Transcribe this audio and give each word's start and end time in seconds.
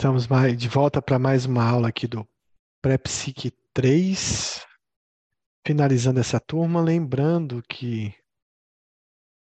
Estamos 0.00 0.26
de 0.56 0.66
volta 0.66 1.02
para 1.02 1.18
mais 1.18 1.44
uma 1.44 1.62
aula 1.62 1.88
aqui 1.88 2.08
do 2.08 2.26
Pré-Psique 2.80 3.52
3. 3.74 4.66
Finalizando 5.66 6.18
essa 6.18 6.40
turma, 6.40 6.80
lembrando 6.80 7.62
que 7.68 8.14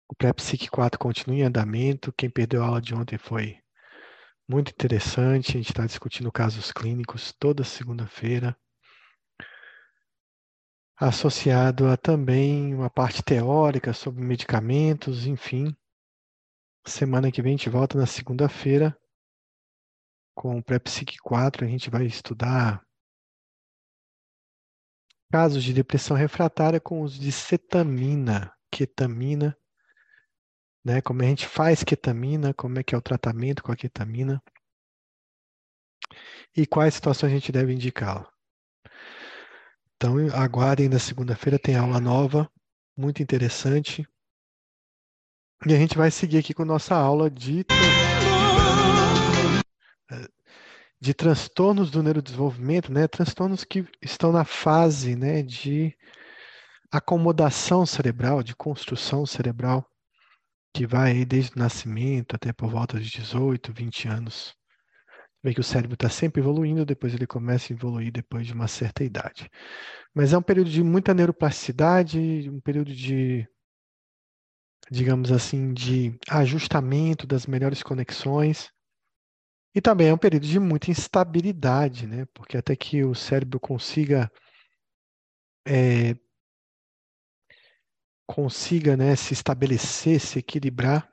o 0.08 0.16
Pré-Psique 0.16 0.68
4 0.68 0.98
continua 0.98 1.36
em 1.36 1.42
andamento. 1.42 2.12
Quem 2.12 2.28
perdeu 2.28 2.64
a 2.64 2.66
aula 2.66 2.82
de 2.82 2.92
ontem 2.92 3.16
foi 3.16 3.60
muito 4.48 4.72
interessante. 4.72 5.50
A 5.50 5.58
gente 5.58 5.70
está 5.70 5.86
discutindo 5.86 6.32
casos 6.32 6.72
clínicos 6.72 7.32
toda 7.38 7.62
segunda-feira. 7.62 8.56
Associado 10.96 11.86
a 11.86 11.96
também 11.96 12.74
uma 12.74 12.90
parte 12.90 13.22
teórica 13.22 13.92
sobre 13.92 14.20
medicamentos, 14.20 15.28
enfim. 15.28 15.72
Semana 16.84 17.30
que 17.30 17.40
vem 17.40 17.54
a 17.54 17.56
gente 17.56 17.70
volta 17.70 17.96
na 17.96 18.04
segunda-feira 18.04 18.99
com 20.40 20.56
o 20.56 20.62
Pré-Psique 20.62 21.18
4, 21.18 21.66
a 21.66 21.68
gente 21.68 21.90
vai 21.90 22.06
estudar 22.06 22.82
casos 25.30 25.62
de 25.62 25.74
depressão 25.74 26.16
refratária 26.16 26.80
com 26.80 27.02
uso 27.02 27.20
de 27.20 27.30
cetamina, 27.30 28.50
ketamina, 28.72 29.54
né? 30.82 31.02
Como 31.02 31.20
a 31.20 31.26
gente 31.26 31.46
faz 31.46 31.84
ketamina, 31.84 32.54
como 32.54 32.78
é 32.78 32.82
que 32.82 32.94
é 32.94 32.98
o 32.98 33.02
tratamento 33.02 33.62
com 33.62 33.70
a 33.70 33.76
ketamina 33.76 34.42
e 36.56 36.66
quais 36.66 36.94
situações 36.94 37.32
a 37.32 37.34
gente 37.34 37.52
deve 37.52 37.74
indicá-la. 37.74 38.26
Então, 39.94 40.16
aguardem 40.34 40.88
na 40.88 40.98
segunda-feira, 40.98 41.58
tem 41.58 41.76
aula 41.76 42.00
nova, 42.00 42.50
muito 42.96 43.22
interessante. 43.22 44.08
E 45.66 45.74
a 45.74 45.76
gente 45.76 45.98
vai 45.98 46.10
seguir 46.10 46.38
aqui 46.38 46.54
com 46.54 46.64
nossa 46.64 46.94
aula 46.94 47.30
de 47.30 47.62
de 51.00 51.14
transtornos 51.14 51.90
do 51.90 52.02
neurodesenvolvimento, 52.02 52.92
né? 52.92 53.08
Transtornos 53.08 53.64
que 53.64 53.86
estão 54.02 54.30
na 54.30 54.44
fase, 54.44 55.16
né, 55.16 55.42
de 55.42 55.96
acomodação 56.92 57.86
cerebral, 57.86 58.42
de 58.42 58.54
construção 58.54 59.24
cerebral, 59.24 59.86
que 60.74 60.86
vai 60.86 61.24
desde 61.24 61.52
o 61.56 61.58
nascimento 61.58 62.36
até 62.36 62.52
por 62.52 62.68
volta 62.68 63.00
de 63.00 63.08
18, 63.10 63.72
20 63.72 64.08
anos. 64.08 64.54
Vê 65.42 65.54
que 65.54 65.60
o 65.60 65.64
cérebro 65.64 65.94
está 65.94 66.10
sempre 66.10 66.42
evoluindo, 66.42 66.84
depois 66.84 67.14
ele 67.14 67.26
começa 67.26 67.72
a 67.72 67.76
evoluir 67.76 68.12
depois 68.12 68.46
de 68.46 68.52
uma 68.52 68.68
certa 68.68 69.02
idade. 69.02 69.48
Mas 70.14 70.34
é 70.34 70.38
um 70.38 70.42
período 70.42 70.68
de 70.68 70.82
muita 70.82 71.14
neuroplasticidade, 71.14 72.50
um 72.50 72.60
período 72.60 72.92
de, 72.94 73.48
digamos 74.90 75.32
assim, 75.32 75.72
de 75.72 76.18
ajustamento 76.28 77.26
das 77.26 77.46
melhores 77.46 77.82
conexões 77.82 78.70
e 79.74 79.80
também 79.80 80.08
é 80.08 80.14
um 80.14 80.18
período 80.18 80.46
de 80.46 80.58
muita 80.58 80.90
instabilidade, 80.90 82.06
né? 82.06 82.26
Porque 82.34 82.56
até 82.56 82.74
que 82.76 83.04
o 83.04 83.14
cérebro 83.14 83.60
consiga 83.60 84.30
é, 85.66 86.16
consiga 88.26 88.96
né, 88.96 89.16
se 89.16 89.32
estabelecer, 89.32 90.20
se 90.20 90.38
equilibrar, 90.38 91.08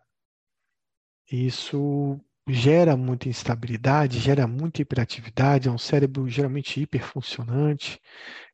isso 1.31 2.19
gera 2.47 2.95
muita 2.95 3.27
instabilidade, 3.27 4.19
gera 4.19 4.47
muita 4.47 4.81
hiperatividade, 4.81 5.67
é 5.67 5.71
um 5.71 5.77
cérebro 5.77 6.29
geralmente 6.29 6.79
hiperfuncionante, 6.79 7.99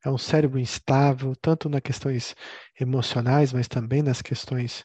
é 0.04 0.10
um 0.10 0.18
cérebro 0.18 0.58
instável, 0.58 1.36
tanto 1.36 1.68
nas 1.68 1.80
questões 1.80 2.34
emocionais, 2.80 3.52
mas 3.52 3.68
também 3.68 4.02
nas 4.02 4.20
questões 4.20 4.84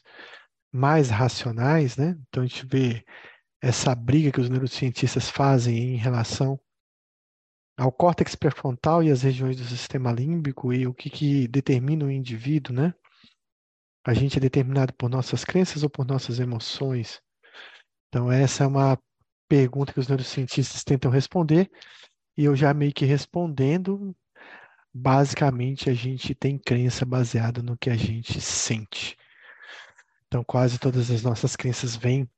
mais 0.72 1.10
racionais, 1.10 1.96
né? 1.96 2.16
Então 2.28 2.42
a 2.42 2.46
gente 2.46 2.64
vê 2.66 3.04
essa 3.60 3.94
briga 3.94 4.32
que 4.32 4.40
os 4.40 4.48
neurocientistas 4.48 5.28
fazem 5.28 5.94
em 5.94 5.96
relação 5.96 6.58
ao 7.76 7.92
córtex 7.92 8.34
pré-frontal 8.34 9.02
e 9.02 9.10
as 9.10 9.22
regiões 9.22 9.56
do 9.56 9.64
sistema 9.64 10.12
límbico 10.12 10.72
e 10.72 10.86
o 10.86 10.94
que, 10.94 11.08
que 11.10 11.48
determina 11.48 12.04
o 12.04 12.10
indivíduo, 12.10 12.74
né? 12.74 12.94
A 14.04 14.14
gente 14.14 14.38
é 14.38 14.40
determinado 14.40 14.94
por 14.94 15.10
nossas 15.10 15.44
crenças 15.44 15.82
ou 15.82 15.90
por 15.90 16.06
nossas 16.06 16.38
emoções? 16.38 17.20
Então, 18.08 18.30
essa 18.30 18.64
é 18.64 18.66
uma 18.66 18.98
pergunta 19.48 19.92
que 19.92 20.00
os 20.00 20.08
neurocientistas 20.08 20.84
tentam 20.84 21.10
responder, 21.10 21.70
e 22.36 22.44
eu 22.44 22.56
já 22.56 22.72
meio 22.72 22.92
que 22.92 23.04
respondendo, 23.04 24.14
basicamente 24.92 25.90
a 25.90 25.94
gente 25.94 26.34
tem 26.34 26.58
crença 26.58 27.04
baseada 27.04 27.62
no 27.62 27.76
que 27.76 27.90
a 27.90 27.96
gente 27.96 28.40
sente. 28.40 29.16
Então, 30.26 30.44
quase 30.44 30.78
todas 30.78 31.10
as 31.10 31.22
nossas 31.22 31.56
crenças 31.56 31.96
vêm 31.96 32.28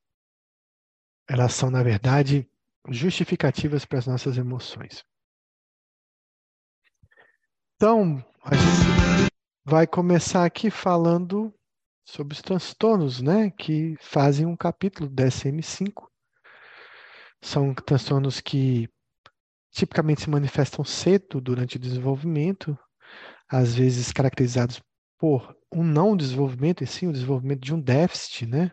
elas 1.32 1.54
são, 1.54 1.70
na 1.70 1.82
verdade, 1.82 2.46
justificativas 2.90 3.86
para 3.86 3.98
as 3.98 4.06
nossas 4.06 4.36
emoções. 4.36 5.02
Então, 7.74 8.22
a 8.44 8.54
gente 8.54 9.32
vai 9.64 9.86
começar 9.86 10.44
aqui 10.44 10.70
falando 10.70 11.50
sobre 12.04 12.34
os 12.34 12.42
transtornos, 12.42 13.22
né, 13.22 13.50
que 13.50 13.96
fazem 13.98 14.44
um 14.44 14.54
capítulo 14.54 15.08
do 15.08 15.14
DSM-5. 15.14 16.06
São 17.40 17.74
transtornos 17.74 18.38
que 18.38 18.90
tipicamente 19.70 20.20
se 20.20 20.28
manifestam 20.28 20.84
cedo 20.84 21.40
durante 21.40 21.76
o 21.76 21.80
desenvolvimento, 21.80 22.78
às 23.48 23.74
vezes 23.74 24.12
caracterizados 24.12 24.82
por 25.18 25.56
um 25.72 25.82
não 25.82 26.14
desenvolvimento, 26.14 26.84
e 26.84 26.86
sim 26.86 27.08
o 27.08 27.12
desenvolvimento 27.12 27.60
de 27.60 27.72
um 27.72 27.80
déficit, 27.80 28.44
né? 28.44 28.70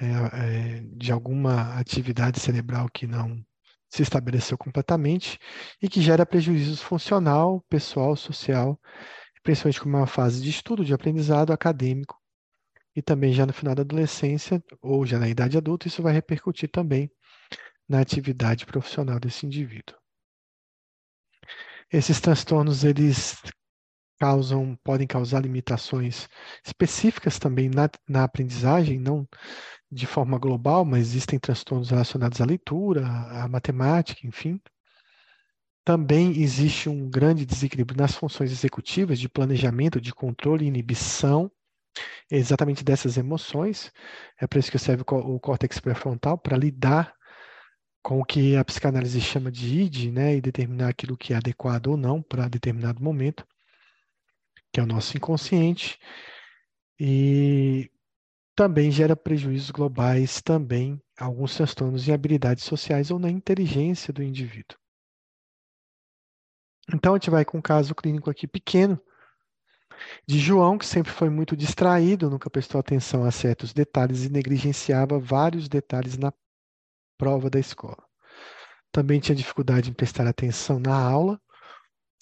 É, 0.00 0.76
é, 0.76 0.80
de 0.92 1.12
alguma 1.12 1.78
atividade 1.78 2.40
cerebral 2.40 2.88
que 2.88 3.06
não 3.06 3.44
se 3.88 4.02
estabeleceu 4.02 4.56
completamente 4.56 5.38
e 5.82 5.88
que 5.88 6.00
gera 6.00 6.24
prejuízos 6.24 6.80
funcional, 6.80 7.62
pessoal, 7.68 8.16
social, 8.16 8.80
principalmente 9.42 9.80
como 9.80 9.96
uma 9.96 10.06
fase 10.06 10.40
de 10.40 10.48
estudo, 10.48 10.84
de 10.84 10.94
aprendizado 10.94 11.52
acadêmico 11.52 12.18
e 12.94 13.02
também 13.02 13.32
já 13.32 13.44
no 13.44 13.52
final 13.52 13.74
da 13.74 13.82
adolescência 13.82 14.62
ou 14.80 15.04
já 15.04 15.18
na 15.18 15.28
idade 15.28 15.58
adulta, 15.58 15.88
isso 15.88 16.02
vai 16.02 16.12
repercutir 16.12 16.70
também 16.70 17.10
na 17.88 18.00
atividade 18.00 18.64
profissional 18.64 19.18
desse 19.18 19.44
indivíduo. 19.44 19.96
Esses 21.92 22.20
transtornos 22.20 22.84
eles 22.84 23.36
causam, 24.20 24.76
podem 24.84 25.06
causar 25.06 25.40
limitações 25.40 26.28
específicas 26.64 27.38
também 27.38 27.68
na, 27.68 27.88
na 28.08 28.22
aprendizagem, 28.22 29.00
não 29.00 29.26
de 29.90 30.06
forma 30.06 30.38
global, 30.38 30.84
mas 30.84 31.00
existem 31.00 31.38
transtornos 31.38 31.90
relacionados 31.90 32.40
à 32.40 32.44
leitura, 32.44 33.06
à 33.06 33.48
matemática, 33.48 34.26
enfim. 34.26 34.60
Também 35.84 36.40
existe 36.40 36.88
um 36.88 37.08
grande 37.10 37.44
desequilíbrio 37.44 37.98
nas 37.98 38.14
funções 38.14 38.52
executivas 38.52 39.18
de 39.18 39.28
planejamento, 39.28 40.00
de 40.00 40.12
controle 40.14 40.64
e 40.64 40.68
inibição, 40.68 41.50
exatamente 42.30 42.84
dessas 42.84 43.16
emoções. 43.16 43.90
É 44.38 44.46
para 44.46 44.60
isso 44.60 44.70
que 44.70 44.78
serve 44.78 45.02
o 45.06 45.40
córtex 45.40 45.80
pré-frontal, 45.80 46.38
para 46.38 46.56
lidar 46.56 47.12
com 48.02 48.20
o 48.20 48.24
que 48.24 48.56
a 48.56 48.64
psicanálise 48.64 49.20
chama 49.20 49.50
de 49.50 49.80
id, 49.80 50.12
né, 50.12 50.36
e 50.36 50.40
determinar 50.40 50.88
aquilo 50.88 51.16
que 51.16 51.34
é 51.34 51.36
adequado 51.36 51.88
ou 51.88 51.96
não 51.96 52.22
para 52.22 52.48
determinado 52.48 53.02
momento, 53.02 53.44
que 54.72 54.78
é 54.78 54.82
o 54.82 54.86
nosso 54.86 55.16
inconsciente. 55.16 55.98
E 56.98 57.90
também 58.54 58.90
gera 58.90 59.16
prejuízos 59.16 59.70
globais, 59.70 60.40
também 60.42 61.00
alguns 61.18 61.54
transtornos 61.56 62.06
em 62.06 62.12
habilidades 62.12 62.64
sociais 62.64 63.10
ou 63.10 63.18
na 63.18 63.30
inteligência 63.30 64.12
do 64.12 64.22
indivíduo. 64.22 64.78
Então, 66.92 67.14
a 67.14 67.16
gente 67.16 67.30
vai 67.30 67.44
com 67.44 67.58
um 67.58 67.62
caso 67.62 67.94
clínico 67.94 68.30
aqui 68.30 68.46
pequeno, 68.46 69.00
de 70.26 70.38
João, 70.38 70.78
que 70.78 70.86
sempre 70.86 71.12
foi 71.12 71.28
muito 71.28 71.56
distraído, 71.56 72.30
nunca 72.30 72.50
prestou 72.50 72.80
atenção 72.80 73.24
a 73.24 73.30
certos 73.30 73.72
detalhes 73.72 74.24
e 74.24 74.30
negligenciava 74.30 75.18
vários 75.18 75.68
detalhes 75.68 76.16
na 76.16 76.32
prova 77.18 77.50
da 77.50 77.58
escola. 77.58 78.02
Também 78.90 79.20
tinha 79.20 79.36
dificuldade 79.36 79.90
em 79.90 79.94
prestar 79.94 80.26
atenção 80.26 80.80
na 80.80 80.96
aula 80.96 81.40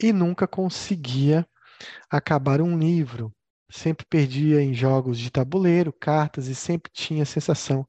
e 0.01 0.13
nunca 0.13 0.47
conseguia 0.47 1.49
acabar 2.11 2.61
um 2.61 2.79
livro 2.79 3.33
sempre 3.71 4.07
perdia 4.07 4.63
em 4.63 4.73
jogos 4.73 5.19
de 5.19 5.31
tabuleiro, 5.31 5.93
cartas 5.93 6.47
e 6.47 6.55
sempre 6.55 6.91
tinha 6.93 7.23
a 7.23 7.27
sensação 7.27 7.87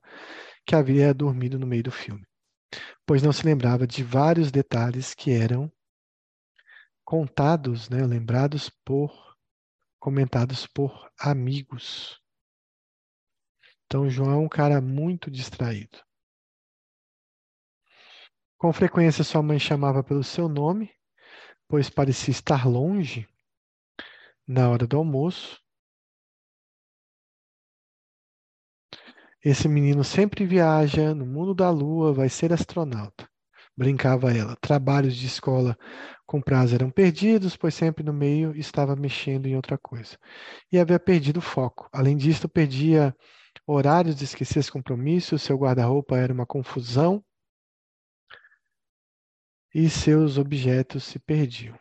que 0.66 0.76
havia 0.76 1.14
dormido 1.14 1.58
no 1.58 1.66
meio 1.66 1.84
do 1.84 1.92
filme, 1.92 2.26
pois 3.06 3.24
não 3.24 3.34
se 3.34 3.46
lembrava 3.46 3.88
de 3.88 4.04
vários 4.04 4.52
detalhes 4.52 5.14
que 5.14 5.32
eram 5.32 5.72
contados, 7.04 7.90
né, 7.90 8.06
lembrados 8.06 8.70
por, 8.86 9.36
comentados 10.00 10.68
por 10.68 11.12
amigos. 11.20 12.22
Então, 13.86 14.08
João 14.08 14.32
é 14.32 14.38
um 14.38 14.48
cara 14.48 14.80
muito 14.80 15.32
distraído. 15.32 15.98
Com 18.60 18.72
frequência, 18.72 19.24
sua 19.24 19.42
mãe 19.42 19.58
chamava 19.58 20.04
pelo 20.04 20.24
seu 20.24 20.48
nome, 20.48 20.94
pois 21.68 21.90
parecia 21.90 22.32
estar 22.32 22.68
longe 22.68 23.28
na 24.48 24.70
hora 24.70 24.86
do 24.86 24.98
almoço. 24.98 25.60
Esse 29.44 29.70
menino 29.70 30.04
sempre 30.04 30.46
viaja 30.46 31.16
no 31.16 31.26
mundo 31.26 31.54
da 31.56 31.70
lua, 31.70 32.14
vai 32.14 32.30
ser 32.30 32.52
astronauta. 32.52 33.28
brincava 33.76 34.34
ela. 34.36 34.58
Trabalhos 34.58 35.16
de 35.16 35.26
escola 35.28 35.78
com 36.26 36.42
prazo 36.42 36.76
eram 36.76 36.90
perdidos, 36.92 37.56
pois 37.56 37.74
sempre 37.74 38.04
no 38.04 38.12
meio 38.14 38.54
estava 38.56 38.96
mexendo 38.96 39.48
em 39.48 39.56
outra 39.56 39.78
coisa. 39.78 40.18
E 40.72 40.78
havia 40.78 41.00
perdido 41.00 41.38
o 41.38 41.42
foco. 41.42 41.90
Além 41.94 42.18
disso, 42.18 42.50
perdia 42.50 43.16
horários 43.66 44.16
de 44.16 44.26
esquecer 44.26 44.60
os 44.60 44.70
compromissos, 44.70 45.42
seu 45.42 45.58
guarda-roupa 45.58 46.18
era 46.18 46.34
uma 46.34 46.46
confusão 46.46 47.24
e 49.74 49.90
seus 49.90 50.38
objetos 50.38 51.04
se 51.06 51.20
perdiam. 51.20 51.78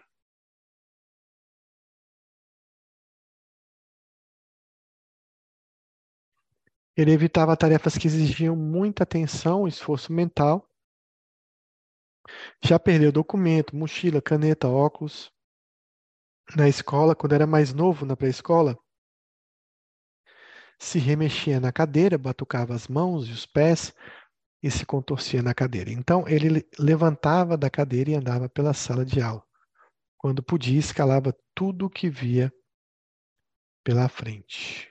Ele 6.99 7.13
evitava 7.13 7.57
tarefas 7.57 7.97
que 7.97 8.09
exigiam 8.09 8.57
muita 8.57 9.05
atenção, 9.05 9.69
esforço 9.69 10.13
mental. 10.13 10.69
Já 12.61 12.77
perdeu 12.77 13.13
documento, 13.13 13.77
mochila, 13.77 14.21
caneta, 14.21 14.67
óculos. 14.67 15.33
Na 16.57 16.69
escola, 16.69 17.15
quando 17.15 17.35
era 17.35 17.47
mais 17.47 17.73
novo, 17.73 18.05
na 18.05 18.17
pré-escola, 18.17 18.77
se 20.77 20.99
remexia 20.99 21.61
na 21.61 21.71
cadeira, 21.71 22.19
batucava 22.19 22.75
as 22.75 22.89
mãos 22.89 23.29
e 23.29 23.31
os 23.33 23.47
pés 23.47 23.95
e 24.61 24.69
se 24.69 24.85
contorcia 24.85 25.41
na 25.41 25.55
cadeira. 25.55 25.93
Então, 25.93 26.27
ele 26.27 26.69
levantava 26.81 27.57
da 27.57 27.71
cadeira 27.71 28.11
e 28.11 28.15
andava 28.17 28.49
pela 28.49 28.75
sala 28.75 29.05
de 29.05 29.23
aula. 29.23 29.45
Quando 30.17 30.43
podia, 30.43 30.81
escalava 30.81 31.33
tudo 31.55 31.87
o 31.87 31.91
que 31.91 32.11
via 32.11 32.53
pela 33.85 34.09
frente. 34.09 34.88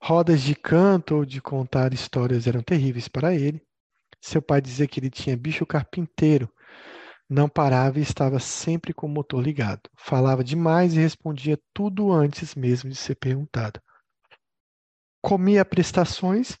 Rodas 0.00 0.42
de 0.42 0.54
canto 0.54 1.16
ou 1.16 1.24
de 1.24 1.40
contar 1.40 1.92
histórias 1.92 2.46
eram 2.46 2.62
terríveis 2.62 3.08
para 3.08 3.34
ele. 3.34 3.60
Seu 4.20 4.40
pai 4.40 4.60
dizia 4.60 4.86
que 4.86 5.00
ele 5.00 5.10
tinha 5.10 5.36
bicho 5.36 5.66
carpinteiro. 5.66 6.50
Não 7.28 7.48
parava 7.48 7.98
e 7.98 8.02
estava 8.02 8.38
sempre 8.38 8.94
com 8.94 9.06
o 9.06 9.10
motor 9.10 9.42
ligado. 9.42 9.90
Falava 9.96 10.42
demais 10.42 10.94
e 10.94 11.00
respondia 11.00 11.58
tudo 11.74 12.10
antes 12.10 12.54
mesmo 12.54 12.88
de 12.88 12.96
ser 12.96 13.16
perguntado. 13.16 13.80
Comia 15.20 15.64
prestações 15.64 16.56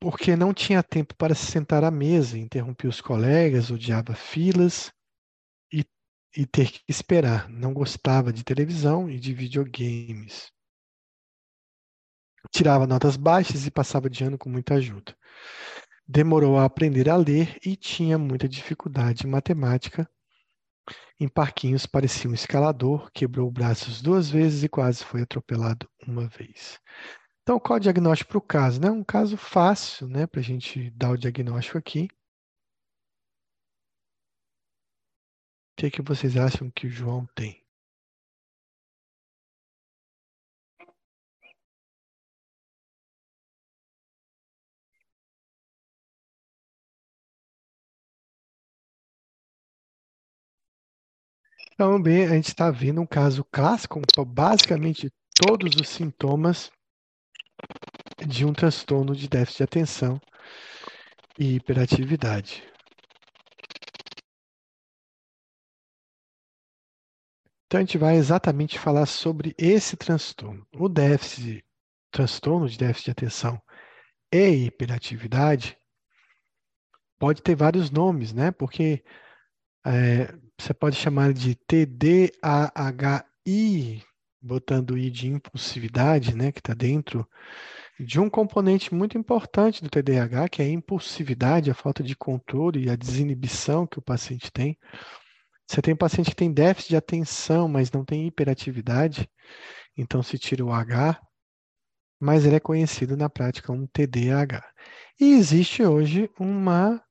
porque 0.00 0.36
não 0.36 0.54
tinha 0.54 0.82
tempo 0.82 1.14
para 1.16 1.34
se 1.34 1.46
sentar 1.46 1.84
à 1.84 1.90
mesa, 1.90 2.38
interrompia 2.38 2.88
os 2.88 3.00
colegas, 3.00 3.70
odiava 3.70 4.14
filas 4.14 4.92
e, 5.72 5.84
e 6.36 6.46
ter 6.46 6.70
que 6.70 6.80
esperar. 6.88 7.48
Não 7.48 7.74
gostava 7.74 8.32
de 8.32 8.44
televisão 8.44 9.10
e 9.10 9.18
de 9.18 9.34
videogames. 9.34 10.52
Tirava 12.50 12.86
notas 12.86 13.16
baixas 13.16 13.66
e 13.66 13.70
passava 13.70 14.08
de 14.08 14.24
ano 14.24 14.38
com 14.38 14.48
muita 14.48 14.74
ajuda. 14.74 15.16
Demorou 16.06 16.58
a 16.58 16.64
aprender 16.64 17.08
a 17.08 17.16
ler 17.16 17.58
e 17.64 17.76
tinha 17.76 18.16
muita 18.16 18.48
dificuldade 18.48 19.26
em 19.26 19.30
matemática. 19.30 20.08
Em 21.20 21.28
parquinhos 21.28 21.84
parecia 21.84 22.30
um 22.30 22.34
escalador, 22.34 23.10
quebrou 23.12 23.50
braços 23.50 24.00
duas 24.00 24.30
vezes 24.30 24.62
e 24.62 24.68
quase 24.68 25.04
foi 25.04 25.22
atropelado 25.22 25.88
uma 26.06 26.28
vez. 26.28 26.78
Então, 27.42 27.58
qual 27.58 27.76
é 27.76 27.80
o 27.80 27.82
diagnóstico 27.82 28.30
para 28.30 28.38
o 28.38 28.42
caso? 28.42 28.80
Né? 28.80 28.90
Um 28.90 29.02
caso 29.02 29.36
fácil 29.36 30.06
né, 30.06 30.26
para 30.26 30.40
a 30.40 30.42
gente 30.42 30.90
dar 30.90 31.10
o 31.10 31.16
diagnóstico 31.16 31.78
aqui. 31.78 32.08
O 35.72 35.80
que, 35.80 35.86
é 35.86 35.90
que 35.90 36.02
vocês 36.02 36.36
acham 36.36 36.70
que 36.70 36.86
o 36.86 36.90
João 36.90 37.26
tem? 37.34 37.67
Então, 51.80 52.02
bem, 52.02 52.24
a 52.24 52.30
gente 52.30 52.48
está 52.48 52.72
vendo 52.72 53.00
um 53.00 53.06
caso 53.06 53.44
clássico, 53.44 54.00
basicamente 54.26 55.12
todos 55.32 55.76
os 55.76 55.88
sintomas 55.88 56.72
de 58.26 58.44
um 58.44 58.52
transtorno 58.52 59.14
de 59.14 59.28
déficit 59.28 59.58
de 59.58 59.62
atenção 59.62 60.20
e 61.38 61.54
hiperatividade. 61.54 62.64
Então, 67.66 67.78
a 67.78 67.80
gente 67.80 67.96
vai 67.96 68.16
exatamente 68.16 68.76
falar 68.76 69.06
sobre 69.06 69.54
esse 69.56 69.96
transtorno. 69.96 70.66
O 70.74 70.88
déficit, 70.88 71.64
transtorno 72.10 72.68
de 72.68 72.76
déficit 72.76 73.04
de 73.04 73.10
atenção 73.12 73.62
e 74.34 74.64
hiperatividade 74.64 75.78
pode 77.20 77.40
ter 77.40 77.54
vários 77.54 77.88
nomes, 77.88 78.32
né? 78.32 78.50
Porque 78.50 79.04
é, 79.86 80.47
você 80.60 80.74
pode 80.74 80.96
chamar 80.96 81.32
de 81.32 81.54
TDAHI, 81.54 82.32
botando 84.40 84.90
o 84.90 84.98
I 84.98 85.10
de 85.10 85.28
impulsividade, 85.28 86.34
né, 86.34 86.50
que 86.50 86.60
está 86.60 86.74
dentro 86.74 87.28
de 87.98 88.20
um 88.20 88.28
componente 88.28 88.94
muito 88.94 89.16
importante 89.18 89.82
do 89.82 89.90
TDAH, 89.90 90.48
que 90.48 90.62
é 90.62 90.66
a 90.66 90.70
impulsividade, 90.70 91.70
a 91.70 91.74
falta 91.74 92.02
de 92.02 92.14
controle 92.14 92.84
e 92.84 92.90
a 92.90 92.96
desinibição 92.96 93.86
que 93.86 93.98
o 93.98 94.02
paciente 94.02 94.52
tem. 94.52 94.78
Você 95.66 95.82
tem 95.82 95.94
um 95.94 95.98
paciente 95.98 96.30
que 96.30 96.36
tem 96.36 96.52
déficit 96.52 96.90
de 96.90 96.96
atenção, 96.96 97.68
mas 97.68 97.90
não 97.90 98.04
tem 98.04 98.26
hiperatividade, 98.26 99.28
então 99.96 100.22
se 100.22 100.38
tira 100.38 100.64
o 100.64 100.72
H, 100.72 101.20
mas 102.20 102.44
ele 102.44 102.56
é 102.56 102.60
conhecido 102.60 103.16
na 103.16 103.28
prática 103.28 103.68
como 103.68 103.88
TDAH. 103.88 104.64
E 105.20 105.34
existe 105.34 105.84
hoje 105.84 106.30
uma 106.38 107.02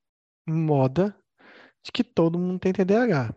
moda 0.47 1.15
de 1.87 1.91
que 1.91 2.03
todo 2.03 2.37
mundo 2.37 2.59
tem 2.59 2.73
TDAH. 2.73 3.33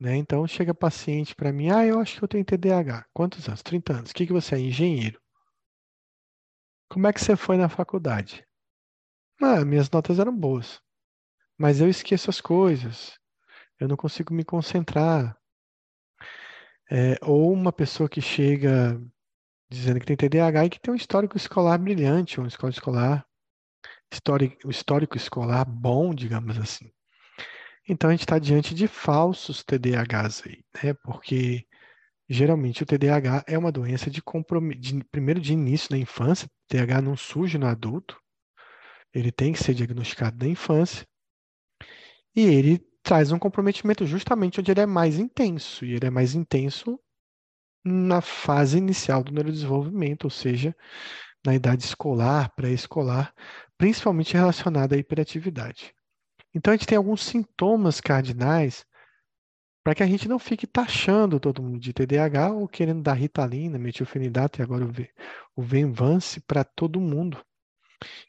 Né? 0.00 0.16
Então 0.16 0.46
chega 0.46 0.72
paciente 0.72 1.34
para 1.34 1.52
mim, 1.52 1.70
ah, 1.70 1.84
eu 1.84 1.98
acho 2.00 2.16
que 2.18 2.24
eu 2.24 2.28
tenho 2.28 2.44
TDAH. 2.44 3.06
Quantos 3.12 3.48
anos? 3.48 3.62
30 3.62 3.92
anos. 3.94 4.10
O 4.10 4.14
que, 4.14 4.26
que 4.26 4.32
você 4.32 4.54
é? 4.54 4.60
Engenheiro. 4.60 5.20
Como 6.88 7.06
é 7.06 7.12
que 7.12 7.20
você 7.20 7.36
foi 7.36 7.56
na 7.56 7.68
faculdade? 7.68 8.46
Ah, 9.40 9.64
minhas 9.64 9.90
notas 9.90 10.18
eram 10.20 10.36
boas. 10.36 10.80
Mas 11.58 11.80
eu 11.80 11.88
esqueço 11.88 12.30
as 12.30 12.40
coisas. 12.40 13.18
Eu 13.78 13.88
não 13.88 13.96
consigo 13.96 14.32
me 14.32 14.44
concentrar. 14.44 15.36
É, 16.90 17.16
ou 17.22 17.52
uma 17.52 17.72
pessoa 17.72 18.08
que 18.08 18.20
chega 18.20 19.00
dizendo 19.68 19.98
que 19.98 20.06
tem 20.06 20.16
TDAH 20.16 20.66
e 20.66 20.70
que 20.70 20.80
tem 20.80 20.92
um 20.92 20.96
histórico 20.96 21.36
escolar 21.36 21.78
brilhante, 21.78 22.40
um 22.40 22.46
histórico 22.46 22.78
escolar, 22.78 23.26
histórico, 24.12 24.68
um 24.68 24.70
histórico 24.70 25.16
escolar 25.16 25.64
bom, 25.64 26.14
digamos 26.14 26.58
assim. 26.58 26.92
Então 27.88 28.10
a 28.10 28.12
gente 28.12 28.22
está 28.22 28.38
diante 28.38 28.74
de 28.74 28.86
falsos 28.86 29.64
TDAHs 29.64 30.42
aí, 30.46 30.64
né? 30.82 30.94
Porque 30.94 31.66
geralmente 32.28 32.82
o 32.82 32.86
TDAH 32.86 33.44
é 33.46 33.58
uma 33.58 33.72
doença 33.72 34.10
de 34.10 34.22
compromisso, 34.22 35.00
primeiro 35.10 35.40
de 35.40 35.52
início 35.52 35.88
na 35.90 35.98
infância, 35.98 36.46
o 36.46 36.50
TDAH 36.68 37.02
não 37.02 37.16
surge 37.16 37.58
no 37.58 37.66
adulto, 37.66 38.18
ele 39.12 39.30
tem 39.32 39.52
que 39.52 39.62
ser 39.62 39.74
diagnosticado 39.74 40.38
na 40.38 40.50
infância, 40.50 41.06
e 42.34 42.42
ele 42.42 42.78
traz 43.02 43.32
um 43.32 43.38
comprometimento 43.38 44.06
justamente 44.06 44.60
onde 44.60 44.70
ele 44.70 44.80
é 44.80 44.86
mais 44.86 45.18
intenso, 45.18 45.84
e 45.84 45.92
ele 45.94 46.06
é 46.06 46.10
mais 46.10 46.34
intenso 46.34 46.98
na 47.84 48.20
fase 48.20 48.78
inicial 48.78 49.24
do 49.24 49.32
neurodesenvolvimento, 49.32 50.24
ou 50.24 50.30
seja, 50.30 50.74
na 51.44 51.54
idade 51.54 51.84
escolar, 51.84 52.54
pré-escolar, 52.54 53.34
principalmente 53.76 54.34
relacionada 54.34 54.94
à 54.94 54.98
hiperatividade. 54.98 55.92
Então, 56.54 56.72
a 56.72 56.76
gente 56.76 56.86
tem 56.86 56.98
alguns 56.98 57.22
sintomas 57.22 58.00
cardinais 58.00 58.84
para 59.82 59.94
que 59.94 60.02
a 60.02 60.06
gente 60.06 60.28
não 60.28 60.38
fique 60.38 60.66
taxando 60.66 61.40
todo 61.40 61.62
mundo 61.62 61.80
de 61.80 61.92
TDAH 61.92 62.52
ou 62.52 62.68
querendo 62.68 63.02
dar 63.02 63.14
ritalina, 63.14 63.78
metilfenidato 63.78 64.60
e 64.60 64.62
agora 64.62 64.88
o 65.56 65.62
Venvance 65.62 66.40
para 66.40 66.62
todo 66.62 67.00
mundo 67.00 67.42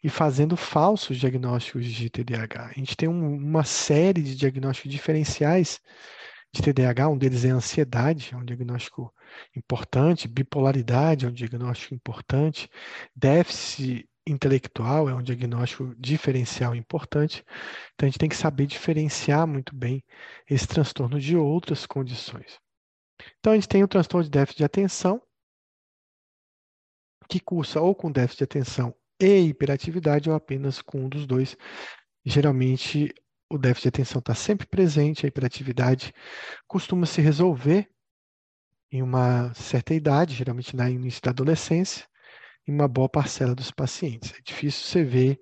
e 0.03 0.10
fazendo 0.10 0.58
falsos 0.58 1.18
diagnósticos 1.18 1.86
de 1.86 2.10
TDAH. 2.10 2.68
A 2.68 2.74
gente 2.74 2.96
tem 2.96 3.08
um, 3.08 3.36
uma 3.36 3.63
série 3.63 4.22
de 4.22 4.36
diagnósticos 4.36 4.92
diferenciais 4.92 5.80
de 6.53 6.62
TDAH, 6.62 7.10
um 7.10 7.18
deles 7.18 7.46
é 7.46 7.50
ansiedade, 7.50 8.30
é 8.34 8.38
um 8.38 8.46
diagnóstico 8.46 9.13
importante, 9.56 10.27
bipolaridade 10.27 11.25
é 11.25 11.30
um 11.30 11.34
diagnóstico 11.34 11.96
importante, 11.96 12.70
déficit 13.15 14.08
intelectual 14.25 15.10
é 15.10 15.13
um 15.13 15.22
diagnóstico 15.22 15.94
diferencial 15.98 16.75
importante. 16.75 17.44
Então, 17.94 18.08
a 18.08 18.10
gente 18.10 18.20
tem 18.20 18.30
que 18.30 18.36
saber 18.36 18.65
diferenciar 18.65 19.46
muito 19.46 19.75
bem 19.75 20.03
esse 20.50 20.68
transtorno 20.68 21.20
de 21.20 21.36
outras 21.36 21.86
condições. 21.86 22.60
Então, 23.39 23.53
a 23.53 23.56
gente 23.56 23.68
tem 23.68 23.84
o 23.84 23.88
transtorno 23.88 24.24
de 24.24 24.30
déficit 24.30 24.60
de 24.60 24.63
atenção, 24.63 25.22
que 27.30 27.39
cursa 27.39 27.82
ou 27.82 27.96
com 27.96 28.12
déficit 28.12 28.39
de 28.39 28.44
atenção 28.44 28.96
e 29.20 29.48
hiperatividade, 29.48 30.30
ou 30.30 30.36
apenas 30.36 30.82
com 30.82 31.06
um 31.06 31.10
dos 31.10 31.25
dois. 31.25 31.56
Geralmente, 32.25 33.13
o 33.50 33.58
déficit 33.58 33.84
de 33.84 33.89
atenção 33.89 34.20
está 34.20 34.34
sempre 34.34 34.65
presente, 34.68 35.25
a 35.25 35.30
hiperatividade 35.30 36.13
costuma 36.68 37.06
se 37.06 37.22
resolver 37.22 37.89
em 38.92 39.01
uma 39.01 39.53
certa 39.53 39.94
idade, 39.94 40.36
geralmente 40.36 40.75
no 40.75 40.88
início 40.88 41.22
da 41.22 41.32
adolescência, 41.32 42.08
em 42.67 42.74
uma 42.74 42.88
boa 42.88 43.10
parcela 43.10 43.55
dos 43.55 43.72
pacientes. 43.72 44.34
É 44.38 44.41
difícil 44.41 44.86
você 44.86 45.03
ver 45.03 45.39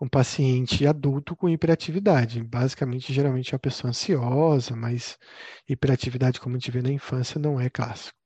um 0.00 0.08
paciente 0.08 0.86
adulto 0.86 1.36
com 1.36 1.48
hiperatividade. 1.48 2.42
Basicamente, 2.42 3.12
geralmente 3.12 3.52
é 3.52 3.56
uma 3.56 3.60
pessoa 3.60 3.90
ansiosa, 3.90 4.76
mas 4.76 5.18
hiperatividade, 5.68 6.40
como 6.40 6.56
a 6.56 6.58
gente 6.58 6.70
vê 6.70 6.82
na 6.82 6.90
infância, 6.90 7.40
não 7.40 7.60
é 7.60 7.70
clássico. 7.70 8.18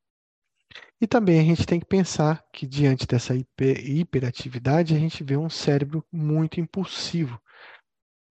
E 1.01 1.07
também 1.07 1.39
a 1.41 1.45
gente 1.45 1.65
tem 1.65 1.79
que 1.79 1.87
pensar 1.87 2.45
que, 2.53 2.67
diante 2.67 3.07
dessa 3.07 3.35
hiper, 3.35 3.79
hiperatividade, 3.89 4.95
a 4.95 4.99
gente 4.99 5.23
vê 5.23 5.37
um 5.37 5.49
cérebro 5.49 6.05
muito 6.13 6.61
impulsivo. 6.61 7.41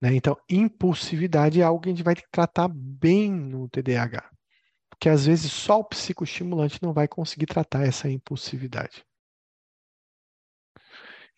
Né? 0.01 0.13
Então, 0.15 0.37
impulsividade 0.49 1.61
é 1.61 1.63
algo 1.63 1.81
que 1.81 1.89
a 1.89 1.91
gente 1.93 2.03
vai 2.03 2.15
tratar 2.31 2.67
bem 2.67 3.31
no 3.31 3.69
TDAH. 3.69 4.29
Porque, 4.89 5.07
às 5.09 5.25
vezes, 5.25 5.51
só 5.51 5.79
o 5.79 5.85
psicoestimulante 5.85 6.81
não 6.81 6.91
vai 6.91 7.07
conseguir 7.07 7.45
tratar 7.45 7.85
essa 7.85 8.09
impulsividade. 8.09 9.06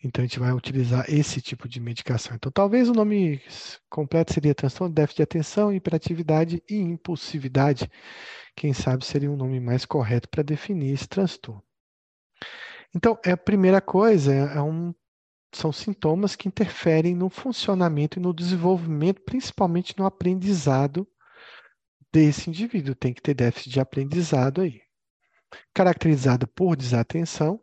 Então, 0.02 0.22
a 0.22 0.26
gente 0.26 0.38
vai 0.38 0.52
utilizar 0.52 1.04
esse 1.08 1.42
tipo 1.42 1.68
de 1.68 1.78
medicação. 1.78 2.34
Então, 2.34 2.50
talvez 2.50 2.88
o 2.88 2.94
nome 2.94 3.42
completo 3.88 4.32
seria 4.32 4.54
transtorno 4.54 4.94
déficit 4.94 5.16
de 5.18 5.22
atenção, 5.22 5.72
hiperatividade 5.72 6.62
e 6.68 6.76
impulsividade. 6.76 7.90
Quem 8.56 8.72
sabe 8.72 9.04
seria 9.04 9.30
um 9.30 9.36
nome 9.36 9.60
mais 9.60 9.84
correto 9.84 10.28
para 10.28 10.42
definir 10.42 10.94
esse 10.94 11.06
transtorno. 11.06 11.62
Então, 12.94 13.18
é 13.24 13.32
a 13.32 13.36
primeira 13.36 13.80
coisa 13.80 14.32
é, 14.32 14.56
é 14.56 14.62
um, 14.62 14.94
são 15.52 15.70
sintomas 15.70 16.34
que 16.34 16.48
interferem 16.48 17.14
no 17.14 17.28
funcionamento 17.28 18.18
e 18.18 18.22
no 18.22 18.32
desenvolvimento, 18.32 19.20
principalmente 19.22 19.94
no 19.98 20.06
aprendizado 20.06 21.06
desse 22.10 22.48
indivíduo. 22.48 22.94
Tem 22.94 23.12
que 23.12 23.20
ter 23.22 23.34
déficit 23.34 23.70
de 23.70 23.80
aprendizado 23.80 24.62
aí. 24.62 24.80
Caracterizado 25.74 26.46
por 26.48 26.74
desatenção, 26.74 27.60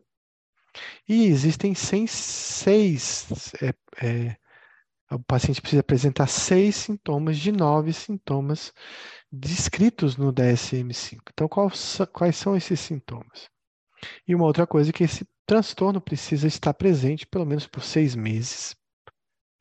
e 1.08 1.26
existem 1.26 1.74
seis. 1.74 3.28
É, 3.62 3.74
é, 4.06 4.38
o 5.10 5.20
paciente 5.20 5.62
precisa 5.62 5.80
apresentar 5.80 6.28
seis 6.28 6.76
sintomas 6.76 7.38
de 7.38 7.52
nove 7.52 7.94
sintomas 7.94 8.74
descritos 9.32 10.18
no 10.18 10.34
DSM-5. 10.34 11.20
Então, 11.32 11.48
quais 11.48 12.36
são 12.36 12.56
esses 12.56 12.80
sintomas? 12.80 13.50
E 14.28 14.36
uma 14.36 14.46
outra 14.46 14.68
coisa 14.68 14.90
é 14.90 14.94
que 14.94 15.04
esse 15.04 15.26
transtorno 15.46 16.02
precisa 16.02 16.46
estar 16.46 16.74
presente 16.74 17.26
pelo 17.26 17.46
menos 17.46 17.66
por 17.66 17.82
seis 17.84 18.16
meses. 18.16 18.76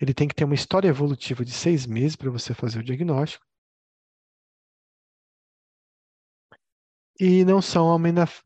Ele 0.00 0.12
tem 0.12 0.26
que 0.26 0.34
ter 0.34 0.44
uma 0.44 0.54
história 0.54 0.88
evolutiva 0.88 1.44
de 1.44 1.52
seis 1.52 1.86
meses 1.86 2.16
para 2.16 2.30
você 2.30 2.52
fazer 2.52 2.80
o 2.80 2.84
diagnóstico. 2.84 3.45
E 7.18 7.44
não 7.44 7.62
são, 7.62 7.98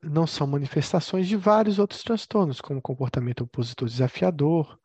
não 0.03 0.27
são 0.27 0.47
manifestações 0.47 1.27
de 1.27 1.37
vários 1.37 1.79
outros 1.79 2.03
transtornos, 2.03 2.61
como 2.61 2.81
comportamento 2.81 3.43
opositor 3.43 3.89
desafiador, 3.89 4.79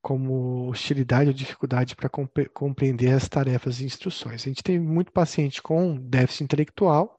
como 0.00 0.68
hostilidade 0.68 1.28
ou 1.28 1.34
dificuldade 1.34 1.96
para 1.96 2.08
compre 2.08 2.48
compreender 2.48 3.12
as 3.12 3.28
tarefas 3.28 3.80
e 3.80 3.84
instruções. 3.84 4.42
A 4.42 4.48
gente 4.48 4.62
tem 4.62 4.78
muito 4.78 5.12
paciente 5.12 5.62
com 5.62 5.96
déficit 5.96 6.44
intelectual 6.44 7.18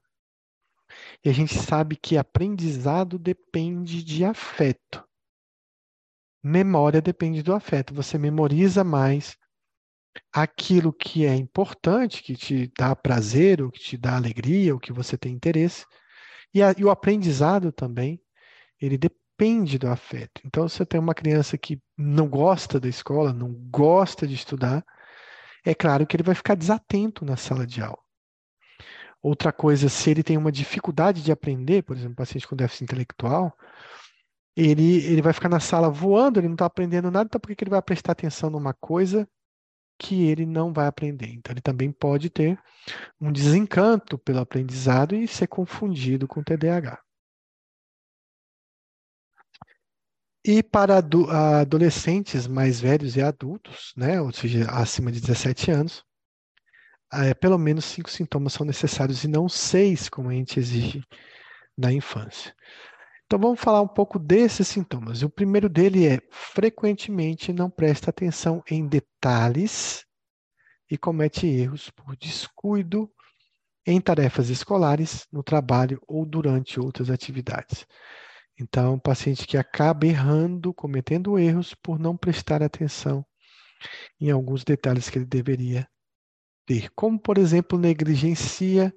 e 1.24 1.30
a 1.30 1.34
gente 1.34 1.54
sabe 1.56 1.96
que 1.96 2.18
aprendizado 2.18 3.18
depende 3.18 4.04
de 4.04 4.24
afeto. 4.24 5.04
Memória 6.44 7.02
depende 7.02 7.42
do 7.42 7.54
afeto. 7.54 7.94
Você 7.94 8.18
memoriza 8.18 8.84
mais 8.84 9.38
aquilo 10.32 10.94
que 10.94 11.26
é 11.26 11.36
importante, 11.36 12.24
que 12.24 12.36
te 12.36 12.72
dá 12.78 12.96
prazer, 12.96 13.62
ou 13.62 13.72
que 13.72 13.80
te 13.80 13.98
dá 13.98 14.16
alegria, 14.16 14.74
ou 14.74 14.80
que 14.80 14.94
você 14.94 15.18
tem 15.18 15.34
interesse. 15.34 15.86
E, 16.54 16.62
a, 16.62 16.74
e 16.78 16.84
o 16.84 16.90
aprendizado 16.90 17.72
também, 17.72 18.22
ele 18.80 18.98
depende 18.98 19.78
do 19.78 19.88
afeto. 19.88 20.42
Então, 20.46 20.68
se 20.68 20.78
você 20.78 20.86
tem 20.86 21.00
uma 21.00 21.14
criança 21.14 21.58
que 21.58 21.82
não 21.98 22.28
gosta 22.28 22.80
da 22.80 22.88
escola, 22.88 23.34
não 23.34 23.54
gosta 23.54 24.28
de 24.28 24.36
estudar, 24.36 24.84
é 25.66 25.74
claro 25.74 26.06
que 26.06 26.16
ele 26.16 26.24
vai 26.24 26.36
ficar 26.36 26.56
desatento 26.56 27.26
na 27.26 27.38
sala 27.38 27.66
de 27.66 27.82
aula. 27.82 27.98
Outra 29.22 29.54
coisa, 29.54 29.88
se 29.88 30.12
ele 30.12 30.22
tem 30.22 30.36
uma 30.38 30.52
dificuldade 30.52 31.24
de 31.24 31.32
aprender, 31.32 31.84
por 31.84 31.96
exemplo, 31.96 32.16
paciente 32.16 32.48
com 32.48 32.58
déficit 32.58 32.84
intelectual, 32.84 33.58
ele, 34.56 34.98
ele 35.06 35.22
vai 35.22 35.34
ficar 35.34 35.50
na 35.50 35.60
sala 35.60 35.90
voando, 35.90 36.40
ele 36.40 36.48
não 36.48 36.56
está 36.56 36.66
aprendendo 36.66 37.10
nada, 37.10 37.26
então 37.26 37.40
por 37.40 37.56
que 37.56 37.64
ele 37.64 37.72
vai 37.72 37.82
prestar 37.82 38.12
atenção 38.12 38.50
numa 38.50 38.74
coisa 38.74 39.28
que 39.98 40.26
ele 40.28 40.46
não 40.46 40.74
vai 40.74 40.88
aprender. 40.88 41.30
Então, 41.30 41.54
ele 41.54 41.62
também 41.62 41.92
pode 41.92 42.30
ter 42.30 42.60
um 43.20 43.32
desencanto 43.32 44.18
pelo 44.18 44.40
aprendizado 44.40 45.16
e 45.16 45.28
ser 45.28 45.48
confundido 45.48 46.28
com 46.28 46.44
TDAH. 46.44 47.02
E 50.46 50.62
para 50.62 51.02
adolescentes 51.62 52.48
mais 52.48 52.80
velhos 52.80 53.16
e 53.16 53.22
adultos, 53.22 53.94
né, 53.96 54.20
ou 54.20 54.34
seja, 54.34 54.70
acima 54.70 55.10
de 55.10 55.22
17 55.22 55.72
anos, 55.72 56.04
é, 57.14 57.34
pelo 57.34 57.58
menos 57.58 57.86
cinco 57.86 58.10
sintomas 58.10 58.54
são 58.54 58.66
necessários 58.66 59.24
e 59.24 59.28
não 59.28 59.48
seis, 59.48 60.10
como 60.10 60.30
a 60.30 60.34
gente 60.34 60.60
exige 60.60 61.02
na 61.78 61.94
infância. 61.94 62.54
Então 63.34 63.42
vamos 63.42 63.62
falar 63.62 63.82
um 63.82 63.88
pouco 63.88 64.20
desses 64.20 64.68
sintomas. 64.68 65.24
O 65.24 65.30
primeiro 65.30 65.68
dele 65.68 66.06
é 66.06 66.20
frequentemente 66.30 67.52
não 67.52 67.68
presta 67.68 68.12
atenção 68.12 68.62
em 68.70 68.88
detalhes 68.88 70.06
e 70.88 71.00
comete 71.00 71.48
erros 71.48 71.90
por 71.90 72.16
descuido 72.16 73.12
em 73.88 74.00
tarefas 74.00 74.50
escolares, 74.50 75.26
no 75.32 75.42
trabalho 75.42 76.00
ou 76.08 76.28
durante 76.28 76.80
outras 76.80 77.10
atividades. 77.10 77.88
Então, 78.56 78.94
um 78.94 79.00
paciente 79.00 79.48
que 79.48 79.58
acaba 79.58 80.06
errando, 80.06 80.72
cometendo 80.72 81.40
erros 81.40 81.74
por 81.74 81.98
não 81.98 82.16
prestar 82.16 82.62
atenção 82.62 83.26
em 84.22 84.30
alguns 84.30 84.64
detalhes 84.64 85.10
que 85.10 85.18
ele 85.18 85.26
deveria 85.26 85.88
ter, 86.68 86.92
como 86.92 87.20
por 87.20 87.40
exemplo, 87.40 87.80
negligencia 87.80 88.94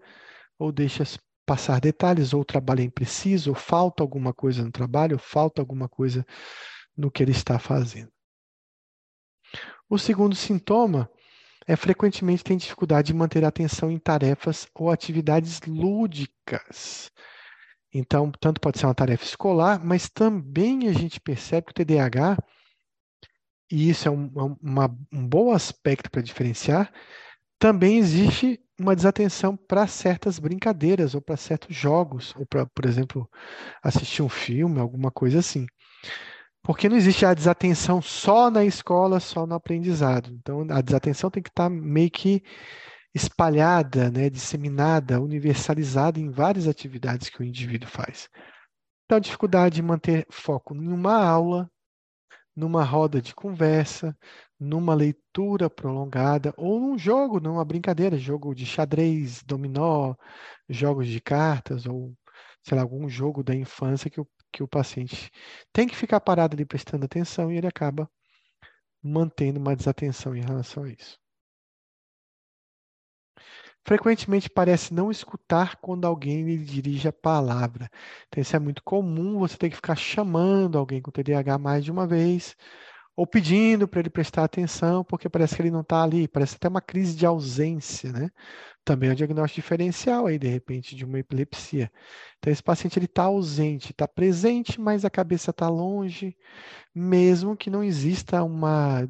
ou 0.58 0.70
deixa 0.70 1.04
passar 1.46 1.80
detalhes, 1.80 2.34
ou 2.34 2.40
o 2.40 2.44
trabalho 2.44 2.80
é 2.80 2.84
impreciso, 2.84 3.50
ou 3.50 3.56
falta 3.56 4.02
alguma 4.02 4.34
coisa 4.34 4.64
no 4.64 4.72
trabalho, 4.72 5.14
ou 5.14 5.18
falta 5.18 5.62
alguma 5.62 5.88
coisa 5.88 6.26
no 6.96 7.10
que 7.10 7.22
ele 7.22 7.30
está 7.30 7.58
fazendo. 7.58 8.10
O 9.88 9.96
segundo 9.96 10.34
sintoma 10.34 11.08
é 11.66 11.76
frequentemente 11.76 12.44
tem 12.44 12.56
dificuldade 12.56 13.08
de 13.08 13.14
manter 13.14 13.44
a 13.44 13.48
atenção 13.48 13.90
em 13.90 13.98
tarefas 13.98 14.66
ou 14.74 14.90
atividades 14.90 15.60
lúdicas. 15.62 17.10
Então, 17.92 18.30
tanto 18.30 18.60
pode 18.60 18.78
ser 18.78 18.86
uma 18.86 18.94
tarefa 18.94 19.24
escolar, 19.24 19.82
mas 19.84 20.08
também 20.08 20.88
a 20.88 20.92
gente 20.92 21.20
percebe 21.20 21.66
que 21.66 21.70
o 21.70 21.84
TDAH, 21.84 22.36
e 23.70 23.88
isso 23.88 24.06
é 24.06 24.10
um, 24.10 24.26
é 24.36 24.56
uma, 24.62 24.98
um 25.12 25.26
bom 25.26 25.52
aspecto 25.52 26.10
para 26.10 26.22
diferenciar, 26.22 26.92
também 27.58 27.98
existe 27.98 28.60
uma 28.78 28.94
desatenção 28.94 29.56
para 29.56 29.86
certas 29.86 30.38
brincadeiras 30.38 31.14
ou 31.14 31.22
para 31.22 31.36
certos 31.36 31.74
jogos, 31.74 32.34
ou 32.36 32.46
para, 32.46 32.66
por 32.66 32.84
exemplo, 32.84 33.28
assistir 33.82 34.22
um 34.22 34.28
filme, 34.28 34.78
alguma 34.78 35.10
coisa 35.10 35.38
assim. 35.38 35.66
Porque 36.62 36.88
não 36.88 36.96
existe 36.96 37.24
a 37.24 37.32
desatenção 37.32 38.02
só 38.02 38.50
na 38.50 38.64
escola, 38.64 39.20
só 39.20 39.46
no 39.46 39.54
aprendizado. 39.54 40.30
Então, 40.32 40.66
a 40.70 40.80
desatenção 40.80 41.30
tem 41.30 41.42
que 41.42 41.48
estar 41.48 41.64
tá 41.64 41.70
meio 41.70 42.10
que 42.10 42.42
espalhada, 43.14 44.10
né, 44.10 44.28
disseminada, 44.28 45.20
universalizada 45.20 46.20
em 46.20 46.30
várias 46.30 46.68
atividades 46.68 47.30
que 47.30 47.40
o 47.40 47.44
indivíduo 47.44 47.88
faz. 47.88 48.28
Então, 49.04 49.16
a 49.16 49.20
dificuldade 49.20 49.76
de 49.76 49.82
manter 49.82 50.26
foco 50.30 50.74
em 50.74 50.88
uma 50.88 51.16
aula, 51.24 51.70
numa 52.56 52.82
roda 52.84 53.20
de 53.20 53.34
conversa, 53.34 54.16
numa 54.58 54.94
leitura 54.94 55.68
prolongada 55.70 56.54
ou 56.56 56.80
num 56.80 56.98
jogo, 56.98 57.40
numa 57.40 57.64
brincadeira, 57.64 58.16
jogo 58.18 58.54
de 58.54 58.64
xadrez, 58.66 59.42
dominó, 59.44 60.14
jogos 60.68 61.06
de 61.08 61.20
cartas 61.20 61.86
ou, 61.86 62.14
sei 62.62 62.76
lá, 62.76 62.82
algum 62.82 63.08
jogo 63.08 63.42
da 63.44 63.54
infância 63.54 64.10
que 64.10 64.20
o, 64.20 64.28
que 64.52 64.62
o 64.62 64.68
paciente 64.68 65.30
tem 65.72 65.86
que 65.86 65.96
ficar 65.96 66.20
parado 66.20 66.54
ali 66.56 66.64
prestando 66.64 67.04
atenção 67.04 67.52
e 67.52 67.58
ele 67.58 67.66
acaba 67.66 68.10
mantendo 69.02 69.60
uma 69.60 69.76
desatenção 69.76 70.34
em 70.34 70.40
relação 70.42 70.84
a 70.84 70.90
isso. 70.90 71.18
Frequentemente 73.86 74.50
parece 74.50 74.92
não 74.92 75.12
escutar 75.12 75.76
quando 75.76 76.06
alguém 76.06 76.42
lhe 76.42 76.58
dirige 76.58 77.06
a 77.06 77.12
palavra. 77.12 77.88
Então, 78.26 78.42
isso 78.42 78.56
é 78.56 78.58
muito 78.58 78.82
comum, 78.82 79.38
você 79.38 79.56
tem 79.56 79.70
que 79.70 79.76
ficar 79.76 79.94
chamando 79.94 80.76
alguém 80.76 81.00
com 81.00 81.12
TDAH 81.12 81.56
mais 81.56 81.84
de 81.84 81.92
uma 81.92 82.04
vez, 82.04 82.56
ou 83.14 83.28
pedindo 83.28 83.86
para 83.86 84.00
ele 84.00 84.10
prestar 84.10 84.42
atenção, 84.42 85.04
porque 85.04 85.28
parece 85.28 85.54
que 85.54 85.62
ele 85.62 85.70
não 85.70 85.82
está 85.82 86.02
ali, 86.02 86.26
parece 86.26 86.56
até 86.56 86.66
uma 86.66 86.80
crise 86.80 87.14
de 87.14 87.24
ausência, 87.24 88.10
né? 88.12 88.28
Também 88.84 89.08
é 89.08 89.12
um 89.12 89.14
diagnóstico 89.14 89.60
diferencial 89.62 90.26
aí, 90.26 90.36
de 90.36 90.48
repente, 90.48 90.96
de 90.96 91.04
uma 91.04 91.20
epilepsia. 91.20 91.88
Então, 92.38 92.52
esse 92.52 92.62
paciente 92.64 92.98
ele 92.98 93.06
está 93.06 93.22
ausente, 93.22 93.92
está 93.92 94.08
presente, 94.08 94.80
mas 94.80 95.04
a 95.04 95.10
cabeça 95.10 95.52
está 95.52 95.68
longe, 95.68 96.36
mesmo 96.92 97.56
que 97.56 97.70
não 97.70 97.84
exista 97.84 98.42
uma 98.42 99.08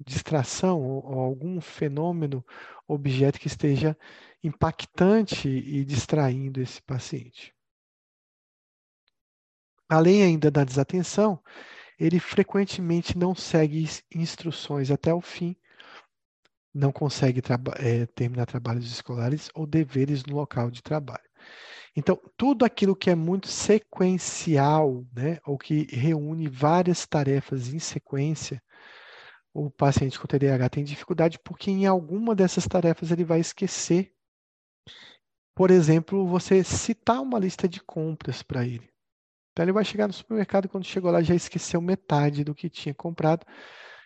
distração 0.00 0.80
ou, 0.82 1.20
algum 1.20 1.60
fenômeno, 1.60 2.44
objeto 2.86 3.38
que 3.38 3.46
esteja 3.46 3.96
impactante 4.42 5.48
e 5.48 5.84
distraindo 5.84 6.60
esse 6.60 6.82
paciente. 6.82 7.54
Além 9.88 10.22
ainda 10.22 10.50
da 10.50 10.64
desatenção, 10.64 11.42
ele 11.98 12.18
frequentemente 12.18 13.16
não 13.16 13.34
segue 13.34 13.88
instruções 14.14 14.90
até 14.90 15.12
o 15.14 15.20
fim, 15.20 15.56
não 16.74 16.90
consegue 16.90 17.40
é, 17.78 18.06
terminar 18.06 18.46
trabalhos 18.46 18.86
escolares 18.86 19.48
ou 19.54 19.66
deveres 19.66 20.24
no 20.24 20.34
local 20.34 20.70
de 20.70 20.82
trabalho. 20.82 21.22
Então, 21.96 22.20
tudo 22.36 22.64
aquilo 22.64 22.96
que 22.96 23.08
é 23.08 23.14
muito 23.14 23.46
sequencial, 23.46 25.06
né, 25.14 25.38
ou 25.46 25.56
que 25.56 25.86
reúne 25.94 26.48
várias 26.48 27.06
tarefas 27.06 27.72
em 27.72 27.78
sequência, 27.78 28.60
o 29.54 29.70
paciente 29.70 30.18
com 30.18 30.26
TDAH 30.26 30.68
tem 30.68 30.82
dificuldade 30.82 31.38
porque 31.38 31.70
em 31.70 31.86
alguma 31.86 32.34
dessas 32.34 32.66
tarefas 32.66 33.12
ele 33.12 33.24
vai 33.24 33.38
esquecer. 33.38 34.12
Por 35.54 35.70
exemplo, 35.70 36.26
você 36.26 36.64
citar 36.64 37.22
uma 37.22 37.38
lista 37.38 37.68
de 37.68 37.80
compras 37.80 38.42
para 38.42 38.66
ele. 38.66 38.90
Então 39.52 39.64
ele 39.64 39.72
vai 39.72 39.84
chegar 39.84 40.08
no 40.08 40.12
supermercado 40.12 40.68
quando 40.68 40.84
chegou 40.84 41.12
lá 41.12 41.22
já 41.22 41.36
esqueceu 41.36 41.80
metade 41.80 42.42
do 42.42 42.52
que 42.52 42.68
tinha 42.68 42.92
comprado. 42.92 43.46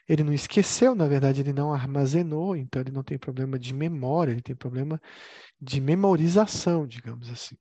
Ele 0.06 0.22
não 0.22 0.32
esqueceu, 0.34 0.94
na 0.94 1.08
verdade, 1.08 1.40
ele 1.40 1.52
não 1.52 1.72
armazenou, 1.72 2.54
então 2.54 2.80
ele 2.80 2.90
não 2.90 3.02
tem 3.02 3.18
problema 3.18 3.58
de 3.58 3.72
memória, 3.72 4.32
ele 4.32 4.42
tem 4.42 4.54
problema 4.54 5.00
de 5.60 5.80
memorização, 5.80 6.86
digamos 6.86 7.30
assim. 7.30 7.56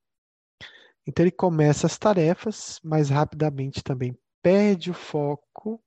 Então 1.06 1.24
ele 1.24 1.30
começa 1.30 1.86
as 1.86 1.96
tarefas, 1.96 2.78
mas 2.84 3.08
rapidamente 3.08 3.82
também 3.82 4.18
perde 4.42 4.90
o 4.90 4.94
foco 4.94 5.82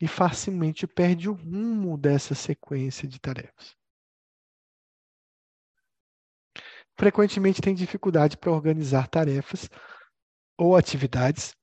e 0.00 0.06
facilmente 0.06 0.86
perde 0.86 1.28
o 1.28 1.32
rumo 1.32 1.96
dessa 1.96 2.34
sequência 2.34 3.08
de 3.08 3.18
tarefas. 3.18 3.76
Frequentemente 6.96 7.60
tem 7.60 7.74
dificuldade 7.74 8.36
para 8.36 8.52
organizar 8.52 9.08
tarefas 9.08 9.68
ou 10.56 10.76
atividades. 10.76 11.54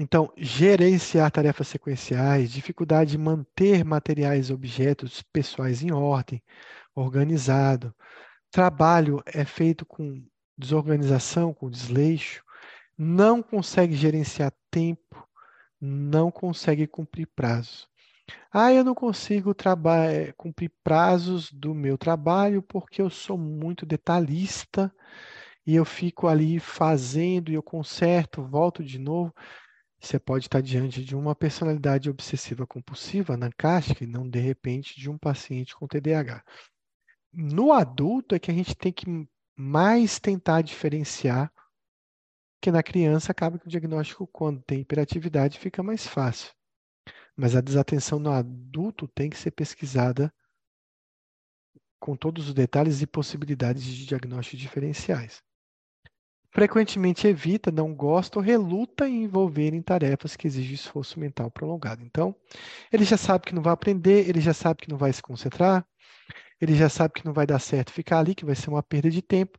Então, 0.00 0.32
gerenciar 0.36 1.30
tarefas 1.30 1.68
sequenciais, 1.68 2.52
dificuldade 2.52 3.12
de 3.12 3.18
manter 3.18 3.84
materiais 3.84 4.50
objetos 4.50 5.22
pessoais 5.22 5.82
em 5.82 5.92
ordem, 5.92 6.42
organizado. 6.94 7.94
Trabalho 8.50 9.22
é 9.26 9.44
feito 9.44 9.84
com 9.84 10.24
desorganização, 10.56 11.52
com 11.52 11.70
desleixo. 11.70 12.44
Não 12.96 13.42
consegue 13.42 13.94
gerenciar 13.94 14.52
tempo, 14.70 15.27
não 15.80 16.30
consegue 16.30 16.86
cumprir 16.86 17.26
prazo. 17.26 17.88
Ah, 18.52 18.72
eu 18.72 18.84
não 18.84 18.94
consigo 18.94 19.54
eh, 20.10 20.32
cumprir 20.36 20.70
prazos 20.82 21.50
do 21.52 21.74
meu 21.74 21.96
trabalho 21.96 22.62
porque 22.62 23.00
eu 23.00 23.08
sou 23.08 23.38
muito 23.38 23.86
detalhista 23.86 24.92
e 25.66 25.74
eu 25.74 25.84
fico 25.84 26.26
ali 26.26 26.58
fazendo 26.58 27.50
e 27.50 27.54
eu 27.54 27.62
conserto, 27.62 28.42
volto 28.42 28.82
de 28.82 28.98
novo. 28.98 29.34
Você 30.00 30.18
pode 30.18 30.46
estar 30.46 30.60
diante 30.60 31.04
de 31.04 31.16
uma 31.16 31.34
personalidade 31.34 32.08
obsessiva 32.08 32.66
compulsiva, 32.66 33.34
anancástica, 33.34 34.04
e 34.04 34.06
não 34.06 34.28
de 34.28 34.38
repente 34.38 34.98
de 34.98 35.10
um 35.10 35.18
paciente 35.18 35.74
com 35.74 35.88
TDAH. 35.88 36.42
No 37.32 37.72
adulto 37.72 38.34
é 38.34 38.38
que 38.38 38.50
a 38.50 38.54
gente 38.54 38.74
tem 38.76 38.92
que 38.92 39.06
mais 39.56 40.20
tentar 40.20 40.62
diferenciar, 40.62 41.52
que 42.60 42.70
na 42.70 42.82
criança 42.82 43.32
acaba 43.32 43.58
que 43.58 43.66
o 43.66 43.70
diagnóstico, 43.70 44.26
quando 44.26 44.62
tem 44.62 44.80
hiperatividade, 44.80 45.58
fica 45.58 45.82
mais 45.82 46.06
fácil. 46.06 46.52
Mas 47.36 47.54
a 47.54 47.60
desatenção 47.60 48.18
no 48.18 48.30
adulto 48.30 49.06
tem 49.08 49.30
que 49.30 49.36
ser 49.36 49.52
pesquisada 49.52 50.32
com 52.00 52.16
todos 52.16 52.48
os 52.48 52.54
detalhes 52.54 53.02
e 53.02 53.06
possibilidades 53.06 53.84
de 53.84 54.06
diagnósticos 54.06 54.60
diferenciais 54.60 55.42
frequentemente 56.50 57.26
evita, 57.26 57.70
não 57.70 57.94
gosta 57.94 58.38
ou 58.38 58.44
reluta 58.44 59.08
em 59.08 59.24
envolver 59.24 59.74
em 59.74 59.82
tarefas 59.82 60.36
que 60.36 60.46
exigem 60.46 60.74
esforço 60.74 61.20
mental 61.20 61.50
prolongado. 61.50 62.02
Então, 62.02 62.34
ele 62.92 63.04
já 63.04 63.16
sabe 63.16 63.46
que 63.46 63.54
não 63.54 63.62
vai 63.62 63.72
aprender, 63.72 64.28
ele 64.28 64.40
já 64.40 64.54
sabe 64.54 64.82
que 64.82 64.90
não 64.90 64.98
vai 64.98 65.12
se 65.12 65.22
concentrar, 65.22 65.86
ele 66.60 66.74
já 66.74 66.88
sabe 66.88 67.14
que 67.14 67.24
não 67.24 67.32
vai 67.32 67.46
dar 67.46 67.58
certo 67.58 67.92
ficar 67.92 68.18
ali, 68.18 68.34
que 68.34 68.44
vai 68.44 68.54
ser 68.54 68.70
uma 68.70 68.82
perda 68.82 69.10
de 69.10 69.22
tempo. 69.22 69.58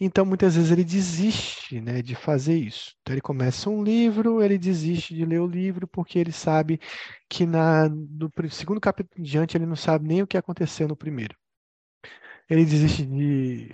Então, 0.00 0.24
muitas 0.24 0.54
vezes 0.56 0.70
ele 0.70 0.84
desiste 0.84 1.80
né, 1.80 2.02
de 2.02 2.14
fazer 2.14 2.56
isso. 2.56 2.94
Então, 3.02 3.14
ele 3.14 3.20
começa 3.20 3.68
um 3.68 3.82
livro, 3.82 4.42
ele 4.42 4.56
desiste 4.58 5.14
de 5.14 5.24
ler 5.24 5.40
o 5.40 5.46
livro, 5.46 5.88
porque 5.88 6.18
ele 6.18 6.32
sabe 6.32 6.80
que 7.28 7.44
na, 7.46 7.88
no 7.88 8.30
segundo 8.50 8.80
capítulo 8.80 9.20
em 9.20 9.24
diante 9.24 9.56
ele 9.56 9.66
não 9.66 9.76
sabe 9.76 10.06
nem 10.06 10.22
o 10.22 10.26
que 10.26 10.36
aconteceu 10.38 10.86
no 10.88 10.96
primeiro. 10.96 11.36
Ele 12.48 12.64
desiste 12.64 13.04
de 13.04 13.70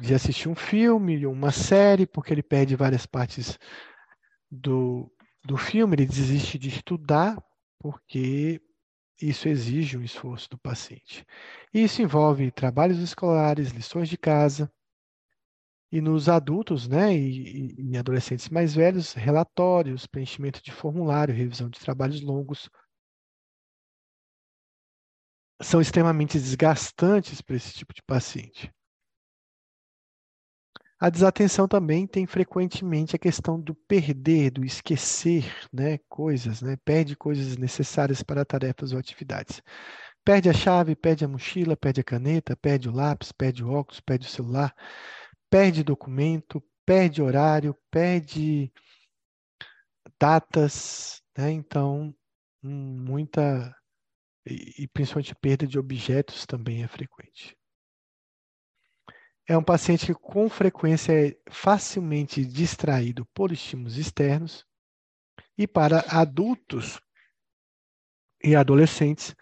de 0.00 0.14
assistir 0.14 0.48
um 0.48 0.54
filme, 0.54 1.26
uma 1.26 1.52
série, 1.52 2.06
porque 2.06 2.32
ele 2.32 2.42
perde 2.42 2.74
várias 2.74 3.06
partes 3.06 3.58
do, 4.50 5.10
do 5.44 5.56
filme, 5.56 5.94
ele 5.94 6.06
desiste 6.06 6.58
de 6.58 6.68
estudar, 6.68 7.40
porque 7.78 8.60
isso 9.20 9.48
exige 9.48 9.96
um 9.96 10.02
esforço 10.02 10.48
do 10.50 10.58
paciente. 10.58 11.24
Isso 11.72 12.02
envolve 12.02 12.50
trabalhos 12.50 12.98
escolares, 12.98 13.70
lições 13.70 14.08
de 14.08 14.16
casa, 14.16 14.70
e 15.92 16.00
nos 16.00 16.28
adultos 16.28 16.86
né, 16.88 17.14
e, 17.16 17.74
e 17.78 17.96
adolescentes 17.98 18.48
mais 18.48 18.74
velhos, 18.74 19.12
relatórios, 19.12 20.06
preenchimento 20.06 20.62
de 20.62 20.70
formulário, 20.70 21.34
revisão 21.34 21.68
de 21.68 21.80
trabalhos 21.80 22.20
longos, 22.20 22.70
são 25.62 25.80
extremamente 25.80 26.38
desgastantes 26.38 27.40
para 27.42 27.56
esse 27.56 27.72
tipo 27.74 27.92
de 27.92 28.02
paciente. 28.02 28.72
A 31.02 31.08
desatenção 31.08 31.66
também 31.66 32.06
tem 32.06 32.26
frequentemente 32.26 33.16
a 33.16 33.18
questão 33.18 33.58
do 33.58 33.74
perder, 33.74 34.50
do 34.50 34.62
esquecer 34.62 35.44
né, 35.72 35.96
coisas, 36.10 36.60
né? 36.60 36.76
perde 36.84 37.16
coisas 37.16 37.56
necessárias 37.56 38.22
para 38.22 38.44
tarefas 38.44 38.92
ou 38.92 38.98
atividades. 38.98 39.62
Perde 40.22 40.50
a 40.50 40.52
chave, 40.52 40.94
perde 40.94 41.24
a 41.24 41.28
mochila, 41.28 41.74
perde 41.74 42.02
a 42.02 42.04
caneta, 42.04 42.54
perde 42.54 42.90
o 42.90 42.92
lápis, 42.92 43.32
perde 43.32 43.64
o 43.64 43.70
óculos, 43.70 43.98
perde 44.02 44.26
o 44.26 44.30
celular, 44.30 44.74
perde 45.48 45.82
documento, 45.82 46.62
perde 46.84 47.22
horário, 47.22 47.74
perde 47.90 48.70
datas, 50.20 51.22
né? 51.36 51.50
então 51.50 52.14
muita 52.62 53.74
e 54.44 54.86
principalmente 54.88 55.34
perda 55.34 55.66
de 55.66 55.78
objetos 55.78 56.44
também 56.44 56.82
é 56.82 56.88
frequente 56.88 57.56
é 59.50 59.58
um 59.58 59.64
paciente 59.64 60.06
que 60.06 60.14
com 60.14 60.48
frequência 60.48 61.12
é 61.12 61.36
facilmente 61.50 62.44
distraído 62.44 63.26
por 63.34 63.50
estímulos 63.50 63.96
externos 63.96 64.64
e 65.58 65.66
para 65.66 66.04
adultos 66.08 67.00
e 68.44 68.54
adolescentes, 68.54 69.34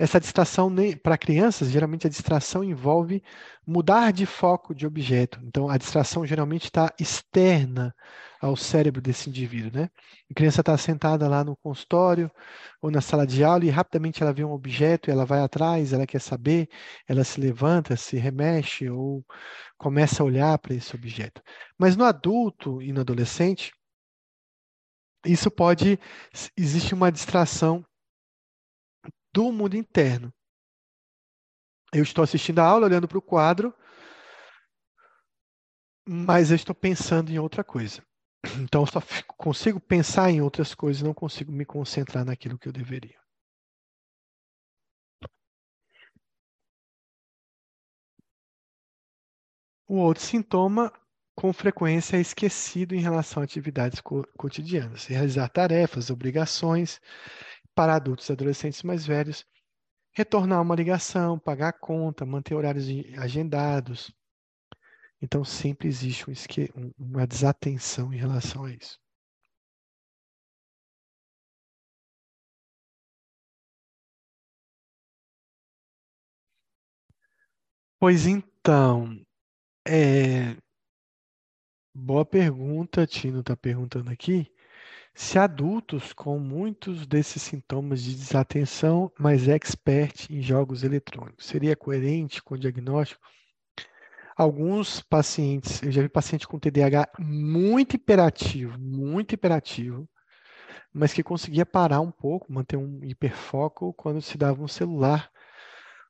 essa 0.00 0.18
distração 0.18 0.74
para 1.02 1.18
crianças, 1.18 1.70
geralmente 1.70 2.06
a 2.06 2.10
distração 2.10 2.64
envolve 2.64 3.22
mudar 3.66 4.14
de 4.14 4.24
foco 4.24 4.74
de 4.74 4.86
objeto. 4.86 5.38
Então, 5.44 5.68
a 5.68 5.76
distração 5.76 6.26
geralmente 6.26 6.64
está 6.64 6.90
externa 6.98 7.94
ao 8.40 8.56
cérebro 8.56 9.02
desse 9.02 9.28
indivíduo, 9.28 9.70
né? 9.78 9.90
A 10.30 10.34
criança 10.34 10.62
está 10.62 10.74
sentada 10.78 11.28
lá 11.28 11.44
no 11.44 11.54
consultório 11.54 12.30
ou 12.80 12.90
na 12.90 13.02
sala 13.02 13.26
de 13.26 13.44
aula 13.44 13.66
e 13.66 13.68
rapidamente 13.68 14.22
ela 14.22 14.32
vê 14.32 14.42
um 14.42 14.52
objeto, 14.52 15.10
ela 15.10 15.26
vai 15.26 15.40
atrás, 15.40 15.92
ela 15.92 16.06
quer 16.06 16.20
saber, 16.22 16.70
ela 17.06 17.22
se 17.22 17.38
levanta, 17.38 17.94
se 17.94 18.16
remexe 18.16 18.88
ou 18.88 19.22
começa 19.76 20.22
a 20.22 20.26
olhar 20.26 20.58
para 20.58 20.72
esse 20.72 20.96
objeto. 20.96 21.42
Mas 21.78 21.94
no 21.94 22.04
adulto 22.04 22.80
e 22.80 22.90
no 22.90 23.02
adolescente, 23.02 23.70
isso 25.26 25.50
pode 25.50 25.98
existe 26.56 26.94
uma 26.94 27.12
distração 27.12 27.84
do 29.32 29.52
mundo 29.52 29.76
interno. 29.76 30.32
Eu 31.92 32.02
estou 32.02 32.22
assistindo 32.22 32.60
a 32.60 32.64
aula, 32.64 32.86
olhando 32.86 33.08
para 33.08 33.18
o 33.18 33.22
quadro, 33.22 33.74
mas 36.06 36.50
eu 36.50 36.56
estou 36.56 36.74
pensando 36.74 37.30
em 37.30 37.38
outra 37.38 37.64
coisa. 37.64 38.02
Então, 38.62 38.82
eu 38.82 38.86
só 38.86 39.00
consigo 39.36 39.78
pensar 39.80 40.30
em 40.30 40.40
outras 40.40 40.74
coisas, 40.74 41.02
não 41.02 41.12
consigo 41.14 41.52
me 41.52 41.64
concentrar 41.64 42.24
naquilo 42.24 42.58
que 42.58 42.68
eu 42.68 42.72
deveria. 42.72 43.18
O 49.86 49.96
outro 49.96 50.22
sintoma, 50.22 50.90
com 51.36 51.52
frequência, 51.52 52.16
é 52.16 52.20
esquecido 52.20 52.94
em 52.94 53.00
relação 53.00 53.42
a 53.42 53.44
atividades 53.44 54.00
co 54.00 54.24
cotidianas, 54.38 55.04
realizar 55.06 55.48
tarefas, 55.48 56.10
obrigações 56.10 57.00
para 57.74 57.94
adultos 57.96 58.28
e 58.28 58.32
adolescentes 58.32 58.82
mais 58.82 59.06
velhos, 59.06 59.44
retornar 60.12 60.62
uma 60.62 60.74
ligação, 60.76 61.38
pagar 61.38 61.68
a 61.68 61.72
conta, 61.72 62.26
manter 62.26 62.54
horários 62.54 62.86
agendados, 63.18 64.12
então, 65.22 65.44
sempre 65.44 65.86
existe 65.88 66.30
um 66.30 66.92
uma 66.98 67.26
desatenção 67.26 68.12
em 68.12 68.16
relação 68.16 68.64
a 68.64 68.72
isso. 68.72 68.98
Pois 77.98 78.26
então, 78.26 79.22
é... 79.86 80.56
boa 81.94 82.24
pergunta, 82.24 83.06
Tino 83.06 83.40
está 83.40 83.56
perguntando 83.56 84.10
aqui. 84.10 84.50
Se 85.14 85.38
adultos 85.38 86.12
com 86.12 86.38
muitos 86.38 87.06
desses 87.06 87.42
sintomas 87.42 88.02
de 88.02 88.14
desatenção, 88.14 89.12
mas 89.18 89.48
expert 89.48 90.30
em 90.30 90.40
jogos 90.40 90.82
eletrônicos. 90.82 91.46
Seria 91.46 91.76
coerente 91.76 92.42
com 92.42 92.54
o 92.54 92.58
diagnóstico? 92.58 93.20
Alguns 94.36 95.02
pacientes, 95.02 95.82
eu 95.82 95.92
já 95.92 96.00
vi 96.00 96.08
paciente 96.08 96.48
com 96.48 96.58
TDAH 96.58 97.10
muito 97.18 97.96
hiperativo, 97.96 98.78
muito 98.78 99.34
hiperativo, 99.34 100.08
mas 100.92 101.12
que 101.12 101.22
conseguia 101.22 101.66
parar 101.66 102.00
um 102.00 102.10
pouco, 102.10 102.52
manter 102.52 102.76
um 102.76 103.04
hiperfoco 103.04 103.92
quando 103.92 104.22
se 104.22 104.38
dava 104.38 104.62
um 104.62 104.68
celular, 104.68 105.30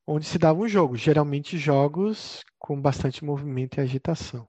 onde 0.06 0.26
se 0.26 0.38
dava 0.38 0.60
um 0.60 0.68
jogo, 0.68 0.96
geralmente 0.96 1.58
jogos 1.58 2.44
com 2.58 2.80
bastante 2.80 3.24
movimento 3.24 3.78
e 3.78 3.80
agitação. 3.80 4.48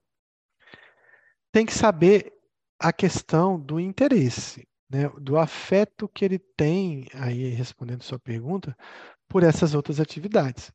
Tem 1.50 1.66
que 1.66 1.74
saber 1.74 2.32
a 2.82 2.92
questão 2.92 3.60
do 3.60 3.78
interesse, 3.78 4.66
né, 4.90 5.08
do 5.20 5.38
afeto 5.38 6.08
que 6.08 6.24
ele 6.24 6.38
tem, 6.38 7.06
aí 7.14 7.48
respondendo 7.50 8.02
sua 8.02 8.18
pergunta, 8.18 8.76
por 9.28 9.44
essas 9.44 9.72
outras 9.72 10.00
atividades. 10.00 10.72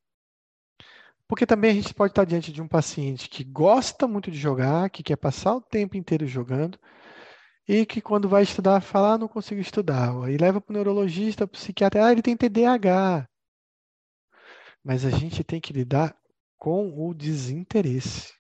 Porque 1.28 1.46
também 1.46 1.72
a 1.72 1.74
gente 1.74 1.94
pode 1.94 2.12
estar 2.12 2.24
diante 2.24 2.54
de 2.54 2.62
um 2.62 2.68
paciente 2.68 3.30
que 3.30 3.44
gosta 3.44 4.08
muito 4.08 4.32
de 4.32 4.38
jogar, 4.38 4.90
que 4.90 5.04
quer 5.04 5.18
passar 5.18 5.56
o 5.56 5.62
tempo 5.62 5.98
inteiro 5.98 6.26
jogando, 6.26 6.80
e 7.68 7.86
que 7.86 8.00
quando 8.00 8.30
vai 8.30 8.44
estudar 8.44 8.80
fala, 8.80 9.14
ah, 9.14 9.18
não 9.18 9.28
consigo 9.28 9.60
estudar. 9.60 10.12
Aí 10.24 10.38
leva 10.38 10.62
para 10.62 10.72
o 10.72 10.74
neurologista, 10.74 11.46
para 11.46 11.58
o 11.58 11.60
psiquiatra, 11.60 12.06
ah, 12.06 12.12
ele 12.14 12.22
tem 12.22 12.38
TDAH. 12.38 13.28
Mas 14.82 15.04
a 15.04 15.10
gente 15.10 15.44
tem 15.44 15.60
que 15.60 15.74
lidar 15.74 16.16
com 16.58 16.94
o 16.98 17.14
desinteresse. 17.14 18.34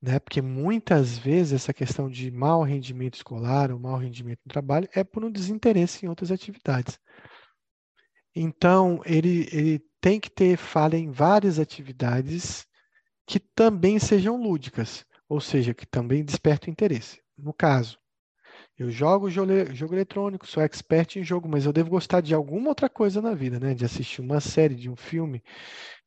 Né? 0.00 0.18
Porque 0.18 0.40
muitas 0.40 1.18
vezes 1.18 1.54
essa 1.54 1.74
questão 1.74 2.08
de 2.08 2.30
mau 2.30 2.62
rendimento 2.62 3.14
escolar 3.14 3.72
ou 3.72 3.78
mau 3.78 3.96
rendimento 3.96 4.40
no 4.44 4.50
trabalho 4.50 4.88
é 4.94 5.02
por 5.02 5.24
um 5.24 5.30
desinteresse 5.30 6.06
em 6.06 6.08
outras 6.08 6.30
atividades. 6.30 6.98
Então, 8.34 9.00
ele, 9.04 9.48
ele 9.52 9.82
tem 10.00 10.20
que 10.20 10.30
ter 10.30 10.56
falha 10.56 10.96
em 10.96 11.10
várias 11.10 11.58
atividades 11.58 12.66
que 13.26 13.40
também 13.40 13.98
sejam 13.98 14.40
lúdicas, 14.40 15.04
ou 15.28 15.40
seja, 15.40 15.74
que 15.74 15.84
também 15.84 16.24
despertem 16.24 16.70
interesse. 16.70 17.20
No 17.36 17.52
caso, 17.52 17.98
eu 18.78 18.90
jogo, 18.90 19.28
jogo 19.28 19.94
eletrônico, 19.94 20.46
sou 20.46 20.62
expert 20.62 21.16
em 21.16 21.24
jogo, 21.24 21.48
mas 21.48 21.66
eu 21.66 21.72
devo 21.72 21.90
gostar 21.90 22.20
de 22.20 22.32
alguma 22.32 22.68
outra 22.68 22.88
coisa 22.88 23.20
na 23.20 23.34
vida, 23.34 23.58
né? 23.58 23.74
De 23.74 23.84
assistir 23.84 24.20
uma 24.20 24.40
série, 24.40 24.76
de 24.76 24.88
um 24.88 24.94
filme, 24.94 25.42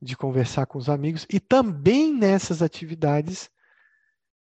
de 0.01 0.15
conversar 0.15 0.65
com 0.65 0.77
os 0.77 0.87
amigos. 0.87 1.27
E 1.29 1.39
também 1.39 2.13
nessas 2.13 2.61
atividades 2.61 3.49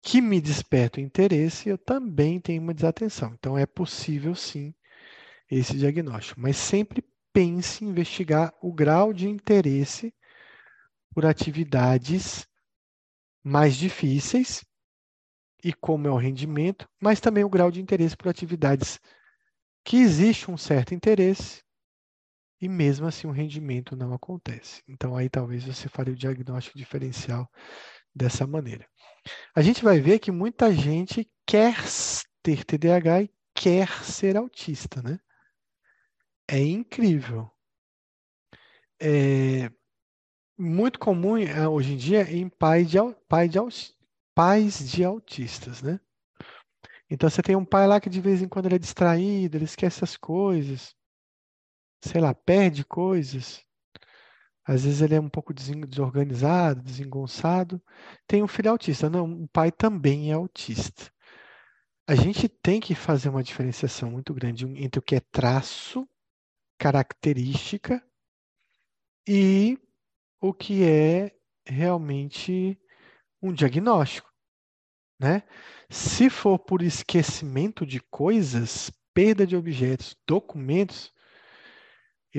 que 0.01 0.21
me 0.21 0.39
despertam 0.41 1.03
interesse, 1.03 1.69
eu 1.69 1.77
também 1.77 2.39
tenho 2.39 2.61
uma 2.61 2.73
desatenção. 2.73 3.33
Então 3.33 3.57
é 3.57 3.65
possível 3.65 4.35
sim 4.35 4.73
esse 5.49 5.77
diagnóstico, 5.77 6.39
mas 6.39 6.57
sempre 6.57 7.03
pense 7.33 7.83
em 7.83 7.89
investigar 7.89 8.53
o 8.61 8.73
grau 8.73 9.13
de 9.13 9.27
interesse 9.27 10.13
por 11.13 11.25
atividades 11.25 12.47
mais 13.43 13.75
difíceis 13.75 14.63
e 15.63 15.73
como 15.73 16.07
é 16.07 16.11
o 16.11 16.17
rendimento, 16.17 16.87
mas 17.01 17.19
também 17.19 17.43
o 17.43 17.49
grau 17.49 17.71
de 17.71 17.81
interesse 17.81 18.15
por 18.15 18.29
atividades 18.29 18.99
que 19.83 19.97
existe 19.97 20.49
um 20.49 20.57
certo 20.57 20.93
interesse 20.93 21.63
e 22.61 22.67
mesmo 22.67 23.07
assim 23.07 23.27
o 23.27 23.31
rendimento 23.31 23.95
não 23.95 24.13
acontece. 24.13 24.83
Então 24.87 25.15
aí 25.15 25.29
talvez 25.29 25.63
você 25.63 25.87
faria 25.89 26.13
o 26.13 26.17
diagnóstico 26.17 26.77
diferencial 26.77 27.49
dessa 28.13 28.45
maneira. 28.45 28.87
A 29.55 29.61
gente 29.61 29.83
vai 29.83 29.99
ver 29.99 30.19
que 30.19 30.31
muita 30.31 30.73
gente 30.73 31.29
quer 31.45 31.75
ter 32.41 32.63
TDAH 32.63 33.23
e 33.23 33.31
quer 33.53 34.03
ser 34.03 34.37
autista, 34.37 35.01
né? 35.01 35.19
É 36.47 36.59
incrível. 36.59 37.49
É 39.01 39.71
muito 40.57 40.99
comum 40.99 41.37
eh, 41.37 41.67
hoje 41.67 41.93
em 41.93 41.97
dia 41.97 42.29
em 42.29 42.49
pai 42.49 42.83
de, 42.83 42.97
pai 43.27 43.47
de, 43.47 43.57
pais 44.35 44.79
de 44.91 45.03
autistas, 45.03 45.81
né? 45.81 45.99
Então 47.09 47.29
você 47.29 47.41
tem 47.41 47.55
um 47.55 47.65
pai 47.65 47.87
lá 47.87 47.99
que 47.99 48.09
de 48.09 48.21
vez 48.21 48.41
em 48.41 48.47
quando 48.47 48.67
ele 48.67 48.75
é 48.75 48.79
distraído, 48.79 49.57
ele 49.57 49.65
esquece 49.65 50.03
as 50.03 50.15
coisas, 50.15 50.95
sei 52.03 52.21
lá, 52.21 52.33
perde 52.33 52.85
coisas. 52.85 53.65
Às 54.69 54.83
vezes 54.83 55.01
ele 55.01 55.15
é 55.15 55.19
um 55.19 55.29
pouco 55.29 55.53
desorganizado, 55.53 56.81
desengonçado. 56.81 57.81
Tem 58.27 58.43
um 58.43 58.47
filho 58.47 58.71
autista. 58.71 59.09
Não, 59.09 59.43
o 59.43 59.47
pai 59.47 59.71
também 59.71 60.31
é 60.31 60.33
autista. 60.33 61.11
A 62.07 62.15
gente 62.15 62.47
tem 62.47 62.79
que 62.79 62.93
fazer 62.93 63.29
uma 63.29 63.43
diferenciação 63.43 64.11
muito 64.11 64.33
grande 64.33 64.65
entre 64.65 64.99
o 64.99 65.01
que 65.01 65.15
é 65.15 65.19
traço, 65.19 66.07
característica, 66.77 68.03
e 69.27 69.77
o 70.41 70.53
que 70.53 70.83
é 70.83 71.31
realmente 71.65 72.79
um 73.41 73.53
diagnóstico 73.53 74.29
né? 75.19 75.43
Se 75.89 76.29
for 76.29 76.57
por 76.57 76.81
esquecimento 76.81 77.85
de 77.85 77.99
coisas, 77.99 78.89
perda 79.13 79.45
de 79.45 79.55
objetos, 79.55 80.15
documentos, 80.25 81.11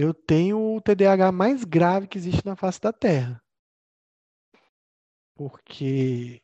eu 0.00 0.14
tenho 0.14 0.76
o 0.76 0.80
TDAH 0.80 1.32
mais 1.32 1.64
grave 1.64 2.08
que 2.08 2.18
existe 2.18 2.44
na 2.46 2.56
face 2.56 2.80
da 2.80 2.92
Terra. 2.92 3.42
Porque 5.34 6.40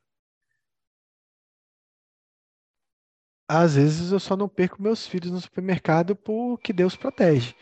às 3.48 3.74
vezes 3.76 4.12
eu 4.12 4.20
só 4.20 4.36
não 4.36 4.48
perco 4.48 4.82
meus 4.82 5.06
filhos 5.06 5.30
no 5.30 5.40
supermercado 5.40 6.16
porque 6.16 6.72
Deus 6.72 6.96
protege. 6.96 7.54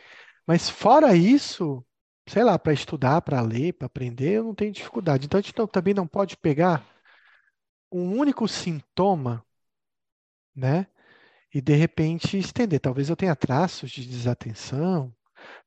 Mas 0.46 0.70
fora 0.70 1.16
isso, 1.16 1.84
sei 2.28 2.44
lá, 2.44 2.58
para 2.58 2.72
estudar, 2.72 3.22
para 3.22 3.40
ler, 3.42 3.74
para 3.74 3.86
aprender, 3.86 4.34
eu 4.38 4.44
não 4.44 4.54
tenho 4.54 4.72
dificuldade. 4.72 5.26
Então 5.26 5.38
a 5.38 5.42
gente 5.42 5.54
também 5.72 5.94
não 5.94 6.06
pode 6.06 6.36
pegar 6.36 6.86
um 7.90 8.18
único 8.18 8.46
sintoma, 8.46 9.42
né? 10.54 10.86
E 11.54 11.60
de 11.60 11.74
repente 11.74 12.38
estender. 12.38 12.80
Talvez 12.80 13.10
eu 13.10 13.16
tenha 13.16 13.36
traços 13.36 13.90
de 13.90 14.06
desatenção, 14.06 15.14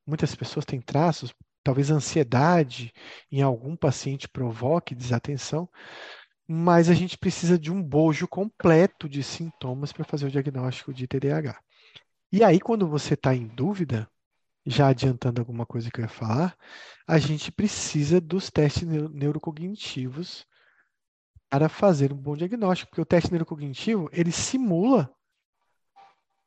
muitas 0.07 0.33
pessoas 0.33 0.65
têm 0.65 0.79
traços, 0.79 1.33
talvez 1.63 1.91
ansiedade 1.91 2.93
em 3.29 3.41
algum 3.41 3.75
paciente 3.75 4.27
provoque 4.27 4.95
desatenção, 4.95 5.69
mas 6.47 6.89
a 6.89 6.93
gente 6.93 7.17
precisa 7.17 7.59
de 7.59 7.71
um 7.71 7.83
bojo 7.83 8.25
completo 8.25 9.09
de 9.09 9.21
sintomas 9.21 9.91
para 9.91 10.05
fazer 10.05 10.27
o 10.27 10.31
diagnóstico 10.31 10.93
de 10.93 11.05
TDAH. 11.05 11.59
E 12.31 12.41
aí, 12.43 12.59
quando 12.59 12.87
você 12.87 13.15
está 13.15 13.35
em 13.35 13.47
dúvida, 13.47 14.09
já 14.65 14.87
adiantando 14.87 15.41
alguma 15.41 15.65
coisa 15.65 15.91
que 15.91 15.99
eu 15.99 16.03
ia 16.03 16.09
falar, 16.09 16.57
a 17.05 17.17
gente 17.17 17.51
precisa 17.51 18.21
dos 18.21 18.49
testes 18.49 18.83
neurocognitivos 18.83 20.45
para 21.49 21.69
fazer 21.69 22.13
um 22.13 22.17
bom 22.17 22.35
diagnóstico, 22.35 22.89
porque 22.89 23.01
o 23.01 23.05
teste 23.05 23.31
neurocognitivo, 23.31 24.09
ele 24.11 24.31
simula 24.31 25.09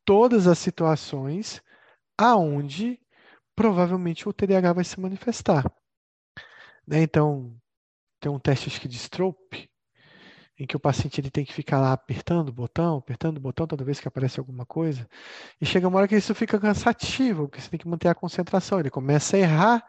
todas 0.05 0.47
as 0.47 0.59
situações 0.59 1.63
aonde 2.17 3.01
provavelmente 3.61 4.27
o 4.27 4.33
TDAH 4.33 4.73
vai 4.73 4.85
se 4.85 4.99
manifestar. 4.99 5.71
Né? 6.87 7.03
Então, 7.03 7.55
tem 8.19 8.33
um 8.33 8.39
teste 8.39 8.71
acho 8.71 8.81
que 8.81 8.89
de 8.89 8.97
Stroop, 8.97 9.71
em 10.59 10.67
que 10.67 10.75
o 10.75 10.81
paciente 10.81 11.21
ele 11.21 11.31
tem 11.31 11.45
que 11.45 11.53
ficar 11.53 11.79
lá 11.79 11.93
apertando 11.93 12.49
o 12.49 12.55
botão, 12.55 12.97
apertando 12.97 13.37
o 13.37 13.41
botão 13.41 13.67
toda 13.67 13.85
vez 13.85 14.01
que 14.01 14.09
aparece 14.09 14.41
alguma 14.41 14.65
coisa, 14.65 15.07
e 15.61 15.67
chega 15.67 15.87
uma 15.87 15.99
hora 15.99 16.09
que 16.09 16.17
isso 16.17 16.35
fica 16.35 16.59
cansativo, 16.59 17.49
porque 17.49 17.61
você 17.61 17.69
tem 17.69 17.79
que 17.79 17.87
manter 17.87 18.09
a 18.09 18.15
concentração, 18.15 18.81
ele 18.81 18.89
começa 18.89 19.37
a 19.37 19.41
errar, 19.41 19.87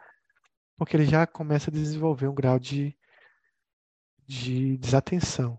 porque 0.76 0.94
ele 0.94 1.06
já 1.06 1.26
começa 1.26 1.70
a 1.70 1.72
desenvolver 1.72 2.28
um 2.28 2.34
grau 2.34 2.58
de 2.58 2.94
de 4.28 4.76
desatenção. 4.76 5.58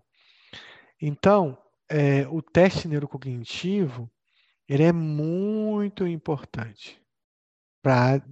Então, 1.00 1.58
é, 1.88 2.26
o 2.28 2.40
teste 2.40 2.86
neurocognitivo 2.86 4.08
ele 4.68 4.84
é 4.84 4.92
muito 4.92 6.06
importante 6.06 7.03
para 7.84 8.24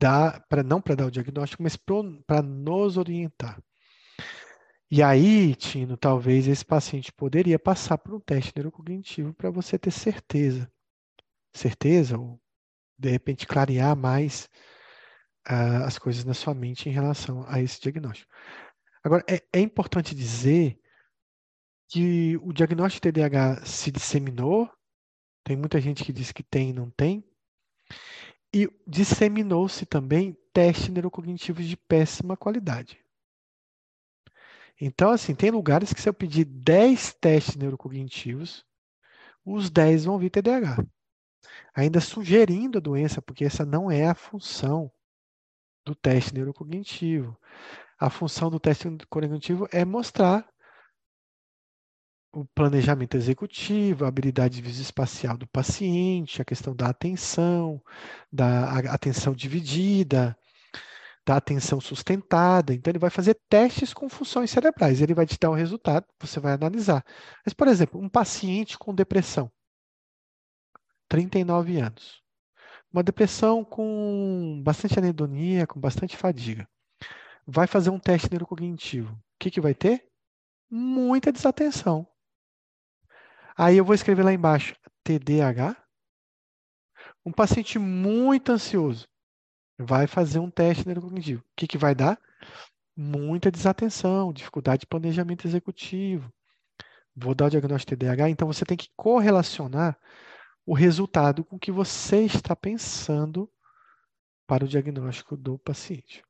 dar, 0.00 0.40
para 0.48 0.62
não 0.62 0.80
para 0.80 0.94
dar 0.94 1.06
o 1.06 1.10
diagnóstico, 1.10 1.62
mas 1.62 1.76
para 1.76 2.40
nos 2.40 2.96
orientar. 2.96 3.62
E 4.90 5.02
aí, 5.02 5.54
Tino, 5.54 5.98
talvez 5.98 6.48
esse 6.48 6.64
paciente 6.64 7.12
poderia 7.12 7.58
passar 7.58 7.98
por 7.98 8.14
um 8.14 8.18
teste 8.18 8.52
neurocognitivo 8.56 9.34
para 9.34 9.50
você 9.50 9.78
ter 9.78 9.90
certeza, 9.90 10.68
certeza 11.54 12.18
ou 12.18 12.40
de 12.98 13.10
repente 13.10 13.46
clarear 13.46 13.94
mais 13.94 14.48
uh, 15.46 15.84
as 15.84 15.98
coisas 15.98 16.24
na 16.24 16.34
sua 16.34 16.54
mente 16.54 16.88
em 16.88 16.92
relação 16.92 17.44
a 17.46 17.60
esse 17.60 17.78
diagnóstico. 17.80 18.32
Agora, 19.04 19.22
é, 19.28 19.42
é 19.52 19.60
importante 19.60 20.14
dizer 20.14 20.80
que 21.88 22.38
o 22.38 22.52
diagnóstico 22.52 23.06
de 23.06 23.12
TDAH 23.12 23.66
se 23.66 23.90
disseminou, 23.90 24.70
tem 25.44 25.56
muita 25.56 25.80
gente 25.80 26.02
que 26.02 26.12
diz 26.12 26.32
que 26.32 26.42
tem 26.42 26.70
e 26.70 26.72
não 26.72 26.90
tem, 26.90 27.29
e 28.52 28.68
disseminou-se 28.86 29.86
também 29.86 30.36
testes 30.52 30.88
neurocognitivos 30.88 31.64
de 31.66 31.76
péssima 31.76 32.36
qualidade. 32.36 32.98
Então, 34.80 35.10
assim, 35.10 35.34
tem 35.34 35.50
lugares 35.50 35.92
que 35.92 36.00
se 36.00 36.08
eu 36.08 36.14
pedir 36.14 36.44
10 36.44 37.14
testes 37.14 37.54
neurocognitivos, 37.54 38.64
os 39.44 39.70
10 39.70 40.06
vão 40.06 40.18
vir 40.18 40.30
TDAH. 40.30 40.84
Ainda 41.74 42.00
sugerindo 42.00 42.78
a 42.78 42.80
doença, 42.80 43.20
porque 43.20 43.44
essa 43.44 43.64
não 43.64 43.90
é 43.90 44.06
a 44.06 44.14
função 44.14 44.90
do 45.84 45.94
teste 45.94 46.34
neurocognitivo. 46.34 47.38
A 47.98 48.08
função 48.08 48.50
do 48.50 48.58
teste 48.58 48.88
neurocognitivo 48.88 49.68
é 49.70 49.84
mostrar 49.84 50.48
o 52.32 52.44
planejamento 52.54 53.16
executivo, 53.16 54.04
a 54.04 54.08
habilidade 54.08 54.62
visoespacial 54.62 55.36
do 55.36 55.46
paciente, 55.48 56.40
a 56.40 56.44
questão 56.44 56.74
da 56.74 56.88
atenção, 56.88 57.82
da 58.32 58.78
atenção 58.92 59.34
dividida, 59.34 60.36
da 61.26 61.36
atenção 61.36 61.80
sustentada. 61.80 62.72
Então, 62.72 62.90
ele 62.90 62.98
vai 62.98 63.10
fazer 63.10 63.38
testes 63.48 63.92
com 63.92 64.08
funções 64.08 64.50
cerebrais. 64.50 65.00
Ele 65.00 65.14
vai 65.14 65.26
te 65.26 65.38
dar 65.38 65.50
um 65.50 65.54
resultado, 65.54 66.06
você 66.20 66.40
vai 66.40 66.52
analisar. 66.54 67.04
Mas, 67.44 67.52
por 67.54 67.68
exemplo, 67.68 68.00
um 68.00 68.08
paciente 68.08 68.78
com 68.78 68.94
depressão, 68.94 69.50
39 71.08 71.78
anos. 71.78 72.20
Uma 72.92 73.02
depressão 73.02 73.64
com 73.64 74.60
bastante 74.64 74.98
anedonia, 74.98 75.66
com 75.66 75.78
bastante 75.80 76.16
fadiga. 76.16 76.68
Vai 77.46 77.66
fazer 77.66 77.90
um 77.90 77.98
teste 77.98 78.28
neurocognitivo. 78.30 79.12
O 79.14 79.18
que, 79.38 79.50
que 79.50 79.60
vai 79.60 79.74
ter? 79.74 80.04
Muita 80.68 81.32
desatenção. 81.32 82.09
Aí 83.62 83.76
eu 83.76 83.84
vou 83.84 83.94
escrever 83.94 84.22
lá 84.22 84.32
embaixo, 84.32 84.74
TDAH. 85.04 85.76
Um 87.26 87.30
paciente 87.30 87.78
muito 87.78 88.52
ansioso 88.52 89.06
vai 89.78 90.06
fazer 90.06 90.38
um 90.38 90.50
teste 90.50 90.86
neurocognitivo. 90.86 91.42
O 91.42 91.52
que, 91.54 91.66
que 91.66 91.76
vai 91.76 91.94
dar? 91.94 92.18
Muita 92.96 93.50
desatenção, 93.50 94.32
dificuldade 94.32 94.80
de 94.80 94.86
planejamento 94.86 95.46
executivo. 95.46 96.32
Vou 97.14 97.34
dar 97.34 97.48
o 97.48 97.50
diagnóstico 97.50 97.94
TDAH, 97.94 98.30
então 98.30 98.48
você 98.48 98.64
tem 98.64 98.78
que 98.78 98.88
correlacionar 98.96 99.94
o 100.64 100.72
resultado 100.72 101.44
com 101.44 101.56
o 101.56 101.60
que 101.60 101.70
você 101.70 102.24
está 102.24 102.56
pensando 102.56 103.46
para 104.46 104.64
o 104.64 104.68
diagnóstico 104.68 105.36
do 105.36 105.58
paciente. 105.58 106.24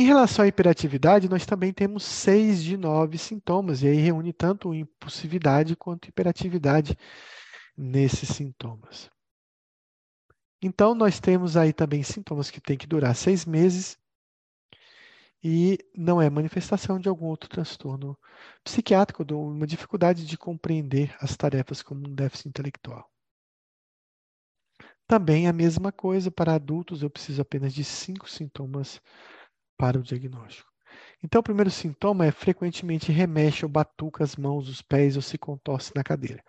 Em 0.00 0.04
relação 0.04 0.46
à 0.46 0.48
hiperatividade, 0.48 1.28
nós 1.28 1.44
também 1.44 1.74
temos 1.74 2.04
seis 2.04 2.64
de 2.64 2.74
nove 2.74 3.18
sintomas, 3.18 3.82
e 3.82 3.86
aí 3.86 3.96
reúne 3.96 4.32
tanto 4.32 4.72
impulsividade 4.72 5.76
quanto 5.76 6.08
hiperatividade 6.08 6.96
nesses 7.76 8.30
sintomas. 8.30 9.10
Então, 10.62 10.94
nós 10.94 11.20
temos 11.20 11.54
aí 11.54 11.74
também 11.74 12.02
sintomas 12.02 12.50
que 12.50 12.62
têm 12.62 12.78
que 12.78 12.86
durar 12.86 13.14
seis 13.14 13.44
meses 13.44 13.98
e 15.44 15.76
não 15.94 16.18
é 16.18 16.30
manifestação 16.30 16.98
de 16.98 17.06
algum 17.06 17.26
outro 17.26 17.50
transtorno 17.50 18.18
psiquiátrico, 18.64 19.22
de 19.22 19.34
uma 19.34 19.66
dificuldade 19.66 20.24
de 20.24 20.38
compreender 20.38 21.14
as 21.20 21.36
tarefas 21.36 21.82
como 21.82 22.08
um 22.08 22.14
déficit 22.14 22.48
intelectual. 22.48 23.06
Também 25.06 25.46
a 25.46 25.52
mesma 25.52 25.92
coisa 25.92 26.30
para 26.30 26.54
adultos, 26.54 27.02
eu 27.02 27.10
preciso 27.10 27.42
apenas 27.42 27.74
de 27.74 27.84
cinco 27.84 28.30
sintomas 28.30 28.98
para 29.80 29.98
o 29.98 30.02
diagnóstico. 30.02 30.68
Então, 31.24 31.40
o 31.40 31.42
primeiro 31.42 31.70
sintoma 31.70 32.26
é 32.26 32.30
frequentemente 32.30 33.10
remexe 33.10 33.64
ou 33.64 33.70
batuca 33.70 34.22
as 34.22 34.36
mãos, 34.36 34.68
os 34.68 34.82
pés 34.82 35.16
ou 35.16 35.22
se 35.22 35.38
contorce 35.38 35.90
na 35.96 36.04
cadeira. 36.04 36.44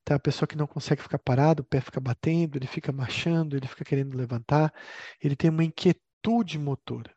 Então, 0.00 0.16
a 0.16 0.18
pessoa 0.18 0.48
que 0.48 0.56
não 0.56 0.66
consegue 0.66 1.02
ficar 1.02 1.18
parado, 1.18 1.60
o 1.60 1.64
pé 1.66 1.82
fica 1.82 2.00
batendo, 2.00 2.56
ele 2.56 2.66
fica 2.66 2.90
marchando, 2.90 3.58
ele 3.58 3.66
fica 3.66 3.84
querendo 3.84 4.16
levantar, 4.16 4.72
ele 5.22 5.36
tem 5.36 5.50
uma 5.50 5.62
inquietude 5.62 6.58
motora. 6.58 7.14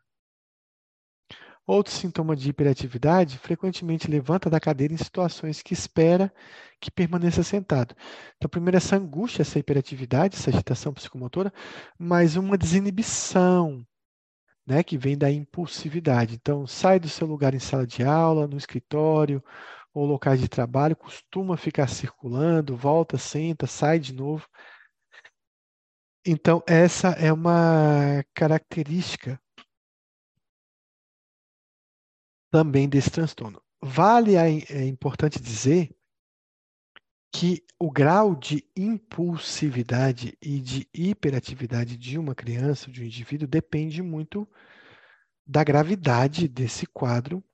Outro 1.66 1.92
sintoma 1.92 2.36
de 2.36 2.50
hiperatividade, 2.50 3.38
frequentemente 3.38 4.10
levanta 4.10 4.50
da 4.50 4.60
cadeira 4.60 4.92
em 4.92 4.98
situações 4.98 5.62
que 5.62 5.72
espera 5.72 6.30
que 6.78 6.90
permaneça 6.90 7.42
sentado. 7.42 7.94
Então, 8.36 8.48
primeiro, 8.50 8.76
essa 8.76 8.96
angústia, 8.96 9.40
essa 9.40 9.58
hiperatividade, 9.58 10.36
essa 10.36 10.50
agitação 10.50 10.92
psicomotora, 10.92 11.50
mas 11.98 12.36
uma 12.36 12.58
desinibição, 12.58 13.84
né, 14.66 14.82
que 14.82 14.98
vem 14.98 15.16
da 15.16 15.30
impulsividade. 15.30 16.34
Então, 16.34 16.66
sai 16.66 16.98
do 16.98 17.08
seu 17.08 17.26
lugar 17.26 17.54
em 17.54 17.58
sala 17.58 17.86
de 17.86 18.02
aula, 18.02 18.46
no 18.46 18.56
escritório 18.56 19.42
ou 19.94 20.04
locais 20.04 20.40
de 20.40 20.48
trabalho, 20.48 20.96
costuma 20.96 21.56
ficar 21.56 21.88
circulando, 21.88 22.76
volta, 22.76 23.16
senta, 23.16 23.66
sai 23.66 23.98
de 23.98 24.12
novo. 24.12 24.46
Então, 26.26 26.62
essa 26.66 27.10
é 27.10 27.32
uma 27.32 28.24
característica 28.34 29.40
também 32.50 32.88
desse 32.88 33.10
transtorno. 33.10 33.62
Vale, 33.80 34.34
é 34.34 34.84
importante 34.86 35.40
dizer 35.40 35.94
que 37.38 37.62
o 37.78 37.90
grau 37.90 38.34
de 38.34 38.66
impulsividade 38.74 40.38
e 40.40 40.58
de 40.58 40.88
hiperatividade 40.94 41.94
de 41.94 42.18
uma 42.18 42.34
criança, 42.34 42.90
de 42.90 43.02
um 43.02 43.04
indivíduo, 43.04 43.46
depende 43.46 44.00
muito 44.00 44.48
da 45.46 45.62
gravidade 45.62 46.48
desse 46.48 46.86
quadro 46.86 47.44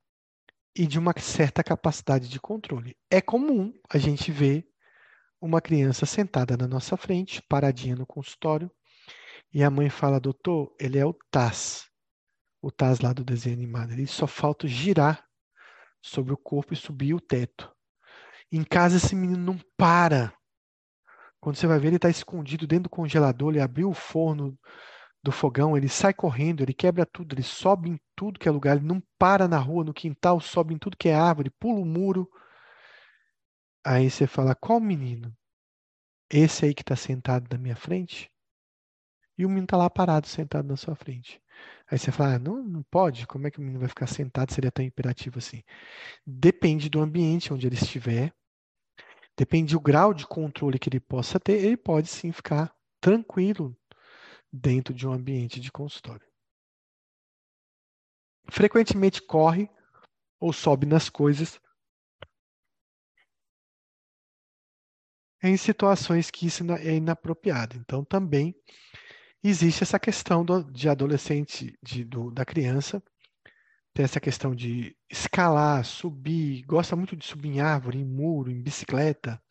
e 0.73 0.87
de 0.87 1.01
uma 1.01 1.13
certa 1.19 1.65
capacidade 1.65 2.29
de 2.29 2.39
controle. 2.39 2.97
É 3.11 3.21
comum 3.21 3.75
a 3.91 3.99
gente 3.99 4.31
ver 4.31 4.65
uma 5.41 5.61
criança 5.61 6.07
sentada 6.07 6.57
na 6.57 6.69
nossa 6.69 6.97
frente, 6.97 7.43
paradinha 7.43 7.97
no 7.97 8.07
consultório, 8.07 8.71
e 9.53 9.65
a 9.65 9.71
mãe 9.71 9.91
fala: 9.91 10.21
Doutor, 10.21 10.77
ele 10.79 10.97
é 10.97 11.05
o 11.05 11.13
TAS, 11.29 11.91
o 12.63 12.71
TAS 12.71 13.01
lá 13.01 13.13
do 13.13 13.25
desenho 13.25 13.57
animado. 13.57 13.91
Ele 13.91 14.07
só 14.07 14.29
falta 14.29 14.69
girar 14.69 15.27
sobre 16.01 16.33
o 16.33 16.37
corpo 16.37 16.73
e 16.73 16.77
subir 16.77 17.15
o 17.15 17.21
teto. 17.21 17.69
Em 18.53 18.63
casa, 18.63 18.99
esse 18.99 19.17
menino 19.17 19.43
não 19.43 19.59
para. 19.79 20.31
Quando 21.41 21.57
você 21.57 21.67
vai 21.67 21.79
ver, 21.79 21.89
ele 21.89 21.97
está 21.97 22.11
escondido 22.11 22.67
dentro 22.67 22.85
do 22.85 22.91
congelador, 22.91 23.51
ele 23.51 23.63
abriu 23.63 23.89
o 23.89 23.95
forno 23.95 24.57
do 25.23 25.33
fogão, 25.33 25.75
ele 25.77 25.89
sai 25.89 26.13
correndo, 26.13 26.63
ele 26.63 26.75
quebra 26.75 27.07
tudo, 27.07 27.35
ele 27.35 27.43
sobe 27.43 27.89
em 27.89 27.99
tudo 28.15 28.39
que 28.39 28.47
é 28.47 28.53
lugar, 28.53 28.77
ele 28.77 28.87
não 28.87 29.03
para 29.19 29.49
na 29.49 29.59
rua, 29.59 29.85
no 29.85 29.95
quintal, 29.95 30.39
sobe 30.39 30.75
em 30.75 30.79
tudo 30.79 30.97
que 30.99 31.09
é 31.09 31.15
árvore, 31.15 31.49
pula 31.49 31.81
o 31.81 31.85
muro. 31.85 32.29
Aí 33.85 34.11
você 34.11 34.27
fala: 34.27 34.55
qual 34.55 34.79
menino? 34.79 35.35
Esse 36.31 36.67
aí 36.67 36.75
que 36.75 36.83
está 36.83 36.95
sentado 36.95 37.49
na 37.51 37.59
minha 37.59 37.77
frente? 37.77 38.31
E 39.39 39.47
o 39.47 39.49
menino 39.49 39.65
está 39.65 39.77
lá 39.79 39.89
parado, 39.89 40.27
sentado 40.29 40.69
na 40.69 40.77
sua 40.77 40.95
frente. 40.95 41.41
Aí 41.91 41.99
você 41.99 42.13
fala: 42.13 42.35
ah, 42.35 42.39
não, 42.39 42.63
não 42.63 42.83
pode, 42.83 43.27
como 43.27 43.47
é 43.47 43.51
que 43.51 43.59
o 43.59 43.63
menino 43.63 43.81
vai 43.81 43.89
ficar 43.89 44.07
sentado 44.07 44.53
se 44.53 44.61
ele 44.61 44.69
é 44.69 44.71
tão 44.71 44.85
imperativo 44.85 45.39
assim? 45.39 45.63
Depende 46.27 46.91
do 46.91 47.01
ambiente 47.01 47.53
onde 47.53 47.67
ele 47.67 47.77
estiver 47.77 48.33
Depende 49.37 49.75
do 49.75 49.81
grau 49.81 50.13
de 50.13 50.27
controle 50.27 50.79
que 50.79 50.89
ele 50.89 51.01
possa 51.01 51.41
ter, 51.41 51.65
ele 51.65 51.77
pode 51.77 52.09
sim 52.09 52.33
ficar 52.33 52.75
tranquilo 53.01 53.77
dentro 54.53 54.93
de 54.93 55.07
um 55.07 55.13
ambiente 55.13 55.59
de 55.59 55.73
consultório. 55.73 56.27
Frequentemente 58.51 59.23
corre 59.23 59.71
ou 60.39 60.53
sobe 60.53 60.87
nas 60.87 61.09
coisas 61.09 61.61
em 65.43 65.57
situações 65.57 66.31
que 66.31 66.47
isso 66.47 66.63
é 66.73 66.95
inapropriado. 66.95 67.77
Então, 67.77 68.05
também 68.05 68.55
existe 69.43 69.83
essa 69.83 69.99
questão 69.99 70.45
do, 70.45 70.63
de 70.71 70.89
adolescente, 70.89 71.77
de, 71.83 72.05
do, 72.05 72.31
da 72.31 72.45
criança, 72.45 73.03
tem 73.95 74.05
essa 74.05 74.21
questão 74.21 74.55
de 74.55 74.97
escalar, 75.11 75.85
subir, 75.85 76.63
gosta 76.63 76.97
muito 76.97 77.17
de 77.17 77.27
subir 77.27 77.51
em 77.51 77.61
árvore, 77.61 77.99
em 77.99 78.05
muro, 78.05 78.51
em 78.51 78.63
bicicleta, 78.63 79.43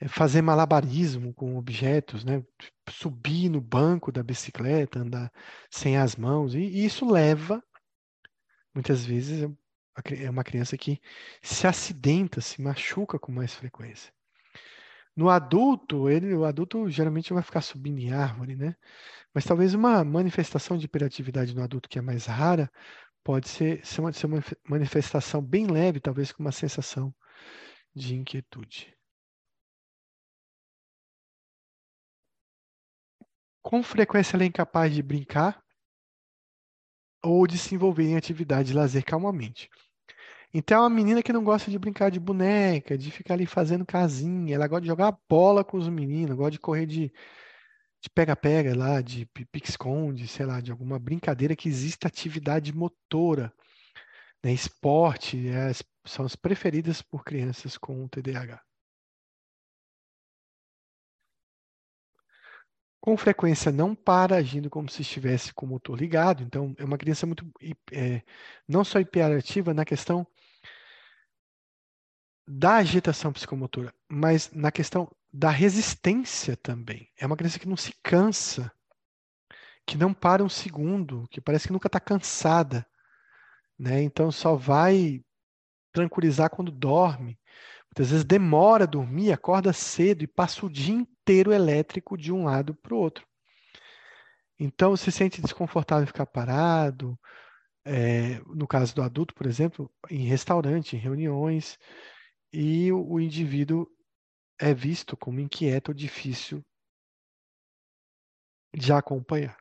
é 0.00 0.08
fazer 0.08 0.40
malabarismo 0.40 1.34
com 1.34 1.56
objetos, 1.58 2.24
né? 2.24 2.42
subir 2.88 3.50
no 3.50 3.60
banco 3.60 4.10
da 4.10 4.22
bicicleta, 4.22 5.00
andar 5.00 5.30
sem 5.70 5.98
as 5.98 6.16
mãos, 6.16 6.54
e 6.54 6.62
isso 6.84 7.10
leva, 7.10 7.62
muitas 8.74 9.04
vezes, 9.04 9.42
é 10.22 10.30
uma 10.30 10.44
criança 10.44 10.78
que 10.78 10.98
se 11.42 11.66
acidenta, 11.66 12.40
se 12.40 12.62
machuca 12.62 13.18
com 13.18 13.30
mais 13.30 13.54
frequência. 13.54 14.10
No 15.14 15.28
adulto, 15.28 16.08
ele, 16.08 16.32
o 16.34 16.46
adulto 16.46 16.88
geralmente 16.88 17.32
vai 17.34 17.42
ficar 17.42 17.60
subindo 17.60 17.98
em 17.98 18.12
árvore, 18.12 18.56
né? 18.56 18.74
Mas 19.34 19.44
talvez 19.44 19.74
uma 19.74 20.02
manifestação 20.02 20.78
de 20.78 20.86
hiperatividade 20.86 21.54
no 21.54 21.62
adulto 21.62 21.88
que 21.88 21.98
é 21.98 22.02
mais 22.02 22.26
rara 22.26 22.70
pode 23.24 23.48
ser, 23.48 23.84
ser, 23.84 24.00
uma, 24.00 24.12
ser 24.12 24.26
uma 24.26 24.42
manifestação 24.68 25.42
bem 25.42 25.66
leve, 25.66 26.00
talvez 26.00 26.32
com 26.32 26.42
uma 26.42 26.52
sensação 26.52 27.14
de 27.94 28.14
inquietude. 28.14 28.96
Com 33.62 33.82
frequência 33.82 34.36
ela 34.36 34.44
é 34.44 34.46
incapaz 34.46 34.94
de 34.94 35.02
brincar 35.02 35.62
ou 37.22 37.46
de 37.46 37.58
se 37.58 37.74
envolver 37.74 38.04
em 38.04 38.16
atividade 38.16 38.68
de 38.68 38.74
lazer 38.74 39.04
calmamente. 39.04 39.68
Então 40.52 40.78
é 40.78 40.80
uma 40.80 40.90
menina 40.90 41.22
que 41.22 41.32
não 41.32 41.44
gosta 41.44 41.70
de 41.70 41.78
brincar 41.78 42.10
de 42.10 42.18
boneca, 42.18 42.98
de 42.98 43.10
ficar 43.10 43.34
ali 43.34 43.46
fazendo 43.46 43.86
casinha, 43.86 44.54
ela 44.54 44.66
gosta 44.66 44.82
de 44.82 44.88
jogar 44.88 45.16
bola 45.28 45.62
com 45.62 45.76
os 45.76 45.88
meninos, 45.88 46.36
gosta 46.36 46.52
de 46.52 46.58
correr 46.58 46.86
de 46.86 47.12
de 48.00 48.08
pega-pega 48.08 48.76
lá, 48.76 49.00
de 49.02 49.26
pique-esconde, 49.26 50.26
sei 50.26 50.46
lá, 50.46 50.60
de 50.60 50.70
alguma 50.70 50.98
brincadeira 50.98 51.54
que 51.54 51.68
exista 51.68 52.08
atividade 52.08 52.72
motora 52.72 53.52
né, 54.42 54.52
esporte, 54.52 55.48
é, 55.48 55.70
são 56.06 56.24
as 56.24 56.34
preferidas 56.34 57.02
por 57.02 57.24
crianças 57.24 57.76
com 57.76 58.08
TDAH. 58.08 58.62
Com 63.02 63.16
frequência 63.16 63.72
não 63.72 63.94
para, 63.94 64.36
agindo 64.36 64.68
como 64.68 64.88
se 64.90 65.02
estivesse 65.02 65.54
com 65.54 65.64
o 65.66 65.68
motor 65.70 65.98
ligado. 65.98 66.42
Então, 66.42 66.74
é 66.78 66.84
uma 66.84 66.98
criança 66.98 67.26
muito, 67.26 67.50
é, 67.92 68.22
não 68.68 68.84
só 68.84 69.00
hiperativa 69.00 69.72
na 69.72 69.84
questão 69.84 70.26
da 72.46 72.76
agitação 72.76 73.32
psicomotora, 73.32 73.94
mas 74.10 74.50
na 74.52 74.72
questão 74.72 75.08
da 75.32 75.50
resistência 75.50 76.56
também. 76.56 77.08
É 77.16 77.26
uma 77.26 77.36
criança 77.36 77.58
que 77.58 77.68
não 77.68 77.76
se 77.76 77.94
cansa, 78.02 78.70
que 79.86 79.96
não 79.96 80.12
para 80.12 80.42
um 80.44 80.48
segundo, 80.48 81.26
que 81.30 81.40
parece 81.40 81.66
que 81.66 81.72
nunca 81.72 81.86
está 81.86 82.00
cansada. 82.00 82.86
Né? 83.78 84.02
Então 84.02 84.30
só 84.30 84.56
vai 84.56 85.22
tranquilizar 85.92 86.50
quando 86.50 86.70
dorme. 86.70 87.38
Muitas 87.86 88.10
vezes 88.10 88.24
demora 88.24 88.84
a 88.84 88.86
dormir, 88.86 89.32
acorda 89.32 89.72
cedo 89.72 90.22
e 90.22 90.26
passa 90.26 90.64
o 90.64 90.70
dia 90.70 90.94
inteiro 90.94 91.52
elétrico 91.52 92.16
de 92.16 92.32
um 92.32 92.44
lado 92.44 92.74
para 92.74 92.94
o 92.94 92.98
outro. 92.98 93.26
Então 94.58 94.96
se 94.96 95.10
sente 95.10 95.40
desconfortável 95.40 96.04
em 96.04 96.06
ficar 96.06 96.26
parado. 96.26 97.18
É, 97.84 98.40
no 98.46 98.68
caso 98.68 98.94
do 98.94 99.02
adulto, 99.02 99.34
por 99.34 99.46
exemplo, 99.46 99.90
em 100.10 100.26
restaurante, 100.26 100.94
em 100.94 100.98
reuniões, 100.98 101.78
e 102.52 102.92
o, 102.92 103.14
o 103.14 103.20
indivíduo 103.20 103.88
é 104.60 104.74
visto 104.74 105.16
como 105.16 105.40
inquieto 105.40 105.88
ou 105.88 105.94
difícil 105.94 106.62
de 108.74 108.92
acompanhar. 108.92 109.58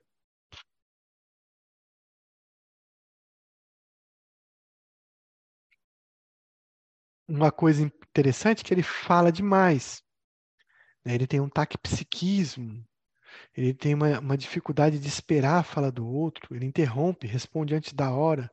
uma 7.29 7.51
coisa 7.51 7.83
interessante 7.83 8.61
é 8.61 8.63
que 8.63 8.73
ele 8.73 8.81
fala 8.83 9.31
demais. 9.31 10.03
Né? 11.05 11.13
Ele 11.13 11.27
tem 11.27 11.39
um 11.39 11.47
taquipsiquismo, 11.47 12.83
ele 13.55 13.73
tem 13.73 13.93
uma, 13.93 14.19
uma, 14.19 14.37
dificuldade 14.37 14.99
de 14.99 15.07
esperar 15.07 15.59
a 15.59 15.63
fala 15.63 15.91
do 15.91 16.07
outro, 16.07 16.55
ele 16.55 16.65
interrompe, 16.65 17.27
responde 17.27 17.75
antes 17.75 17.93
da 17.93 18.11
hora. 18.11 18.51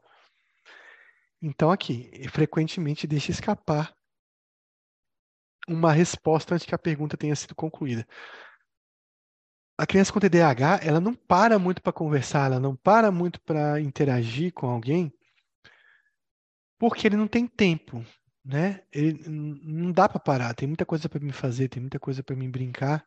Então, 1.41 1.71
aqui, 1.71 2.11
frequentemente 2.29 3.07
deixa 3.07 3.31
escapar 3.31 3.96
uma 5.67 5.93
resposta 5.93 6.55
antes 6.55 6.67
que 6.67 6.75
a 6.75 6.79
pergunta 6.79 7.17
tenha 7.17 7.35
sido 7.35 7.55
concluída. 7.55 8.07
A 9.79 9.87
criança 9.87 10.13
com 10.13 10.21
TDAH, 10.21 10.81
ela 10.83 11.01
não 11.01 11.15
para 11.15 11.59
muito 11.59 11.83
para 11.83 11.93
conversar, 11.93 12.47
ela 12.47 12.61
não 12.61 12.75
para 12.75 13.11
muito 13.11 13.41
para 13.43 13.81
interagir 13.81 14.53
com 14.53 14.69
alguém, 14.69 15.13
porque 16.79 17.07
ele 17.07 17.17
não 17.17 17.29
tem 17.29 17.47
tempo 17.47 18.05
né? 18.47 18.83
Ele 18.93 19.29
não 19.29 19.91
dá 19.91 20.09
para 20.09 20.21
parar, 20.21 20.55
tem 20.55 20.69
muita 20.69 20.87
coisa 20.87 21.09
para 21.09 21.21
me 21.21 21.33
fazer, 21.33 21.69
tem 21.69 21.81
muita 21.81 21.99
coisa 21.99 22.23
para 22.23 22.37
me 22.37 22.49
brincar. 22.49 23.05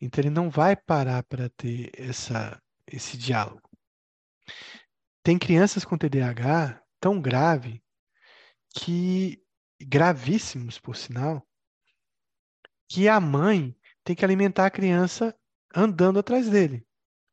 Então 0.00 0.20
ele 0.20 0.30
não 0.30 0.50
vai 0.50 0.76
parar 0.76 1.22
para 1.22 1.48
ter 1.50 1.90
essa 1.94 2.60
esse 2.86 3.16
diálogo. 3.16 3.68
Tem 5.22 5.38
crianças 5.38 5.84
com 5.84 5.98
TDAH 5.98 6.82
tão 6.98 7.20
grave 7.20 7.82
que 8.74 9.42
gravíssimos, 9.80 10.78
por 10.78 10.96
sinal, 10.96 11.46
que 12.88 13.08
a 13.08 13.20
mãe 13.20 13.76
tem 14.02 14.16
que 14.16 14.24
alimentar 14.24 14.66
a 14.66 14.70
criança 14.70 15.36
andando 15.74 16.18
atrás 16.18 16.48
dele, 16.48 16.86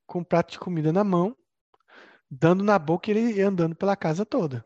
com 0.05 0.19
um 0.19 0.23
prato 0.23 0.51
de 0.51 0.59
comida 0.59 0.91
na 0.91 1.03
mão, 1.03 1.35
dando 2.29 2.63
na 2.63 2.77
boca 2.77 3.09
e 3.09 3.17
ele 3.17 3.41
andando 3.41 3.75
pela 3.75 3.95
casa 3.95 4.25
toda 4.25 4.65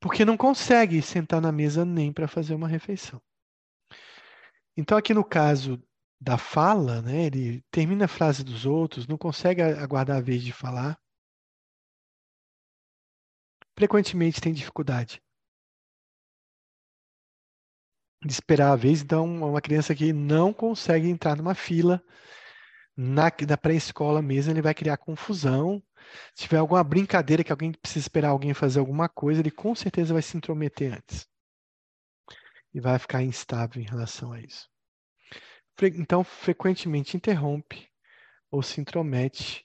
porque 0.00 0.24
não 0.24 0.36
consegue 0.36 1.02
sentar 1.02 1.40
na 1.40 1.52
mesa 1.52 1.84
nem 1.84 2.12
para 2.12 2.28
fazer 2.28 2.54
uma 2.54 2.68
refeição. 2.68 3.20
Então, 4.76 4.96
aqui 4.96 5.12
no 5.12 5.24
caso 5.24 5.82
da 6.20 6.38
fala, 6.38 7.02
né, 7.02 7.26
ele 7.26 7.64
termina 7.70 8.04
a 8.04 8.08
frase 8.08 8.44
dos 8.44 8.64
outros, 8.64 9.06
não 9.06 9.18
consegue 9.18 9.60
aguardar 9.62 10.18
a 10.18 10.20
vez 10.20 10.42
de 10.42 10.52
falar. 10.52 10.98
Frequentemente 13.76 14.40
tem 14.40 14.52
dificuldade 14.52 15.20
de 18.24 18.32
esperar 18.32 18.72
a 18.72 18.76
vez, 18.76 19.02
então 19.02 19.24
uma 19.24 19.60
criança 19.60 19.94
que 19.94 20.12
não 20.12 20.52
consegue 20.52 21.08
entrar 21.08 21.36
numa 21.36 21.54
fila 21.54 22.02
na, 22.96 23.30
na 23.48 23.56
pré-escola 23.56 24.20
mesmo, 24.20 24.52
ele 24.52 24.62
vai 24.62 24.74
criar 24.74 24.96
confusão 24.96 25.82
se 26.34 26.44
tiver 26.44 26.58
alguma 26.58 26.82
brincadeira 26.82 27.44
que 27.44 27.52
alguém 27.52 27.72
precisa 27.72 28.04
esperar 28.04 28.30
alguém 28.30 28.54
fazer 28.54 28.78
alguma 28.78 29.08
coisa, 29.08 29.40
ele 29.40 29.50
com 29.50 29.74
certeza 29.74 30.12
vai 30.12 30.22
se 30.22 30.36
intrometer 30.36 30.94
antes. 30.94 31.28
E 32.72 32.80
vai 32.80 32.98
ficar 32.98 33.22
instável 33.22 33.82
em 33.82 33.86
relação 33.86 34.32
a 34.32 34.40
isso. 34.40 34.68
Então, 35.94 36.24
frequentemente 36.24 37.16
interrompe 37.16 37.88
ou 38.50 38.62
se 38.62 38.80
intromete 38.80 39.64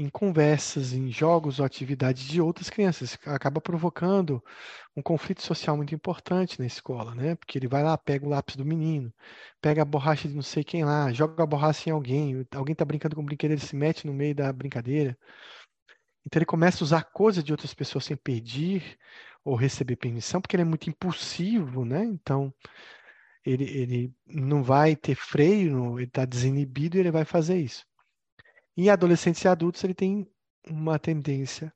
em 0.00 0.08
conversas, 0.08 0.92
em 0.92 1.10
jogos 1.10 1.58
ou 1.60 1.66
atividades 1.66 2.24
de 2.24 2.40
outras 2.40 2.70
crianças. 2.70 3.18
Acaba 3.26 3.60
provocando 3.60 4.42
um 4.96 5.02
conflito 5.02 5.42
social 5.42 5.76
muito 5.76 5.94
importante 5.94 6.58
na 6.58 6.66
escola, 6.66 7.14
né? 7.14 7.34
Porque 7.34 7.58
ele 7.58 7.68
vai 7.68 7.82
lá, 7.82 7.96
pega 7.98 8.26
o 8.26 8.28
lápis 8.28 8.56
do 8.56 8.64
menino, 8.64 9.12
pega 9.60 9.82
a 9.82 9.84
borracha 9.84 10.28
de 10.28 10.34
não 10.34 10.42
sei 10.42 10.64
quem 10.64 10.84
lá, 10.84 11.12
joga 11.12 11.42
a 11.42 11.46
borracha 11.46 11.90
em 11.90 11.92
alguém, 11.92 12.46
alguém 12.54 12.72
está 12.72 12.84
brincando 12.84 13.14
com 13.14 13.22
o 13.22 13.24
brinquedo, 13.24 13.52
ele 13.52 13.60
se 13.60 13.76
mete 13.76 14.06
no 14.06 14.14
meio 14.14 14.34
da 14.34 14.52
brincadeira. 14.52 15.16
Então 16.24 16.38
ele 16.38 16.46
começa 16.46 16.82
a 16.82 16.86
usar 16.86 17.04
coisas 17.04 17.44
de 17.44 17.52
outras 17.52 17.74
pessoas 17.74 18.04
sem 18.04 18.16
pedir 18.16 18.98
ou 19.44 19.54
receber 19.56 19.96
permissão, 19.96 20.40
porque 20.40 20.56
ele 20.56 20.62
é 20.62 20.66
muito 20.66 20.88
impulsivo, 20.88 21.84
né? 21.84 22.04
Então 22.04 22.52
ele, 23.44 23.64
ele 23.64 24.14
não 24.26 24.62
vai 24.62 24.96
ter 24.96 25.14
freio, 25.14 25.98
ele 25.98 26.08
está 26.08 26.24
desinibido 26.24 26.96
e 26.96 27.00
ele 27.00 27.10
vai 27.10 27.24
fazer 27.24 27.58
isso. 27.58 27.89
Em 28.76 28.88
adolescentes 28.88 29.42
e 29.42 29.48
adultos, 29.48 29.82
ele 29.84 29.94
tem 29.94 30.30
uma 30.66 30.98
tendência 30.98 31.72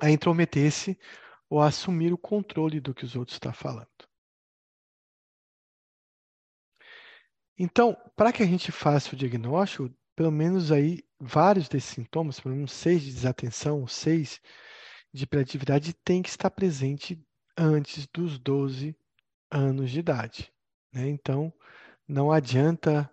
a 0.00 0.10
intrometer-se 0.10 0.98
ou 1.48 1.60
a 1.60 1.68
assumir 1.68 2.12
o 2.12 2.18
controle 2.18 2.80
do 2.80 2.94
que 2.94 3.04
os 3.04 3.16
outros 3.16 3.36
estão 3.36 3.52
falando. 3.52 3.88
Então, 7.58 7.94
para 8.16 8.32
que 8.32 8.42
a 8.42 8.46
gente 8.46 8.72
faça 8.72 9.14
o 9.14 9.18
diagnóstico, 9.18 9.94
pelo 10.16 10.30
menos 10.30 10.72
aí 10.72 11.04
vários 11.18 11.68
desses 11.68 11.90
sintomas, 11.90 12.40
pelo 12.40 12.54
menos 12.54 12.72
seis 12.72 13.02
de 13.02 13.12
desatenção, 13.12 13.86
seis 13.86 14.40
de 15.12 15.24
hiperatividade, 15.24 15.92
tem 15.92 16.22
que 16.22 16.30
estar 16.30 16.50
presente 16.50 17.22
antes 17.56 18.06
dos 18.06 18.38
12 18.38 18.96
anos 19.50 19.90
de 19.90 19.98
idade. 19.98 20.52
Né? 20.92 21.08
Então, 21.08 21.52
não 22.08 22.32
adianta 22.32 23.10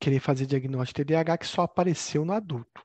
querer 0.00 0.20
fazer 0.20 0.46
diagnóstico 0.46 1.00
de 1.00 1.04
TDAH 1.04 1.38
que 1.38 1.46
só 1.46 1.62
apareceu 1.62 2.24
no 2.24 2.32
adulto. 2.32 2.84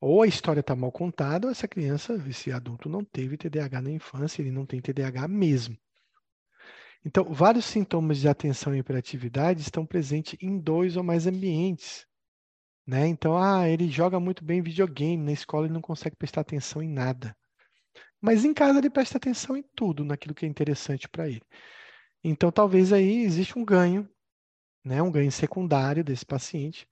Ou 0.00 0.22
a 0.22 0.26
história 0.26 0.60
está 0.60 0.74
mal 0.74 0.90
contada, 0.90 1.46
ou 1.46 1.52
essa 1.52 1.68
criança, 1.68 2.14
esse 2.28 2.50
adulto 2.50 2.88
não 2.88 3.04
teve 3.04 3.36
TDAH 3.36 3.80
na 3.80 3.90
infância, 3.90 4.42
ele 4.42 4.50
não 4.50 4.66
tem 4.66 4.80
TDAH 4.80 5.28
mesmo. 5.28 5.76
Então, 7.04 7.24
vários 7.32 7.64
sintomas 7.64 8.18
de 8.18 8.28
atenção 8.28 8.74
e 8.74 8.78
hiperatividade 8.78 9.60
estão 9.60 9.84
presentes 9.84 10.36
em 10.40 10.58
dois 10.58 10.96
ou 10.96 11.02
mais 11.02 11.26
ambientes. 11.26 12.06
Né? 12.86 13.06
Então, 13.06 13.36
ah, 13.36 13.68
ele 13.68 13.88
joga 13.88 14.18
muito 14.18 14.44
bem 14.44 14.62
videogame, 14.62 15.22
na 15.22 15.32
escola 15.32 15.66
ele 15.66 15.74
não 15.74 15.80
consegue 15.80 16.16
prestar 16.16 16.40
atenção 16.40 16.82
em 16.82 16.88
nada. 16.88 17.36
Mas 18.20 18.44
em 18.44 18.54
casa 18.54 18.78
ele 18.78 18.90
presta 18.90 19.18
atenção 19.18 19.56
em 19.56 19.64
tudo, 19.74 20.04
naquilo 20.04 20.34
que 20.34 20.46
é 20.46 20.48
interessante 20.48 21.08
para 21.08 21.28
ele. 21.28 21.42
Então, 22.22 22.52
talvez 22.52 22.92
aí 22.92 23.22
existe 23.24 23.58
um 23.58 23.64
ganho, 23.64 24.08
né? 24.84 25.02
um 25.02 25.10
ganho 25.10 25.32
secundário 25.32 26.04
desse 26.04 26.24
paciente. 26.24 26.88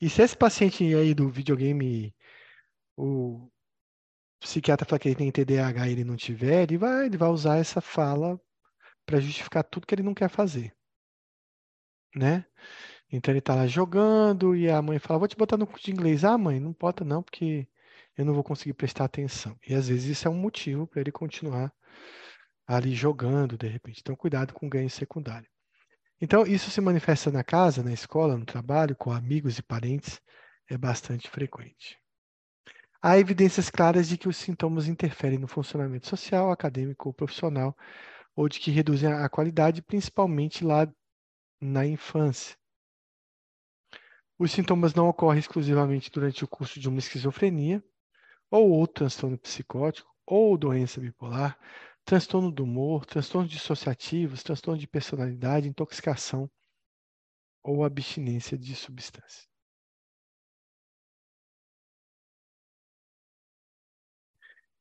E 0.00 0.08
se 0.10 0.22
esse 0.22 0.36
paciente 0.36 0.84
aí 0.94 1.14
do 1.14 1.28
videogame, 1.30 2.14
o 2.96 3.50
psiquiatra 4.40 4.86
fala 4.86 4.98
que 4.98 5.08
ele 5.08 5.16
tem 5.16 5.32
TDAH 5.32 5.88
e 5.88 5.92
ele 5.92 6.04
não 6.04 6.16
tiver, 6.16 6.64
ele 6.64 6.78
vai, 6.78 7.06
ele 7.06 7.16
vai 7.16 7.28
usar 7.30 7.56
essa 7.56 7.80
fala 7.80 8.40
para 9.06 9.20
justificar 9.20 9.64
tudo 9.64 9.86
que 9.86 9.94
ele 9.94 10.02
não 10.02 10.14
quer 10.14 10.28
fazer. 10.28 10.74
Né? 12.14 12.46
Então 13.10 13.32
ele 13.32 13.40
está 13.40 13.54
lá 13.54 13.66
jogando 13.66 14.56
e 14.56 14.70
a 14.70 14.80
mãe 14.82 14.98
fala: 14.98 15.18
Vou 15.18 15.28
te 15.28 15.36
botar 15.36 15.56
no 15.56 15.66
curso 15.66 15.84
de 15.86 15.92
inglês. 15.92 16.24
Ah, 16.24 16.38
mãe, 16.38 16.58
não 16.60 16.72
bota 16.72 17.04
não, 17.04 17.22
porque 17.22 17.68
eu 18.16 18.24
não 18.24 18.34
vou 18.34 18.44
conseguir 18.44 18.74
prestar 18.74 19.04
atenção. 19.04 19.58
E 19.66 19.74
às 19.74 19.88
vezes 19.88 20.06
isso 20.06 20.28
é 20.28 20.30
um 20.30 20.34
motivo 20.34 20.86
para 20.86 21.00
ele 21.00 21.12
continuar 21.12 21.72
ali 22.66 22.94
jogando 22.94 23.56
de 23.58 23.68
repente. 23.68 24.00
Então, 24.00 24.16
cuidado 24.16 24.52
com 24.54 24.66
o 24.66 24.70
ganho 24.70 24.90
secundário. 24.90 25.48
Então, 26.20 26.46
isso 26.46 26.70
se 26.70 26.80
manifesta 26.80 27.30
na 27.30 27.42
casa, 27.42 27.82
na 27.82 27.92
escola, 27.92 28.36
no 28.36 28.44
trabalho, 28.44 28.94
com 28.96 29.10
amigos 29.12 29.58
e 29.58 29.62
parentes, 29.62 30.20
é 30.68 30.76
bastante 30.76 31.28
frequente. 31.30 31.98
Há 33.00 33.18
evidências 33.18 33.70
claras 33.70 34.06
de 34.08 34.18
que 34.18 34.28
os 34.28 34.36
sintomas 34.36 34.86
interferem 34.88 35.38
no 35.38 35.48
funcionamento 35.48 36.06
social, 36.08 36.50
acadêmico 36.50 37.08
ou 37.08 37.14
profissional, 37.14 37.74
ou 38.36 38.48
de 38.48 38.60
que 38.60 38.70
reduzem 38.70 39.12
a 39.12 39.28
qualidade, 39.28 39.82
principalmente 39.82 40.64
lá 40.64 40.86
na 41.60 41.86
infância. 41.86 42.56
Os 44.38 44.50
sintomas 44.52 44.94
não 44.94 45.08
ocorrem 45.08 45.38
exclusivamente 45.40 46.10
durante 46.10 46.42
o 46.44 46.48
curso 46.48 46.80
de 46.80 46.88
uma 46.88 46.98
esquizofrenia. 46.98 47.82
ou 48.50 48.70
outro 48.70 48.96
transtorno 48.96 49.38
psicótico, 49.38 50.10
ou 50.26 50.58
doença 50.58 51.00
bipolar, 51.00 51.58
transtorno 52.06 52.52
do 52.52 52.62
humor, 52.64 53.04
transtornos 53.04 53.50
dissociativos, 53.50 54.42
transtorno 54.42 54.78
de 54.78 54.86
personalidade, 54.86 55.68
intoxicação 55.68 56.48
ou 57.62 57.84
abstinência 57.84 58.56
de 58.56 58.76
substância. 58.76 59.48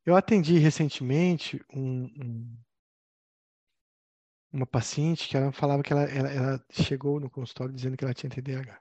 Eu 0.06 0.16
atendi 0.16 0.60
recentemente 0.60 1.60
um, 1.74 2.04
um, 2.06 2.58
uma 4.54 4.68
paciente 4.68 5.28
que 5.28 5.36
ela 5.36 5.52
falava 5.52 5.82
que 5.82 5.92
ela, 5.92 6.04
ela, 6.04 6.32
ela, 6.32 6.66
chegou 6.70 7.20
no 7.20 7.28
consultório 7.28 7.74
dizendo 7.74 7.98
que 7.98 8.06
ela 8.06 8.14
tinha 8.14 8.30
TDAH. 8.30 8.80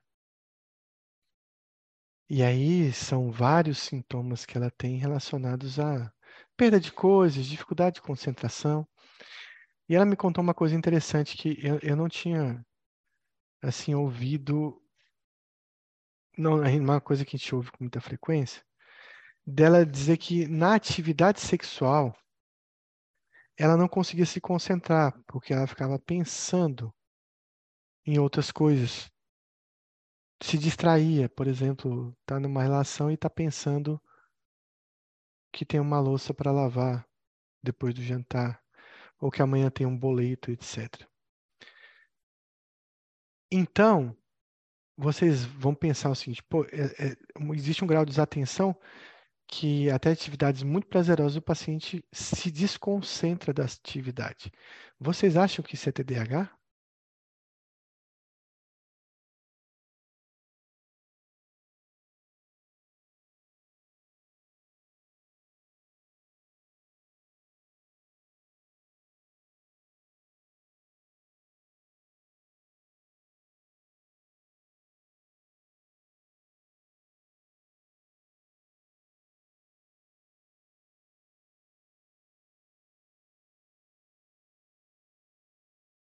E 2.29 2.43
aí 2.43 2.93
são 2.93 3.31
vários 3.31 3.79
sintomas 3.79 4.45
que 4.45 4.57
ela 4.59 4.71
tem 4.71 4.99
relacionados 4.99 5.79
a 5.79 6.14
perda 6.57 6.81
de 6.81 6.93
coisas, 6.93 7.47
dificuldade 7.47 7.97
de 7.97 8.03
concentração. 8.03 8.87
E 9.89 9.95
ela 9.95 10.07
me 10.07 10.17
contou 10.17 10.43
uma 10.43 10.55
coisa 10.55 10.75
interessante 10.75 11.37
que 11.37 11.59
eu, 11.65 11.79
eu 11.83 11.97
não 11.97 12.09
tinha 12.09 12.65
assim 13.63 13.95
ouvido, 13.95 14.81
não 16.37 16.65
é 16.65 16.77
uma 16.77 17.01
coisa 17.01 17.25
que 17.25 17.37
a 17.37 17.39
gente 17.39 17.55
ouve 17.55 17.71
com 17.71 17.85
muita 17.85 18.01
frequência, 18.01 18.63
dela 19.47 19.85
dizer 19.85 20.17
que 20.17 20.47
na 20.47 20.75
atividade 20.75 21.41
sexual 21.41 22.17
ela 23.57 23.77
não 23.77 23.89
conseguia 23.89 24.27
se 24.27 24.41
concentrar 24.41 25.19
porque 25.27 25.53
ela 25.53 25.67
ficava 25.67 25.99
pensando 25.99 26.93
em 28.07 28.19
outras 28.19 28.51
coisas. 28.51 29.11
Se 30.43 30.59
distraía, 30.59 31.29
por 31.29 31.47
exemplo, 31.47 32.15
está 32.21 32.39
numa 32.39 32.63
relação 32.63 33.11
e 33.11 33.15
está 33.15 33.31
pensando 33.31 34.01
que 35.55 35.65
tem 35.65 35.79
uma 35.79 36.01
louça 36.01 36.35
para 36.35 36.51
lavar 36.51 37.07
depois 37.63 37.95
do 37.95 38.03
jantar, 38.03 38.61
ou 39.21 39.31
que 39.31 39.41
amanhã 39.41 39.71
tem 39.71 39.87
um 39.87 39.97
boleto, 39.97 40.51
etc. 40.51 41.07
Então, 43.51 44.17
vocês 44.97 45.45
vão 45.45 45.75
pensar 45.75 46.11
o 46.11 46.15
seguinte: 46.15 46.43
pô, 46.43 46.65
é, 46.65 47.13
é, 47.13 47.17
existe 47.55 47.85
um 47.85 47.87
grau 47.87 48.05
de 48.05 48.11
desatenção 48.11 48.77
que 49.47 49.89
até 49.91 50.11
atividades 50.11 50.63
muito 50.65 50.89
prazerosas 50.89 51.37
o 51.37 51.43
paciente 51.43 52.05
se 52.13 52.51
desconcentra 52.51 53.53
da 53.53 53.65
atividade. 53.65 54.51
Vocês 54.99 55.37
acham 55.37 55.65
que 55.65 55.77
isso 55.77 55.89
é 55.89 55.93
TDAH? 55.93 56.51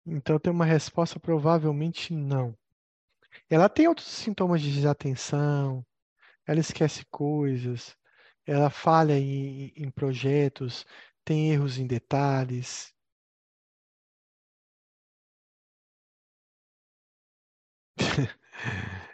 Então 0.10 0.40
tem 0.40 0.52
uma 0.52 0.66
resposta 0.66 1.20
provavelmente 1.20 2.14
não. 2.14 2.58
Ela 3.50 3.70
tem 3.70 3.88
outros 3.88 4.08
sintomas 4.08 4.62
de 4.62 4.72
desatenção, 4.74 5.86
ela 6.48 6.60
esquece 6.60 7.06
coisas, 7.08 7.98
ela 8.46 8.70
falha 8.70 9.20
em, 9.20 9.74
em 9.76 9.92
projetos, 9.92 10.86
tem 11.26 11.52
erros 11.52 11.78
em 11.80 11.88
detalhes. 11.88 12.94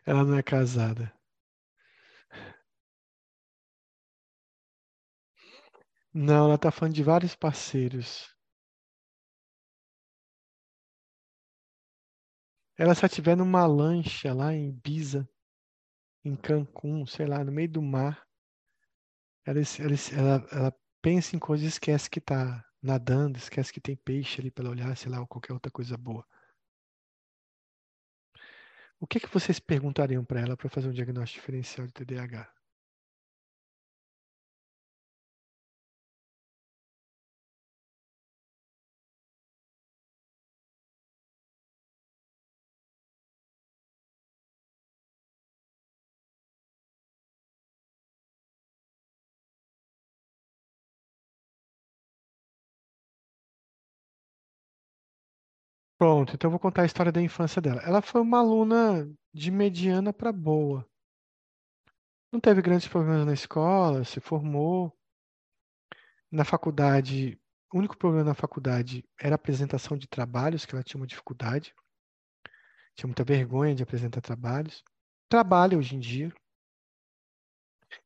ela 0.06 0.24
não 0.24 0.38
é 0.38 0.44
casada. 0.44 1.14
Não, 6.12 6.46
ela 6.46 6.56
está 6.56 6.72
falando 6.72 6.96
de 6.96 7.04
vários 7.04 7.36
parceiros. 7.36 8.35
Ela 12.78 12.94
só 12.94 13.06
estiver 13.06 13.38
numa 13.38 13.66
lancha 13.66 14.34
lá 14.34 14.54
em 14.54 14.70
Ibiza, 14.70 15.28
em 16.24 16.36
Cancún, 16.36 17.06
sei 17.06 17.26
lá, 17.26 17.44
no 17.44 17.52
meio 17.52 17.70
do 17.70 17.82
mar, 17.82 18.28
ela, 19.46 19.60
ela, 19.60 20.48
ela, 20.52 20.76
pensa 21.02 21.36
em 21.36 21.40
coisas 21.40 21.66
e 21.66 21.70
esquece 21.70 22.10
que 22.10 22.20
está 22.20 22.66
nadando, 22.82 23.38
esquece 23.38 23.72
que 23.72 23.80
tem 23.80 23.96
peixe 23.96 24.42
ali 24.42 24.52
para 24.52 24.70
olhar, 24.70 24.98
sei 24.98 25.12
lá, 25.12 25.20
ou 25.20 25.28
qualquer 25.28 25.54
outra 25.54 25.72
coisa 25.72 25.96
boa. 25.96 26.26
O 29.00 29.08
que, 29.08 29.20
que 29.20 29.28
vocês 29.28 29.60
perguntariam 29.60 30.26
para 30.26 30.42
ela 30.42 30.58
para 30.58 30.70
fazer 30.70 30.88
um 30.90 30.94
diagnóstico 30.94 31.40
diferencial 31.40 31.88
de 31.88 31.94
TDAH? 31.94 32.52
Pronto, 55.98 56.34
então 56.36 56.48
eu 56.50 56.52
vou 56.52 56.60
contar 56.60 56.82
a 56.82 56.86
história 56.86 57.12
da 57.12 57.22
infância 57.22 57.62
dela. 57.62 57.82
Ela 57.82 58.02
foi 58.02 58.22
uma 58.22 58.40
aluna 58.40 59.10
de 59.34 59.50
mediana 59.50 60.12
para 60.12 60.32
boa. 60.32 60.86
Não 62.32 62.40
teve 62.40 62.62
grandes 62.62 62.88
problemas 62.88 63.26
na 63.26 63.34
escola, 63.34 64.04
se 64.04 64.20
formou. 64.20 64.94
Na 66.30 66.44
faculdade, 66.44 67.40
o 67.74 67.78
único 67.78 67.98
problema 67.98 68.26
na 68.26 68.36
faculdade 68.36 69.06
era 69.18 69.36
a 69.36 69.38
apresentação 69.38 69.98
de 69.98 70.06
trabalhos, 70.06 70.66
que 70.66 70.76
ela 70.76 70.84
tinha 70.84 71.00
uma 71.00 71.08
dificuldade. 71.08 71.74
Tinha 72.94 73.08
muita 73.08 73.24
vergonha 73.24 73.74
de 73.74 73.84
apresentar 73.84 74.20
trabalhos. 74.20 74.84
Trabalha 75.30 75.78
hoje 75.78 75.96
em 75.96 76.00
dia. 76.00 76.34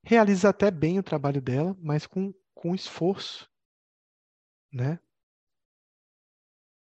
Realiza 0.03 0.49
até 0.49 0.69
bem 0.69 0.99
o 0.99 1.03
trabalho 1.03 1.41
dela, 1.41 1.75
mas 1.79 2.05
com, 2.05 2.31
com 2.53 2.75
esforço, 2.75 3.49
né? 4.71 4.99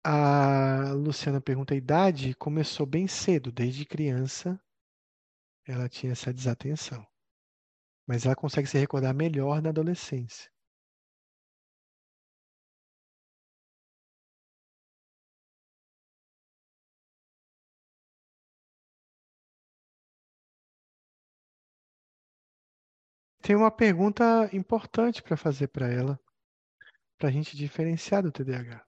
A 0.08 0.94
Luciana 0.94 1.42
pergunta 1.42 1.74
a 1.74 1.78
idade, 1.78 2.36
começou 2.36 2.86
bem 2.86 3.08
cedo, 3.08 3.52
desde 3.52 3.84
criança 3.86 4.62
ela 5.68 5.90
tinha 5.90 6.12
essa 6.12 6.32
desatenção. 6.32 7.06
Mas 8.08 8.24
ela 8.24 8.36
consegue 8.36 8.68
se 8.68 8.78
recordar 8.78 9.16
melhor 9.16 9.64
na 9.64 9.70
adolescência. 9.70 10.52
Tem 23.42 23.56
uma 23.56 23.72
pergunta 23.72 24.50
importante 24.54 25.24
para 25.24 25.36
fazer 25.36 25.70
para 25.70 25.88
ela, 25.88 26.20
para 27.18 27.30
a 27.30 27.32
gente 27.32 27.58
diferenciar 27.58 28.22
do 28.22 28.32
TDAH. 28.32 28.86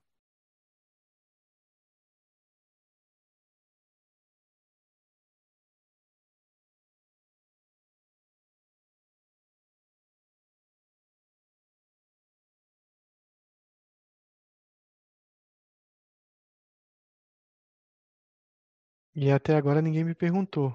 E 19.20 19.32
até 19.32 19.56
agora 19.56 19.82
ninguém 19.82 20.04
me 20.04 20.14
perguntou. 20.14 20.72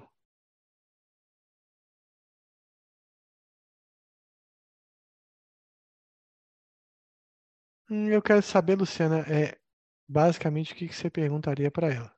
Hum, 7.88 8.08
eu 8.10 8.20
quero 8.20 8.42
saber, 8.42 8.76
Luciana, 8.76 9.20
é 9.20 9.58
basicamente 10.06 10.74
o 10.74 10.76
que 10.76 10.86
você 10.92 11.08
perguntaria 11.08 11.70
para 11.70 11.88
ela. 11.90 12.14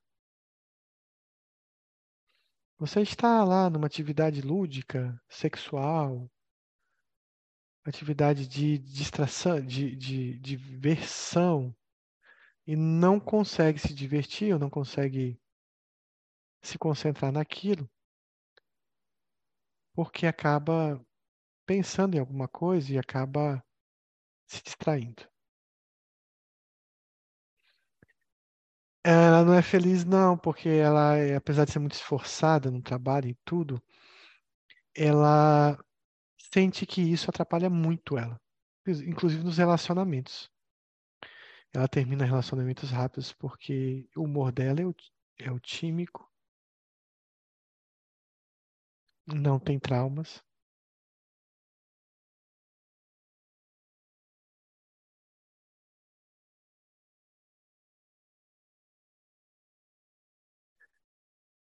Você 2.77 3.03
está 3.03 3.45
lá 3.45 3.71
numa 3.71 3.87
atividade 3.87 4.41
lúdica, 4.41 5.23
sexual, 5.29 6.29
atividade 7.85 8.49
de 8.49 8.79
distração, 8.79 9.65
de, 9.65 9.95
de, 9.95 10.39
de 10.41 10.57
diversão, 10.57 11.73
e 12.67 12.75
não 12.75 13.21
consegue 13.21 13.79
se 13.79 13.95
divertir, 13.95 14.53
ou 14.53 14.59
não 14.59 14.69
consegue 14.69 15.41
se 16.67 16.79
concentrar 16.79 17.33
naquilo, 17.33 17.89
porque 19.95 20.27
acaba 20.27 21.05
pensando 21.67 22.17
em 22.17 22.21
alguma 22.21 22.49
coisa 22.49 22.93
e 22.93 22.99
acaba 22.99 23.65
se 24.47 24.63
distraindo. 24.63 25.29
Ela 29.05 29.45
não 29.45 29.55
é 29.55 29.63
feliz, 29.63 30.05
não, 30.05 30.37
porque 30.37 30.69
ela, 30.69 31.17
é, 31.17 31.37
apesar 31.37 31.65
de 31.65 31.73
ser 31.73 31.79
muito 31.79 31.95
esforçada 31.95 32.71
no 32.71 32.83
trabalho 32.83 33.29
e 33.29 33.35
tudo, 33.45 33.81
ela 34.95 35.79
sente 36.53 36.87
que 36.87 37.01
isso 37.03 37.31
atrapalha 37.31 37.71
muito 37.71 38.19
ela, 38.19 38.41
inclusive 38.87 39.45
nos 39.45 39.59
relacionamentos. 39.59 40.51
Ela 41.73 41.87
termina 41.89 42.25
relacionamentos 42.25 42.91
rápidos 42.91 43.33
porque 43.33 44.09
o 44.17 44.23
humor 44.25 44.51
dela 44.51 44.81
é 44.81 44.87
o, 44.87 44.95
é 45.39 45.53
o 45.53 45.61
tímico, 45.61 46.29
não 49.27 49.59
tem 49.61 49.79
traumas. 49.79 50.43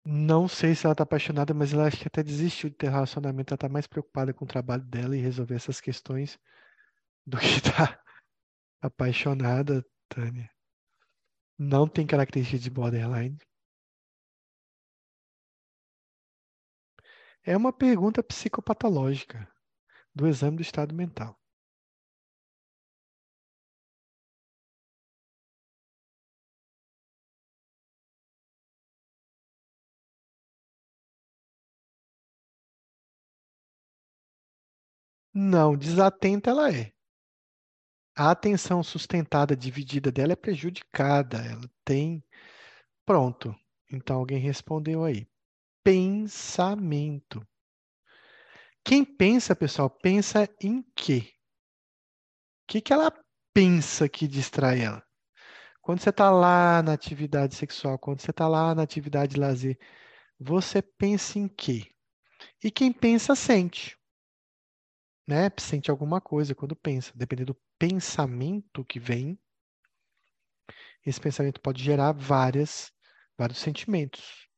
Não 0.06 0.48
sei 0.48 0.76
se 0.76 0.86
ela 0.86 0.96
tá 0.96 1.04
apaixonada, 1.04 1.54
mas 1.54 1.72
ela 1.74 1.88
acho 1.88 1.98
que 2.00 2.08
até 2.08 2.22
desistiu 2.24 2.70
de 2.70 2.76
ter 2.76 2.90
relacionamento. 2.90 3.54
Ela 3.54 3.58
tá 3.58 3.70
mais 3.70 3.88
preocupada 3.88 4.34
com 4.34 4.44
o 4.46 4.48
trabalho 4.48 4.84
dela 4.84 5.16
e 5.16 5.22
resolver 5.22 5.56
essas 5.56 5.80
questões 5.82 6.38
do 7.28 7.38
que 7.40 7.62
tá 7.62 8.00
apaixonada, 8.82 9.86
Tânia. 10.10 10.50
Não 11.60 11.88
tem 11.88 12.08
característica 12.08 12.58
de 12.58 12.72
borderline. 12.72 13.38
É 17.44 17.58
uma 17.58 17.74
pergunta 17.74 18.24
psicopatológica 18.24 19.46
do 20.16 20.28
exame 20.28 20.58
do 20.58 20.64
estado 20.64 20.96
mental. 20.96 21.38
Não, 35.34 35.76
desatenta 35.76 36.52
ela 36.52 36.72
é. 36.72 36.92
A 38.16 38.30
atenção 38.32 38.84
sustentada, 38.84 39.56
dividida 39.56 40.12
dela 40.12 40.34
é 40.34 40.36
prejudicada. 40.36 41.38
Ela 41.40 41.68
tem. 41.84 42.24
Pronto. 43.06 43.56
Então 43.92 44.18
alguém 44.20 44.40
respondeu 44.40 45.04
aí. 45.06 45.28
Pensamento. 45.90 47.44
Quem 48.84 49.04
pensa, 49.04 49.56
pessoal, 49.56 49.90
pensa 49.90 50.48
em 50.62 50.84
quê? 50.96 51.34
O 52.62 52.68
que, 52.68 52.80
que 52.80 52.94
ela 52.94 53.12
pensa 53.52 54.08
que 54.08 54.28
distrai 54.28 54.82
ela? 54.82 55.04
Quando 55.82 56.00
você 56.00 56.12
está 56.12 56.30
lá 56.30 56.84
na 56.84 56.94
atividade 56.94 57.56
sexual, 57.56 57.98
quando 57.98 58.22
você 58.22 58.30
está 58.30 58.48
lá 58.48 58.76
na 58.76 58.84
atividade 58.84 59.34
de 59.34 59.40
lazer, 59.40 59.80
você 60.40 60.80
pensa 60.80 61.40
em 61.40 61.48
quê? 61.48 61.92
E 62.64 62.70
quem 62.70 62.94
pensa, 62.94 63.34
sente 63.34 63.98
né, 65.28 65.52
sente 65.60 65.90
alguma 65.90 66.22
coisa 66.22 66.54
quando 66.54 66.76
pensa. 66.76 67.12
Dependendo 67.16 67.54
do 67.54 67.62
pensamento 67.80 68.86
que 68.86 69.00
vem, 69.00 69.40
esse 71.04 71.20
pensamento 71.20 71.60
pode 71.60 71.84
gerar 71.84 72.12
várias, 72.12 72.92
vários 73.36 73.58
sentimentos. 73.58 74.49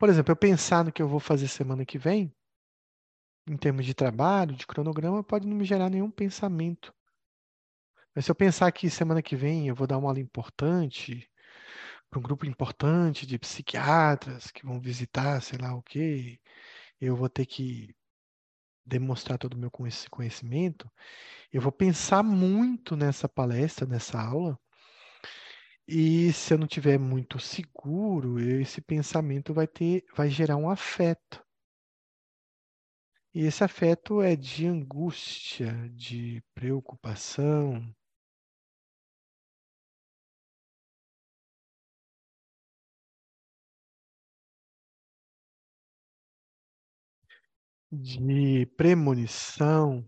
Por 0.00 0.08
exemplo, 0.08 0.32
eu 0.32 0.36
pensar 0.36 0.82
no 0.82 0.90
que 0.90 1.02
eu 1.02 1.06
vou 1.06 1.20
fazer 1.20 1.46
semana 1.46 1.84
que 1.84 1.98
vem, 1.98 2.34
em 3.46 3.54
termos 3.54 3.84
de 3.84 3.92
trabalho, 3.92 4.56
de 4.56 4.66
cronograma, 4.66 5.22
pode 5.22 5.46
não 5.46 5.54
me 5.54 5.62
gerar 5.66 5.90
nenhum 5.90 6.10
pensamento. 6.10 6.90
Mas 8.14 8.24
se 8.24 8.30
eu 8.30 8.34
pensar 8.34 8.72
que 8.72 8.88
semana 8.88 9.20
que 9.20 9.36
vem 9.36 9.68
eu 9.68 9.74
vou 9.74 9.86
dar 9.86 9.98
uma 9.98 10.08
aula 10.08 10.18
importante 10.18 11.30
para 12.08 12.18
um 12.18 12.22
grupo 12.22 12.46
importante 12.46 13.26
de 13.26 13.38
psiquiatras 13.38 14.50
que 14.50 14.64
vão 14.64 14.80
visitar, 14.80 15.42
sei 15.42 15.58
lá 15.58 15.74
o 15.76 15.82
quê, 15.82 16.40
eu 16.98 17.14
vou 17.14 17.28
ter 17.28 17.44
que 17.44 17.94
demonstrar 18.86 19.36
todo 19.36 19.52
o 19.52 19.58
meu 19.58 19.70
conhecimento, 19.70 20.90
eu 21.52 21.60
vou 21.60 21.70
pensar 21.70 22.22
muito 22.22 22.96
nessa 22.96 23.28
palestra, 23.28 23.86
nessa 23.86 24.18
aula, 24.18 24.58
e 25.90 26.32
se 26.32 26.54
eu 26.54 26.58
não 26.58 26.66
tiver 26.66 26.98
muito 26.98 27.38
seguro, 27.38 28.38
esse 28.38 28.80
pensamento 28.80 29.52
vai 29.52 29.66
ter, 29.66 30.04
vai 30.16 30.30
gerar 30.30 30.56
um 30.56 30.70
afeto. 30.70 31.44
E 33.34 33.40
esse 33.44 33.64
afeto 33.64 34.22
é 34.22 34.36
de 34.36 34.66
angústia, 34.68 35.72
de 35.92 36.40
preocupação. 36.54 37.92
De 47.92 48.66
premonição, 48.76 50.04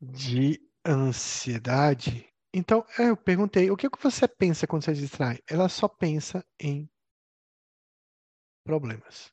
de 0.00 0.60
ansiedade. 0.86 2.28
Então, 2.52 2.84
é, 2.98 3.10
eu 3.10 3.16
perguntei, 3.16 3.70
o 3.70 3.76
que, 3.76 3.90
que 3.90 4.02
você 4.02 4.26
pensa 4.26 4.66
quando 4.66 4.84
você 4.84 4.94
distrai? 4.94 5.38
Ela 5.48 5.68
só 5.68 5.86
pensa 5.88 6.44
em 6.58 6.88
problemas. 8.64 9.32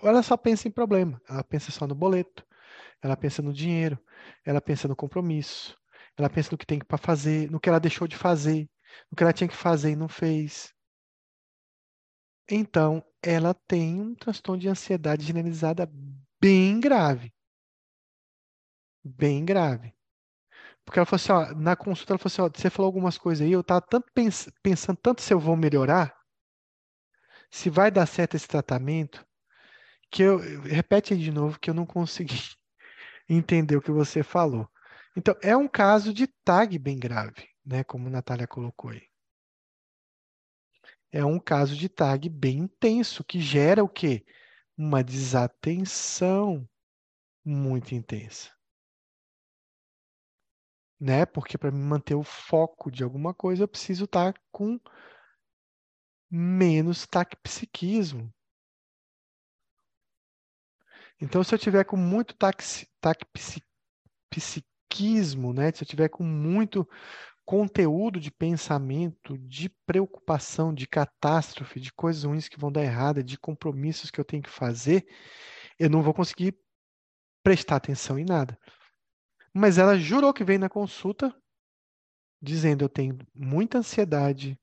Ou 0.00 0.08
ela 0.08 0.22
só 0.22 0.36
pensa 0.36 0.66
em 0.66 0.70
problema, 0.70 1.20
ela 1.28 1.44
pensa 1.44 1.70
só 1.70 1.86
no 1.86 1.94
boleto, 1.94 2.44
ela 3.00 3.16
pensa 3.16 3.40
no 3.40 3.52
dinheiro, 3.52 3.98
ela 4.44 4.60
pensa 4.60 4.88
no 4.88 4.96
compromisso, 4.96 5.78
ela 6.16 6.28
pensa 6.28 6.50
no 6.52 6.58
que 6.58 6.66
tem 6.66 6.80
para 6.80 6.98
fazer, 6.98 7.50
no 7.50 7.60
que 7.60 7.68
ela 7.68 7.78
deixou 7.78 8.08
de 8.08 8.16
fazer, 8.16 8.68
no 9.10 9.16
que 9.16 9.22
ela 9.22 9.32
tinha 9.32 9.48
que 9.48 9.56
fazer 9.56 9.92
e 9.92 9.96
não 9.96 10.08
fez. 10.08 10.74
Então, 12.50 13.04
ela 13.22 13.54
tem 13.54 14.00
um 14.00 14.14
transtorno 14.14 14.60
de 14.60 14.68
ansiedade 14.68 15.24
generalizada 15.24 15.88
bem 16.40 16.80
grave 16.80 17.32
bem 19.04 19.44
grave. 19.44 19.94
Porque 20.84 20.98
ela 20.98 21.06
falou 21.06 21.16
assim, 21.16 21.52
ó, 21.52 21.54
na 21.54 21.76
consulta 21.76 22.12
ela 22.12 22.18
falou 22.18 22.32
assim, 22.32 22.42
ó, 22.42 22.50
você 22.60 22.70
falou 22.70 22.86
algumas 22.86 23.16
coisas 23.16 23.46
aí, 23.46 23.52
eu 23.52 23.60
estava 23.60 23.80
tanto 23.80 24.10
pens 24.12 24.48
pensando 24.62 24.96
tanto 24.96 25.22
se 25.22 25.32
eu 25.32 25.38
vou 25.38 25.56
melhorar, 25.56 26.14
se 27.50 27.70
vai 27.70 27.90
dar 27.90 28.06
certo 28.06 28.34
esse 28.34 28.48
tratamento, 28.48 29.24
que 30.10 30.22
eu 30.22 30.38
repete 30.62 31.14
aí 31.14 31.20
de 31.20 31.30
novo 31.30 31.58
que 31.58 31.70
eu 31.70 31.74
não 31.74 31.86
consegui 31.86 32.34
entender 33.28 33.76
o 33.76 33.82
que 33.82 33.90
você 33.90 34.22
falou. 34.22 34.68
Então, 35.16 35.36
é 35.42 35.56
um 35.56 35.68
caso 35.68 36.12
de 36.12 36.26
tag 36.26 36.78
bem 36.78 36.98
grave, 36.98 37.48
né, 37.64 37.84
como 37.84 38.08
a 38.08 38.10
Natália 38.10 38.46
colocou 38.46 38.90
aí. 38.90 39.02
É 41.10 41.24
um 41.24 41.38
caso 41.38 41.76
de 41.76 41.88
tag 41.88 42.28
bem 42.28 42.60
intenso 42.60 43.22
que 43.22 43.38
gera 43.38 43.84
o 43.84 43.88
quê? 43.88 44.24
Uma 44.76 45.04
desatenção 45.04 46.66
muito 47.44 47.94
intensa 47.94 48.50
né? 51.02 51.26
Porque 51.26 51.58
para 51.58 51.72
me 51.72 51.82
manter 51.82 52.14
o 52.14 52.22
foco 52.22 52.90
de 52.90 53.02
alguma 53.02 53.34
coisa, 53.34 53.64
eu 53.64 53.68
preciso 53.68 54.04
estar 54.04 54.32
tá 54.32 54.40
com 54.52 54.78
menos 56.30 57.06
taquipsiquismo. 57.08 58.32
Então, 61.20 61.42
se 61.42 61.52
eu 61.52 61.58
tiver 61.58 61.84
com 61.84 61.96
muito 61.96 62.36
taquipsiquismo, 63.00 65.52
né? 65.52 65.72
Se 65.72 65.82
eu 65.82 65.88
tiver 65.88 66.08
com 66.08 66.22
muito 66.22 66.88
conteúdo 67.44 68.20
de 68.20 68.30
pensamento, 68.30 69.36
de 69.36 69.68
preocupação, 69.84 70.72
de 70.72 70.86
catástrofe, 70.86 71.80
de 71.80 71.92
coisas 71.92 72.22
ruins 72.22 72.48
que 72.48 72.60
vão 72.60 72.70
dar 72.70 72.84
errado, 72.84 73.24
de 73.24 73.36
compromissos 73.36 74.08
que 74.08 74.20
eu 74.20 74.24
tenho 74.24 74.44
que 74.44 74.50
fazer, 74.50 75.04
eu 75.80 75.90
não 75.90 76.00
vou 76.00 76.14
conseguir 76.14 76.56
prestar 77.42 77.76
atenção 77.76 78.20
em 78.20 78.24
nada. 78.24 78.56
Mas 79.54 79.78
ela 79.78 79.98
jurou 79.98 80.32
que 80.32 80.44
veio 80.44 80.58
na 80.58 80.68
consulta 80.68 81.34
dizendo 82.40 82.84
eu 82.84 82.88
tenho 82.88 83.16
muita 83.34 83.78
ansiedade 83.78 84.58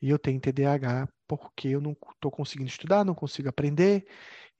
e 0.00 0.10
eu 0.10 0.18
tenho 0.18 0.40
TDAH 0.40 1.08
porque 1.26 1.68
eu 1.68 1.80
não 1.80 1.92
estou 1.92 2.30
conseguindo 2.30 2.70
estudar, 2.70 3.04
não 3.04 3.14
consigo 3.14 3.48
aprender 3.48 4.06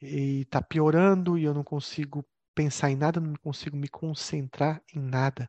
e 0.00 0.42
está 0.42 0.60
piorando 0.60 1.38
e 1.38 1.44
eu 1.44 1.54
não 1.54 1.62
consigo 1.62 2.26
pensar 2.54 2.90
em 2.90 2.96
nada, 2.96 3.20
não 3.20 3.34
consigo 3.36 3.76
me 3.76 3.88
concentrar 3.88 4.82
em 4.94 4.98
nada. 4.98 5.48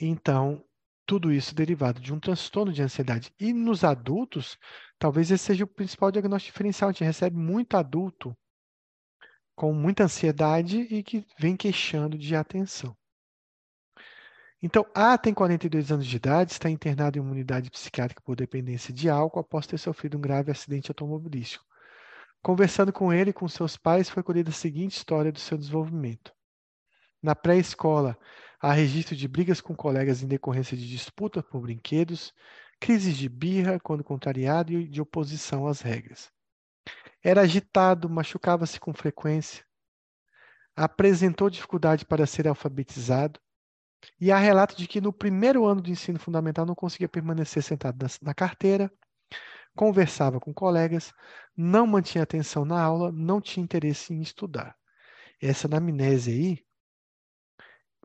Então, 0.00 0.64
tudo 1.04 1.32
isso 1.32 1.54
derivado 1.54 2.00
de 2.00 2.12
um 2.14 2.20
transtorno 2.20 2.72
de 2.72 2.82
ansiedade. 2.82 3.32
E 3.38 3.52
nos 3.52 3.82
adultos, 3.84 4.56
talvez 4.98 5.30
esse 5.30 5.44
seja 5.44 5.64
o 5.64 5.66
principal 5.66 6.10
diagnóstico 6.10 6.52
diferencial. 6.52 6.88
A 6.88 6.92
gente 6.92 7.04
recebe 7.04 7.36
muito 7.36 7.76
adulto 7.76 8.34
com 9.60 9.74
muita 9.74 10.04
ansiedade 10.04 10.88
e 10.90 11.02
que 11.02 11.22
vem 11.38 11.54
queixando 11.54 12.16
de 12.16 12.34
atenção. 12.34 12.96
Então, 14.62 14.86
A 14.94 15.18
tem 15.18 15.34
42 15.34 15.92
anos 15.92 16.06
de 16.06 16.16
idade, 16.16 16.52
está 16.52 16.70
internado 16.70 17.18
em 17.18 17.20
uma 17.20 17.32
unidade 17.32 17.70
psiquiátrica 17.70 18.22
por 18.22 18.34
dependência 18.34 18.90
de 18.90 19.10
álcool 19.10 19.40
após 19.40 19.66
ter 19.66 19.76
sofrido 19.76 20.16
um 20.16 20.20
grave 20.22 20.50
acidente 20.50 20.90
automobilístico. 20.90 21.62
Conversando 22.40 22.90
com 22.90 23.12
ele 23.12 23.30
e 23.30 23.34
com 23.34 23.46
seus 23.48 23.76
pais, 23.76 24.08
foi 24.08 24.22
colhida 24.22 24.48
a 24.48 24.54
seguinte 24.54 24.96
história 24.96 25.30
do 25.30 25.38
seu 25.38 25.58
desenvolvimento. 25.58 26.32
Na 27.22 27.36
pré-escola, 27.36 28.16
há 28.58 28.72
registro 28.72 29.14
de 29.14 29.28
brigas 29.28 29.60
com 29.60 29.76
colegas 29.76 30.22
em 30.22 30.26
decorrência 30.26 30.74
de 30.74 30.88
disputa 30.88 31.42
por 31.42 31.60
brinquedos, 31.60 32.32
crises 32.80 33.14
de 33.14 33.28
birra 33.28 33.78
quando 33.78 34.02
contrariado 34.02 34.72
e 34.72 34.88
de 34.88 35.02
oposição 35.02 35.66
às 35.66 35.82
regras. 35.82 36.32
Era 37.22 37.42
agitado, 37.42 38.08
machucava-se 38.08 38.80
com 38.80 38.94
frequência, 38.94 39.64
apresentou 40.74 41.50
dificuldade 41.50 42.04
para 42.04 42.26
ser 42.26 42.48
alfabetizado, 42.48 43.38
e 44.18 44.32
há 44.32 44.38
relato 44.38 44.76
de 44.76 44.88
que 44.88 45.00
no 45.00 45.12
primeiro 45.12 45.66
ano 45.66 45.82
do 45.82 45.90
ensino 45.90 46.18
fundamental 46.18 46.64
não 46.64 46.74
conseguia 46.74 47.08
permanecer 47.08 47.62
sentado 47.62 48.06
na 48.22 48.32
carteira, 48.32 48.90
conversava 49.74 50.40
com 50.40 50.52
colegas, 50.52 51.12
não 51.56 51.86
mantinha 51.86 52.24
atenção 52.24 52.64
na 52.64 52.80
aula, 52.80 53.12
não 53.12 53.40
tinha 53.40 53.62
interesse 53.62 54.12
em 54.12 54.20
estudar. 54.20 54.76
Essa 55.40 55.66
anamnese 55.66 56.30
aí 56.30 56.66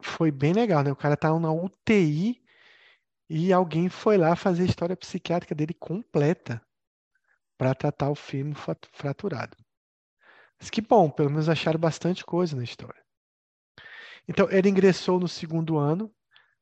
foi 0.02 0.32
bem 0.32 0.54
legal, 0.54 0.84
né? 0.84 0.92
O 0.92 0.96
cara 0.96 1.18
tá 1.18 1.38
na 1.40 1.52
UTI 1.52 2.42
e 3.30 3.52
alguém 3.52 3.90
foi 3.90 4.18
lá 4.18 4.36
fazer 4.36 4.64
a 4.64 4.66
história 4.66 4.96
psiquiátrica 4.96 5.56
dele 5.56 5.74
completa 5.74 6.65
para 7.58 7.76
tratar 7.76 8.10
o 8.10 8.16
fêmur 8.16 8.56
fraturado. 8.92 9.56
Mas 10.60 10.70
que 10.70 10.82
bom, 10.82 11.10
pelo 11.10 11.30
menos 11.30 11.50
acharam 11.50 11.80
bastante 11.80 12.26
coisa 12.26 12.56
na 12.56 12.64
história. 12.64 13.04
Então, 14.28 14.50
ele 14.50 14.70
ingressou 14.70 15.20
no 15.20 15.28
segundo 15.28 15.78
ano, 15.78 16.14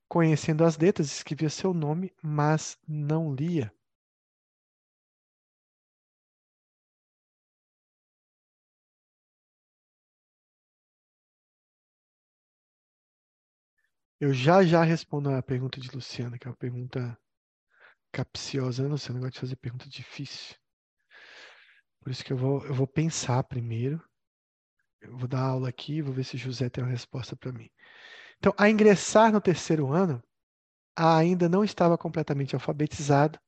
conhecendo 0.10 0.64
as 0.66 0.78
letras, 0.78 1.12
escrevia 1.12 1.50
seu 1.50 1.74
nome, 1.74 2.14
mas 2.24 2.78
não 2.88 3.34
lia. 3.34 3.74
Eu 14.20 14.34
já 14.34 14.64
já 14.64 14.84
respondo 14.84 15.30
a 15.30 15.44
pergunta 15.44 15.80
de 15.80 15.90
Luciana, 15.94 16.40
que 16.40 16.48
é 16.48 16.50
uma 16.50 16.58
pergunta 16.58 17.16
capciosa. 18.12 18.84
Né, 18.84 18.90
Luciana, 18.90 19.20
eu 19.20 19.24
gosto 19.24 19.34
de 19.36 19.40
fazer 19.42 19.56
pergunta 19.58 19.90
difícil. 19.90 20.56
Por 22.04 22.12
isso 22.12 22.24
que 22.24 22.34
eu 22.34 22.38
vou, 22.38 22.66
eu 22.66 22.74
vou 22.74 22.86
pensar 22.86 23.42
primeiro. 23.46 24.04
Eu 25.02 25.18
vou 25.18 25.28
dar 25.28 25.42
aula 25.42 25.70
aqui, 25.70 26.02
vou 26.02 26.14
ver 26.14 26.26
se 26.26 26.38
José 26.38 26.70
tem 26.70 26.84
uma 26.84 26.90
resposta 26.92 27.36
para 27.36 27.52
mim. 27.52 27.70
Então, 28.38 28.54
a 28.58 28.70
ingressar 28.70 29.32
no 29.32 29.40
terceiro 29.40 29.92
ano, 29.92 30.22
ainda 30.96 31.48
não 31.48 31.64
estava 31.64 31.98
completamente 31.98 32.56
alfabetizado, 32.56 33.40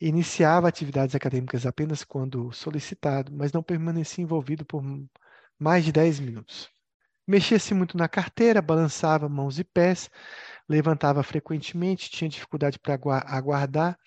iniciava 0.00 0.68
atividades 0.68 1.14
acadêmicas 1.14 1.66
apenas 1.66 2.04
quando 2.04 2.52
solicitado, 2.52 3.32
mas 3.32 3.52
não 3.52 3.62
permanecia 3.62 4.22
envolvido 4.22 4.64
por 4.64 4.82
mais 5.58 5.84
de 5.84 5.90
10 5.92 6.20
minutos. 6.20 6.70
Mexia-se 7.26 7.74
muito 7.74 7.96
na 7.96 8.08
carteira, 8.08 8.62
balançava 8.62 9.28
mãos 9.28 9.58
e 9.58 9.64
pés, 9.64 10.10
levantava 10.68 11.22
frequentemente, 11.22 12.10
tinha 12.10 12.28
dificuldade 12.28 12.78
para 12.78 12.94
aguardar 13.26 13.98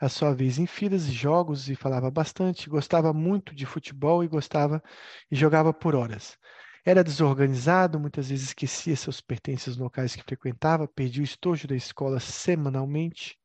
a 0.00 0.08
sua 0.08 0.34
vez 0.34 0.58
em 0.58 0.66
filas, 0.66 1.04
jogos 1.04 1.68
e 1.68 1.76
falava 1.76 2.10
bastante, 2.10 2.68
gostava 2.68 3.12
muito 3.12 3.54
de 3.54 3.66
futebol 3.66 4.22
e 4.24 4.28
gostava 4.28 4.82
e 5.30 5.36
jogava 5.36 5.72
por 5.72 5.94
horas. 5.94 6.38
Era 6.84 7.02
desorganizado, 7.02 7.98
muitas 7.98 8.28
vezes 8.28 8.48
esquecia 8.48 8.94
seus 8.96 9.20
pertences 9.20 9.76
locais 9.76 10.14
que 10.14 10.22
frequentava, 10.22 10.86
perdia 10.86 11.22
o 11.22 11.24
estojo 11.24 11.66
da 11.66 11.74
escola 11.74 12.20
semanalmente. 12.20 13.38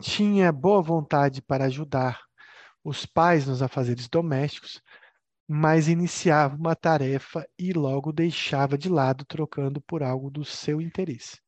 Tinha 0.00 0.50
boa 0.52 0.82
vontade 0.82 1.40
para 1.40 1.66
ajudar 1.66 2.20
os 2.82 3.06
pais 3.06 3.46
nos 3.46 3.62
afazeres 3.62 4.08
domésticos, 4.08 4.82
mas 5.48 5.88
iniciava 5.88 6.56
uma 6.56 6.74
tarefa 6.74 7.48
e 7.58 7.72
logo 7.72 8.12
deixava 8.12 8.76
de 8.76 8.88
lado, 8.88 9.24
trocando 9.24 9.80
por 9.80 10.02
algo 10.02 10.30
do 10.30 10.44
seu 10.44 10.80
interesse. 10.80 11.40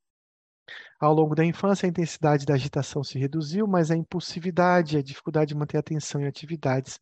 Ao 1.01 1.13
longo 1.15 1.35
da 1.35 1.45
infância, 1.45 1.87
a 1.87 1.89
intensidade 1.89 2.45
da 2.45 2.55
agitação 2.55 3.05
se 3.05 3.19
reduziu, 3.19 3.67
mas 3.67 3.91
a 3.91 3.97
impulsividade, 3.97 4.97
a 4.97 5.03
dificuldade 5.03 5.49
de 5.49 5.55
manter 5.55 5.79
atenção 5.79 6.21
em 6.21 6.27
atividades, 6.27 7.01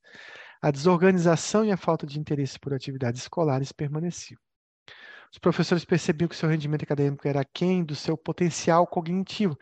a 0.60 0.70
desorganização 0.70 1.64
e 1.64 1.72
a 1.72 1.76
falta 1.76 2.06
de 2.06 2.18
interesse 2.18 2.58
por 2.58 2.74
atividades 2.74 3.22
escolares 3.22 3.72
permaneciam. 3.72 4.38
Os 5.32 5.38
professores 5.38 5.84
percebiam 5.84 6.28
que 6.28 6.36
seu 6.36 6.48
rendimento 6.48 6.82
acadêmico 6.82 7.26
era 7.26 7.40
aquém 7.40 7.84
do 7.84 7.94
seu 7.94 8.16
potencial 8.16 8.86
cognitivo. 8.86 9.56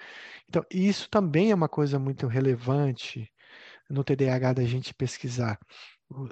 Então, 0.48 0.64
isso 0.70 1.08
também 1.10 1.50
é 1.50 1.54
uma 1.54 1.68
coisa 1.68 1.98
muito 1.98 2.26
relevante 2.26 3.30
no 3.88 4.04
TDAH 4.04 4.52
da 4.54 4.64
gente 4.64 4.94
pesquisar. 4.94 5.58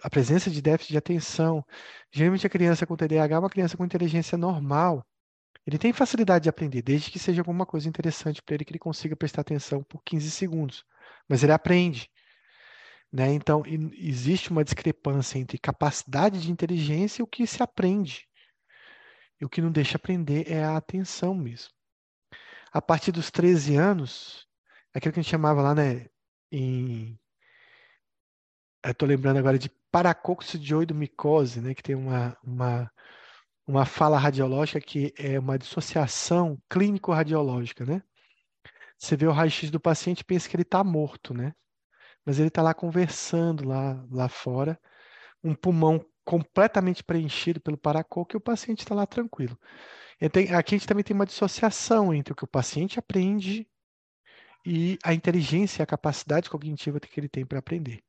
A 0.02 0.10
presença 0.10 0.50
de 0.50 0.60
déficit 0.62 0.92
de 0.92 0.98
atenção. 0.98 1.64
Geralmente, 2.10 2.46
a 2.46 2.50
criança 2.50 2.86
com 2.86 2.96
TDAH 2.96 3.34
é 3.34 3.38
uma 3.38 3.50
criança 3.50 3.76
com 3.76 3.84
inteligência 3.84 4.36
normal, 4.38 5.04
ele 5.66 5.78
tem 5.78 5.92
facilidade 5.92 6.44
de 6.44 6.48
aprender, 6.48 6.82
desde 6.82 7.10
que 7.10 7.18
seja 7.18 7.40
alguma 7.40 7.64
coisa 7.64 7.88
interessante 7.88 8.42
para 8.42 8.54
ele 8.54 8.64
que 8.64 8.72
ele 8.72 8.78
consiga 8.78 9.14
prestar 9.14 9.42
atenção 9.42 9.82
por 9.82 10.02
15 10.02 10.30
segundos. 10.30 10.84
Mas 11.28 11.42
ele 11.42 11.52
aprende. 11.52 12.10
Né? 13.12 13.32
Então, 13.32 13.62
existe 13.66 14.50
uma 14.50 14.64
discrepância 14.64 15.38
entre 15.38 15.58
capacidade 15.58 16.40
de 16.40 16.50
inteligência 16.50 17.20
e 17.20 17.24
o 17.24 17.26
que 17.26 17.46
se 17.46 17.62
aprende. 17.62 18.26
E 19.40 19.44
o 19.44 19.48
que 19.48 19.60
não 19.60 19.70
deixa 19.70 19.96
aprender 19.96 20.50
é 20.50 20.64
a 20.64 20.76
atenção 20.76 21.34
mesmo. 21.34 21.70
A 22.72 22.80
partir 22.80 23.12
dos 23.12 23.30
13 23.30 23.76
anos, 23.76 24.46
aquilo 24.94 25.12
que 25.12 25.20
a 25.20 25.22
gente 25.22 25.30
chamava 25.30 25.62
lá, 25.62 25.74
né, 25.74 26.06
em 26.50 27.18
estou 28.84 29.08
lembrando 29.08 29.38
agora 29.38 29.58
de 29.58 29.70
paracoxidioidomicose, 29.92 31.60
né, 31.60 31.74
que 31.74 31.82
tem 31.82 31.94
uma, 31.94 32.36
uma 32.42 32.90
uma 33.72 33.86
fala 33.86 34.18
radiológica 34.18 34.78
que 34.78 35.14
é 35.18 35.38
uma 35.38 35.58
dissociação 35.58 36.60
clínico-radiológica, 36.68 37.86
né? 37.86 38.02
Você 38.98 39.16
vê 39.16 39.26
o 39.26 39.32
raio-x 39.32 39.70
do 39.70 39.80
paciente 39.80 40.20
e 40.20 40.24
pensa 40.24 40.46
que 40.46 40.54
ele 40.54 40.62
está 40.62 40.84
morto, 40.84 41.32
né? 41.32 41.54
Mas 42.24 42.38
ele 42.38 42.48
está 42.48 42.60
lá 42.60 42.74
conversando 42.74 43.66
lá, 43.66 44.04
lá 44.10 44.28
fora, 44.28 44.78
um 45.42 45.54
pulmão 45.54 46.04
completamente 46.22 47.02
preenchido 47.02 47.62
pelo 47.62 47.78
paracoco 47.78 48.36
e 48.36 48.38
o 48.38 48.40
paciente 48.40 48.80
está 48.80 48.94
lá 48.94 49.06
tranquilo. 49.06 49.58
Tem, 50.30 50.54
aqui 50.54 50.74
a 50.74 50.78
gente 50.78 50.86
também 50.86 51.02
tem 51.02 51.14
uma 51.14 51.26
dissociação 51.26 52.14
entre 52.14 52.34
o 52.34 52.36
que 52.36 52.44
o 52.44 52.48
paciente 52.48 52.98
aprende 52.98 53.66
e 54.66 54.98
a 55.02 55.14
inteligência 55.14 55.82
a 55.82 55.86
capacidade 55.86 56.50
cognitiva 56.50 57.00
que 57.00 57.18
ele 57.18 57.28
tem 57.28 57.46
para 57.46 57.58
aprender. 57.58 58.04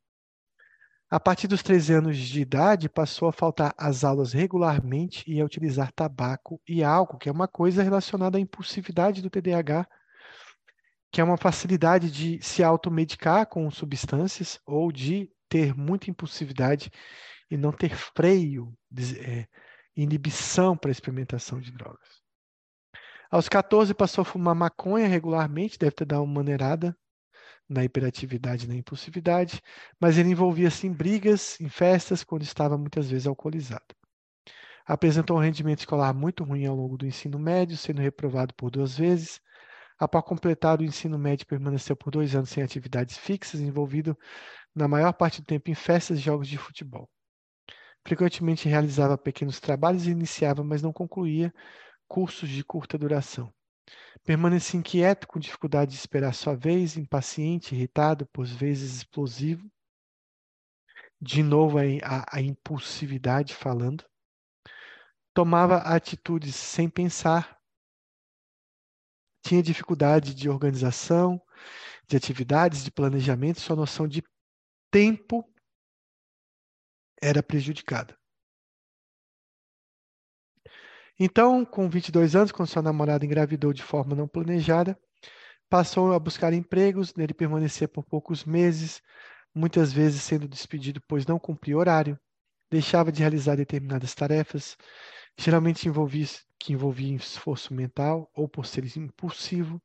A 1.13 1.19
partir 1.19 1.47
dos 1.47 1.61
13 1.61 1.93
anos 1.93 2.17
de 2.17 2.41
idade, 2.41 2.89
passou 2.89 3.27
a 3.27 3.31
faltar 3.31 3.71
às 3.77 4.03
aulas 4.03 4.33
regularmente 4.33 5.23
e 5.31 5.39
a 5.39 5.45
utilizar 5.45 5.91
tabaco 5.91 6.59
e 6.67 6.83
álcool, 6.83 7.19
que 7.19 7.29
é 7.29 7.31
uma 7.31 7.47
coisa 7.47 7.83
relacionada 7.83 8.39
à 8.39 8.41
impulsividade 8.41 9.21
do 9.21 9.29
TDAH, 9.29 9.87
que 11.11 11.21
é 11.21 11.23
uma 11.23 11.37
facilidade 11.37 12.09
de 12.09 12.41
se 12.41 12.63
automedicar 12.63 13.45
com 13.45 13.69
substâncias 13.69 14.59
ou 14.65 14.91
de 14.91 15.29
ter 15.47 15.75
muita 15.75 16.09
impulsividade 16.09 16.89
e 17.47 17.57
não 17.57 17.71
ter 17.71 17.95
freio, 17.95 18.75
é, 19.19 19.45
inibição 19.95 20.75
para 20.75 20.89
a 20.89 20.93
experimentação 20.93 21.59
de 21.59 21.71
drogas. 21.71 22.23
Aos 23.29 23.47
14 23.47 23.93
passou 23.93 24.23
a 24.23 24.25
fumar 24.25 24.55
maconha 24.55 25.07
regularmente, 25.07 25.77
deve 25.77 25.91
ter 25.91 26.05
dado 26.05 26.23
uma 26.23 26.33
maneirada 26.33 26.97
na 27.69 27.83
hiperatividade 27.83 28.65
e 28.65 28.67
na 28.67 28.75
impulsividade, 28.75 29.61
mas 29.99 30.17
ele 30.17 30.29
envolvia-se 30.29 30.87
em 30.87 30.91
brigas, 30.91 31.59
em 31.59 31.69
festas, 31.69 32.23
quando 32.23 32.43
estava 32.43 32.77
muitas 32.77 33.09
vezes 33.09 33.27
alcoolizado. 33.27 33.95
Apresentou 34.85 35.37
um 35.37 35.39
rendimento 35.39 35.79
escolar 35.79 36.13
muito 36.13 36.43
ruim 36.43 36.65
ao 36.65 36.75
longo 36.75 36.97
do 36.97 37.07
ensino 37.07 37.39
médio, 37.39 37.77
sendo 37.77 38.01
reprovado 38.01 38.53
por 38.53 38.69
duas 38.69 38.97
vezes. 38.97 39.39
Após 39.97 40.25
completar 40.25 40.79
o 40.79 40.83
ensino 40.83 41.17
médio, 41.17 41.47
permaneceu 41.47 41.95
por 41.95 42.11
dois 42.11 42.35
anos 42.35 42.49
sem 42.49 42.61
atividades 42.63 43.17
fixas, 43.17 43.61
envolvido 43.61 44.17
na 44.75 44.87
maior 44.87 45.13
parte 45.13 45.41
do 45.41 45.45
tempo 45.45 45.69
em 45.69 45.75
festas 45.75 46.17
e 46.17 46.21
jogos 46.21 46.47
de 46.47 46.57
futebol. 46.57 47.09
Frequentemente 48.05 48.67
realizava 48.67 49.17
pequenos 49.17 49.59
trabalhos 49.61 50.05
e 50.05 50.11
iniciava, 50.11 50.63
mas 50.63 50.81
não 50.81 50.91
concluía, 50.91 51.53
cursos 52.07 52.49
de 52.49 52.63
curta 52.63 52.97
duração. 52.97 53.53
Permaneci 54.23 54.77
inquieto, 54.77 55.27
com 55.27 55.39
dificuldade 55.39 55.91
de 55.91 55.97
esperar 55.97 56.33
sua 56.33 56.55
vez, 56.55 56.95
impaciente, 56.95 57.75
irritado, 57.75 58.25
por 58.27 58.45
vezes 58.45 58.95
explosivo. 58.95 59.69
De 61.19 61.43
novo, 61.43 61.77
a, 61.77 61.81
a, 62.03 62.37
a 62.37 62.41
impulsividade 62.41 63.53
falando. 63.53 64.05
Tomava 65.33 65.77
atitudes 65.77 66.55
sem 66.55 66.89
pensar. 66.89 67.57
Tinha 69.45 69.61
dificuldade 69.61 70.33
de 70.33 70.49
organização, 70.49 71.41
de 72.07 72.15
atividades, 72.15 72.83
de 72.83 72.91
planejamento. 72.91 73.59
Sua 73.59 73.75
noção 73.75 74.07
de 74.07 74.23
tempo 74.89 75.43
era 77.21 77.43
prejudicada. 77.43 78.17
Então, 81.19 81.63
com 81.63 81.89
22 81.89 82.35
anos, 82.35 82.51
quando 82.51 82.69
sua 82.69 82.81
namorada 82.81 83.25
engravidou 83.25 83.71
de 83.71 83.83
forma 83.83 84.15
não 84.15 84.27
planejada, 84.27 84.97
passou 85.69 86.13
a 86.13 86.19
buscar 86.19 86.53
empregos, 86.53 87.13
nele 87.15 87.33
permanecia 87.33 87.87
por 87.87 88.03
poucos 88.03 88.45
meses, 88.45 89.01
muitas 89.53 89.93
vezes 89.93 90.23
sendo 90.23 90.47
despedido 90.47 91.01
pois 91.07 91.25
não 91.25 91.39
cumpria 91.39 91.77
horário, 91.77 92.19
deixava 92.71 93.11
de 93.11 93.21
realizar 93.21 93.55
determinadas 93.55 94.15
tarefas, 94.15 94.75
geralmente 95.37 95.87
envolvia, 95.87 96.27
que 96.59 96.73
envolviam 96.73 97.15
esforço 97.15 97.73
mental 97.73 98.29
ou 98.35 98.49
por 98.49 98.65
ser 98.65 98.85
impulsivo, 98.97 99.81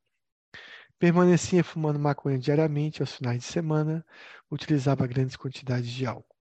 permanecia 0.98 1.62
fumando 1.62 1.98
maconha 1.98 2.38
diariamente 2.38 3.02
aos 3.02 3.14
finais 3.14 3.40
de 3.40 3.44
semana, 3.44 4.04
utilizava 4.50 5.06
grandes 5.06 5.36
quantidades 5.36 5.90
de 5.90 6.06
álcool. 6.06 6.37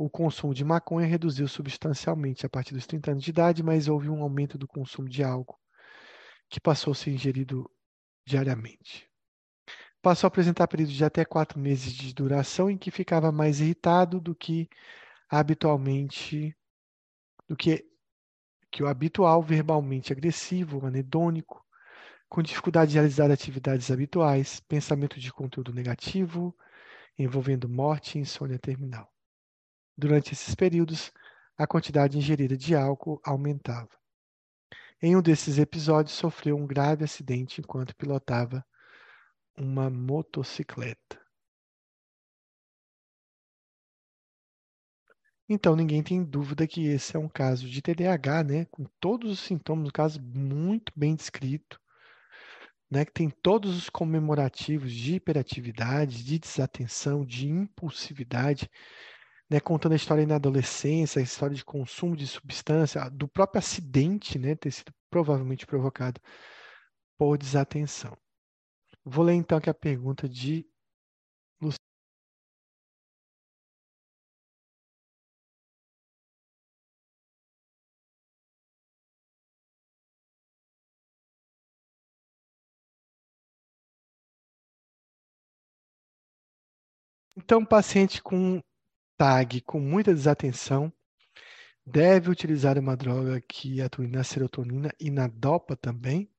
O 0.00 0.08
consumo 0.08 0.54
de 0.54 0.64
maconha 0.64 1.08
reduziu 1.08 1.48
substancialmente 1.48 2.46
a 2.46 2.48
partir 2.48 2.72
dos 2.72 2.86
30 2.86 3.10
anos 3.10 3.24
de 3.24 3.30
idade, 3.30 3.64
mas 3.64 3.88
houve 3.88 4.08
um 4.08 4.22
aumento 4.22 4.56
do 4.56 4.68
consumo 4.68 5.08
de 5.08 5.24
álcool, 5.24 5.58
que 6.48 6.60
passou 6.60 6.92
a 6.92 6.94
ser 6.94 7.10
ingerido 7.10 7.68
diariamente. 8.24 9.10
Passou 10.00 10.28
a 10.28 10.28
apresentar 10.28 10.68
períodos 10.68 10.94
de 10.94 11.04
até 11.04 11.24
quatro 11.24 11.58
meses 11.58 11.92
de 11.92 12.14
duração 12.14 12.70
em 12.70 12.78
que 12.78 12.92
ficava 12.92 13.32
mais 13.32 13.58
irritado 13.58 14.20
do 14.20 14.36
que 14.36 14.68
habitualmente, 15.28 16.56
do 17.48 17.56
que, 17.56 17.84
que 18.70 18.84
o 18.84 18.86
habitual, 18.86 19.42
verbalmente 19.42 20.12
agressivo, 20.12 20.86
anedônico, 20.86 21.66
com 22.28 22.40
dificuldade 22.40 22.92
de 22.92 22.98
realizar 22.98 23.32
atividades 23.32 23.90
habituais, 23.90 24.60
pensamento 24.60 25.18
de 25.18 25.32
conteúdo 25.32 25.72
negativo, 25.72 26.56
envolvendo 27.18 27.68
morte 27.68 28.16
e 28.16 28.20
insônia 28.20 28.60
terminal. 28.60 29.12
Durante 29.98 30.32
esses 30.32 30.54
períodos, 30.54 31.12
a 31.56 31.66
quantidade 31.66 32.16
ingerida 32.16 32.56
de 32.56 32.72
álcool 32.72 33.20
aumentava. 33.24 33.90
Em 35.02 35.16
um 35.16 35.20
desses 35.20 35.58
episódios, 35.58 36.14
sofreu 36.14 36.56
um 36.56 36.68
grave 36.68 37.02
acidente 37.02 37.60
enquanto 37.60 37.96
pilotava 37.96 38.64
uma 39.56 39.90
motocicleta. 39.90 41.20
Então, 45.48 45.74
ninguém 45.74 46.00
tem 46.00 46.22
dúvida 46.22 46.64
que 46.68 46.86
esse 46.86 47.16
é 47.16 47.18
um 47.18 47.28
caso 47.28 47.68
de 47.68 47.82
TDAH, 47.82 48.44
né? 48.44 48.64
Com 48.66 48.84
todos 49.00 49.32
os 49.32 49.40
sintomas, 49.40 49.88
um 49.88 49.90
caso 49.90 50.22
muito 50.22 50.92
bem 50.94 51.16
descrito, 51.16 51.80
né? 52.88 53.04
Que 53.04 53.12
tem 53.12 53.30
todos 53.30 53.76
os 53.76 53.90
comemorativos 53.90 54.92
de 54.92 55.16
hiperatividade, 55.16 56.22
de 56.22 56.38
desatenção, 56.38 57.26
de 57.26 57.48
impulsividade, 57.48 58.70
né, 59.50 59.60
contando 59.60 59.92
a 59.92 59.96
história 59.96 60.26
na 60.26 60.36
adolescência, 60.36 61.20
a 61.20 61.22
história 61.22 61.56
de 61.56 61.64
consumo 61.64 62.16
de 62.16 62.26
substância, 62.26 63.08
do 63.10 63.28
próprio 63.28 63.58
acidente, 63.58 64.38
né, 64.38 64.54
ter 64.54 64.70
sido 64.70 64.92
provavelmente 65.10 65.66
provocado 65.66 66.20
por 67.18 67.38
desatenção. 67.38 68.16
Vou 69.04 69.24
ler 69.24 69.34
então 69.34 69.58
aqui 69.58 69.70
a 69.70 69.74
pergunta 69.74 70.28
de 70.28 70.66
Luciano. 71.60 71.78
Então, 87.36 87.64
paciente 87.64 88.22
com 88.22 88.60
TAG 89.18 89.60
com 89.62 89.80
muita 89.80 90.14
desatenção 90.14 90.92
deve 91.84 92.30
utilizar 92.30 92.78
uma 92.78 92.96
droga 92.96 93.40
que 93.40 93.82
atue 93.82 94.06
na 94.06 94.22
serotonina 94.22 94.94
e 95.00 95.10
na 95.10 95.26
dopa 95.26 95.74
também? 95.74 96.30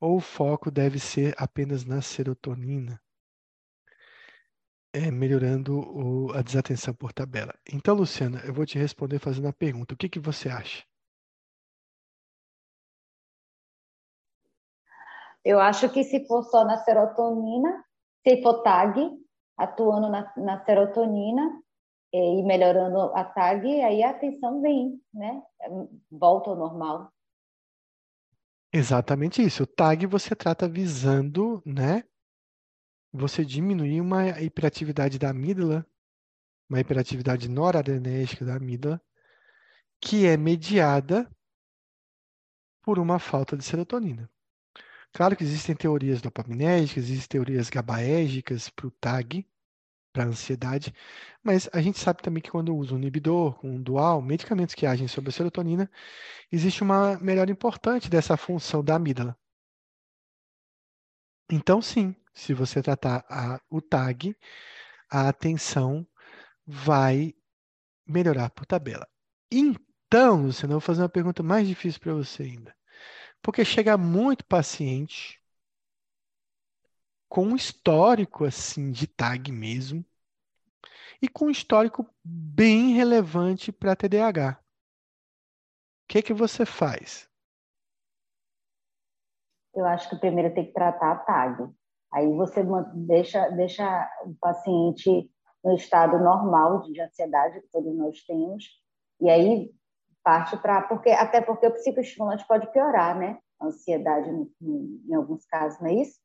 Ou 0.00 0.16
o 0.16 0.20
foco 0.20 0.70
deve 0.70 0.98
ser 0.98 1.34
apenas 1.36 1.84
na 1.84 2.00
serotonina, 2.00 2.98
é, 4.90 5.10
melhorando 5.10 5.80
o, 5.80 6.32
a 6.32 6.40
desatenção 6.40 6.94
por 6.94 7.12
tabela? 7.12 7.54
Então, 7.70 7.94
Luciana, 7.94 8.40
eu 8.46 8.54
vou 8.54 8.64
te 8.64 8.78
responder 8.78 9.18
fazendo 9.18 9.48
a 9.48 9.52
pergunta: 9.52 9.92
o 9.92 9.96
que, 9.96 10.08
que 10.08 10.18
você 10.18 10.48
acha? 10.48 10.86
Eu 15.44 15.60
acho 15.60 15.92
que 15.92 16.04
se 16.04 16.26
for 16.26 16.42
só 16.44 16.64
na 16.64 16.78
serotonina, 16.78 17.84
se 18.26 18.40
for 18.42 18.62
TAG, 18.62 18.98
atuando 19.58 20.08
na, 20.08 20.32
na 20.36 20.64
serotonina, 20.64 21.62
e 22.12 22.42
melhorando 22.42 23.14
a 23.14 23.24
tag, 23.24 23.66
aí 23.82 24.02
a 24.02 24.10
atenção 24.10 24.62
vem, 24.62 25.00
né? 25.12 25.42
Volta 26.10 26.50
ao 26.50 26.56
normal. 26.56 27.12
Exatamente 28.72 29.42
isso. 29.42 29.62
O 29.62 29.66
tag 29.66 30.06
você 30.06 30.34
trata 30.34 30.68
visando, 30.68 31.62
né? 31.64 32.04
Você 33.12 33.44
diminuir 33.44 34.00
uma 34.00 34.40
hiperatividade 34.40 35.18
da 35.18 35.30
amígdala, 35.30 35.86
uma 36.68 36.80
hiperatividade 36.80 37.48
noradrenérgica 37.48 38.44
da 38.44 38.56
amígdala, 38.56 39.00
que 40.00 40.26
é 40.26 40.36
mediada 40.36 41.30
por 42.82 42.98
uma 42.98 43.18
falta 43.18 43.56
de 43.56 43.64
serotonina. 43.64 44.30
Claro 45.12 45.34
que 45.34 45.42
existem 45.42 45.74
teorias 45.74 46.20
dopaminérgicas, 46.20 47.04
existem 47.04 47.28
teorias 47.28 47.70
gabaérgicas 47.70 48.68
para 48.68 48.86
o 48.86 48.90
TAG, 48.90 49.46
para 50.12 50.24
ansiedade, 50.24 50.92
mas 51.42 51.68
a 51.72 51.80
gente 51.80 51.98
sabe 51.98 52.22
também 52.22 52.42
que 52.42 52.50
quando 52.50 52.74
usa 52.74 52.94
um 52.94 52.98
inibidor, 52.98 53.58
um 53.64 53.80
dual, 53.80 54.20
medicamentos 54.22 54.74
que 54.74 54.86
agem 54.86 55.08
sobre 55.08 55.30
a 55.30 55.32
serotonina, 55.32 55.90
existe 56.50 56.82
uma 56.82 57.18
melhora 57.18 57.50
importante 57.50 58.08
dessa 58.10 58.36
função 58.36 58.82
da 58.82 58.96
amígdala. 58.96 59.36
Então, 61.50 61.80
sim, 61.80 62.14
se 62.34 62.52
você 62.52 62.82
tratar 62.82 63.24
a, 63.28 63.60
o 63.70 63.80
TAG, 63.80 64.36
a 65.10 65.28
atenção 65.28 66.06
vai 66.66 67.34
melhorar 68.06 68.50
por 68.50 68.66
tabela. 68.66 69.06
Então, 69.50 70.42
Luciano, 70.42 70.74
eu 70.74 70.80
vou 70.80 70.86
fazer 70.86 71.02
uma 71.02 71.08
pergunta 71.08 71.42
mais 71.42 71.66
difícil 71.66 72.00
para 72.00 72.14
você 72.14 72.42
ainda. 72.42 72.74
Porque 73.42 73.64
chega 73.64 73.96
muito 73.96 74.44
paciente 74.44 75.37
com 77.28 77.44
um 77.44 77.56
histórico 77.56 78.44
assim 78.44 78.90
de 78.90 79.06
tag 79.06 79.52
mesmo 79.52 80.04
e 81.20 81.28
com 81.28 81.46
um 81.46 81.50
histórico 81.50 82.08
bem 82.24 82.92
relevante 82.92 83.70
para 83.70 83.96
TDAH. 83.96 84.58
O 84.60 86.08
que 86.08 86.22
que 86.22 86.32
você 86.32 86.64
faz? 86.64 87.28
Eu 89.74 89.84
acho 89.84 90.08
que 90.08 90.16
primeiro 90.16 90.54
tem 90.54 90.66
que 90.66 90.72
tratar 90.72 91.12
a 91.12 91.16
tag. 91.16 91.70
Aí 92.12 92.26
você 92.32 92.64
deixa, 92.94 93.48
deixa 93.50 94.10
o 94.24 94.34
paciente 94.40 95.30
no 95.62 95.74
estado 95.74 96.18
normal 96.18 96.82
de 96.82 97.00
ansiedade 97.00 97.60
que 97.60 97.68
todos 97.68 97.94
nós 97.96 98.22
temos, 98.24 98.64
e 99.20 99.28
aí 99.28 99.70
parte 100.22 100.56
para 100.56 100.82
porque 100.82 101.10
até 101.10 101.40
porque 101.40 101.66
o 101.66 101.72
psicoestimulante 101.72 102.46
pode 102.46 102.70
piorar, 102.72 103.18
né? 103.18 103.38
A 103.60 103.66
ansiedade 103.66 104.30
em, 104.30 105.02
em 105.06 105.14
alguns 105.14 105.44
casos, 105.46 105.80
não 105.80 105.88
é 105.88 105.94
isso? 105.94 106.18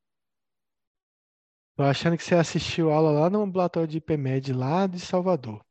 Tô 1.76 1.82
achando 1.82 2.16
que 2.16 2.22
você 2.22 2.36
assistiu 2.36 2.90
aula 2.90 3.10
lá 3.10 3.28
no 3.28 3.42
ambulatório 3.42 3.88
de 3.88 3.98
IPMED 3.98 4.52
lá 4.52 4.86
de 4.86 5.00
Salvador. 5.00 5.64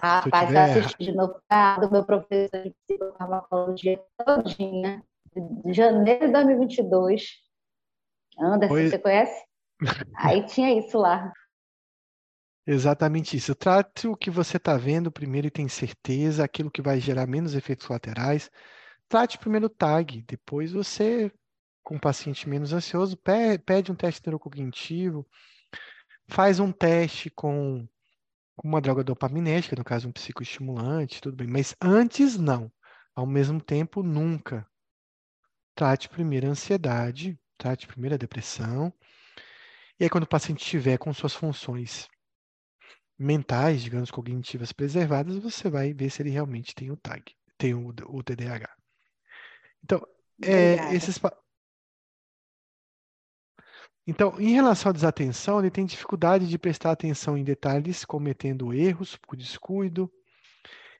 Ah, 0.00 0.20
rapaz, 0.20 0.48
tiver... 0.48 0.76
eu 0.76 0.80
assisti 0.80 1.04
de 1.04 1.12
novo 1.12 1.40
ah, 1.48 1.78
do 1.78 1.90
meu 1.90 2.04
professor 2.04 2.62
de 2.64 2.74
psicofarmacologia 2.86 4.02
todinha, 4.24 5.04
de 5.64 5.72
janeiro 5.72 6.26
de 6.26 6.32
2022. 6.32 7.38
Anderson, 8.38 8.74
Foi... 8.74 8.88
você 8.88 8.98
conhece? 8.98 9.44
Aí 10.16 10.44
tinha 10.46 10.76
isso 10.76 10.98
lá. 10.98 11.32
Exatamente 12.66 13.36
isso. 13.36 13.54
Trate 13.54 14.08
o 14.08 14.16
que 14.16 14.30
você 14.30 14.56
está 14.56 14.76
vendo 14.76 15.12
primeiro 15.12 15.46
e 15.46 15.50
tem 15.50 15.68
certeza, 15.68 16.44
aquilo 16.44 16.70
que 16.70 16.82
vai 16.82 17.00
gerar 17.00 17.26
menos 17.26 17.54
efeitos 17.54 17.88
laterais. 17.88 18.50
Trate 19.08 19.38
primeiro 19.38 19.66
o 19.66 19.70
tag, 19.70 20.22
depois 20.22 20.72
você 20.72 21.32
com 21.90 21.96
um 21.96 21.98
paciente 21.98 22.48
menos 22.48 22.72
ansioso, 22.72 23.18
pede 23.66 23.90
um 23.90 23.96
teste 23.96 24.22
neurocognitivo, 24.24 25.26
faz 26.28 26.60
um 26.60 26.70
teste 26.70 27.28
com 27.30 27.84
uma 28.62 28.80
droga 28.80 29.02
dopaminérgica, 29.02 29.74
no 29.74 29.82
caso 29.82 30.06
um 30.06 30.12
psicoestimulante, 30.12 31.20
tudo 31.20 31.34
bem, 31.34 31.48
mas 31.48 31.74
antes 31.82 32.38
não. 32.38 32.70
Ao 33.12 33.26
mesmo 33.26 33.60
tempo, 33.60 34.04
nunca. 34.04 34.64
Trate 35.74 36.08
primeiro 36.08 36.46
a 36.46 36.50
ansiedade, 36.50 37.36
trate 37.58 37.88
primeiro 37.88 38.14
a 38.14 38.18
depressão. 38.18 38.92
E 39.98 40.04
aí, 40.04 40.10
quando 40.10 40.24
o 40.24 40.28
paciente 40.28 40.62
estiver 40.62 40.96
com 40.96 41.12
suas 41.12 41.34
funções 41.34 42.08
mentais, 43.18 43.82
digamos, 43.82 44.12
cognitivas 44.12 44.70
preservadas, 44.70 45.36
você 45.38 45.68
vai 45.68 45.92
ver 45.92 46.08
se 46.08 46.22
ele 46.22 46.30
realmente 46.30 46.72
tem 46.72 46.92
o 46.92 46.96
TAG, 46.96 47.34
tem 47.58 47.74
o, 47.74 47.88
o 48.06 48.22
TDAH. 48.22 48.70
Então, 49.82 50.00
é, 50.42 50.94
esses, 50.94 51.18
então, 54.06 54.40
em 54.40 54.52
relação 54.52 54.90
à 54.90 54.92
desatenção, 54.92 55.60
ele 55.60 55.70
tem 55.70 55.84
dificuldade 55.84 56.48
de 56.48 56.58
prestar 56.58 56.90
atenção 56.90 57.36
em 57.36 57.44
detalhes, 57.44 58.04
cometendo 58.04 58.72
erros 58.72 59.16
por 59.16 59.36
descuido, 59.36 60.10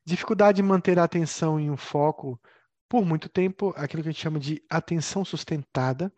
Dificuldade 0.04 0.60
em 0.60 0.64
manter 0.64 0.98
a 0.98 1.04
atenção 1.04 1.60
em 1.60 1.70
um 1.70 1.76
foco 1.76 2.40
por 2.88 3.04
muito 3.04 3.28
tempo, 3.28 3.72
aquilo 3.76 4.02
que 4.02 4.08
a 4.08 4.12
gente 4.12 4.22
chama 4.22 4.40
de 4.40 4.62
atenção 4.68 5.24
sustentada. 5.24 6.12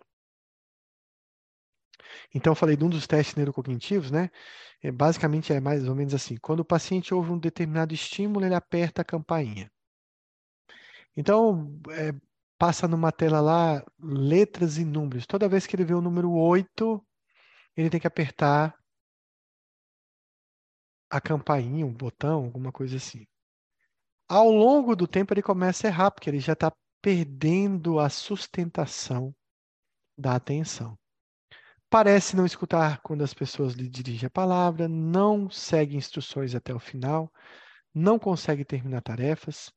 Então, 2.34 2.52
eu 2.52 2.56
falei 2.56 2.76
de 2.76 2.84
um 2.84 2.88
dos 2.88 3.06
testes 3.06 3.34
neurocognitivos, 3.34 4.10
né? 4.10 4.30
É, 4.82 4.90
basicamente 4.90 5.52
é 5.52 5.60
mais 5.60 5.86
ou 5.88 5.94
menos 5.94 6.14
assim: 6.14 6.36
quando 6.36 6.60
o 6.60 6.64
paciente 6.64 7.12
ouve 7.12 7.32
um 7.32 7.38
determinado 7.38 7.92
estímulo, 7.92 8.46
ele 8.46 8.54
aperta 8.54 9.02
a 9.02 9.04
campainha. 9.04 9.70
Então, 11.16 11.78
é, 11.90 12.12
passa 12.62 12.86
numa 12.86 13.10
tela 13.10 13.40
lá 13.40 13.84
letras 13.98 14.78
e 14.78 14.84
números. 14.84 15.26
Toda 15.26 15.48
vez 15.48 15.66
que 15.66 15.74
ele 15.74 15.84
vê 15.84 15.94
o 15.94 16.00
número 16.00 16.30
8, 16.30 17.04
ele 17.76 17.90
tem 17.90 17.98
que 17.98 18.06
apertar 18.06 18.78
a 21.10 21.20
campainha, 21.20 21.84
um 21.84 21.92
botão, 21.92 22.44
alguma 22.44 22.70
coisa 22.70 22.98
assim. 22.98 23.26
Ao 24.28 24.48
longo 24.48 24.94
do 24.94 25.08
tempo, 25.08 25.34
ele 25.34 25.42
começa 25.42 25.88
a 25.88 25.90
errar, 25.90 26.12
porque 26.12 26.30
ele 26.30 26.38
já 26.38 26.52
está 26.52 26.72
perdendo 27.02 27.98
a 27.98 28.08
sustentação 28.08 29.34
da 30.16 30.36
atenção. 30.36 30.96
Parece 31.90 32.36
não 32.36 32.46
escutar 32.46 33.00
quando 33.02 33.24
as 33.24 33.34
pessoas 33.34 33.72
lhe 33.72 33.88
dirigem 33.88 34.28
a 34.28 34.30
palavra, 34.30 34.86
não 34.86 35.50
segue 35.50 35.96
instruções 35.96 36.54
até 36.54 36.72
o 36.72 36.78
final, 36.78 37.28
não 37.92 38.20
consegue 38.20 38.64
terminar 38.64 39.02
tarefas, 39.02 39.72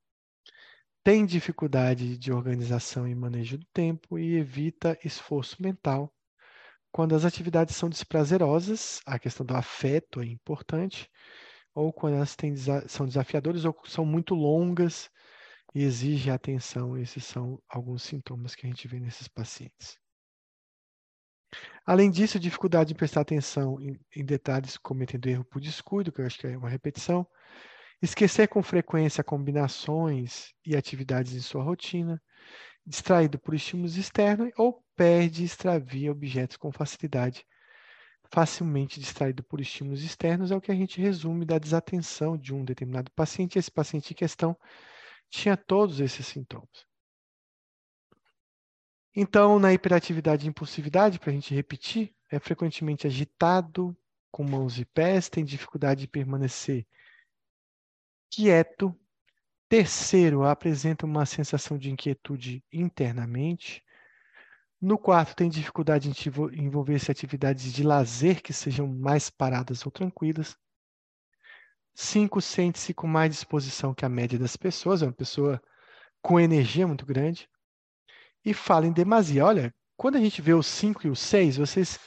tem 1.05 1.23
dificuldade 1.23 2.17
de 2.17 2.33
organização 2.33 3.07
e 3.07 3.13
manejo 3.13 3.59
do 3.59 3.65
tempo 3.71 4.17
e 4.17 4.37
evita 4.37 4.97
esforço 5.05 5.61
mental. 5.61 6.11
Quando 6.91 7.13
as 7.13 7.23
atividades 7.23 7.75
são 7.75 7.87
desprazerosas, 7.87 9.01
a 9.05 9.19
questão 9.19 9.45
do 9.45 9.55
afeto 9.55 10.19
é 10.19 10.25
importante, 10.25 11.07
ou 11.75 11.93
quando 11.93 12.15
elas 12.15 12.35
têm, 12.35 12.55
são 12.87 13.05
desafiadoras 13.05 13.65
ou 13.65 13.75
são 13.85 14.03
muito 14.03 14.33
longas 14.33 15.07
e 15.75 15.83
exigem 15.83 16.33
atenção. 16.33 16.97
Esses 16.97 17.23
são 17.23 17.61
alguns 17.69 18.01
sintomas 18.01 18.55
que 18.55 18.65
a 18.65 18.69
gente 18.69 18.87
vê 18.87 18.99
nesses 18.99 19.27
pacientes. 19.27 19.99
Além 21.85 22.09
disso, 22.09 22.39
dificuldade 22.39 22.93
em 22.93 22.95
prestar 22.95 23.21
atenção 23.21 23.79
em, 23.79 23.99
em, 24.15 24.25
detalhes, 24.25 24.75
cometendo 24.75 25.27
erro 25.27 25.45
por 25.45 25.61
descuido, 25.61 26.11
que 26.11 26.19
eu 26.19 26.25
acho 26.25 26.39
que 26.39 26.47
é 26.47 26.57
uma 26.57 26.67
repetição. 26.67 27.27
Esquecer 28.01 28.47
com 28.47 28.61
frequência 28.61 29.23
combinações 29.23 30.53
e 30.65 30.75
atividades 30.75 31.33
em 31.33 31.39
sua 31.39 31.63
rotina. 31.63 32.21
Distraído 32.85 33.39
por 33.39 33.55
estímulos 33.55 33.97
externos 33.97 34.51
ou 34.57 34.83
perde 34.95 35.41
e 35.41 35.45
extravia 35.45 36.11
objetos 36.11 36.57
com 36.57 36.71
facilidade. 36.71 37.45
Facilmente 38.31 38.99
distraído 38.99 39.43
por 39.43 39.59
estímulos 39.59 40.03
externos 40.03 40.51
é 40.51 40.55
o 40.55 40.61
que 40.61 40.71
a 40.71 40.75
gente 40.75 41.01
resume 41.01 41.45
da 41.45 41.57
desatenção 41.57 42.37
de 42.37 42.53
um 42.53 42.63
determinado 42.63 43.11
paciente. 43.11 43.57
Esse 43.57 43.71
paciente 43.71 44.11
em 44.11 44.15
questão 44.15 44.55
tinha 45.29 45.57
todos 45.57 45.99
esses 45.99 46.25
sintomas. 46.27 46.85
Então, 49.15 49.57
na 49.59 49.73
hiperatividade 49.73 50.45
e 50.45 50.49
impulsividade, 50.49 51.19
para 51.19 51.31
a 51.31 51.33
gente 51.33 51.55
repetir, 51.55 52.13
é 52.29 52.37
frequentemente 52.37 53.07
agitado, 53.07 53.95
com 54.29 54.43
mãos 54.43 54.77
e 54.77 54.83
pés, 54.83 55.29
tem 55.29 55.45
dificuldade 55.45 56.01
de 56.01 56.07
permanecer 56.07 56.85
quieto. 58.29 58.97
Terceiro, 59.67 60.43
apresenta 60.43 61.05
uma 61.05 61.25
sensação 61.25 61.77
de 61.77 61.91
inquietude 61.91 62.63
internamente. 62.71 63.83
No 64.79 64.97
quarto, 64.97 65.35
tem 65.35 65.49
dificuldade 65.49 66.09
em 66.09 66.63
envolver-se 66.63 67.11
atividades 67.11 67.73
de 67.73 67.83
lazer 67.83 68.41
que 68.41 68.53
sejam 68.53 68.87
mais 68.87 69.29
paradas 69.29 69.85
ou 69.85 69.91
tranquilas. 69.91 70.55
Cinco, 71.95 72.41
sente-se 72.41 72.93
com 72.93 73.07
mais 73.07 73.31
disposição 73.31 73.93
que 73.93 74.05
a 74.05 74.09
média 74.09 74.37
das 74.37 74.55
pessoas, 74.55 75.01
é 75.01 75.05
uma 75.05 75.13
pessoa 75.13 75.61
com 76.21 76.39
energia 76.39 76.87
muito 76.87 77.05
grande 77.05 77.49
e 78.43 78.53
fala 78.53 78.85
em 78.85 78.93
demasia. 78.93 79.45
Olha, 79.45 79.73
quando 79.97 80.17
a 80.17 80.19
gente 80.19 80.41
vê 80.41 80.53
o 80.53 80.63
5 80.63 81.07
e 81.07 81.09
o 81.09 81.15
6, 81.15 81.57
vocês 81.57 81.99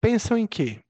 pensam 0.00 0.36
em 0.36 0.46
quê? 0.46 0.83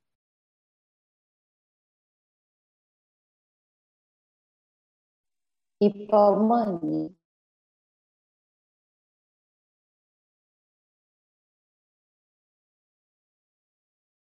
Hipomania. 5.85 7.11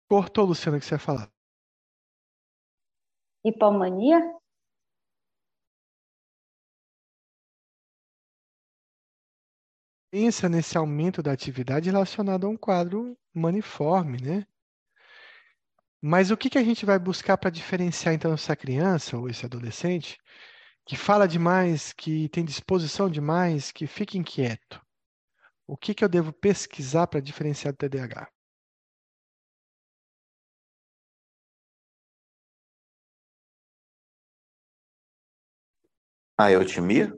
Cortou, 0.08 0.46
Luciana, 0.46 0.78
que 0.78 0.86
você 0.86 0.94
ia 0.94 0.98
falar. 0.98 1.30
Hipomania? 3.44 4.38
pensa 10.10 10.48
nesse 10.48 10.76
aumento 10.76 11.22
da 11.22 11.32
atividade 11.32 11.90
relacionado 11.90 12.46
a 12.46 12.50
um 12.50 12.56
quadro 12.56 13.16
maniforme, 13.32 14.20
né? 14.20 14.46
Mas 16.00 16.30
o 16.30 16.36
que, 16.36 16.48
que 16.48 16.58
a 16.58 16.62
gente 16.62 16.86
vai 16.86 16.98
buscar 16.98 17.36
para 17.36 17.50
diferenciar, 17.50 18.14
então, 18.14 18.32
essa 18.32 18.56
criança 18.56 19.18
ou 19.18 19.28
esse 19.28 19.44
adolescente 19.44 20.18
que 20.88 20.96
fala 20.96 21.28
demais, 21.28 21.92
que 21.92 22.30
tem 22.30 22.42
disposição 22.42 23.10
demais, 23.10 23.70
que 23.70 23.86
fica 23.86 24.16
inquieto? 24.16 24.80
O 25.66 25.76
que, 25.76 25.94
que 25.94 26.02
eu 26.02 26.08
devo 26.08 26.32
pesquisar 26.32 27.06
para 27.06 27.20
diferenciar 27.20 27.74
do 27.74 27.76
TDAH? 27.76 28.32
A 36.38 36.50
eutimia? 36.52 37.12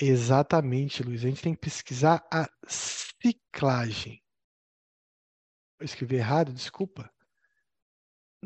Exatamente, 0.00 1.02
Luiz. 1.02 1.24
A 1.24 1.28
gente 1.28 1.42
tem 1.42 1.54
que 1.54 1.60
pesquisar 1.60 2.24
a 2.32 2.48
ciclagem. 2.68 4.22
Eu 5.80 5.86
escrevi 5.86 6.16
errado, 6.16 6.52
desculpa. 6.52 7.13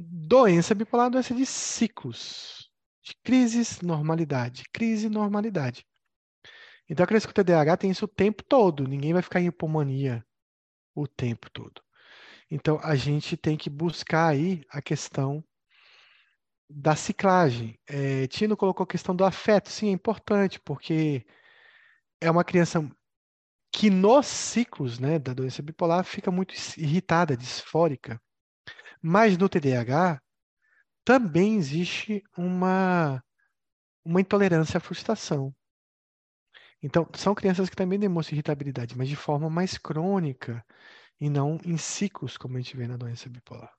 Doença 0.01 0.75
bipolar 0.75 1.09
é 1.09 1.11
doença 1.11 1.35
de 1.35 1.45
ciclos, 1.45 2.71
de 3.03 3.17
crises, 3.25 3.81
normalidade, 3.81 4.65
crise, 4.73 5.09
normalidade. 5.09 5.85
Então, 6.89 7.05
a 7.05 7.07
criança 7.07 7.27
com 7.27 7.35
TDAH 7.35 7.77
tem 7.77 7.91
isso 7.91 8.05
o 8.05 8.09
tempo 8.09 8.43
todo. 8.43 8.87
Ninguém 8.87 9.13
vai 9.13 9.23
ficar 9.23 9.41
em 9.41 9.47
hipomania 9.47 10.25
o 10.95 11.07
tempo 11.07 11.51
todo. 11.51 11.83
Então, 12.51 12.81
a 12.83 12.95
gente 12.95 13.37
tem 13.37 13.57
que 13.57 13.69
buscar 13.69 14.29
aí 14.29 14.63
a 14.71 14.81
questão 14.81 15.45
da 16.71 16.95
ciclagem. 16.95 17.79
É, 17.87 18.27
Tino 18.29 18.57
colocou 18.57 18.85
a 18.85 18.87
questão 18.87 19.15
do 19.15 19.25
afeto. 19.25 19.69
Sim, 19.71 19.89
é 19.89 19.93
importante, 19.93 20.61
porque 20.61 21.27
é 22.21 22.31
uma 22.31 22.45
criança 22.45 22.81
que 23.73 23.91
nos 23.91 24.27
ciclos 24.27 24.99
né, 24.99 25.19
da 25.19 25.35
doença 25.35 25.63
bipolar 25.63 26.05
fica 26.05 26.31
muito 26.31 26.55
irritada, 26.79 27.37
disfórica. 27.37 28.21
Mas 29.03 29.37
no 29.37 29.49
TDAH 29.49 30.21
também 31.05 31.57
existe 31.57 32.23
uma, 32.37 33.23
uma 34.05 34.21
intolerância 34.21 34.79
à 34.79 34.81
frustração. 34.81 35.55
Então, 36.83 37.09
são 37.15 37.35
crianças 37.35 37.69
que 37.69 37.77
também 37.77 37.99
demonstram 37.99 38.37
irritabilidade, 38.37 38.97
mas 38.97 39.09
de 39.09 39.17
forma 39.17 39.51
mais 39.51 39.77
crônica 39.77 40.65
e 41.21 41.29
não 41.29 41.59
em 41.65 41.77
ciclos, 41.77 42.37
como 42.37 42.57
a 42.57 42.61
gente 42.61 42.77
vê 42.77 42.87
na 42.87 42.97
doença 42.97 43.29
bipolar. 43.29 43.73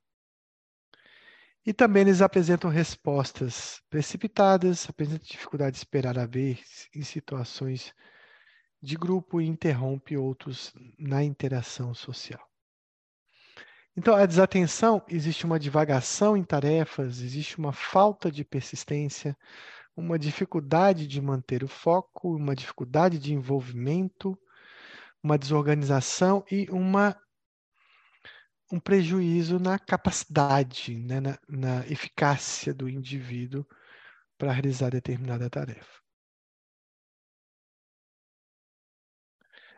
E 1.65 1.73
também 1.73 2.01
eles 2.01 2.21
apresentam 2.21 2.69
respostas 2.69 3.81
precipitadas, 3.89 4.89
apresentam 4.89 5.25
dificuldade 5.25 5.73
de 5.73 5.77
esperar 5.77 6.17
a 6.17 6.25
vez 6.25 6.89
em 6.95 7.03
situações 7.03 7.93
de 8.81 8.95
grupo 8.95 9.39
e 9.39 9.47
interrompe 9.47 10.17
outros 10.17 10.73
na 10.97 11.23
interação 11.23 11.93
social. 11.93 12.48
Então, 13.95 14.15
a 14.15 14.25
desatenção, 14.25 15.03
existe 15.09 15.45
uma 15.45 15.59
divagação 15.59 16.37
em 16.37 16.43
tarefas, 16.43 17.19
existe 17.21 17.57
uma 17.57 17.73
falta 17.73 18.31
de 18.31 18.45
persistência, 18.45 19.37
uma 19.95 20.17
dificuldade 20.17 21.05
de 21.07 21.21
manter 21.21 21.63
o 21.63 21.67
foco, 21.67 22.35
uma 22.35 22.55
dificuldade 22.55 23.19
de 23.19 23.33
envolvimento, 23.33 24.39
uma 25.21 25.37
desorganização 25.37 26.45
e 26.49 26.67
uma, 26.69 27.15
um 28.71 28.79
prejuízo 28.79 29.59
na 29.59 29.77
capacidade, 29.77 30.97
né, 30.97 31.19
na, 31.19 31.39
na 31.49 31.87
eficácia 31.87 32.73
do 32.73 32.87
indivíduo 32.87 33.65
para 34.37 34.53
realizar 34.53 34.91
determinada 34.91 35.49
tarefa. 35.49 35.99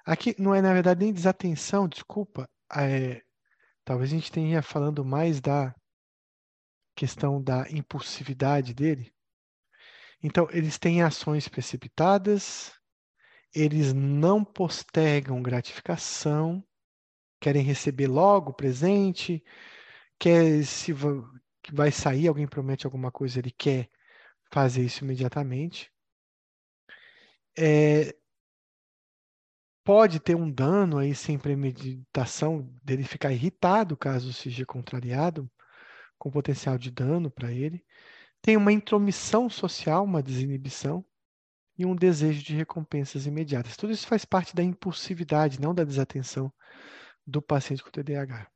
Aqui 0.06 0.36
não 0.38 0.54
é, 0.54 0.62
na 0.62 0.74
verdade, 0.74 1.04
nem 1.04 1.14
desatenção, 1.14 1.88
desculpa. 1.88 2.50
É, 2.76 3.24
talvez 3.84 4.12
a 4.12 4.16
gente 4.16 4.32
tenha 4.32 4.62
falando 4.62 5.04
mais 5.04 5.40
da 5.40 5.74
questão 6.96 7.42
da 7.42 7.70
impulsividade 7.70 8.74
dele. 8.74 9.14
Então, 10.24 10.48
eles 10.52 10.78
têm 10.78 11.02
ações 11.02 11.48
precipitadas, 11.48 12.72
eles 13.54 13.94
não 13.94 14.46
postergam 14.46 15.42
gratificação, 15.42 16.64
querem 17.40 17.64
receber 17.64 18.08
logo 18.08 18.52
o 18.52 18.54
presente, 18.54 19.44
quer 20.20 20.64
se 20.64 20.94
vai 21.74 21.92
sair, 21.92 22.28
alguém 22.28 22.48
promete 22.48 22.86
alguma 22.86 23.12
coisa, 23.12 23.40
ele 23.40 23.52
quer 23.52 23.90
fazer 24.52 24.84
isso 24.84 25.04
imediatamente. 25.04 25.92
É, 27.58 28.16
pode 29.84 30.20
ter 30.20 30.36
um 30.36 30.50
dano 30.50 30.98
aí 30.98 31.16
sem 31.16 31.38
premeditação 31.38 32.70
dele 32.84 33.04
ficar 33.04 33.32
irritado 33.32 33.98
caso 33.98 34.34
seja 34.34 34.66
contrariado, 34.66 35.50
com 36.18 36.30
potencial 36.32 36.78
de 36.78 36.92
dano 36.92 37.32
para 37.32 37.52
ele. 37.52 37.84
Tem 38.42 38.58
uma 38.58 38.72
intromissão 38.72 39.50
social, 39.50 40.04
uma 40.04 40.22
desinibição 40.22 41.06
e 41.78 41.86
um 41.86 41.96
desejo 41.96 42.44
de 42.44 42.56
recompensas 42.56 43.26
imediatas. 43.26 43.76
Tudo 43.76 43.94
isso 43.94 44.08
faz 44.08 44.26
parte 44.26 44.56
da 44.56 44.64
impulsividade, 44.64 45.60
não 45.60 45.74
da 45.74 45.84
desatenção 45.84 46.52
do 47.26 47.42
paciente 47.42 47.84
com 47.84 47.90
TDAH. 47.90 48.48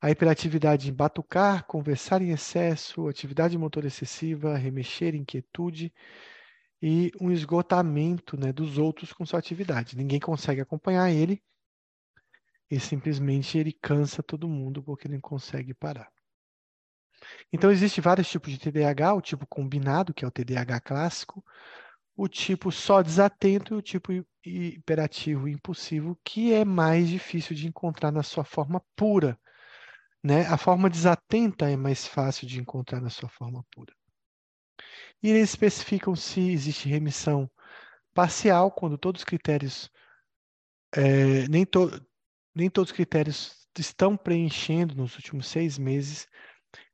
A 0.00 0.10
hiperatividade 0.10 0.88
em 0.88 0.94
batucar, 0.94 1.66
conversar 1.66 2.22
em 2.22 2.30
excesso, 2.30 3.06
atividade 3.06 3.58
motor 3.58 3.84
excessiva, 3.84 4.56
remexer, 4.56 5.14
inquietude 5.14 5.92
e 6.82 7.12
um 7.20 7.30
esgotamento 7.30 8.38
né, 8.38 8.52
dos 8.52 8.78
outros 8.78 9.12
com 9.12 9.26
sua 9.26 9.38
atividade. 9.38 9.96
Ninguém 9.96 10.20
consegue 10.20 10.60
acompanhar 10.60 11.10
ele 11.10 11.42
e 12.70 12.78
simplesmente 12.78 13.58
ele 13.58 13.72
cansa 13.72 14.22
todo 14.22 14.48
mundo 14.48 14.82
porque 14.82 15.08
não 15.08 15.20
consegue 15.20 15.74
parar. 15.74 16.10
Então, 17.52 17.70
existe 17.70 18.00
vários 18.00 18.30
tipos 18.30 18.50
de 18.50 18.58
TDAH, 18.58 19.14
o 19.14 19.20
tipo 19.20 19.46
combinado, 19.46 20.14
que 20.14 20.24
é 20.24 20.28
o 20.28 20.30
TDAH 20.30 20.80
clássico, 20.80 21.44
o 22.16 22.28
tipo 22.28 22.70
só 22.72 23.02
desatento 23.02 23.74
e 23.74 23.76
o 23.76 23.82
tipo 23.82 24.12
hiperativo 24.44 25.48
impulsivo, 25.48 26.18
que 26.24 26.52
é 26.52 26.64
mais 26.64 27.08
difícil 27.08 27.54
de 27.54 27.66
encontrar 27.66 28.10
na 28.10 28.22
sua 28.22 28.44
forma 28.44 28.82
pura. 28.96 29.38
Né? 30.22 30.46
A 30.46 30.56
forma 30.56 30.88
desatenta 30.88 31.68
é 31.70 31.76
mais 31.76 32.06
fácil 32.06 32.46
de 32.46 32.60
encontrar 32.60 33.00
na 33.00 33.10
sua 33.10 33.28
forma 33.28 33.64
pura. 33.70 33.94
E 35.22 35.28
eles 35.28 35.50
especificam 35.50 36.16
se 36.16 36.40
existe 36.50 36.88
remissão 36.88 37.50
parcial, 38.14 38.70
quando 38.70 38.98
todos 38.98 39.20
os 39.20 39.24
critérios, 39.24 39.90
é, 40.92 41.46
nem, 41.48 41.64
to, 41.64 41.90
nem 42.54 42.70
todos 42.70 42.90
os 42.90 42.96
critérios 42.96 43.68
estão 43.78 44.16
preenchendo 44.16 44.94
nos 44.94 45.14
últimos 45.16 45.46
seis 45.46 45.78
meses, 45.78 46.26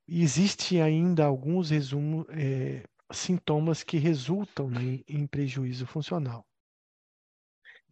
e 0.09 0.22
existe 0.22 0.81
ainda 0.81 1.24
alguns 1.24 1.70
resumos, 1.70 2.27
é, 2.31 2.85
sintomas 3.12 3.83
que 3.83 3.97
resultam 3.97 4.68
né, 4.68 5.01
em 5.09 5.27
prejuízo 5.27 5.87
funcional. 5.87 6.47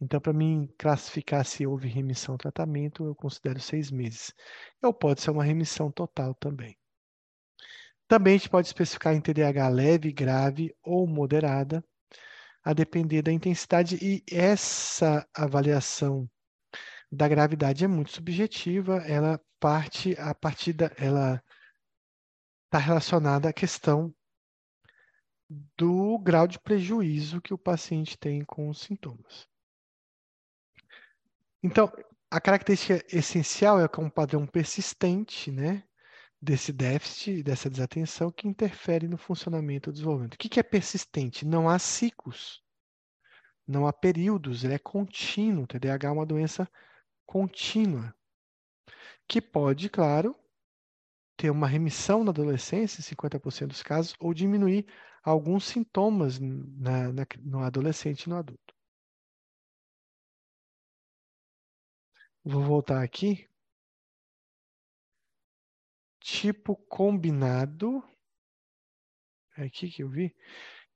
Então, 0.01 0.19
para 0.19 0.33
mim 0.33 0.69
classificar 0.77 1.45
se 1.45 1.65
houve 1.65 1.87
remissão 1.87 2.35
ao 2.35 2.37
tratamento, 2.37 3.05
eu 3.05 3.15
considero 3.15 3.59
seis 3.59 3.89
meses. 3.89 4.33
Ou 4.81 4.93
pode 4.93 5.21
ser 5.21 5.31
uma 5.31 5.43
remissão 5.43 5.89
total 5.89 6.35
também. 6.35 6.77
Também 8.07 8.35
a 8.35 8.37
gente 8.37 8.49
pode 8.49 8.67
especificar 8.67 9.13
em 9.13 9.21
TDAH 9.21 9.67
leve, 9.69 10.11
grave 10.11 10.75
ou 10.83 11.07
moderada, 11.07 11.83
a 12.63 12.73
depender 12.73 13.21
da 13.21 13.31
intensidade, 13.31 13.97
e 14.01 14.23
essa 14.31 15.27
avaliação 15.33 16.29
da 17.11 17.27
gravidade 17.27 17.83
é 17.83 17.87
muito 17.87 18.11
subjetiva, 18.11 18.97
ela 18.97 19.39
parte 19.59 20.15
a 20.19 20.33
partir 20.33 20.73
da, 20.73 20.91
ela 20.97 21.43
está 22.65 22.77
relacionada 22.77 23.49
à 23.49 23.53
questão 23.53 24.13
do 25.77 26.17
grau 26.19 26.47
de 26.47 26.59
prejuízo 26.59 27.41
que 27.41 27.53
o 27.53 27.57
paciente 27.57 28.17
tem 28.17 28.43
com 28.43 28.69
os 28.69 28.81
sintomas. 28.81 29.47
Então, 31.63 31.91
a 32.29 32.41
característica 32.41 33.03
essencial 33.15 33.79
é 33.79 33.87
que 33.87 33.99
é 33.99 34.03
um 34.03 34.09
padrão 34.09 34.45
persistente, 34.45 35.51
né, 35.51 35.83
desse 36.45 36.71
déficit, 36.71 37.43
dessa 37.43 37.69
desatenção 37.69 38.31
que 38.31 38.47
interfere 38.47 39.07
no 39.07 39.17
funcionamento 39.17 39.89
do 39.89 39.93
desenvolvimento. 39.93 40.35
O 40.35 40.37
que 40.37 40.59
é 40.59 40.63
persistente? 40.63 41.45
Não 41.45 41.67
há 41.67 41.79
ciclos, 41.79 42.63
não 43.67 43.87
há 43.87 43.91
períodos, 43.91 44.63
ele 44.63 44.75
é 44.75 44.79
contínuo. 44.79 45.63
O 45.63 45.67
TDAH 45.67 46.07
é 46.07 46.11
uma 46.11 46.25
doença 46.25 46.69
contínua, 47.25 48.15
que 49.27 49.41
pode, 49.41 49.89
claro, 49.89 50.35
ter 51.35 51.49
uma 51.49 51.67
remissão 51.67 52.23
na 52.23 52.29
adolescência, 52.29 52.99
em 53.01 53.03
50% 53.03 53.67
dos 53.69 53.81
casos, 53.83 54.15
ou 54.19 54.33
diminuir 54.33 54.85
alguns 55.23 55.65
sintomas 55.65 56.39
na, 56.39 57.11
na, 57.11 57.25
no 57.41 57.59
adolescente 57.61 58.23
e 58.23 58.29
no 58.29 58.37
adulto. 58.37 58.75
Vou 62.43 62.61
voltar 62.63 63.01
aqui. 63.03 63.49
Tipo 66.25 66.75
combinado. 66.89 68.03
É 69.55 69.65
aqui 69.65 69.91
que 69.91 70.01
eu 70.01 70.09
vi. 70.09 70.35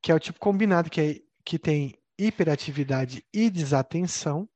Que 0.01 0.11
é 0.11 0.15
o 0.15 0.19
tipo 0.19 0.39
combinado, 0.39 0.89
que, 0.89 0.99
é, 0.99 1.21
que 1.45 1.59
tem 1.59 1.95
hiperatividade 2.17 3.23
e 3.31 3.47
desatenção. 3.47 4.49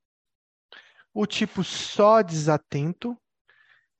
O 1.13 1.27
tipo 1.27 1.63
só 1.63 2.23
desatento, 2.23 3.15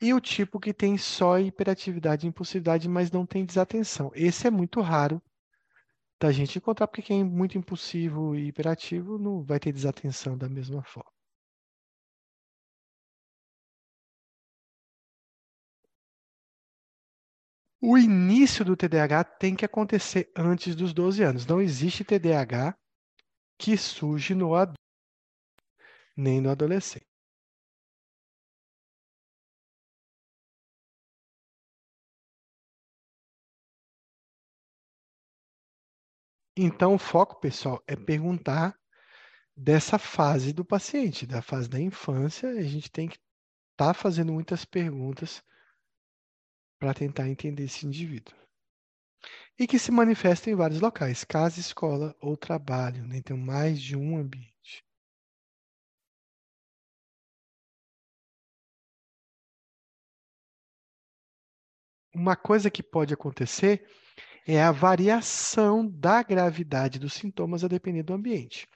e 0.02 0.16
o 0.16 0.20
tipo 0.20 0.60
que 0.60 0.74
tem 0.74 0.98
só 0.98 1.38
hiperatividade 1.38 2.26
e 2.26 2.30
impulsividade, 2.30 2.90
mas 2.90 3.12
não 3.12 3.24
tem 3.24 3.46
desatenção. 3.46 4.12
Esse 4.16 4.48
é 4.48 4.50
muito 4.50 4.82
raro 4.82 5.22
da 6.20 6.32
gente 6.32 6.58
encontrar, 6.58 6.88
porque 6.88 7.04
quem 7.04 7.22
é 7.22 7.24
muito 7.24 7.56
impulsivo 7.56 8.36
e 8.36 8.48
hiperativo 8.48 9.20
não 9.20 9.44
vai 9.44 9.60
ter 9.60 9.72
desatenção 9.72 10.36
da 10.36 10.50
mesma 10.50 10.82
forma. 10.82 11.13
O 17.86 17.98
início 17.98 18.64
do 18.64 18.78
TDAH 18.78 19.26
tem 19.26 19.58
que 19.58 19.66
acontecer 19.66 20.32
antes 20.38 20.74
dos 20.74 20.94
12 20.94 21.22
anos. 21.22 21.46
Não 21.46 21.62
existe 21.62 22.06
TDAH 22.06 22.78
que 23.60 23.76
surge 23.76 24.34
no 24.34 24.56
adulto, 24.56 24.80
nem 26.16 26.40
no 26.40 26.50
adolescente. 26.50 27.06
Então, 36.56 36.96
o 36.96 36.98
foco, 36.98 37.42
pessoal, 37.42 37.84
é 37.86 37.98
perguntar 37.98 38.80
dessa 39.58 40.00
fase 40.00 40.54
do 40.54 40.64
paciente, 40.64 41.28
da 41.28 41.42
fase 41.42 41.68
da 41.68 41.82
infância. 41.82 42.48
A 42.50 42.64
gente 42.64 42.90
tem 42.90 43.10
que 43.10 43.18
estar 43.74 43.88
tá 43.88 43.94
fazendo 43.94 44.32
muitas 44.32 44.64
perguntas 44.64 45.44
para 46.84 46.94
tentar 46.94 47.30
entender 47.30 47.64
esse 47.64 47.86
indivíduo. 47.86 48.36
E 49.58 49.66
que 49.66 49.80
se 49.80 49.90
manifesta 49.90 50.50
em 50.50 50.56
vários 50.56 50.82
locais, 50.82 51.24
casa, 51.24 51.58
escola 51.58 52.14
ou 52.20 52.36
trabalho, 52.36 53.08
né? 53.08 53.16
Então, 53.16 53.38
mais 53.38 53.82
de 53.82 53.96
um 53.96 54.18
ambiente. 54.18 54.84
Uma 62.14 62.36
coisa 62.36 62.70
que 62.70 62.84
pode 62.84 63.14
acontecer 63.14 63.88
é 64.46 64.62
a 64.62 64.74
variação 64.74 65.90
da 65.90 66.22
gravidade 66.22 67.00
dos 67.00 67.14
sintomas 67.14 67.64
a 67.64 67.70
depender 67.70 68.04
do 68.04 68.14
ambiente. 68.14 68.68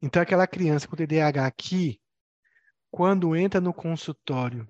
Então, 0.00 0.22
aquela 0.22 0.46
criança 0.46 0.86
com 0.86 0.94
TDAH 0.94 1.44
aqui, 1.44 2.00
quando 2.92 3.34
entra 3.34 3.60
no 3.60 3.74
consultório, 3.74 4.68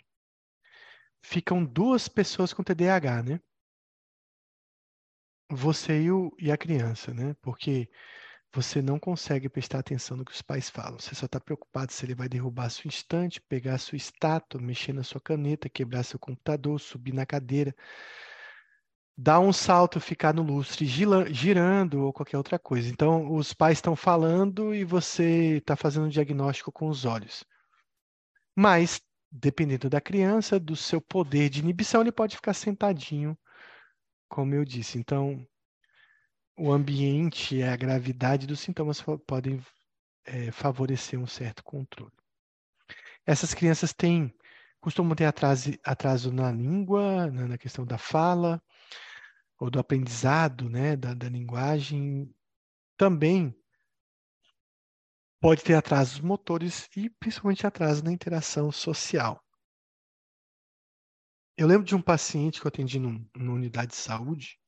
ficam 1.24 1.64
duas 1.64 2.06
pessoas 2.06 2.52
com 2.52 2.62
TDAH, 2.62 3.22
né? 3.22 3.40
Você 5.50 6.02
e, 6.02 6.10
o, 6.12 6.30
e 6.38 6.52
a 6.52 6.56
criança, 6.56 7.14
né? 7.14 7.34
Porque 7.40 7.88
você 8.52 8.82
não 8.82 8.98
consegue 8.98 9.48
prestar 9.48 9.80
atenção 9.80 10.16
no 10.16 10.24
que 10.24 10.32
os 10.32 10.42
pais 10.42 10.70
falam. 10.70 10.98
Você 10.98 11.14
só 11.14 11.26
está 11.26 11.40
preocupado 11.40 11.92
se 11.92 12.04
ele 12.04 12.14
vai 12.14 12.28
derrubar 12.28 12.68
sua 12.70 12.88
instante, 12.88 13.40
pegar 13.40 13.78
sua 13.78 13.96
estátua, 13.96 14.60
mexer 14.60 14.92
na 14.92 15.02
sua 15.02 15.20
caneta, 15.20 15.68
quebrar 15.68 16.04
seu 16.04 16.18
computador, 16.18 16.78
subir 16.78 17.14
na 17.14 17.26
cadeira 17.26 17.74
dar 19.16 19.38
um 19.40 19.52
salto, 19.52 20.00
ficar 20.00 20.34
no 20.34 20.42
lustre 20.42 20.86
girando 20.86 22.04
ou 22.04 22.12
qualquer 22.12 22.36
outra 22.36 22.58
coisa. 22.58 22.90
Então, 22.90 23.32
os 23.32 23.52
pais 23.52 23.78
estão 23.78 23.94
falando 23.94 24.74
e 24.74 24.84
você 24.84 25.58
está 25.58 25.76
fazendo 25.76 26.06
um 26.06 26.10
diagnóstico 26.10 26.72
com 26.72 26.88
os 26.88 27.04
olhos. 27.04 27.44
Mas, 28.56 29.00
dependendo 29.36 29.90
da 29.90 30.00
criança, 30.00 30.60
do 30.60 30.76
seu 30.76 31.00
poder 31.00 31.50
de 31.50 31.58
inibição, 31.58 32.00
ele 32.00 32.12
pode 32.12 32.36
ficar 32.36 32.54
sentadinho, 32.54 33.36
como 34.28 34.54
eu 34.54 34.64
disse. 34.64 34.96
Então, 34.96 35.44
o 36.56 36.70
ambiente 36.70 37.60
a 37.64 37.74
gravidade 37.74 38.46
dos 38.46 38.60
sintomas 38.60 39.02
podem 39.26 39.60
é, 40.24 40.52
favorecer 40.52 41.18
um 41.18 41.26
certo 41.26 41.64
controle. 41.64 42.12
Essas 43.26 43.52
crianças 43.54 43.92
têm, 43.92 44.32
costumam 44.80 45.16
ter 45.16 45.24
atraso, 45.24 45.72
atraso 45.82 46.32
na 46.32 46.52
língua, 46.52 47.26
na, 47.28 47.48
na 47.48 47.58
questão 47.58 47.84
da 47.84 47.98
fala, 47.98 48.62
ou 49.58 49.68
do 49.68 49.80
aprendizado 49.80 50.70
né, 50.70 50.94
da, 50.94 51.12
da 51.12 51.28
linguagem, 51.28 52.32
também 52.96 53.52
pode 55.44 55.62
ter 55.62 55.74
atrasos 55.74 56.20
motores 56.20 56.88
e 56.96 57.10
principalmente 57.10 57.66
atrasos 57.66 58.02
na 58.02 58.10
interação 58.10 58.72
social. 58.72 59.44
Eu 61.54 61.66
lembro 61.66 61.84
de 61.84 61.94
um 61.94 62.00
paciente 62.00 62.58
que 62.58 62.66
eu 62.66 62.70
atendi 62.70 62.98
num, 62.98 63.28
numa 63.36 63.52
unidade 63.52 63.90
de 63.90 63.96
saúde, 63.96 64.58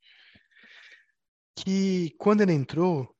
que 1.58 2.10
quando 2.18 2.42
ele 2.42 2.52
entrou, 2.52 3.10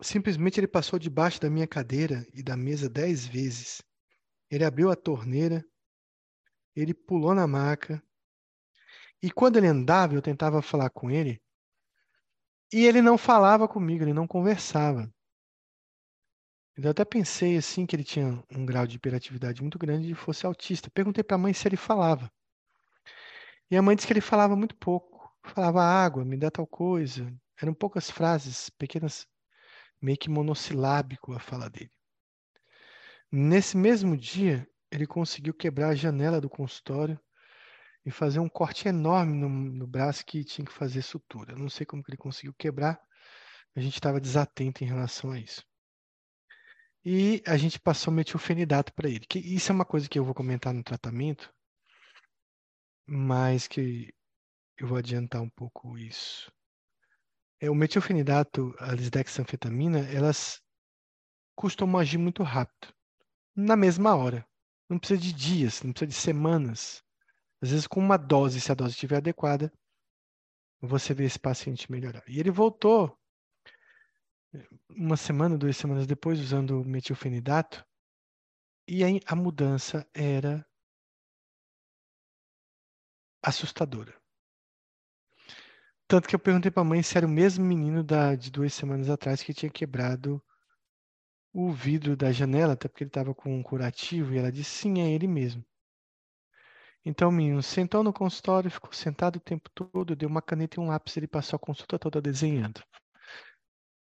simplesmente 0.00 0.60
ele 0.60 0.68
passou 0.68 0.96
debaixo 0.96 1.40
da 1.40 1.50
minha 1.50 1.66
cadeira 1.66 2.24
e 2.32 2.40
da 2.40 2.56
mesa 2.56 2.88
dez 2.88 3.26
vezes. 3.26 3.82
Ele 4.48 4.64
abriu 4.64 4.92
a 4.92 4.96
torneira, 4.96 5.60
ele 6.76 6.94
pulou 6.94 7.34
na 7.34 7.48
maca, 7.48 8.00
e 9.20 9.28
quando 9.28 9.56
ele 9.56 9.66
andava, 9.66 10.14
eu 10.14 10.22
tentava 10.22 10.62
falar 10.62 10.90
com 10.90 11.10
ele, 11.10 11.42
e 12.72 12.86
ele 12.86 13.02
não 13.02 13.18
falava 13.18 13.66
comigo, 13.66 14.04
ele 14.04 14.14
não 14.14 14.28
conversava. 14.28 15.12
Eu 16.76 16.90
até 16.90 17.04
pensei 17.04 17.56
assim 17.56 17.84
que 17.84 17.94
ele 17.94 18.04
tinha 18.04 18.42
um 18.50 18.64
grau 18.64 18.86
de 18.86 18.96
hiperatividade 18.96 19.60
muito 19.60 19.78
grande 19.78 20.10
e 20.10 20.14
fosse 20.14 20.46
autista. 20.46 20.90
Perguntei 20.90 21.22
para 21.22 21.34
a 21.34 21.38
mãe 21.38 21.52
se 21.52 21.68
ele 21.68 21.76
falava. 21.76 22.30
E 23.70 23.76
a 23.76 23.82
mãe 23.82 23.94
disse 23.94 24.06
que 24.06 24.12
ele 24.12 24.20
falava 24.20 24.56
muito 24.56 24.74
pouco. 24.76 25.30
Falava 25.44 25.82
água, 25.82 26.24
me 26.24 26.36
dá 26.36 26.50
tal 26.50 26.66
coisa. 26.66 27.32
Eram 27.60 27.74
poucas 27.74 28.10
frases, 28.10 28.70
pequenas, 28.70 29.26
meio 30.00 30.18
que 30.18 30.30
monossilábico 30.30 31.32
a 31.32 31.38
fala 31.38 31.68
dele. 31.68 31.90
Nesse 33.30 33.76
mesmo 33.76 34.16
dia, 34.16 34.66
ele 34.90 35.06
conseguiu 35.06 35.54
quebrar 35.54 35.90
a 35.90 35.94
janela 35.94 36.40
do 36.40 36.48
consultório 36.48 37.20
e 38.04 38.10
fazer 38.10 38.40
um 38.40 38.48
corte 38.48 38.88
enorme 38.88 39.36
no, 39.36 39.48
no 39.48 39.86
braço 39.86 40.24
que 40.24 40.44
tinha 40.44 40.64
que 40.64 40.72
fazer 40.72 41.02
sutura. 41.02 41.54
não 41.54 41.68
sei 41.68 41.84
como 41.86 42.02
que 42.02 42.10
ele 42.10 42.16
conseguiu 42.16 42.54
quebrar. 42.54 43.00
A 43.76 43.80
gente 43.80 43.94
estava 43.94 44.20
desatento 44.20 44.82
em 44.82 44.86
relação 44.86 45.30
a 45.30 45.38
isso. 45.38 45.64
E 47.04 47.42
a 47.46 47.56
gente 47.56 47.80
passou 47.80 48.12
metilfenidato 48.12 48.92
para 48.92 49.08
ele. 49.08 49.20
Que 49.20 49.38
isso 49.38 49.72
é 49.72 49.74
uma 49.74 49.84
coisa 49.84 50.08
que 50.08 50.18
eu 50.18 50.24
vou 50.24 50.34
comentar 50.34 50.74
no 50.74 50.82
tratamento, 50.82 51.52
mas 53.06 53.66
que 53.66 54.12
eu 54.78 54.86
vou 54.86 54.98
adiantar 54.98 55.40
um 55.40 55.50
pouco 55.50 55.96
isso. 55.96 56.52
É, 57.60 57.70
o 57.70 57.74
metilfenidato, 57.74 58.74
a 58.78 58.92
lisdexanfetamina, 58.92 60.08
elas 60.10 60.60
costumam 61.54 62.00
agir 62.00 62.16
muito 62.16 62.42
rápido, 62.42 62.94
na 63.54 63.76
mesma 63.76 64.16
hora. 64.16 64.46
Não 64.88 64.98
precisa 64.98 65.20
de 65.20 65.32
dias, 65.32 65.82
não 65.82 65.92
precisa 65.92 66.08
de 66.08 66.14
semanas. 66.14 67.02
Às 67.62 67.70
vezes, 67.70 67.86
com 67.86 68.00
uma 68.00 68.16
dose, 68.16 68.60
se 68.60 68.72
a 68.72 68.74
dose 68.74 68.92
estiver 68.92 69.18
adequada, 69.18 69.70
você 70.80 71.12
vê 71.12 71.24
esse 71.24 71.38
paciente 71.38 71.92
melhorar. 71.92 72.24
E 72.26 72.40
ele 72.40 72.50
voltou 72.50 73.19
uma 74.90 75.16
semana, 75.16 75.56
duas 75.56 75.76
semanas 75.76 76.06
depois, 76.06 76.40
usando 76.40 76.84
metilfenidato, 76.84 77.84
e 78.88 79.02
a 79.04 79.36
mudança 79.36 80.06
era 80.12 80.66
assustadora. 83.42 84.14
Tanto 86.08 86.28
que 86.28 86.34
eu 86.34 86.40
perguntei 86.40 86.70
para 86.70 86.82
a 86.82 86.84
mãe 86.84 87.02
se 87.02 87.16
era 87.16 87.26
o 87.26 87.30
mesmo 87.30 87.64
menino 87.64 88.02
da, 88.02 88.34
de 88.34 88.50
duas 88.50 88.74
semanas 88.74 89.08
atrás 89.08 89.42
que 89.42 89.54
tinha 89.54 89.70
quebrado 89.70 90.42
o 91.52 91.70
vidro 91.70 92.16
da 92.16 92.32
janela, 92.32 92.72
até 92.72 92.88
porque 92.88 93.04
ele 93.04 93.10
estava 93.10 93.34
com 93.34 93.56
um 93.56 93.62
curativo, 93.62 94.34
e 94.34 94.38
ela 94.38 94.50
disse 94.50 94.70
sim, 94.70 95.00
é 95.00 95.10
ele 95.10 95.28
mesmo. 95.28 95.64
Então 97.04 97.28
o 97.28 97.32
menino 97.32 97.62
sentou 97.62 98.02
no 98.02 98.12
consultório, 98.12 98.70
ficou 98.70 98.92
sentado 98.92 99.36
o 99.36 99.40
tempo 99.40 99.70
todo, 99.70 100.16
deu 100.16 100.28
uma 100.28 100.42
caneta 100.42 100.78
e 100.78 100.82
um 100.82 100.88
lápis, 100.88 101.16
ele 101.16 101.26
passou 101.26 101.56
a 101.56 101.60
consulta 101.60 101.98
toda 101.98 102.20
desenhando. 102.20 102.82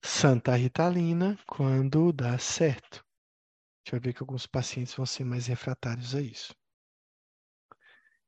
Santa 0.02 0.56
Ritalina 0.56 1.38
quando 1.46 2.12
dá 2.14 2.38
certo. 2.38 2.98
A 2.98 3.80
gente 3.80 3.92
vai 3.92 4.00
ver 4.00 4.14
que 4.14 4.24
alguns 4.24 4.48
pacientes 4.48 4.94
vão 4.94 5.06
ser 5.06 5.24
mais 5.24 5.48
refratários 5.48 6.16
a 6.16 6.22
isso. 6.22 6.54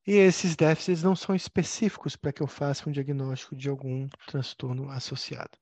E 0.05 0.13
esses 0.13 0.55
déficits 0.55 1.03
não 1.03 1.15
são 1.15 1.35
específicos 1.35 2.15
para 2.15 2.33
que 2.33 2.41
eu 2.41 2.47
faça 2.47 2.89
um 2.89 2.91
diagnóstico 2.91 3.55
de 3.55 3.69
algum 3.69 4.09
transtorno 4.27 4.89
associado. 4.89 5.57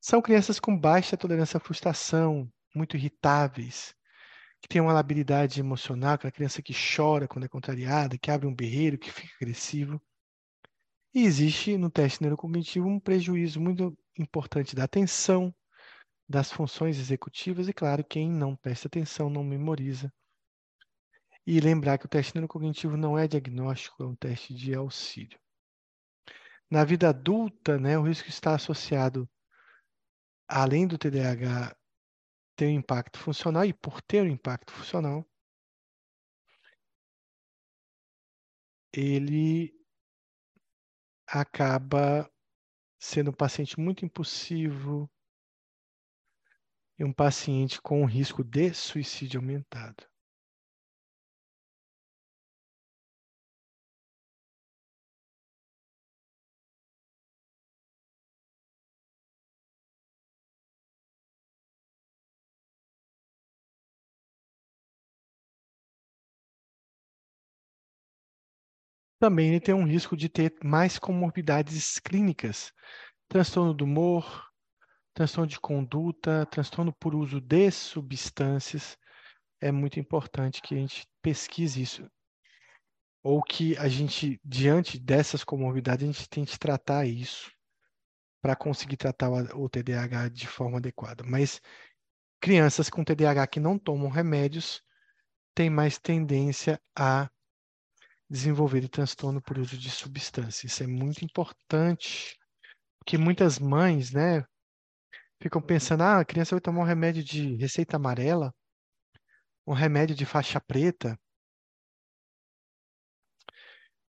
São 0.00 0.22
crianças 0.22 0.58
com 0.58 0.78
baixa 0.78 1.16
tolerância 1.16 1.58
à 1.58 1.60
frustração, 1.60 2.50
muito 2.74 2.96
irritáveis, 2.96 3.94
que 4.60 4.68
têm 4.68 4.80
uma 4.80 4.92
labilidade 4.92 5.60
emocional, 5.60 6.14
aquela 6.14 6.32
criança 6.32 6.62
que 6.62 6.72
chora 6.72 7.26
quando 7.26 7.44
é 7.44 7.48
contrariada, 7.48 8.16
que 8.16 8.30
abre 8.30 8.46
um 8.46 8.54
berreiro, 8.54 8.98
que 8.98 9.10
fica 9.10 9.34
agressivo. 9.36 10.00
E 11.12 11.24
existe 11.24 11.76
no 11.76 11.90
teste 11.90 12.22
neurocognitivo 12.22 12.88
um 12.88 12.98
prejuízo 12.98 13.60
muito 13.60 13.96
importante 14.18 14.74
da 14.74 14.84
atenção, 14.84 15.54
das 16.28 16.50
funções 16.50 16.98
executivas, 16.98 17.68
e 17.68 17.72
claro, 17.72 18.04
quem 18.04 18.30
não 18.30 18.56
presta 18.56 18.88
atenção 18.88 19.28
não 19.28 19.44
memoriza. 19.44 20.12
E 21.46 21.60
lembrar 21.60 21.98
que 21.98 22.06
o 22.06 22.08
teste 22.08 22.34
neurocognitivo 22.34 22.96
não 22.96 23.18
é 23.18 23.26
diagnóstico, 23.26 24.02
é 24.02 24.06
um 24.06 24.14
teste 24.14 24.54
de 24.54 24.74
auxílio. 24.74 25.38
Na 26.70 26.84
vida 26.84 27.08
adulta, 27.08 27.78
né, 27.78 27.98
o 27.98 28.02
risco 28.02 28.28
está 28.28 28.54
associado, 28.54 29.28
além 30.48 30.86
do 30.86 30.96
TDAH 30.96 31.76
ter 32.56 32.66
um 32.66 32.70
impacto 32.70 33.18
funcional, 33.18 33.64
e 33.64 33.74
por 33.74 34.00
ter 34.00 34.22
um 34.22 34.30
impacto 34.30 34.72
funcional, 34.72 35.28
ele 38.92 39.74
acaba 41.26 42.30
sendo 43.02 43.30
um 43.30 43.34
paciente 43.34 43.80
muito 43.80 44.04
impulsivo 44.04 45.10
e 46.96 47.04
um 47.04 47.12
paciente 47.12 47.82
com 47.82 48.04
risco 48.04 48.44
de 48.44 48.72
suicídio 48.72 49.40
aumentado. 49.40 50.11
Também 69.22 69.50
ele 69.50 69.60
tem 69.60 69.72
um 69.72 69.86
risco 69.86 70.16
de 70.16 70.28
ter 70.28 70.52
mais 70.64 70.98
comorbidades 70.98 72.00
clínicas, 72.00 72.72
transtorno 73.28 73.72
do 73.72 73.84
humor, 73.84 74.50
transtorno 75.14 75.46
de 75.46 75.60
conduta, 75.60 76.44
transtorno 76.46 76.92
por 76.92 77.14
uso 77.14 77.40
de 77.40 77.70
substâncias. 77.70 78.98
É 79.60 79.70
muito 79.70 80.00
importante 80.00 80.60
que 80.60 80.74
a 80.74 80.78
gente 80.78 81.06
pesquise 81.22 81.80
isso. 81.80 82.10
Ou 83.22 83.40
que 83.40 83.76
a 83.78 83.86
gente, 83.86 84.40
diante 84.44 84.98
dessas 84.98 85.44
comorbidades, 85.44 86.02
a 86.02 86.12
gente 86.12 86.28
tente 86.28 86.58
tratar 86.58 87.06
isso 87.06 87.48
para 88.42 88.56
conseguir 88.56 88.96
tratar 88.96 89.30
o 89.30 89.68
TDAH 89.68 90.30
de 90.30 90.48
forma 90.48 90.78
adequada. 90.78 91.22
Mas 91.24 91.60
crianças 92.40 92.90
com 92.90 93.04
TDAH 93.04 93.46
que 93.46 93.60
não 93.60 93.78
tomam 93.78 94.10
remédios 94.10 94.82
têm 95.54 95.70
mais 95.70 95.96
tendência 95.96 96.82
a 96.98 97.30
desenvolver 98.32 98.88
transtorno 98.88 99.42
por 99.42 99.58
uso 99.58 99.76
de 99.76 99.90
substância. 99.90 100.66
Isso 100.66 100.82
é 100.82 100.86
muito 100.86 101.24
importante, 101.24 102.34
porque 102.98 103.18
muitas 103.18 103.58
mães, 103.58 104.10
né, 104.10 104.42
ficam 105.40 105.60
pensando, 105.60 106.02
ah, 106.02 106.20
a 106.20 106.24
criança 106.24 106.54
vai 106.54 106.60
tomar 106.60 106.80
um 106.80 106.84
remédio 106.84 107.22
de 107.22 107.56
receita 107.56 107.96
amarela, 107.96 108.54
um 109.66 109.74
remédio 109.74 110.16
de 110.16 110.24
faixa 110.24 110.60
preta, 110.60 111.18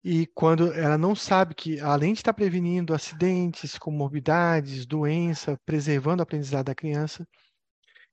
e 0.04 0.26
quando 0.28 0.72
ela 0.74 0.98
não 0.98 1.14
sabe 1.14 1.54
que, 1.54 1.80
além 1.80 2.14
de 2.14 2.20
estar 2.20 2.34
prevenindo 2.34 2.94
acidentes, 2.94 3.78
comorbidades, 3.78 4.86
doença, 4.86 5.60
preservando 5.66 6.22
o 6.22 6.24
aprendizado 6.24 6.68
da 6.68 6.76
criança, 6.76 7.28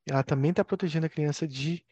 ela 0.06 0.22
também 0.22 0.51
está 0.51 0.64
protegendo 0.64 1.06
a 1.06 1.09
criança 1.09 1.47
de 1.47 1.85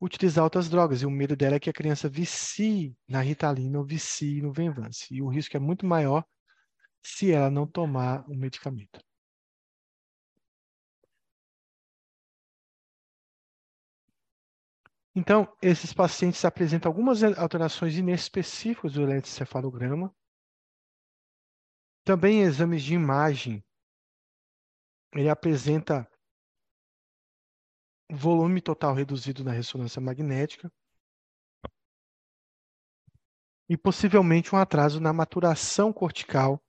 utilizar 0.00 0.44
outras 0.44 0.68
drogas. 0.68 1.02
E 1.02 1.06
o 1.06 1.10
medo 1.10 1.36
dela 1.36 1.56
é 1.56 1.60
que 1.60 1.70
a 1.70 1.72
criança 1.72 2.08
vicie 2.08 2.96
na 3.06 3.20
Ritalina 3.20 3.78
ou 3.78 3.84
vicie 3.84 4.40
no 4.40 4.52
Venvance. 4.52 5.06
E 5.12 5.20
o 5.22 5.28
risco 5.28 5.56
é 5.56 5.60
muito 5.60 5.86
maior 5.86 6.24
se 7.02 7.32
ela 7.32 7.50
não 7.50 7.66
tomar 7.66 8.24
o 8.28 8.34
medicamento. 8.34 9.00
Então, 15.14 15.52
esses 15.60 15.92
pacientes 15.92 16.44
apresentam 16.44 16.88
algumas 16.88 17.22
alterações 17.22 17.96
inespecíficas 17.96 18.92
do 18.92 19.02
eletrocefalograma. 19.02 20.14
Também 22.04 22.42
exames 22.42 22.82
de 22.82 22.94
imagem. 22.94 23.64
Ele 25.12 25.28
apresenta 25.28 26.08
volume 28.10 28.60
total 28.60 28.94
reduzido 28.94 29.44
na 29.44 29.52
ressonância 29.52 30.00
magnética 30.00 30.70
e 33.68 33.76
possivelmente 33.76 34.54
um 34.54 34.58
atraso 34.58 35.00
na 35.00 35.12
maturação 35.12 35.92
cortical 35.92 36.60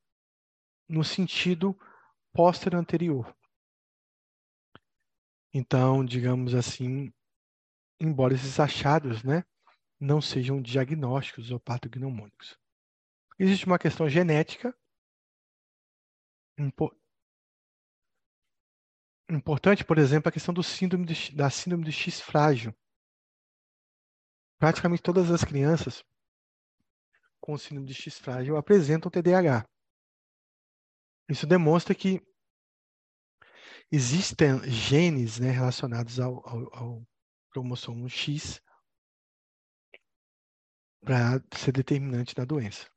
no 0.87 1.03
sentido 1.03 1.75
póstero 2.31 2.77
anterior. 2.77 3.35
Então, 5.53 6.05
digamos 6.05 6.53
assim, 6.53 7.11
embora 7.99 8.33
esses 8.33 8.59
achados, 8.59 9.23
né, 9.23 9.43
não 9.99 10.21
sejam 10.21 10.61
diagnósticos 10.61 11.51
ou 11.51 11.59
patognomônicos. 11.59 12.57
Existe 13.37 13.65
uma 13.65 13.79
questão 13.79 14.07
genética 14.07 14.75
importante, 19.35 19.83
por 19.83 19.97
exemplo, 19.97 20.29
a 20.29 20.31
questão 20.31 20.53
do 20.53 20.63
síndrome 20.63 21.05
de, 21.05 21.35
da 21.35 21.49
síndrome 21.49 21.83
de 21.83 21.91
X 21.91 22.19
frágil. 22.19 22.73
Praticamente 24.59 25.01
todas 25.01 25.31
as 25.31 25.43
crianças 25.43 26.03
com 27.39 27.57
síndrome 27.57 27.87
de 27.87 27.93
X 27.93 28.19
frágil 28.19 28.55
apresentam 28.55 29.09
TDAH. 29.09 29.65
Isso 31.27 31.47
demonstra 31.47 31.95
que 31.95 32.21
existem 33.91 34.61
genes 34.69 35.39
né, 35.39 35.49
relacionados 35.49 36.19
ao, 36.19 36.47
ao, 36.47 36.75
ao 36.75 37.07
cromossomo 37.49 38.07
X 38.09 38.61
para 41.01 41.41
ser 41.55 41.71
determinante 41.71 42.35
da 42.35 42.45
doença. 42.45 42.89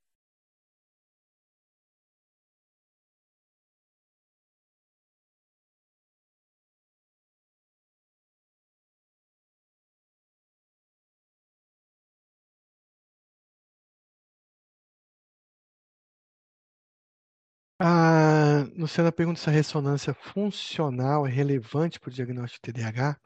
Ah, 17.86 18.64
Luciana 18.78 19.12
pergunta 19.12 19.38
se 19.38 19.50
a 19.50 19.52
ressonância 19.52 20.14
funcional 20.14 21.26
é 21.26 21.30
relevante 21.30 22.00
para 22.00 22.08
o 22.08 22.12
diagnóstico 22.12 22.66
de 22.66 22.72
TDAH. 22.72 23.20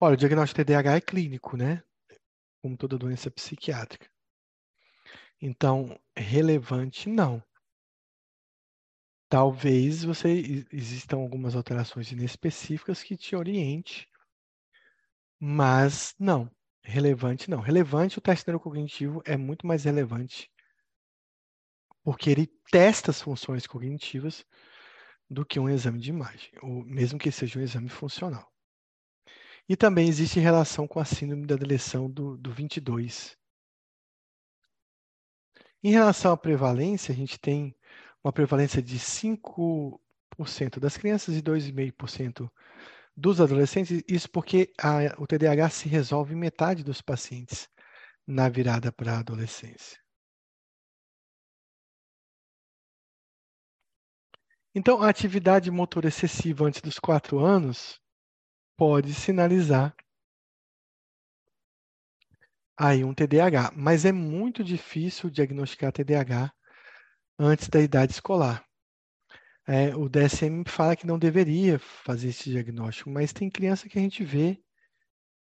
Olha, 0.00 0.14
o 0.14 0.16
diagnóstico 0.16 0.58
de 0.58 0.64
TDAH 0.64 0.96
é 0.96 1.00
clínico, 1.00 1.56
né? 1.56 1.82
Como 2.60 2.76
toda 2.76 2.98
doença 2.98 3.30
psiquiátrica. 3.30 4.10
Então, 5.40 5.96
relevante 6.16 7.08
não. 7.08 7.40
Talvez 9.30 10.04
você 10.04 10.66
existam 10.72 11.18
algumas 11.18 11.54
alterações 11.54 12.10
inespecíficas 12.12 13.04
que 13.04 13.16
te 13.16 13.36
oriente, 13.36 14.08
mas 15.40 16.14
não. 16.18 16.50
Relevante 16.84 17.48
não. 17.48 17.60
Relevante, 17.60 18.18
o 18.18 18.20
teste 18.20 18.48
neurocognitivo 18.48 19.22
é 19.24 19.36
muito 19.36 19.66
mais 19.66 19.84
relevante 19.84 20.51
porque 22.02 22.30
ele 22.30 22.46
testa 22.70 23.10
as 23.10 23.20
funções 23.20 23.66
cognitivas 23.66 24.44
do 25.28 25.44
que 25.46 25.58
um 25.58 25.68
exame 25.68 25.98
de 25.98 26.10
imagem, 26.10 26.50
ou 26.62 26.84
mesmo 26.84 27.18
que 27.18 27.30
seja 27.30 27.58
um 27.58 27.62
exame 27.62 27.88
funcional. 27.88 28.50
E 29.68 29.76
também 29.76 30.08
existe 30.08 30.40
relação 30.40 30.86
com 30.86 31.00
a 31.00 31.04
síndrome 31.04 31.46
da 31.46 31.56
deleção 31.56 32.10
do, 32.10 32.36
do 32.36 32.52
22. 32.52 33.36
Em 35.82 35.90
relação 35.90 36.32
à 36.32 36.36
prevalência, 36.36 37.12
a 37.12 37.16
gente 37.16 37.38
tem 37.38 37.74
uma 38.22 38.32
prevalência 38.32 38.82
de 38.82 38.98
5% 38.98 39.98
das 40.78 40.96
crianças 40.96 41.36
e 41.36 41.42
2,5% 41.42 42.50
dos 43.16 43.40
adolescentes, 43.40 44.02
isso 44.08 44.30
porque 44.30 44.72
a, 44.78 45.14
o 45.18 45.26
TDAH 45.26 45.70
se 45.70 45.88
resolve 45.88 46.34
em 46.34 46.38
metade 46.38 46.82
dos 46.82 47.02
pacientes 47.02 47.68
na 48.26 48.48
virada 48.48 48.90
para 48.90 49.14
a 49.14 49.18
adolescência. 49.18 49.98
Então, 54.74 55.02
a 55.02 55.08
atividade 55.08 55.70
motor 55.70 56.06
excessiva 56.06 56.64
antes 56.64 56.80
dos 56.80 56.98
quatro 56.98 57.38
anos 57.38 58.00
pode 58.76 59.12
sinalizar 59.12 59.94
aí 62.76 63.04
um 63.04 63.12
TDAH, 63.12 63.72
mas 63.76 64.04
é 64.06 64.12
muito 64.12 64.64
difícil 64.64 65.28
diagnosticar 65.28 65.92
TDAH 65.92 66.52
antes 67.38 67.68
da 67.68 67.80
idade 67.80 68.12
escolar. 68.12 68.64
É, 69.66 69.94
o 69.94 70.08
DSM 70.08 70.64
fala 70.66 70.96
que 70.96 71.06
não 71.06 71.18
deveria 71.18 71.78
fazer 71.78 72.28
esse 72.28 72.50
diagnóstico, 72.50 73.10
mas 73.10 73.32
tem 73.32 73.50
criança 73.50 73.88
que 73.88 73.98
a 73.98 74.02
gente 74.02 74.24
vê 74.24 74.60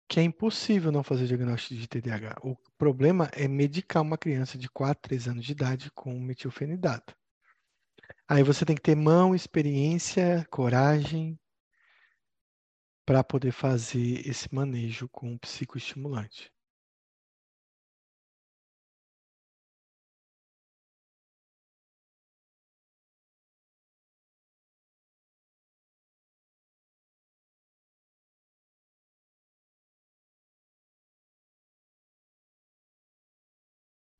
que 0.09 0.19
é 0.19 0.23
impossível 0.23 0.91
não 0.91 1.03
fazer 1.03 1.27
diagnóstico 1.27 1.75
de 1.75 1.87
TDAH. 1.87 2.35
O 2.43 2.57
problema 2.77 3.29
é 3.31 3.47
medicar 3.47 4.01
uma 4.01 4.17
criança 4.17 4.57
de 4.57 4.67
4, 4.69 5.01
3 5.01 5.27
anos 5.27 5.45
de 5.45 5.51
idade 5.51 5.91
com 5.91 6.19
metilfenidato. 6.19 7.15
Aí 8.27 8.41
você 8.43 8.65
tem 8.65 8.75
que 8.75 8.81
ter 8.81 8.95
mão, 8.95 9.35
experiência, 9.35 10.45
coragem 10.49 11.37
para 13.05 13.23
poder 13.23 13.51
fazer 13.51 14.25
esse 14.27 14.53
manejo 14.53 15.07
com 15.09 15.33
o 15.33 15.39
psicoestimulante. 15.39 16.49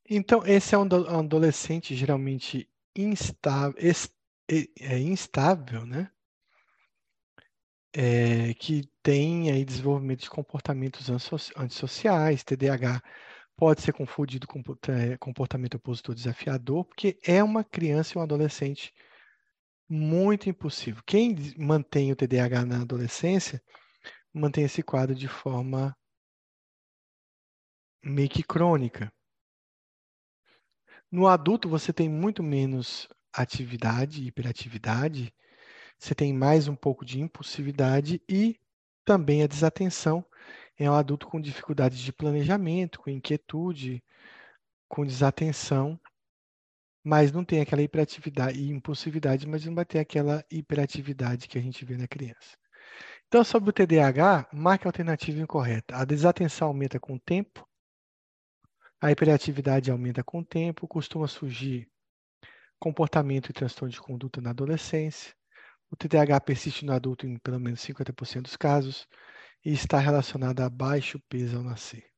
Então, 0.10 0.46
esse 0.46 0.76
é 0.76 0.78
um 0.78 0.84
adolescente 0.84 1.96
geralmente 1.96 2.68
instável, 2.96 3.80
é 4.80 5.00
instável, 5.00 5.86
né? 5.86 6.12
É, 7.96 8.54
que 8.56 8.90
tem 9.04 9.52
aí 9.52 9.64
desenvolvimento 9.64 10.22
de 10.22 10.30
comportamentos 10.30 11.10
antissociais, 11.56 12.44
TDAH 12.44 13.02
pode 13.56 13.82
ser 13.82 13.94
confundido 13.94 14.48
com 14.48 14.64
é, 14.90 15.16
comportamento 15.18 15.76
opositor 15.76 16.16
desafiador, 16.16 16.86
porque 16.86 17.20
é 17.24 17.44
uma 17.44 17.64
criança 17.64 18.14
e 18.14 18.18
um 18.18 18.24
adolescente 18.24 18.92
muito 19.88 20.50
impulsivo. 20.50 21.04
Quem 21.06 21.36
mantém 21.58 22.12
o 22.12 22.16
TDAH 22.16 22.66
na 22.66 22.82
adolescência 22.82 23.62
mantém 24.34 24.64
esse 24.64 24.82
quadro 24.82 25.16
de 25.16 25.28
forma 25.28 25.96
meio 28.04 28.30
que 28.30 28.44
crônica. 28.44 29.14
No 31.14 31.28
adulto, 31.28 31.70
você 31.70 31.94
tem 31.94 32.10
muito 32.10 32.42
menos 32.42 33.08
atividade, 33.32 34.26
hiperatividade, 34.26 35.32
você 36.00 36.16
tem 36.16 36.34
mais 36.34 36.68
um 36.68 36.76
pouco 36.76 37.06
de 37.06 37.22
impulsividade 37.22 38.20
e 38.28 38.60
também 39.06 39.44
a 39.44 39.48
desatenção. 39.48 40.26
É 40.76 40.90
um 40.90 40.96
adulto 40.96 41.28
com 41.28 41.40
dificuldades 41.40 42.00
de 42.00 42.12
planejamento, 42.12 43.00
com 43.00 43.12
inquietude, 43.12 44.04
com 44.90 45.06
desatenção, 45.06 46.00
mas 47.04 47.32
não 47.32 47.46
tem 47.46 47.62
aquela 47.62 47.84
hiperatividade 47.84 48.60
e 48.60 48.72
impulsividade, 48.72 49.48
mas 49.48 49.64
não 49.66 49.76
vai 49.76 49.86
ter 49.86 50.00
aquela 50.00 50.44
hiperatividade 50.50 51.48
que 51.48 51.60
a 51.60 51.62
gente 51.62 51.86
vê 51.86 51.96
na 51.96 52.08
criança. 52.08 52.58
Então, 53.28 53.44
sobre 53.44 53.70
o 53.70 53.74
TDAH, 53.74 54.50
marque 54.52 54.88
a 54.88 54.90
alternativa 54.90 55.40
incorreta. 55.40 55.96
A 55.96 56.06
desatenção 56.06 56.70
aumenta 56.70 57.00
com 57.00 57.14
o 57.14 57.20
tempo, 57.20 57.64
a 59.04 59.12
hiperatividade 59.12 59.92
aumenta 59.92 60.24
com 60.24 60.40
o 60.40 60.46
tempo, 60.46 60.88
costuma 60.88 61.28
surgir 61.28 61.90
comportamento 62.80 63.50
e 63.50 63.54
transtorno 63.54 63.92
de 63.92 64.00
conduta 64.00 64.40
na 64.40 64.52
adolescência. 64.52 65.36
O 65.92 65.96
TDAH 65.98 66.40
persiste 66.40 66.86
no 66.86 66.94
adulto 66.94 67.28
em 67.28 67.38
pelo 67.38 67.60
menos 67.60 67.82
50% 67.82 68.44
dos 68.44 68.56
casos 68.56 69.06
e 69.62 69.74
está 69.74 70.00
relacionado 70.00 70.62
a 70.62 70.70
baixo 70.70 71.20
peso 71.28 71.58
ao 71.58 71.64
nascer. 71.64 72.13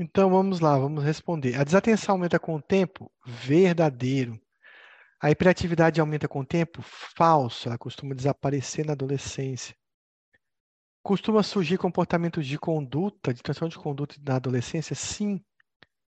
Então 0.00 0.30
vamos 0.30 0.60
lá, 0.60 0.78
vamos 0.78 1.02
responder. 1.02 1.56
A 1.56 1.64
desatenção 1.64 2.14
aumenta 2.14 2.38
com 2.38 2.54
o 2.54 2.62
tempo? 2.62 3.10
Verdadeiro. 3.26 4.40
A 5.20 5.32
hiperatividade 5.32 6.00
aumenta 6.00 6.28
com 6.28 6.38
o 6.38 6.46
tempo? 6.46 6.80
Falso. 6.82 7.68
Ela 7.68 7.76
costuma 7.76 8.14
desaparecer 8.14 8.86
na 8.86 8.92
adolescência. 8.92 9.74
Costuma 11.02 11.42
surgir 11.42 11.78
comportamentos 11.78 12.46
de 12.46 12.56
conduta, 12.56 13.34
de 13.34 13.42
transtorno 13.42 13.70
de 13.72 13.78
conduta 13.78 14.14
na 14.24 14.36
adolescência? 14.36 14.94
Sim. 14.94 15.44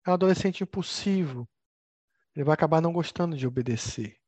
É 0.07 0.11
um 0.11 0.15
adolescente 0.15 0.63
impulsivo. 0.63 1.49
Ele 2.37 2.45
vai 2.45 2.53
acabar 2.53 2.83
não 2.83 2.93
gostando 2.93 3.39
de 3.39 3.47
obedecer. 3.47 4.19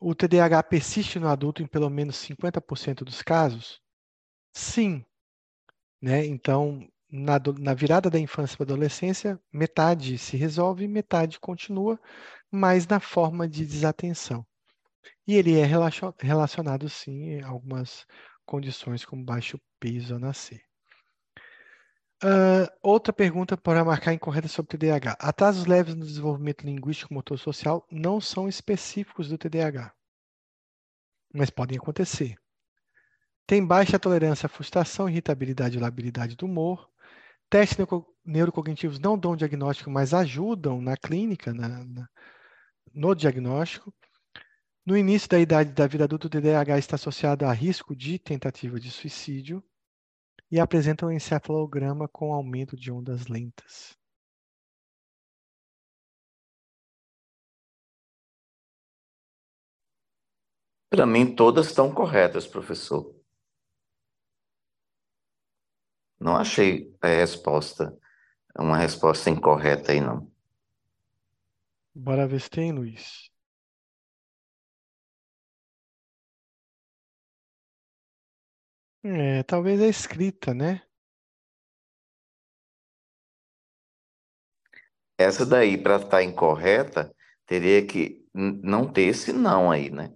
O 0.00 0.14
TDAH 0.14 0.62
persiste 0.62 1.18
no 1.18 1.28
adulto 1.28 1.62
em 1.62 1.66
pelo 1.66 1.90
menos 1.90 2.16
50% 2.16 3.04
dos 3.04 3.20
casos? 3.20 3.78
Sim. 4.54 5.04
Né? 6.00 6.26
Então, 6.26 6.88
na, 7.12 7.38
na 7.58 7.74
virada 7.74 8.08
da 8.08 8.18
infância 8.18 8.56
para 8.56 8.64
a 8.64 8.72
adolescência, 8.72 9.38
metade 9.52 10.16
se 10.16 10.36
resolve, 10.36 10.88
metade 10.88 11.38
continua, 11.38 12.00
mas 12.50 12.86
na 12.86 12.98
forma 12.98 13.46
de 13.46 13.66
desatenção. 13.66 14.46
E 15.26 15.34
ele 15.34 15.58
é 15.58 15.64
relacionado, 16.20 16.88
sim, 16.88 17.40
a 17.40 17.48
algumas 17.48 18.06
condições 18.46 19.04
como 19.04 19.24
baixo 19.24 19.60
peso 19.78 20.14
ao 20.14 20.20
nascer. 20.20 20.62
Uh, 22.24 22.70
outra 22.80 23.12
pergunta 23.12 23.56
para 23.56 23.84
marcar 23.84 24.14
incorreta 24.14 24.46
sobre 24.46 24.78
TDAH. 24.78 25.16
Atrasos 25.18 25.66
leves 25.66 25.94
no 25.94 26.06
desenvolvimento 26.06 26.64
linguístico 26.64 27.12
motor 27.12 27.36
social 27.36 27.84
não 27.90 28.20
são 28.20 28.48
específicos 28.48 29.28
do 29.28 29.36
TDAH, 29.36 29.92
mas 31.34 31.50
podem 31.50 31.76
acontecer. 31.76 32.36
Tem 33.44 33.64
baixa 33.64 33.98
tolerância 33.98 34.46
à 34.46 34.48
frustração, 34.48 35.08
irritabilidade 35.08 35.76
e 35.76 35.80
labilidade 35.80 36.36
do 36.36 36.46
humor. 36.46 36.91
Testes 37.52 37.76
neurocognitivos 38.24 38.98
não 38.98 39.18
dão 39.18 39.36
diagnóstico, 39.36 39.90
mas 39.90 40.14
ajudam 40.14 40.80
na 40.80 40.96
clínica, 40.96 41.52
na, 41.52 41.84
na, 41.84 42.08
no 42.94 43.14
diagnóstico. 43.14 43.92
No 44.86 44.96
início 44.96 45.28
da 45.28 45.38
idade 45.38 45.70
da 45.70 45.86
vida 45.86 46.04
adulta, 46.04 46.28
o 46.28 46.30
TDAH 46.30 46.78
está 46.78 46.94
associado 46.94 47.44
a 47.44 47.52
risco 47.52 47.94
de 47.94 48.18
tentativa 48.18 48.80
de 48.80 48.90
suicídio 48.90 49.62
e 50.50 50.58
apresenta 50.58 51.04
um 51.04 51.10
encefalograma 51.10 52.08
com 52.08 52.32
aumento 52.32 52.74
de 52.74 52.90
ondas 52.90 53.26
lentas. 53.26 53.98
Para 60.88 61.04
mim, 61.04 61.34
todas 61.34 61.66
estão 61.66 61.92
corretas, 61.92 62.46
professor. 62.46 63.21
Não 66.22 66.36
achei 66.36 66.94
a 67.02 67.08
resposta, 67.08 67.92
uma 68.56 68.78
resposta 68.78 69.28
incorreta 69.28 69.90
aí, 69.90 70.00
não. 70.00 70.30
Bora 71.92 72.28
ver 72.28 72.40
se 72.40 72.48
tem, 72.48 72.70
Luiz. 72.70 73.28
É, 79.02 79.42
talvez 79.42 79.82
a 79.82 79.88
escrita, 79.88 80.54
né? 80.54 80.82
Essa 85.18 85.44
daí, 85.44 85.76
para 85.76 85.96
estar 85.96 86.08
tá 86.08 86.22
incorreta, 86.22 87.12
teria 87.46 87.84
que 87.84 88.24
não 88.32 88.90
ter 88.90 89.02
esse 89.02 89.32
não 89.32 89.72
aí, 89.72 89.90
né? 89.90 90.14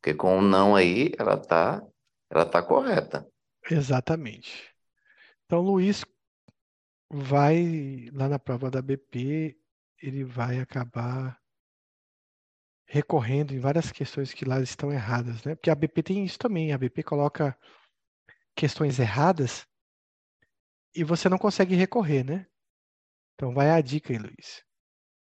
Porque 0.00 0.14
com 0.14 0.38
o 0.38 0.42
não 0.42 0.76
aí, 0.76 1.10
ela 1.18 1.36
tá, 1.36 1.82
ela 2.30 2.46
tá 2.46 2.62
correta. 2.62 3.26
Exatamente. 3.68 4.77
Então, 5.48 5.62
Luiz 5.62 6.04
vai 7.10 8.10
lá 8.12 8.28
na 8.28 8.38
prova 8.38 8.70
da 8.70 8.82
BP, 8.82 9.58
ele 10.02 10.22
vai 10.22 10.60
acabar 10.60 11.40
recorrendo 12.86 13.54
em 13.54 13.58
várias 13.58 13.90
questões 13.90 14.34
que 14.34 14.44
lá 14.44 14.60
estão 14.60 14.92
erradas, 14.92 15.42
né? 15.44 15.54
Porque 15.54 15.70
a 15.70 15.74
BP 15.74 16.02
tem 16.02 16.22
isso 16.22 16.38
também, 16.38 16.70
a 16.70 16.76
BP 16.76 17.02
coloca 17.02 17.58
questões 18.54 18.98
erradas 18.98 19.66
e 20.94 21.02
você 21.02 21.30
não 21.30 21.38
consegue 21.38 21.74
recorrer, 21.74 22.24
né? 22.24 22.46
Então 23.34 23.54
vai 23.54 23.70
a 23.70 23.80
dica 23.80 24.12
aí, 24.12 24.18
Luiz. 24.18 24.62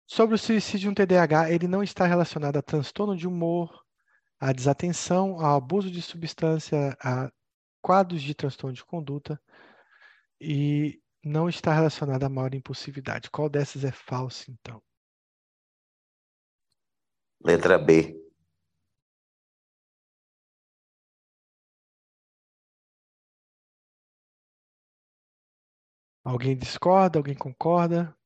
Sobre 0.06 0.36
o 0.36 0.38
suicídio 0.38 0.90
um 0.90 0.94
TDAH, 0.94 1.50
ele 1.50 1.68
não 1.68 1.82
está 1.82 2.06
relacionado 2.06 2.56
a 2.56 2.62
transtorno 2.62 3.14
de 3.14 3.28
humor, 3.28 3.84
a 4.40 4.54
desatenção, 4.54 5.38
ao 5.38 5.58
abuso 5.58 5.90
de 5.90 6.00
substância, 6.00 6.96
a 6.98 7.30
quadros 7.82 8.22
de 8.22 8.34
transtorno 8.34 8.74
de 8.74 8.84
conduta 8.86 9.38
e 10.40 11.00
não 11.24 11.48
está 11.48 11.72
relacionado 11.72 12.24
a 12.24 12.28
maior 12.28 12.54
impulsividade. 12.54 13.30
Qual 13.30 13.48
dessas 13.48 13.84
é 13.84 13.92
falso, 13.92 14.50
então? 14.50 14.82
Letra 17.42 17.78
B. 17.78 18.14
Alguém 26.24 26.56
discorda? 26.56 27.18
Alguém 27.18 27.34
concorda? 27.34 28.16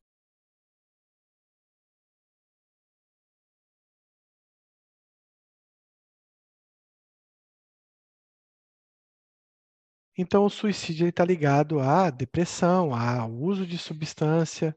Então, 10.20 10.44
o 10.44 10.50
suicídio 10.50 11.06
está 11.06 11.24
ligado 11.24 11.78
à 11.78 12.10
depressão, 12.10 12.92
ao 12.92 13.30
uso 13.30 13.64
de 13.64 13.78
substância, 13.78 14.76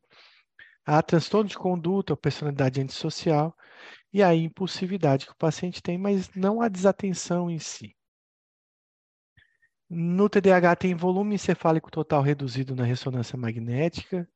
a 0.86 1.02
transtorno 1.02 1.50
de 1.50 1.58
conduta, 1.58 2.14
a 2.14 2.18
personalidade 2.18 2.80
antissocial 2.80 3.58
e 4.14 4.22
a 4.22 4.36
impulsividade 4.36 5.26
que 5.26 5.32
o 5.32 5.36
paciente 5.36 5.82
tem, 5.82 5.98
mas 5.98 6.30
não 6.36 6.62
a 6.62 6.68
desatenção 6.68 7.50
em 7.50 7.58
si. 7.58 7.98
No 9.90 10.30
TDAH 10.30 10.76
tem 10.76 10.94
volume 10.94 11.34
encefálico 11.34 11.90
total 11.90 12.22
reduzido 12.22 12.76
na 12.76 12.84
ressonância 12.84 13.36
magnética. 13.36 14.30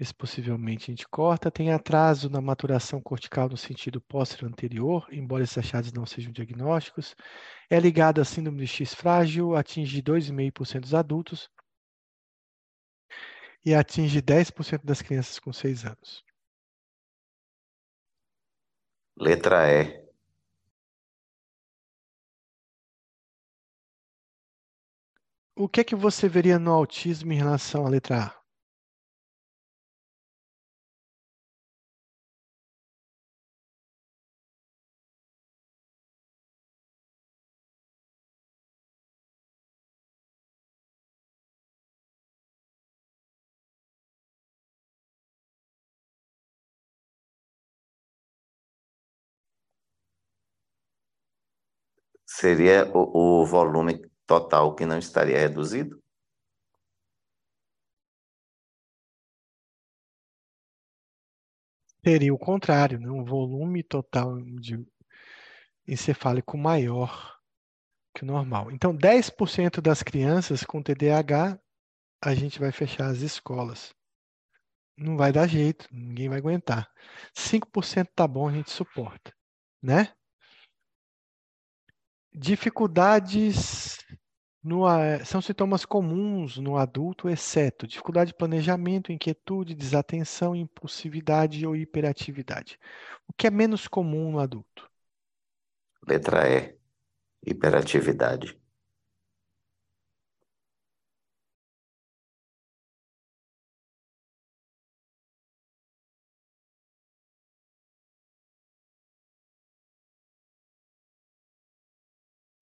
Esse 0.00 0.14
possivelmente 0.14 0.84
a 0.84 0.92
gente 0.94 1.06
corta. 1.06 1.50
Tem 1.50 1.72
atraso 1.72 2.30
na 2.30 2.40
maturação 2.40 3.02
cortical 3.02 3.50
no 3.50 3.56
sentido 3.58 4.00
póstero 4.00 4.46
anterior, 4.46 5.06
embora 5.12 5.44
esses 5.44 5.58
achados 5.58 5.92
não 5.92 6.06
sejam 6.06 6.32
diagnósticos. 6.32 7.14
É 7.68 7.78
ligado 7.78 8.18
à 8.18 8.24
síndrome 8.24 8.60
de 8.60 8.66
X 8.66 8.94
frágil, 8.94 9.54
atinge 9.54 10.02
2,5% 10.02 10.80
dos 10.80 10.94
adultos 10.94 11.50
e 13.62 13.74
atinge 13.74 14.22
10% 14.22 14.84
das 14.84 15.02
crianças 15.02 15.38
com 15.38 15.52
6 15.52 15.84
anos. 15.84 16.24
Letra 19.18 19.70
E. 19.70 20.00
O 25.54 25.68
que 25.68 25.82
é 25.82 25.84
que 25.84 25.94
você 25.94 26.26
veria 26.26 26.58
no 26.58 26.72
autismo 26.72 27.32
em 27.32 27.36
relação 27.36 27.84
à 27.86 27.90
letra 27.90 28.24
A? 28.24 28.39
Seria 52.40 52.90
o, 52.96 53.42
o 53.42 53.44
volume 53.44 54.10
total 54.26 54.74
que 54.74 54.86
não 54.86 54.96
estaria 54.96 55.38
reduzido? 55.38 56.02
Seria 62.02 62.32
o 62.32 62.38
contrário, 62.38 62.98
né? 62.98 63.10
um 63.10 63.22
volume 63.22 63.82
total 63.82 64.40
de 64.40 64.82
encefálico 65.86 66.56
maior 66.56 67.38
que 68.14 68.22
o 68.22 68.26
normal. 68.26 68.70
Então, 68.70 68.96
10% 68.96 69.82
das 69.82 70.02
crianças 70.02 70.64
com 70.64 70.82
TDAH, 70.82 71.60
a 72.22 72.34
gente 72.34 72.58
vai 72.58 72.72
fechar 72.72 73.10
as 73.10 73.18
escolas. 73.18 73.94
Não 74.96 75.14
vai 75.14 75.30
dar 75.30 75.46
jeito, 75.46 75.86
ninguém 75.92 76.30
vai 76.30 76.38
aguentar. 76.38 76.90
5% 77.34 78.08
tá 78.14 78.26
bom, 78.26 78.48
a 78.48 78.52
gente 78.52 78.70
suporta, 78.70 79.30
né? 79.82 80.14
Dificuldades 82.32 83.98
no, 84.62 84.84
são 85.24 85.40
sintomas 85.40 85.84
comuns 85.84 86.58
no 86.58 86.76
adulto, 86.76 87.28
exceto 87.28 87.86
dificuldade 87.86 88.28
de 88.28 88.36
planejamento, 88.36 89.10
inquietude, 89.10 89.74
desatenção, 89.74 90.54
impulsividade 90.54 91.66
ou 91.66 91.74
hiperatividade. 91.74 92.78
O 93.26 93.32
que 93.32 93.46
é 93.46 93.50
menos 93.50 93.88
comum 93.88 94.32
no 94.32 94.38
adulto? 94.38 94.88
Letra 96.06 96.48
E, 96.48 96.76
hiperatividade. 97.46 98.59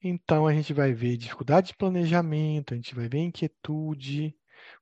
Então 0.09 0.47
a 0.47 0.55
gente 0.55 0.73
vai 0.73 0.93
ver 0.95 1.17
dificuldade 1.19 1.69
de 1.69 1.77
planejamento, 1.77 2.73
a 2.73 2.77
gente 2.77 2.95
vai 2.95 3.09
ver 3.09 3.19
inquietude, 3.19 4.35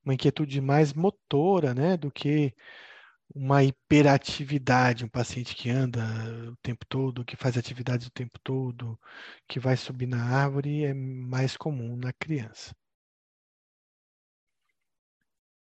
uma 0.03 0.13
inquietude 0.13 0.61
mais 0.61 0.93
motora, 0.93 1.73
né, 1.73 1.97
do 1.97 2.11
que 2.11 2.53
uma 3.35 3.63
hiperatividade, 3.63 5.05
um 5.05 5.09
paciente 5.09 5.55
que 5.55 5.69
anda 5.69 6.01
o 6.51 6.55
tempo 6.57 6.85
todo, 6.87 7.25
que 7.25 7.35
faz 7.35 7.57
atividades 7.57 8.07
o 8.07 8.11
tempo 8.11 8.39
todo, 8.39 8.99
que 9.47 9.59
vai 9.59 9.75
subir 9.77 10.07
na 10.07 10.23
árvore, 10.23 10.85
é 10.85 10.93
mais 10.93 11.57
comum 11.57 11.97
na 11.97 12.13
criança. 12.13 12.73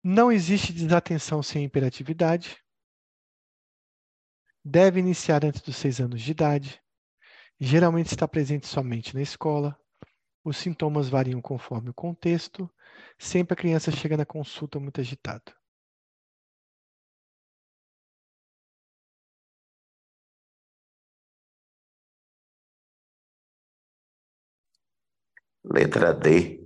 Não 0.02 0.30
existe 0.32 0.72
desatenção 0.72 1.42
sem 1.42 1.64
hiperatividade. 1.64 2.56
Deve 4.64 5.00
iniciar 5.00 5.44
antes 5.44 5.60
dos 5.60 5.76
seis 5.76 6.00
anos 6.00 6.22
de 6.22 6.30
idade. 6.30 6.80
Geralmente 7.60 8.06
está 8.08 8.26
presente 8.26 8.66
somente 8.66 9.14
na 9.14 9.20
escola. 9.20 9.78
Os 10.44 10.56
sintomas 10.56 11.08
variam 11.10 11.42
conforme 11.42 11.90
o 11.90 11.94
contexto. 11.94 12.70
Sempre 13.18 13.54
a 13.54 13.56
criança 13.56 13.92
chega 13.92 14.16
na 14.16 14.26
consulta 14.26 14.80
muito 14.80 15.00
agitada. 15.00 15.54
Letra 25.64 26.12
D. 26.12 26.59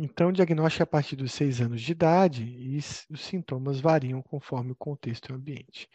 Então, 0.00 0.28
o 0.28 0.32
diagnóstico 0.32 0.80
é 0.80 0.84
a 0.84 0.86
partir 0.86 1.16
dos 1.16 1.32
seis 1.32 1.60
anos 1.60 1.82
de 1.82 1.90
idade 1.90 2.44
e 2.44 2.78
os 3.10 3.20
sintomas 3.20 3.80
variam 3.80 4.22
conforme 4.22 4.70
o 4.70 4.76
contexto 4.76 5.28
e 5.28 5.32
o 5.32 5.34
ambiente. 5.34 5.88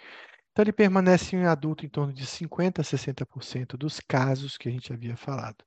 Então, 0.51 0.61
ele 0.61 0.73
permanece 0.73 1.37
em 1.37 1.45
adulto 1.45 1.85
em 1.85 1.89
torno 1.89 2.11
de 2.11 2.25
50% 2.25 2.79
a 2.79 2.83
60% 2.83 3.77
dos 3.77 4.01
casos 4.01 4.57
que 4.57 4.67
a 4.67 4.71
gente 4.73 4.91
havia 4.91 5.15
falado. 5.15 5.63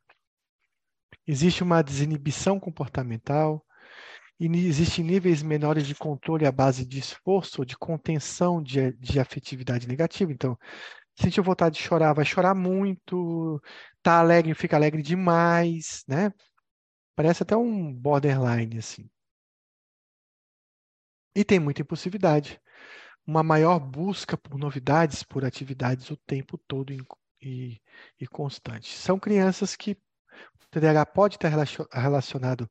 Existe 1.26 1.62
uma 1.62 1.80
desinibição 1.80 2.60
comportamental, 2.60 3.64
e 4.38 4.46
existem 4.66 5.02
níveis 5.02 5.42
menores 5.42 5.86
de 5.86 5.94
controle 5.94 6.44
à 6.44 6.52
base 6.52 6.84
de 6.84 6.98
esforço 6.98 7.62
ou 7.62 7.64
de 7.64 7.74
contenção 7.74 8.62
de, 8.62 8.92
de 8.98 9.18
afetividade 9.18 9.88
negativa. 9.88 10.30
Então, 10.30 10.58
sentiu 11.18 11.42
vontade 11.42 11.76
de 11.76 11.82
chorar, 11.82 12.12
vai 12.12 12.26
chorar 12.26 12.54
muito, 12.54 13.62
tá 14.02 14.18
alegre, 14.18 14.52
fica 14.54 14.76
alegre 14.76 15.00
demais, 15.00 16.04
né? 16.06 16.30
Parece 17.16 17.42
até 17.42 17.56
um 17.56 17.92
borderline, 17.92 18.78
assim. 18.78 19.10
E 21.34 21.44
tem 21.44 21.58
muita 21.58 21.80
impulsividade. 21.80 22.60
Uma 23.26 23.42
maior 23.42 23.80
busca 23.80 24.36
por 24.36 24.58
novidades, 24.58 25.22
por 25.22 25.44
atividades 25.44 26.10
o 26.10 26.16
tempo 26.16 26.58
todo 26.58 26.92
e, 27.40 27.80
e, 28.20 28.26
constante. 28.26 28.94
São 28.94 29.18
crianças 29.18 29.74
que 29.74 29.92
o 29.92 30.66
TDAH 30.70 31.06
pode 31.06 31.36
estar 31.36 31.48
relacionado 31.92 32.70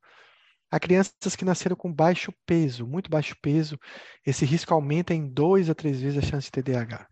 a 0.70 0.80
crianças 0.80 1.34
que 1.36 1.44
nasceram 1.44 1.76
com 1.76 1.92
baixo 1.92 2.32
peso, 2.44 2.86
muito 2.86 3.10
baixo 3.10 3.36
peso. 3.40 3.78
Esse 4.24 4.44
risco 4.44 4.72
aumenta 4.72 5.12
em 5.12 5.28
dois 5.28 5.68
a 5.68 5.74
três 5.74 6.00
vezes 6.00 6.22
a 6.22 6.26
chance 6.26 6.46
de 6.46 6.52
TDAH. 6.62 7.08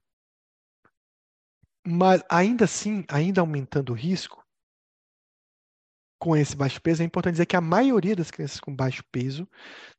Mas 1.86 2.22
ainda 2.30 2.64
assim, 2.64 3.04
ainda 3.08 3.40
aumentando 3.40 3.92
o 3.92 3.96
risco, 3.96 4.43
com 6.24 6.34
esse 6.34 6.56
baixo 6.56 6.80
peso, 6.80 7.02
é 7.02 7.04
importante 7.04 7.34
dizer 7.34 7.44
que 7.44 7.54
a 7.54 7.60
maioria 7.60 8.16
das 8.16 8.30
crianças 8.30 8.58
com 8.58 8.74
baixo 8.74 9.04
peso 9.12 9.46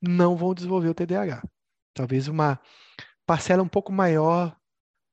não 0.01 0.35
vão 0.35 0.55
desenvolver 0.55 0.89
o 0.89 0.93
TDAH. 0.95 1.43
Talvez 1.93 2.27
uma 2.27 2.59
parcela 3.27 3.61
um 3.61 3.67
pouco 3.67 3.91
maior, 3.91 4.57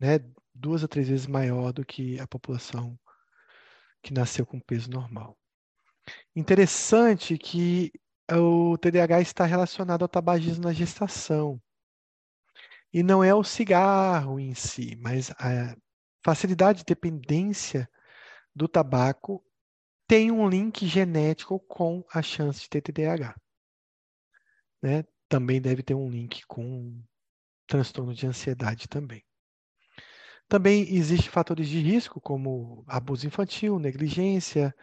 né, 0.01 0.20
duas 0.55 0.82
a 0.82 0.89
três 0.89 1.09
vezes 1.09 1.26
maior 1.26 1.70
do 1.70 1.84
que 1.84 2.18
a 2.18 2.26
população 2.26 2.98
que 4.02 4.14
nasceu 4.14 4.47
com 4.47 4.59
peso 4.59 4.90
normal. 4.90 5.36
Interessante 6.34 7.36
que 7.36 7.93
o 8.30 8.78
TDAH 8.78 9.20
está 9.20 9.44
relacionado 9.44 10.01
ao 10.01 10.09
tabagismo 10.09 10.64
na 10.64 10.72
gestação. 10.72 11.60
E 12.90 13.02
não 13.02 13.22
é 13.22 13.34
o 13.34 13.44
cigarro 13.44 14.40
em 14.40 14.55
si, 14.55 14.97
mas 14.98 15.30
a 15.32 15.76
facilidade 16.24 16.78
de 16.78 16.84
dependência 16.86 17.86
do 18.55 18.66
tabaco 18.66 19.44
tem 20.12 20.30
um 20.30 20.47
link 20.47 20.86
genético 20.86 21.59
com 21.59 22.05
a 22.12 22.20
chance 22.20 22.60
de 22.60 22.68
ter 22.68 22.82
TDAH. 22.82 23.34
Né? 24.82 25.05
Também 25.26 25.59
deve 25.59 25.82
ter 25.82 25.94
um 25.94 26.10
link 26.10 26.44
com 26.47 27.02
transtorno 27.66 28.12
de 28.12 28.26
ansiedade 28.26 28.86
também. 28.89 29.24
Também 30.47 30.82
existem 30.94 31.30
fatores 31.30 31.66
de 31.66 31.80
risco, 31.80 32.20
como 32.20 32.84
abuso 32.86 33.26
infantil, 33.26 33.78
negligência, 33.78 34.74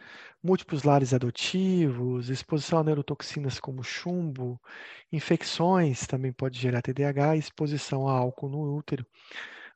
múltiplos 0.42 0.82
lares 0.82 1.14
adotivos, 1.14 2.28
exposição 2.28 2.80
a 2.80 2.82
neurotoxinas 2.82 3.60
como 3.60 3.84
chumbo, 3.84 4.60
infecções 5.12 6.08
também 6.08 6.32
pode 6.32 6.58
gerar 6.58 6.82
TDAH, 6.82 7.36
exposição 7.36 8.08
a 8.08 8.14
álcool 8.14 8.48
no 8.48 8.76
útero. 8.76 9.06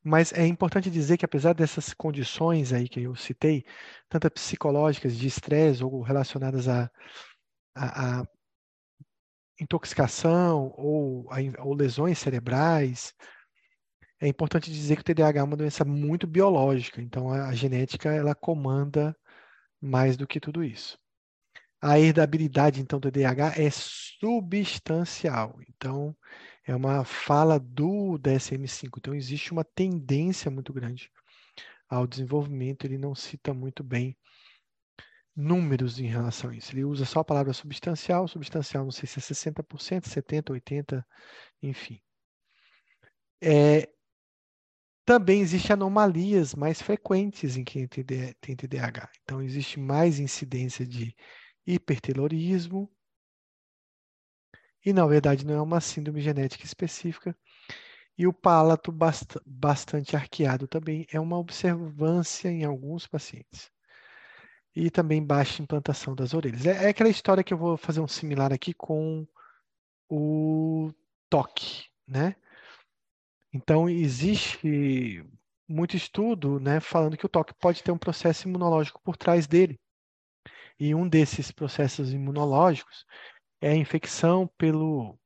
Mas 0.05 0.33
é 0.35 0.47
importante 0.47 0.91
dizer 0.91 1.17
que 1.17 1.25
apesar 1.25 1.55
dessas 1.55 1.95
condições 1.95 2.75
aí 2.75 2.89
que 2.89 3.01
eu 3.03 3.17
citei, 3.17 3.65
tanto 4.09 4.31
psicológicas, 4.31 5.17
de 5.17 5.27
estresse 5.27 5.83
ou 5.83 6.03
relacionadas 6.03 6.69
a, 6.69 6.91
a, 7.75 8.21
a 8.21 8.25
intoxicação 9.59 10.75
ou, 10.77 11.27
a, 11.33 11.39
ou 11.63 11.75
lesões 11.75 12.19
cerebrais, 12.19 13.15
é 14.21 14.29
importante 14.29 14.71
dizer 14.71 14.97
que 14.97 15.03
o 15.03 15.05
TDAH 15.05 15.41
é 15.41 15.43
uma 15.43 15.57
doença 15.57 15.85
muito 15.85 16.27
biológica, 16.27 17.01
então 17.01 17.33
a, 17.33 17.49
a 17.49 17.55
genética 17.55 18.13
ela 18.13 18.35
comanda 18.35 19.17
mais 19.81 20.19
do 20.19 20.27
que 20.27 20.39
tudo 20.39 20.63
isso. 20.63 20.99
A 21.81 21.99
herdabilidade, 21.99 22.81
então, 22.81 22.99
do 22.99 23.11
TDAH 23.11 23.55
é 23.59 23.69
substancial. 23.71 25.59
Então, 25.69 26.17
é 26.67 26.75
uma 26.75 27.05
fala 27.05 27.59
do 27.59 28.19
DSM-5. 28.19 28.99
Então, 28.99 29.15
existe 29.15 29.53
uma 29.53 29.65
tendência 29.65 30.51
muito 30.51 30.73
grande 30.73 31.11
ao 31.89 32.07
desenvolvimento. 32.07 32.87
Ele 32.87 32.99
não 32.99 33.15
cita 33.15 33.53
muito 33.53 33.85
bem 33.85 34.17
números 35.37 35.99
em 35.99 36.07
relação 36.07 36.51
a 36.51 36.57
isso. 36.57 36.73
Ele 36.73 36.85
usa 36.85 37.05
só 37.05 37.21
a 37.21 37.25
palavra 37.25 37.53
substancial. 37.53 38.27
Substancial, 38.27 38.85
não 38.85 38.93
sei 38.93 39.07
se 39.07 39.19
é 39.19 39.23
60%, 39.23 40.07
70%, 40.07 40.53
80%, 40.53 41.05
enfim. 41.63 42.01
É, 43.43 43.89
também 45.05 45.41
existem 45.43 45.75
anomalias 45.75 46.55
mais 46.55 46.81
frequentes 46.81 47.59
em 47.59 47.65
quem 47.65 47.87
tem 47.87 48.57
TDAH. 48.57 49.11
Então, 49.23 49.43
existe 49.43 49.79
mais 49.79 50.19
incidência 50.19 50.87
de 50.87 51.15
hipertelorismo, 51.67 52.91
e 54.85 54.93
na 54.93 55.07
verdade 55.07 55.47
não 55.47 55.55
é 55.55 55.63
uma 55.63 55.81
síndrome 55.81 56.21
genética 56.21 56.65
específica. 56.65 57.37
E 58.17 58.27
o 58.27 58.33
palato 58.33 58.93
bast 58.93 59.41
bastante 59.45 60.15
arqueado 60.15 60.69
também 60.69 61.07
é 61.11 61.19
uma 61.19 61.39
observância 61.39 62.49
em 62.49 62.65
alguns 62.65 63.07
pacientes. 63.07 63.71
E 64.75 64.91
também 64.91 65.25
baixa 65.25 65.63
implantação 65.63 66.15
das 66.15 66.35
orelhas. 66.35 66.67
É, 66.67 66.87
é 66.87 66.89
aquela 66.89 67.09
história 67.09 67.43
que 67.43 67.53
eu 67.53 67.59
vou 67.59 67.77
fazer 67.77 68.01
um 68.01 68.09
similar 68.09 68.53
aqui 68.53 68.73
com 68.75 69.27
o 70.09 70.93
toque, 71.29 71.89
né? 72.07 72.37
Então 73.53 73.89
existe 73.89 75.25
muito 75.69 75.97
estudo, 75.97 76.61
né, 76.61 76.81
falando 76.81 77.17
que 77.17 77.27
o 77.27 77.29
toque 77.29 77.55
pode 77.55 77.83
ter 77.83 77.91
um 77.91 77.99
processo 77.99 78.49
imunológico 78.49 79.01
por 79.03 79.17
trás 79.17 79.47
dele. 79.47 79.81
E 80.79 80.95
um 80.95 81.09
desses 81.09 81.53
processos 81.53 82.13
imunológicos 82.13 83.07
é 83.65 83.71
a 83.71 83.77
infecção 83.77 84.47
pelo 84.59 85.19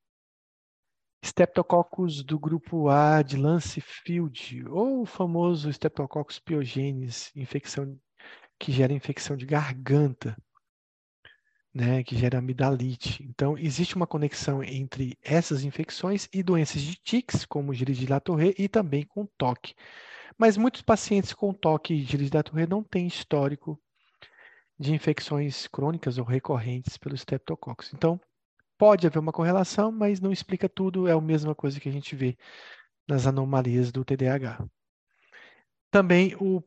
Streptococcus 1.24 2.22
do 2.22 2.38
grupo 2.38 2.88
A 2.88 3.20
de 3.20 3.36
Lancefield, 3.36 4.64
ou 4.68 5.02
o 5.02 5.06
famoso 5.06 5.68
Streptococcus 5.70 6.38
pyogenes, 6.38 7.32
infecção 7.34 7.98
que 8.56 8.70
gera 8.70 8.92
infecção 8.92 9.36
de 9.36 9.44
garganta, 9.44 10.36
né, 11.74 12.04
que 12.04 12.16
gera 12.16 12.38
amidalite. 12.38 13.24
Então, 13.24 13.58
existe 13.58 13.96
uma 13.96 14.06
conexão 14.06 14.62
entre 14.62 15.18
essas 15.20 15.64
infecções 15.64 16.28
e 16.32 16.40
doenças 16.40 16.80
de 16.80 16.94
tics, 16.94 17.44
como 17.44 17.74
Gilles 17.74 17.98
de 17.98 18.06
e 18.56 18.68
também 18.68 19.04
com 19.04 19.26
toque. 19.36 19.74
Mas 20.38 20.56
muitos 20.56 20.82
pacientes 20.82 21.32
com 21.32 21.52
toque 21.52 21.92
e 21.92 22.04
Gilles 22.04 22.30
de 22.30 22.36
la 22.36 22.66
não 22.68 22.84
têm 22.84 23.08
histórico 23.08 23.82
de 24.78 24.94
infecções 24.94 25.66
crônicas 25.66 26.18
ou 26.18 26.24
recorrentes 26.24 26.96
pelo 26.96 27.16
Streptococcus. 27.16 27.92
Então, 27.92 28.20
pode 28.78 29.06
haver 29.06 29.18
uma 29.18 29.32
correlação, 29.32 29.90
mas 29.92 30.20
não 30.20 30.32
explica 30.32 30.68
tudo, 30.68 31.08
é 31.08 31.12
a 31.12 31.20
mesma 31.20 31.54
coisa 31.54 31.80
que 31.80 31.88
a 31.88 31.92
gente 31.92 32.14
vê 32.14 32.36
nas 33.06 33.26
anomalias 33.26 33.90
do 33.90 34.04
TDAH. 34.04 34.64
Também 35.90 36.36
o 36.40 36.62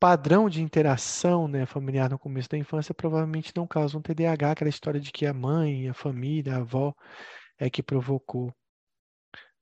padrão 0.00 0.50
de 0.50 0.60
interação 0.60 1.46
né, 1.48 1.64
familiar 1.64 2.10
no 2.10 2.18
começo 2.18 2.48
da 2.48 2.58
infância 2.58 2.92
provavelmente 2.92 3.52
não 3.54 3.66
causa 3.66 3.96
um 3.96 4.02
TDAH, 4.02 4.50
aquela 4.50 4.68
história 4.68 5.00
de 5.00 5.12
que 5.12 5.24
a 5.24 5.32
mãe, 5.32 5.88
a 5.88 5.94
família, 5.94 6.56
a 6.56 6.58
avó 6.58 6.94
é 7.58 7.70
que 7.70 7.82
provocou 7.82 8.52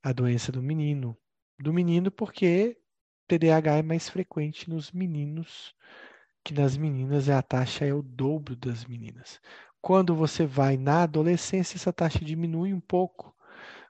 a 0.02 0.12
doença 0.12 0.50
do 0.50 0.62
menino. 0.62 1.16
Do 1.58 1.72
menino 1.72 2.10
porque 2.10 2.78
TDAH 3.28 3.78
é 3.78 3.82
mais 3.82 4.08
frequente 4.08 4.68
nos 4.68 4.90
meninos 4.90 5.74
que 6.44 6.52
nas 6.52 6.76
meninas, 6.76 7.28
a 7.28 7.40
taxa 7.40 7.84
é 7.84 7.94
o 7.94 8.02
dobro 8.02 8.56
das 8.56 8.84
meninas. 8.84 9.40
Quando 9.82 10.14
você 10.14 10.46
vai 10.46 10.76
na 10.76 11.02
adolescência, 11.02 11.76
essa 11.76 11.92
taxa 11.92 12.24
diminui 12.24 12.72
um 12.72 12.80
pouco, 12.80 13.36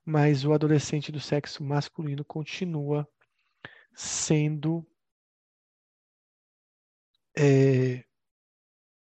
mas 0.03 0.43
o 0.43 0.55
adolescente 0.55 1.13
do 1.13 1.21
sexo 1.21 1.63
masculino 1.63 2.25
continua 2.25 3.07
sendo 3.95 4.87
é, 7.37 8.03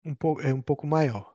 um, 0.05 0.15
pouco, 0.15 0.43
é 0.43 0.53
um 0.53 0.61
pouco 0.61 0.87
maior. 0.87 1.35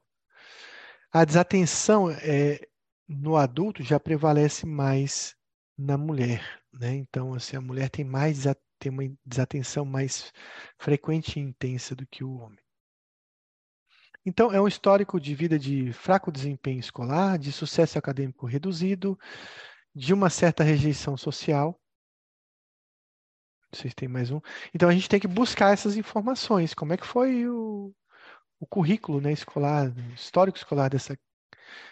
A 1.11 1.25
desatenção 1.25 2.11
é, 2.11 2.59
no 3.07 3.35
adulto 3.35 3.81
já 3.81 3.99
prevalece 3.99 4.67
mais 4.67 5.35
na 5.75 5.97
mulher, 5.97 6.61
né? 6.71 6.93
Então, 6.93 7.33
assim, 7.33 7.57
a 7.57 7.61
mulher 7.61 7.89
tem 7.89 8.05
mais 8.05 8.43
tem 8.77 8.91
uma 8.91 9.03
desatenção 9.25 9.85
mais 9.85 10.31
frequente 10.77 11.39
e 11.39 11.43
intensa 11.43 11.95
do 11.95 12.05
que 12.05 12.23
o 12.23 12.33
homem. 12.33 12.59
Então, 14.25 14.51
é 14.51 14.61
um 14.61 14.67
histórico 14.67 15.19
de 15.19 15.33
vida 15.33 15.57
de 15.57 15.91
fraco 15.93 16.31
desempenho 16.31 16.79
escolar, 16.79 17.39
de 17.39 17.51
sucesso 17.51 17.97
acadêmico 17.97 18.45
reduzido, 18.45 19.17
de 19.95 20.13
uma 20.13 20.29
certa 20.29 20.63
rejeição 20.63 21.17
social. 21.17 21.79
Vocês 23.73 23.93
têm 23.93 24.07
mais 24.07 24.29
um. 24.31 24.39
Então, 24.73 24.89
a 24.89 24.93
gente 24.93 25.09
tem 25.09 25.19
que 25.19 25.27
buscar 25.27 25.73
essas 25.73 25.95
informações. 25.95 26.73
Como 26.73 26.93
é 26.93 26.97
que 26.97 27.07
foi 27.07 27.47
o, 27.47 27.93
o 28.59 28.67
currículo 28.67 29.21
né, 29.21 29.31
escolar, 29.31 29.91
histórico 30.13 30.57
escolar 30.57 30.89
dessa 30.89 31.17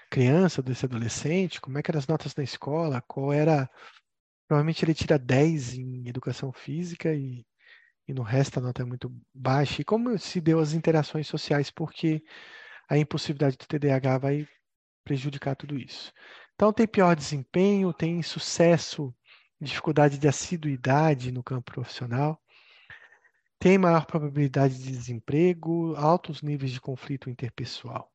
criança, 0.10 0.62
desse 0.62 0.86
adolescente? 0.86 1.62
Como 1.62 1.78
é 1.78 1.82
que 1.84 1.90
eram 1.90 2.00
as 2.00 2.08
notas 2.08 2.36
na 2.36 2.44
escola? 2.44 3.02
Qual 3.08 3.34
era 3.34 3.70
Provavelmente 4.50 4.84
ele 4.84 4.96
tira 4.96 5.20
10 5.20 5.76
em 5.76 6.10
educação 6.10 6.52
física 6.52 7.14
e, 7.14 7.46
e 8.10 8.14
no 8.14 8.24
resto 8.24 8.58
a 8.58 8.62
nota 8.62 8.82
é 8.82 8.86
muito 8.86 9.16
baixa. 9.32 9.82
E 9.82 9.86
como 9.86 10.18
se 10.18 10.42
deu 10.42 10.60
as 10.60 10.74
interações 10.74 11.28
sociais, 11.28 11.70
porque 11.70 12.24
a 12.90 12.98
impossibilidade 12.98 13.56
do 13.56 13.68
TDAH 13.68 14.18
vai 14.18 14.48
prejudicar 15.04 15.56
tudo 15.56 15.78
isso. 15.78 16.12
Então 16.56 16.74
tem 16.74 16.88
pior 16.88 17.16
desempenho, 17.16 17.94
tem 17.94 18.22
sucesso, 18.24 19.14
dificuldade 19.62 20.18
de 20.18 20.28
assiduidade 20.28 21.32
no 21.32 21.44
campo 21.44 21.72
profissional, 21.72 22.42
tem 23.60 23.78
maior 23.78 24.08
probabilidade 24.08 24.76
de 24.82 24.92
desemprego, 24.92 25.96
altos 25.96 26.42
níveis 26.42 26.72
de 26.72 26.82
conflito 26.82 27.30
interpessoal 27.30 28.12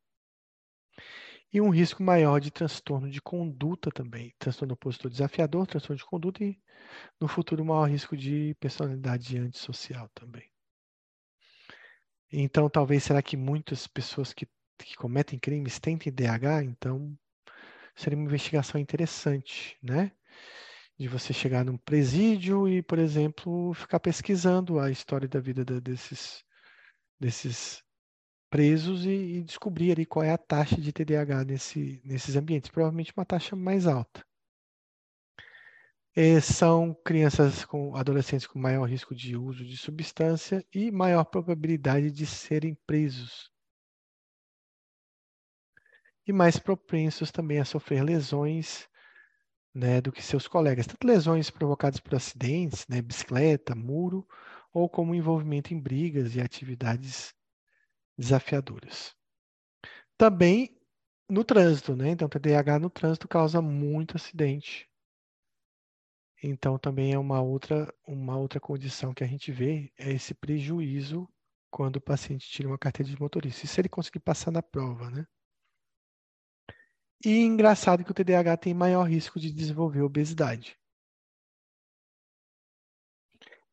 e 1.55 1.61
um 1.61 1.71
risco 1.71 2.03
maior 2.03 2.41
de 2.41 2.51
transtorno 2.51 3.09
de 3.09 3.23
conduta 3.23 3.89
também. 3.89 4.35
Transtorno 4.41 4.75
opositor 4.75 5.09
desafiador, 5.09 5.69
transtorno 5.69 5.97
de 5.97 6.05
conduta 6.05 6.43
e, 6.43 6.61
no 7.21 7.29
futuro, 7.29 7.65
maior 7.65 7.89
risco 7.89 8.17
de 8.17 8.57
personalidade 8.59 9.39
antissocial 9.39 10.11
também. 10.13 10.51
Então, 12.33 12.69
talvez, 12.69 13.05
será 13.05 13.23
que 13.23 13.37
muitas 13.37 13.87
pessoas 13.87 14.33
que, 14.33 14.49
que 14.79 14.97
cometem 14.97 15.39
crimes 15.39 15.79
têm 15.79 15.97
TDAH? 15.97 16.65
Então, 16.65 17.17
seria 17.95 18.19
uma 18.19 18.27
investigação 18.27 18.81
interessante, 18.81 19.79
né? 19.81 20.11
De 20.99 21.07
você 21.07 21.33
chegar 21.33 21.65
num 21.65 21.77
presídio 21.77 22.69
e, 22.69 22.83
por 22.83 22.99
exemplo, 22.99 23.73
ficar 23.75 24.01
pesquisando 24.01 24.81
a 24.81 24.91
história 24.91 25.29
da 25.29 25.39
vida 25.39 25.65
desses, 25.65 26.45
desses 27.21 27.84
presos 28.55 29.05
e, 29.05 29.11
e, 29.11 29.43
descobrir 29.43 29.91
ali 29.91 30.07
qual 30.07 30.23
é 30.23 30.31
a 30.31 30.39
taxa 30.39 30.81
de 30.81 30.93
TDAH 30.93 31.43
nesse, 31.45 32.01
nesses 32.05 32.37
ambientes. 32.37 32.71
Provavelmente 32.71 33.13
uma 33.17 33.25
taxa 33.25 33.57
mais 33.57 33.85
alta. 33.85 34.25
E 36.15 36.41
são 36.41 36.95
crianças 37.05 37.65
com 37.65 37.97
adolescentes 37.97 38.47
com 38.47 38.57
maior 38.57 38.85
risco 38.89 39.13
de 39.13 39.37
uso 39.37 39.65
de 39.65 39.77
substância 39.77 40.65
e 40.73 40.93
maior 40.93 41.25
probabilidade 41.25 42.13
de 42.13 42.25
serem 42.27 42.79
presos. 42.87 43.51
E 46.25 46.33
mais 46.33 46.57
propensos 46.57 47.33
também 47.33 47.59
a 47.59 47.65
sofrer 47.65 48.05
lesões 48.05 48.89
né, 49.75 50.01
do 50.01 50.13
que 50.13 50.23
seus 50.23 50.47
colegas, 50.47 50.87
tanto 50.87 51.05
lesões 51.05 51.51
provocadas 51.51 51.99
por 51.99 52.15
acidentes, 52.15 52.87
né, 52.89 53.03
bicicleta, 53.03 53.75
muro, 53.75 54.25
ou 54.73 54.89
como 54.89 55.13
envolvimento 55.13 55.75
em 55.75 55.81
brigas 55.81 56.37
e 56.37 56.41
atividades 56.41 57.35
desafiadoras. 58.19 59.15
Também 60.17 60.77
no 61.29 61.45
trânsito, 61.45 61.97
né? 61.97 62.11
Então, 62.11 62.29
TDAH 62.29 62.79
no 62.79 62.91
trânsito 62.91 63.29
causa 63.29 63.61
muito 63.63 64.17
acidente. 64.17 64.89
Então, 66.43 66.79
também 66.79 67.13
é 67.13 67.19
uma 67.19 67.41
outra, 67.41 67.93
uma 68.07 68.37
outra 68.37 68.61
condição 68.61 69.15
que 69.15 69.25
a 69.25 69.27
gente 69.27 69.51
vê, 69.51 69.93
é 69.99 70.13
esse 70.13 70.35
prejuízo 70.35 71.29
quando 71.71 71.97
o 71.97 72.01
paciente 72.01 72.49
tira 72.49 72.69
uma 72.69 72.79
carteira 72.79 73.11
de 73.11 73.21
motorista. 73.21 73.65
E 73.65 73.69
se 73.69 73.81
ele 73.81 73.89
conseguir 73.89 74.21
passar 74.21 74.51
na 74.51 74.63
prova, 74.63 75.11
né? 75.11 75.27
E 77.25 77.41
engraçado 77.41 78.05
que 78.05 78.11
o 78.11 78.15
TDAH 78.15 78.59
tem 78.59 78.75
maior 78.75 79.05
risco 79.05 79.41
de 79.41 79.51
desenvolver 79.51 80.03
obesidade. 80.03 80.79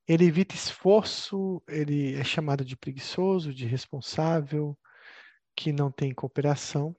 Ele 0.07 0.25
evita 0.25 0.55
esforço, 0.55 1.61
ele 1.67 2.15
é 2.15 2.23
chamado 2.23 2.65
de 2.65 2.75
preguiçoso, 2.75 3.53
de 3.53 3.65
responsável, 3.65 4.77
que 5.55 5.71
não 5.71 5.91
tem 5.91 6.13
cooperação. 6.13 6.95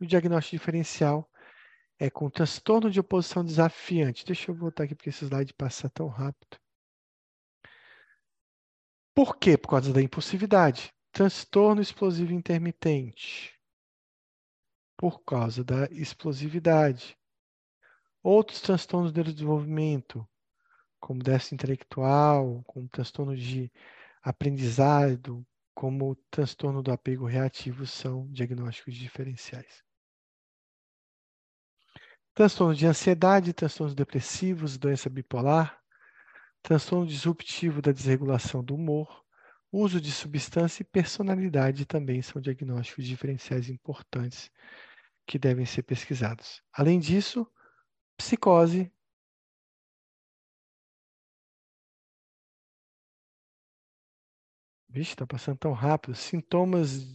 O 0.00 0.06
diagnóstico 0.06 0.56
diferencial 0.56 1.30
é 1.98 2.08
com 2.08 2.30
transtorno 2.30 2.90
de 2.90 3.00
oposição 3.00 3.44
desafiante. 3.44 4.24
Deixa 4.24 4.50
eu 4.50 4.54
voltar 4.54 4.84
aqui 4.84 4.94
porque 4.94 5.10
esse 5.10 5.24
slide 5.24 5.52
passa 5.54 5.90
tão 5.90 6.08
rápido. 6.08 6.58
Por 9.14 9.36
quê? 9.36 9.58
Por 9.58 9.68
causa 9.68 9.92
da 9.92 10.00
impulsividade. 10.00 10.94
Transtorno 11.10 11.82
explosivo 11.82 12.32
intermitente. 12.32 13.58
Por 14.96 15.24
causa 15.24 15.64
da 15.64 15.86
explosividade. 15.86 17.18
Outros 18.22 18.60
transtornos 18.60 19.10
do 19.10 19.24
desenvolvimento, 19.24 20.28
como 21.00 21.22
déficit 21.22 21.54
intelectual, 21.54 22.62
como 22.66 22.88
transtorno 22.88 23.36
de 23.36 23.70
aprendizado, 24.22 25.46
como 25.74 26.16
transtorno 26.30 26.82
do 26.82 26.90
apego 26.90 27.24
reativo 27.24 27.86
são 27.86 28.26
diagnósticos 28.32 28.94
diferenciais. 28.94 29.84
Transtorno 32.34 32.74
de 32.74 32.86
ansiedade, 32.86 33.52
transtornos 33.52 33.94
depressivos, 33.94 34.76
doença 34.76 35.08
bipolar, 35.08 35.80
transtorno 36.62 37.06
disruptivo 37.06 37.80
da 37.80 37.92
desregulação 37.92 38.62
do 38.62 38.74
humor, 38.74 39.24
uso 39.70 40.00
de 40.00 40.10
substância 40.10 40.82
e 40.82 40.84
personalidade 40.84 41.84
também 41.84 42.22
são 42.22 42.40
diagnósticos 42.40 43.06
diferenciais 43.06 43.68
importantes 43.68 44.50
que 45.26 45.38
devem 45.38 45.66
ser 45.66 45.82
pesquisados. 45.82 46.62
Além 46.72 46.98
disso, 46.98 47.46
psicose, 48.16 48.90
Vixe, 54.98 55.12
está 55.12 55.24
passando 55.24 55.58
tão 55.58 55.72
rápido. 55.72 56.16
Sintomas 56.16 57.06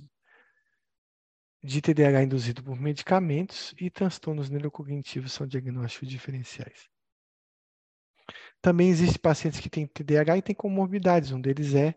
de 1.61 1.81
TDAH 1.81 2.23
induzido 2.23 2.63
por 2.63 2.79
medicamentos 2.79 3.75
e 3.77 3.89
transtornos 3.89 4.49
neurocognitivos 4.49 5.33
são 5.33 5.45
diagnósticos 5.45 6.07
diferenciais. 6.07 6.87
Também 8.61 8.87
existem 8.87 9.19
pacientes 9.19 9.59
que 9.59 9.69
têm 9.69 9.85
TDAH 9.85 10.37
e 10.37 10.41
têm 10.41 10.55
comorbidades. 10.55 11.31
Um 11.31 11.41
deles 11.41 11.75
é 11.75 11.93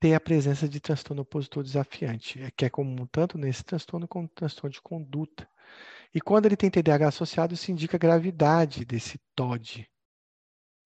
ter 0.00 0.14
a 0.14 0.20
presença 0.20 0.68
de 0.68 0.80
transtorno 0.80 1.22
opositor 1.22 1.62
desafiante, 1.62 2.42
é 2.42 2.50
que 2.50 2.64
é 2.64 2.70
comum 2.70 3.06
tanto 3.06 3.38
nesse 3.38 3.62
transtorno 3.62 4.08
como 4.08 4.24
no 4.24 4.30
transtorno 4.30 4.72
de 4.72 4.82
conduta. 4.82 5.48
E 6.12 6.20
quando 6.20 6.46
ele 6.46 6.56
tem 6.56 6.68
TDAH 6.68 7.08
associado, 7.08 7.54
isso 7.54 7.70
indica 7.70 7.96
a 7.96 7.98
gravidade 7.98 8.84
desse 8.84 9.20
TOD, 9.36 9.88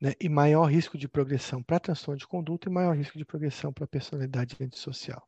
né, 0.01 0.13
e 0.21 0.29
maior 0.29 0.67
risco 0.67 0.97
de 0.97 1.09
progressão 1.09 1.63
para 1.63 1.81
transtorno 1.81 2.19
de 2.19 2.27
conduta 2.27 2.69
e 2.69 2.73
maior 2.73 2.97
risco 2.97 3.19
de 3.19 3.25
progressão 3.25 3.73
para 3.73 3.87
personalidade 3.87 4.57
antissocial. 4.61 5.27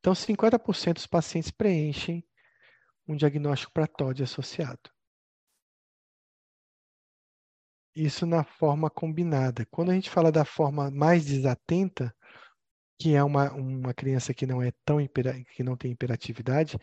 Então, 0.00 0.14
50% 0.14 0.94
dos 0.94 1.06
pacientes 1.06 1.50
preenchem 1.50 2.24
um 3.06 3.16
diagnóstico 3.16 3.72
para 3.72 3.86
TOD 3.86 4.22
associado. 4.22 4.90
Isso 7.94 8.24
na 8.24 8.44
forma 8.44 8.88
combinada. 8.88 9.66
Quando 9.70 9.90
a 9.90 9.94
gente 9.94 10.08
fala 10.08 10.30
da 10.30 10.44
forma 10.44 10.90
mais 10.90 11.24
desatenta, 11.24 12.14
que 13.00 13.14
é 13.14 13.24
uma, 13.24 13.50
uma 13.54 13.94
criança 13.94 14.34
que 14.34 14.44
não 14.44 14.60
é 14.60 14.70
tão 14.84 14.98
que 15.56 15.62
não 15.62 15.74
tem 15.74 15.92
hiperatividade, 15.92 16.78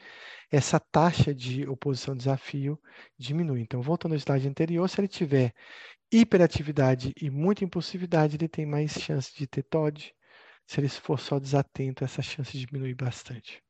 essa 0.52 0.80
taxa 0.80 1.34
de 1.34 1.68
oposição 1.70 2.18
desafio 2.18 2.82
diminui. 3.20 3.62
Então, 3.62 3.84
voltando 3.84 4.14
ao 4.14 4.18
slide 4.18 4.48
anterior, 4.48 4.90
se 4.90 5.00
ele 5.00 5.08
tiver 5.08 5.54
hiperatividade 6.12 7.14
e 7.22 7.30
muita 7.30 7.64
impulsividade, 7.64 8.36
ele 8.36 8.48
tem 8.48 8.66
mais 8.66 8.94
chance 8.94 9.32
de 9.36 9.46
ter 9.46 9.62
TOD. 9.62 10.12
Se 10.66 10.80
ele 10.80 10.90
for 10.90 11.20
só 11.20 11.38
desatento, 11.40 12.04
essa 12.04 12.24
chance 12.24 12.58
diminui 12.58 12.96
bastante. 12.96 13.62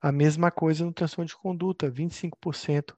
A 0.00 0.10
mesma 0.10 0.50
coisa 0.50 0.86
no 0.86 0.92
transtorno 0.92 1.28
de 1.28 1.36
conduta, 1.36 1.90
25% 1.90 2.96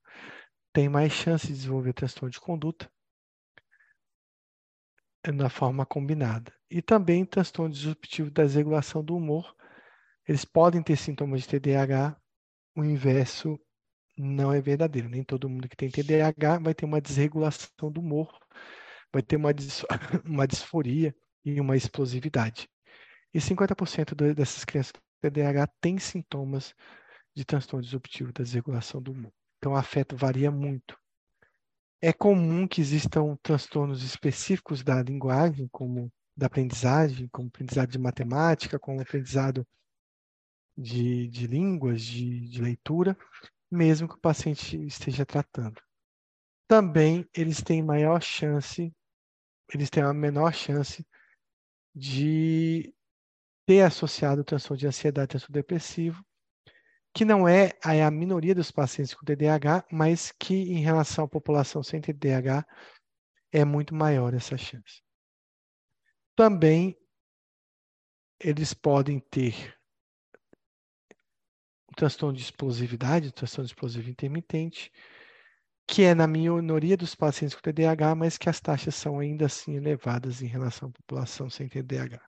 tem 0.73 0.89
mais 0.89 1.13
chance 1.13 1.49
de 1.49 1.55
desenvolver 1.55 1.93
transtorno 1.93 2.31
de 2.31 2.39
conduta 2.41 2.89
na 5.35 5.51
forma 5.51 5.85
combinada. 5.85 6.60
E 6.71 6.81
também 6.81 7.25
transtorno 7.25 7.75
disruptivo 7.75 8.31
da 8.31 8.45
desregulação 8.45 9.03
do 9.03 9.17
humor. 9.17 9.55
Eles 10.27 10.45
podem 10.45 10.83
ter 10.83 10.97
sintomas 10.97 11.43
de 11.43 11.49
TDAH, 11.49 12.17
o 12.77 12.85
inverso 12.85 13.59
não 14.17 14.53
é 14.53 14.61
verdadeiro. 14.61 15.09
Nem 15.09 15.25
todo 15.25 15.49
mundo 15.49 15.69
que 15.69 15.77
tem 15.77 15.91
TDAH 15.91 16.59
vai 16.61 16.75
ter 16.75 16.85
uma 16.85 17.01
desregulação 17.01 17.91
do 17.91 18.01
humor, 18.01 18.39
vai 19.13 19.23
ter 19.23 19.37
uma, 19.37 19.53
dis 19.53 19.85
uma 20.25 20.47
disforia 20.47 21.15
e 21.45 21.61
uma 21.61 21.77
explosividade. 21.77 22.69
E 23.33 23.39
50% 23.39 24.35
dessas 24.35 24.65
crianças 24.65 24.93
com 24.93 25.01
TDAH 25.23 25.67
têm 25.81 25.99
sintomas 25.99 26.75
de 27.35 27.45
transtorno 27.45 27.83
disruptivo 27.83 28.33
da 28.33 28.45
desregulação 28.45 29.01
do 29.01 29.13
humor. 29.13 29.33
Então, 29.59 29.73
o 29.73 29.77
afeto 29.77 30.17
varia 30.17 30.51
muito. 30.51 30.97
É 32.01 32.13
comum 32.13 32.67
que 32.67 32.81
existam 32.81 33.37
transtornos 33.43 34.03
específicos 34.03 34.83
da 34.83 35.03
linguagem, 35.03 35.69
como 35.71 36.11
da 36.41 36.47
aprendizagem, 36.47 37.29
como 37.29 37.49
aprendizado 37.49 37.91
de 37.91 37.99
matemática, 37.99 38.79
como 38.79 39.01
aprendizado 39.01 39.67
de, 40.77 41.29
de 41.29 41.47
línguas, 41.47 42.01
de, 42.01 42.49
de 42.49 42.63
leitura, 42.63 43.17
mesmo 43.71 44.09
que 44.09 44.15
o 44.15 44.21
paciente 44.21 44.83
esteja 44.87 45.27
tratando. 45.27 45.81
Também 46.67 47.29
eles 47.35 47.63
têm 47.63 47.83
maior 47.83 48.23
chance, 48.23 48.91
eles 49.73 49.91
têm 49.91 50.03
a 50.03 50.15
menor 50.15 50.55
chance 50.55 51.07
de 51.95 52.95
ter 53.67 53.83
associado 53.83 54.43
transtorno 54.43 54.79
de 54.79 54.87
ansiedade, 54.87 55.29
transtorno 55.29 55.55
depressivo, 55.55 56.25
que 57.15 57.25
não 57.25 57.47
é 57.47 57.73
é 57.85 58.03
a 58.03 58.11
minoria 58.11 58.55
dos 58.55 58.71
pacientes 58.71 59.13
com 59.13 59.27
TDAH, 59.27 59.85
mas 59.93 60.33
que 60.33 60.55
em 60.55 60.81
relação 60.81 61.27
à 61.27 61.29
população 61.29 61.83
sem 61.83 62.01
TDAH 62.01 62.65
é 63.53 63.63
muito 63.63 63.95
maior 63.95 64.33
essa 64.33 64.57
chance. 64.57 65.03
Também 66.37 66.97
eles 68.39 68.73
podem 68.73 69.21
ter 69.21 69.79
o 71.91 71.95
transtorno 71.95 72.37
de 72.37 72.43
explosividade, 72.43 73.29
o 73.29 73.33
transtorno 73.33 73.67
explosivo 73.67 74.09
intermitente, 74.09 74.91
que 75.87 76.03
é 76.03 76.15
na 76.15 76.27
minoria 76.27 76.97
dos 76.97 77.15
pacientes 77.15 77.55
com 77.55 77.61
TDAH, 77.61 78.15
mas 78.15 78.39
que 78.39 78.49
as 78.49 78.61
taxas 78.61 78.95
são 78.95 79.19
ainda 79.19 79.47
assim 79.47 79.75
elevadas 79.75 80.41
em 80.41 80.47
relação 80.47 80.89
à 80.89 80.93
população 80.93 81.51
sem 81.51 81.69
TDAH. 81.69 82.23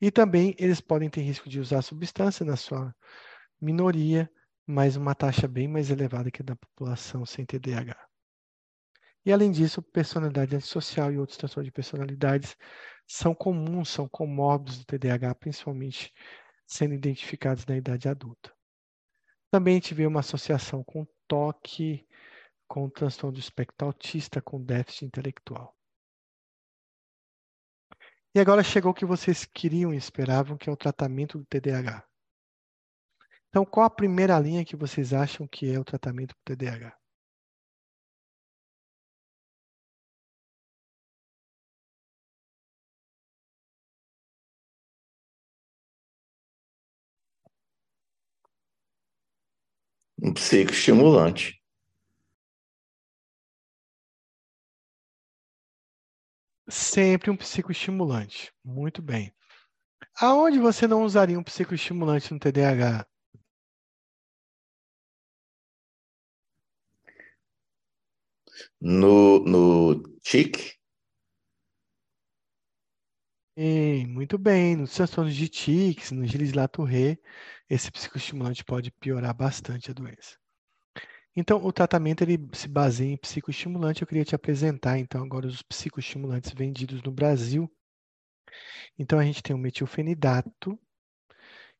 E 0.00 0.10
também 0.10 0.54
eles 0.58 0.80
podem 0.80 1.10
ter 1.10 1.22
risco 1.22 1.48
de 1.48 1.58
usar 1.58 1.82
substância 1.82 2.44
na 2.44 2.56
sua 2.56 2.94
minoria, 3.60 4.30
mas 4.66 4.96
uma 4.96 5.14
taxa 5.14 5.48
bem 5.48 5.66
mais 5.66 5.90
elevada 5.90 6.30
que 6.30 6.42
a 6.42 6.44
da 6.44 6.54
população 6.54 7.24
sem 7.26 7.44
TDAH. 7.44 8.07
E 9.28 9.32
além 9.32 9.50
disso, 9.50 9.82
personalidade 9.82 10.56
antissocial 10.56 11.12
e 11.12 11.18
outros 11.18 11.36
transtornos 11.36 11.66
de 11.66 11.70
personalidades 11.70 12.56
são 13.06 13.34
comuns, 13.34 13.90
são 13.90 14.08
comórbidos 14.08 14.78
do 14.78 14.86
TDAH, 14.86 15.34
principalmente 15.34 16.14
sendo 16.66 16.94
identificados 16.94 17.66
na 17.66 17.76
idade 17.76 18.08
adulta. 18.08 18.50
Também 19.50 19.74
a 19.74 19.74
gente 19.74 19.92
vê 19.92 20.06
uma 20.06 20.20
associação 20.20 20.82
com 20.82 21.06
toque, 21.26 22.08
com 22.66 22.88
transtorno 22.88 23.34
do 23.34 23.38
espectro 23.38 23.86
autista, 23.86 24.40
com 24.40 24.64
déficit 24.64 25.04
intelectual. 25.04 25.76
E 28.34 28.40
agora 28.40 28.64
chegou 28.64 28.92
o 28.92 28.94
que 28.94 29.04
vocês 29.04 29.44
queriam 29.44 29.92
e 29.92 29.98
esperavam, 29.98 30.56
que 30.56 30.70
é 30.70 30.72
o 30.72 30.76
tratamento 30.76 31.36
do 31.36 31.44
TDAH. 31.44 32.02
Então, 33.50 33.66
qual 33.66 33.84
a 33.84 33.90
primeira 33.90 34.40
linha 34.40 34.64
que 34.64 34.74
vocês 34.74 35.12
acham 35.12 35.46
que 35.46 35.70
é 35.70 35.78
o 35.78 35.84
tratamento 35.84 36.34
para 36.34 36.54
o 36.54 36.56
TDAH? 36.56 36.97
Um 50.22 50.32
psicoestimulante. 50.32 51.60
Sempre 56.70 57.30
um 57.30 57.36
psicoestimulante. 57.36 58.50
Muito 58.64 59.02
bem. 59.02 59.34
Aonde 60.20 60.58
você 60.58 60.86
não 60.86 61.04
usaria 61.04 61.38
um 61.38 61.44
psicoestimulante 61.44 62.32
no 62.32 62.40
TDAH? 62.40 63.06
No, 68.80 69.38
no 69.44 70.02
TIC? 70.22 70.77
Muito 74.06 74.38
bem. 74.38 74.76
Nos 74.76 74.94
transtornos 74.94 75.34
de 75.34 75.48
tics, 75.48 76.12
no 76.12 76.24
Gilles-Latouré, 76.24 77.18
esse 77.68 77.90
psicoestimulante 77.90 78.64
pode 78.64 78.90
piorar 78.92 79.34
bastante 79.34 79.90
a 79.90 79.94
doença. 79.94 80.38
Então, 81.34 81.64
o 81.64 81.72
tratamento 81.72 82.22
ele 82.22 82.38
se 82.52 82.68
baseia 82.68 83.12
em 83.12 83.16
psicoestimulante. 83.16 84.02
Eu 84.02 84.08
queria 84.08 84.24
te 84.24 84.34
apresentar, 84.34 84.98
então, 84.98 85.22
agora 85.22 85.46
os 85.46 85.62
psicoestimulantes 85.62 86.52
vendidos 86.52 87.02
no 87.02 87.10
Brasil. 87.10 87.68
Então, 88.98 89.18
a 89.18 89.24
gente 89.24 89.42
tem 89.42 89.54
o 89.54 89.58
metilfenidato, 89.58 90.78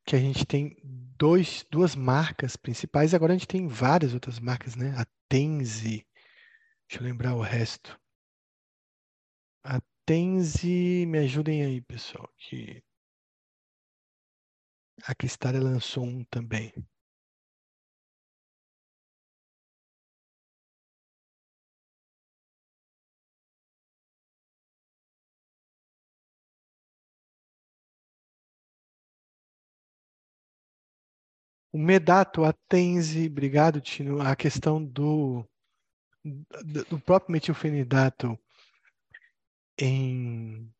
que 0.05 0.17
a 0.17 0.19
gente 0.19 0.47
tem 0.47 0.77
dois, 0.83 1.65
duas 1.71 1.95
marcas 1.95 2.57
principais. 2.57 3.15
Agora 3.15 3.35
a 3.35 3.37
gente 3.37 3.47
tem 3.47 3.69
várias 3.69 4.15
outras 4.15 4.41
marcas, 4.41 4.75
né? 4.75 4.95
A 4.97 5.07
Tenzi, 5.29 6.07
deixa 6.89 7.03
eu 7.03 7.03
lembrar 7.03 7.35
o 7.35 7.43
resto. 7.43 7.99
A 9.63 9.81
Tenzi, 10.09 11.05
me 11.05 11.19
ajudem 11.19 11.63
aí, 11.63 11.83
pessoal, 11.83 12.33
que 12.39 12.83
a 15.05 15.15
Cristália 15.15 15.61
lançou 15.61 16.03
um 16.03 16.25
também. 16.25 16.73
O 31.71 31.77
Medato, 31.77 32.45
a 32.47 32.55
Tenzi, 32.67 33.27
obrigado, 33.27 33.79
Tino, 33.79 34.23
a 34.23 34.35
questão 34.35 34.83
do, 34.83 35.47
do 36.89 36.99
próprio 36.99 37.31
metilfenidato 37.31 38.39
em 39.79 40.73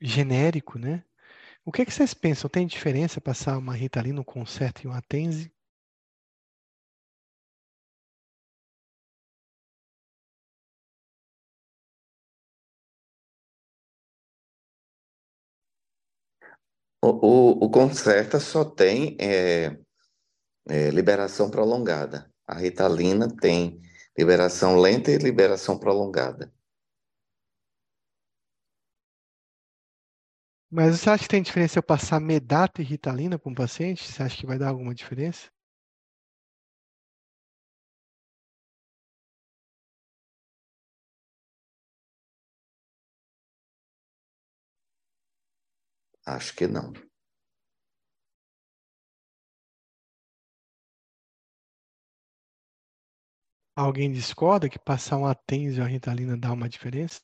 genérico, 0.00 0.78
né? 0.78 1.04
O 1.64 1.72
que, 1.72 1.82
é 1.82 1.84
que 1.86 1.92
vocês 1.92 2.14
pensam? 2.14 2.50
Tem 2.50 2.66
diferença 2.66 3.20
passar 3.20 3.58
uma 3.58 3.74
Ritalina, 3.74 4.20
um 4.20 4.24
concerto 4.24 4.82
e 4.84 4.88
uma 4.88 5.02
Tenzi? 5.02 5.52
O, 17.02 17.08
o, 17.08 17.64
o 17.66 17.70
Concerta 17.70 18.40
só 18.40 18.64
tem 18.64 19.16
é, 19.20 19.76
é, 20.68 20.90
liberação 20.90 21.50
prolongada. 21.50 22.30
A 22.46 22.54
Ritalina 22.58 23.28
tem 23.40 23.80
liberação 24.16 24.76
lenta 24.80 25.10
e 25.10 25.18
liberação 25.18 25.78
prolongada. 25.78 26.52
Mas 30.70 30.98
você 31.00 31.10
acha 31.10 31.22
que 31.24 31.28
tem 31.28 31.42
diferença 31.42 31.78
eu 31.78 31.82
passar 31.82 32.18
Medato 32.20 32.80
e 32.80 32.84
Ritalina 32.84 33.38
para 33.38 33.50
um 33.50 33.54
paciente? 33.54 34.04
Você 34.10 34.22
acha 34.22 34.36
que 34.36 34.46
vai 34.46 34.58
dar 34.58 34.68
alguma 34.68 34.94
diferença? 34.94 35.48
Acho 46.24 46.54
que 46.54 46.66
não. 46.68 46.92
Alguém 53.74 54.12
discorda 54.12 54.68
que 54.68 54.78
passar 54.78 55.16
uma 55.16 55.34
Tens 55.34 55.76
e 55.76 55.80
uma 55.80 55.86
Ritalina 55.88 56.36
dá 56.36 56.52
uma 56.52 56.68
diferença? 56.68 57.20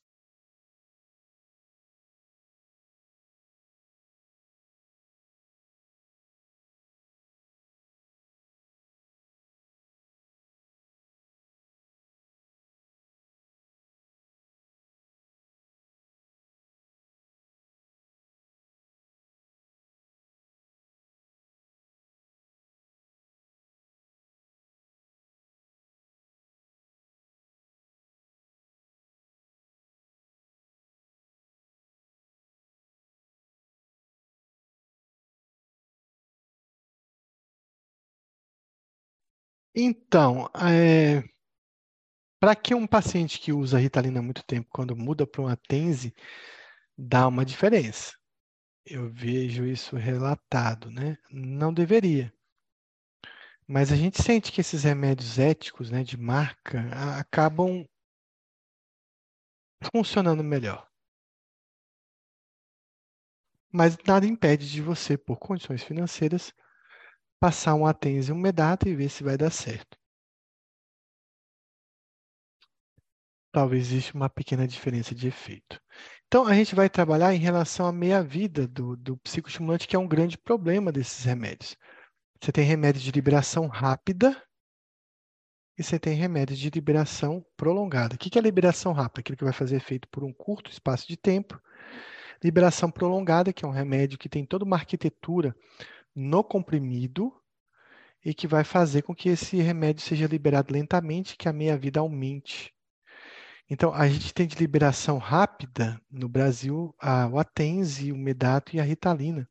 Então, 39.74 40.48
é, 40.54 41.22
para 42.40 42.54
que 42.54 42.74
um 42.74 42.86
paciente 42.86 43.40
que 43.40 43.52
usa 43.52 43.78
Ritalina 43.78 44.20
há 44.20 44.22
muito 44.22 44.44
tempo, 44.44 44.68
quando 44.70 44.94
muda 44.96 45.26
para 45.26 45.40
uma 45.42 45.56
Tense, 45.56 46.14
dá 46.96 47.28
uma 47.28 47.44
diferença. 47.44 48.12
Eu 48.86 49.10
vejo 49.10 49.64
isso 49.66 49.96
relatado, 49.96 50.90
né? 50.90 51.18
Não 51.30 51.72
deveria. 51.74 52.32
Mas 53.66 53.90
a 53.90 53.96
gente 53.96 54.22
sente 54.22 54.52
que 54.52 54.60
esses 54.60 54.84
remédios 54.84 55.38
éticos, 55.38 55.90
né, 55.90 56.02
de 56.02 56.16
marca, 56.18 56.80
acabam 57.18 57.84
funcionando 59.92 60.42
melhor. 60.44 60.86
Mas 63.72 63.96
nada 64.06 64.26
impede 64.26 64.70
de 64.70 64.80
você, 64.80 65.18
por 65.18 65.38
condições 65.38 65.82
financeiras, 65.82 66.52
passar 67.44 67.74
um 67.74 67.84
Atense 67.84 68.30
e 68.30 68.32
um 68.32 68.38
Medato 68.38 68.88
e 68.88 68.94
ver 68.94 69.10
se 69.10 69.22
vai 69.22 69.36
dar 69.36 69.50
certo. 69.50 69.98
Talvez 73.52 73.88
exista 73.88 74.16
uma 74.16 74.30
pequena 74.30 74.66
diferença 74.66 75.14
de 75.14 75.28
efeito. 75.28 75.78
Então, 76.26 76.46
a 76.46 76.54
gente 76.54 76.74
vai 76.74 76.88
trabalhar 76.88 77.34
em 77.34 77.38
relação 77.38 77.86
à 77.86 77.92
meia-vida 77.92 78.66
do, 78.66 78.96
do 78.96 79.18
psicoestimulante, 79.18 79.86
que 79.86 79.94
é 79.94 79.98
um 79.98 80.08
grande 80.08 80.38
problema 80.38 80.90
desses 80.90 81.22
remédios. 81.22 81.76
Você 82.40 82.50
tem 82.50 82.64
remédios 82.64 83.04
de 83.04 83.10
liberação 83.10 83.66
rápida 83.66 84.42
e 85.78 85.82
você 85.82 85.98
tem 85.98 86.14
remédios 86.14 86.58
de 86.58 86.70
liberação 86.70 87.44
prolongada. 87.58 88.14
O 88.14 88.18
que 88.18 88.38
é 88.38 88.40
liberação 88.40 88.94
rápida? 88.94 89.20
Aquilo 89.20 89.36
que 89.36 89.44
vai 89.44 89.52
fazer 89.52 89.76
efeito 89.76 90.08
por 90.08 90.24
um 90.24 90.32
curto 90.32 90.70
espaço 90.70 91.06
de 91.06 91.18
tempo. 91.18 91.60
Liberação 92.42 92.90
prolongada, 92.90 93.52
que 93.52 93.66
é 93.66 93.68
um 93.68 93.70
remédio 93.70 94.18
que 94.18 94.30
tem 94.30 94.46
toda 94.46 94.64
uma 94.64 94.76
arquitetura 94.76 95.54
no 96.14 96.44
comprimido 96.44 97.32
e 98.24 98.32
que 98.32 98.46
vai 98.46 98.64
fazer 98.64 99.02
com 99.02 99.14
que 99.14 99.28
esse 99.28 99.56
remédio 99.58 100.02
seja 100.02 100.26
liberado 100.26 100.72
lentamente, 100.72 101.36
que 101.36 101.48
a 101.48 101.52
meia-vida 101.52 102.00
aumente. 102.00 102.72
Então, 103.68 103.92
a 103.92 104.08
gente 104.08 104.32
tem 104.32 104.46
de 104.46 104.56
liberação 104.56 105.18
rápida 105.18 106.00
no 106.10 106.28
Brasil 106.28 106.94
a, 106.98 107.26
o 107.26 107.38
Atense, 107.38 108.12
o 108.12 108.16
Medato 108.16 108.76
e 108.76 108.80
a 108.80 108.82
Ritalina. 108.82 109.48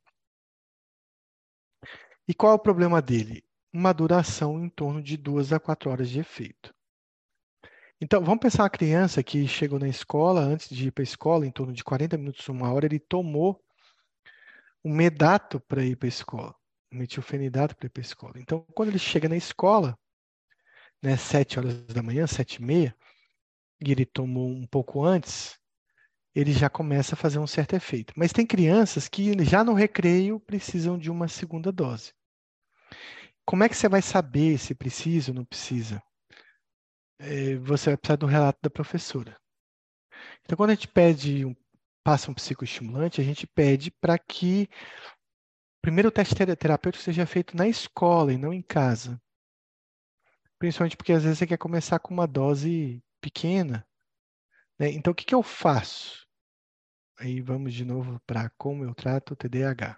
E 2.27 2.33
qual 2.33 2.53
é 2.53 2.55
o 2.55 2.59
problema 2.59 3.01
dele? 3.01 3.43
Uma 3.71 3.93
duração 3.93 4.63
em 4.63 4.69
torno 4.69 5.01
de 5.01 5.17
duas 5.17 5.51
a 5.51 5.59
quatro 5.59 5.89
horas 5.89 6.09
de 6.09 6.19
efeito. 6.19 6.73
Então, 7.99 8.23
vamos 8.23 8.39
pensar 8.39 8.63
uma 8.63 8.69
criança 8.69 9.23
que 9.23 9.47
chegou 9.47 9.79
na 9.79 9.87
escola, 9.87 10.41
antes 10.41 10.69
de 10.69 10.87
ir 10.87 10.91
para 10.91 11.01
a 11.01 11.05
escola, 11.05 11.45
em 11.45 11.51
torno 11.51 11.73
de 11.73 11.83
40 11.83 12.17
minutos, 12.17 12.47
uma 12.49 12.71
hora, 12.71 12.85
ele 12.85 12.99
tomou 12.99 13.63
um 14.83 14.93
medato 14.93 15.59
para 15.61 15.83
ir 15.83 15.95
para 15.95 16.07
a 16.07 16.09
escola, 16.09 16.55
um 16.91 16.97
metilfenidato 16.97 17.75
para 17.75 17.87
ir 17.87 17.89
para 17.89 18.01
a 18.01 18.05
escola. 18.05 18.33
Então, 18.37 18.65
quando 18.75 18.89
ele 18.89 18.99
chega 18.99 19.29
na 19.29 19.37
escola, 19.37 19.97
né, 21.01 21.17
7 21.17 21.59
horas 21.59 21.85
da 21.85 22.01
manhã, 22.01 22.25
sete 22.27 22.55
e 22.55 22.63
meia, 22.63 22.95
e 23.85 23.91
ele 23.91 24.05
tomou 24.05 24.49
um 24.49 24.65
pouco 24.65 25.03
antes, 25.03 25.59
ele 26.33 26.51
já 26.51 26.69
começa 26.69 27.15
a 27.15 27.17
fazer 27.17 27.39
um 27.39 27.47
certo 27.47 27.75
efeito. 27.75 28.13
Mas 28.15 28.33
tem 28.33 28.45
crianças 28.45 29.07
que 29.07 29.33
já 29.43 29.63
no 29.63 29.73
recreio 29.73 30.39
precisam 30.39 30.97
de 30.97 31.11
uma 31.11 31.27
segunda 31.27 31.71
dose. 31.71 32.13
Como 33.45 33.63
é 33.63 33.69
que 33.69 33.75
você 33.75 33.89
vai 33.89 34.01
saber 34.01 34.57
se 34.57 34.73
precisa 34.73 35.31
ou 35.31 35.35
não 35.35 35.45
precisa? 35.45 36.01
É, 37.19 37.55
você 37.57 37.91
vai 37.91 37.97
precisar 37.97 38.15
do 38.15 38.25
relato 38.25 38.59
da 38.61 38.69
professora. 38.69 39.37
Então, 40.43 40.57
quando 40.57 40.71
a 40.71 40.75
gente 40.75 40.87
pede, 40.87 41.45
um, 41.45 41.55
passa 42.03 42.29
um 42.29 42.33
psicoestimulante, 42.33 43.21
a 43.21 43.23
gente 43.23 43.47
pede 43.47 43.89
para 43.89 44.17
que 44.19 44.69
primeiro 45.81 46.09
o 46.09 46.11
teste 46.11 46.35
terapêutico 46.55 47.03
seja 47.03 47.25
feito 47.25 47.55
na 47.55 47.67
escola 47.67 48.33
e 48.33 48.37
não 48.37 48.53
em 48.53 48.61
casa. 48.61 49.21
Principalmente 50.59 50.97
porque 50.97 51.13
às 51.13 51.23
vezes 51.23 51.39
você 51.39 51.47
quer 51.47 51.57
começar 51.57 51.99
com 51.99 52.13
uma 52.13 52.27
dose 52.27 53.03
pequena. 53.19 53.85
Né? 54.79 54.91
Então, 54.91 55.11
o 55.11 55.15
que, 55.15 55.25
que 55.25 55.35
eu 55.35 55.43
faço? 55.43 56.25
Aí 57.17 57.41
vamos 57.41 57.73
de 57.73 57.85
novo 57.85 58.19
para 58.25 58.49
como 58.51 58.83
eu 58.83 58.93
trato 58.93 59.33
o 59.33 59.35
TDAH. 59.35 59.97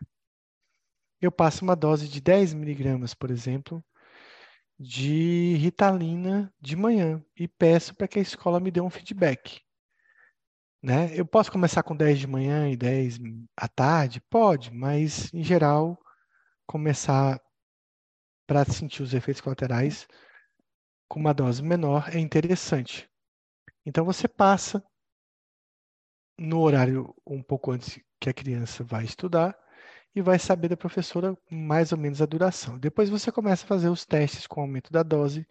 Eu 1.21 1.31
passo 1.31 1.63
uma 1.63 1.75
dose 1.75 2.07
de 2.07 2.21
10 2.21 2.53
miligramas, 2.53 3.13
por 3.13 3.31
exemplo, 3.31 3.83
de 4.77 5.55
Ritalina 5.55 6.53
de 6.59 6.75
manhã 6.75 7.23
e 7.35 7.47
peço 7.47 7.95
para 7.95 8.07
que 8.07 8.19
a 8.19 8.21
escola 8.21 8.59
me 8.59 8.69
dê 8.69 8.81
um 8.81 8.89
feedback. 8.89 9.64
Né? 10.85 11.19
Eu 11.19 11.25
posso 11.25 11.51
começar 11.51 11.81
com 11.81 11.95
10 11.95 12.19
de 12.19 12.27
manhã 12.27 12.69
e 12.69 12.77
10 12.77 13.17
à 13.57 13.67
tarde? 13.67 14.21
Pode, 14.29 14.71
mas 14.71 15.33
em 15.33 15.43
geral, 15.43 15.99
começar 16.67 17.41
para 18.45 18.63
sentir 18.65 19.01
os 19.01 19.11
efeitos 19.11 19.41
colaterais 19.41 20.07
com 21.09 21.19
uma 21.19 21.33
dose 21.33 21.63
menor 21.63 22.15
é 22.15 22.19
interessante. 22.19 23.09
Então 23.83 24.05
você 24.05 24.27
passa 24.27 24.85
no 26.37 26.59
horário 26.59 27.15
um 27.25 27.41
pouco 27.41 27.71
antes 27.71 27.99
que 28.19 28.29
a 28.29 28.33
criança 28.33 28.83
vai 28.83 29.05
estudar 29.05 29.57
e 30.13 30.21
vai 30.21 30.37
saber 30.37 30.67
da 30.67 30.77
professora 30.77 31.35
mais 31.49 31.91
ou 31.93 31.97
menos 31.97 32.21
a 32.21 32.27
duração. 32.27 32.77
Depois 32.77 33.09
você 33.09 33.31
começa 33.31 33.65
a 33.65 33.67
fazer 33.67 33.89
os 33.89 34.05
testes 34.05 34.45
com 34.45 34.61
aumento 34.61 34.93
da 34.93 35.01
dose 35.01 35.47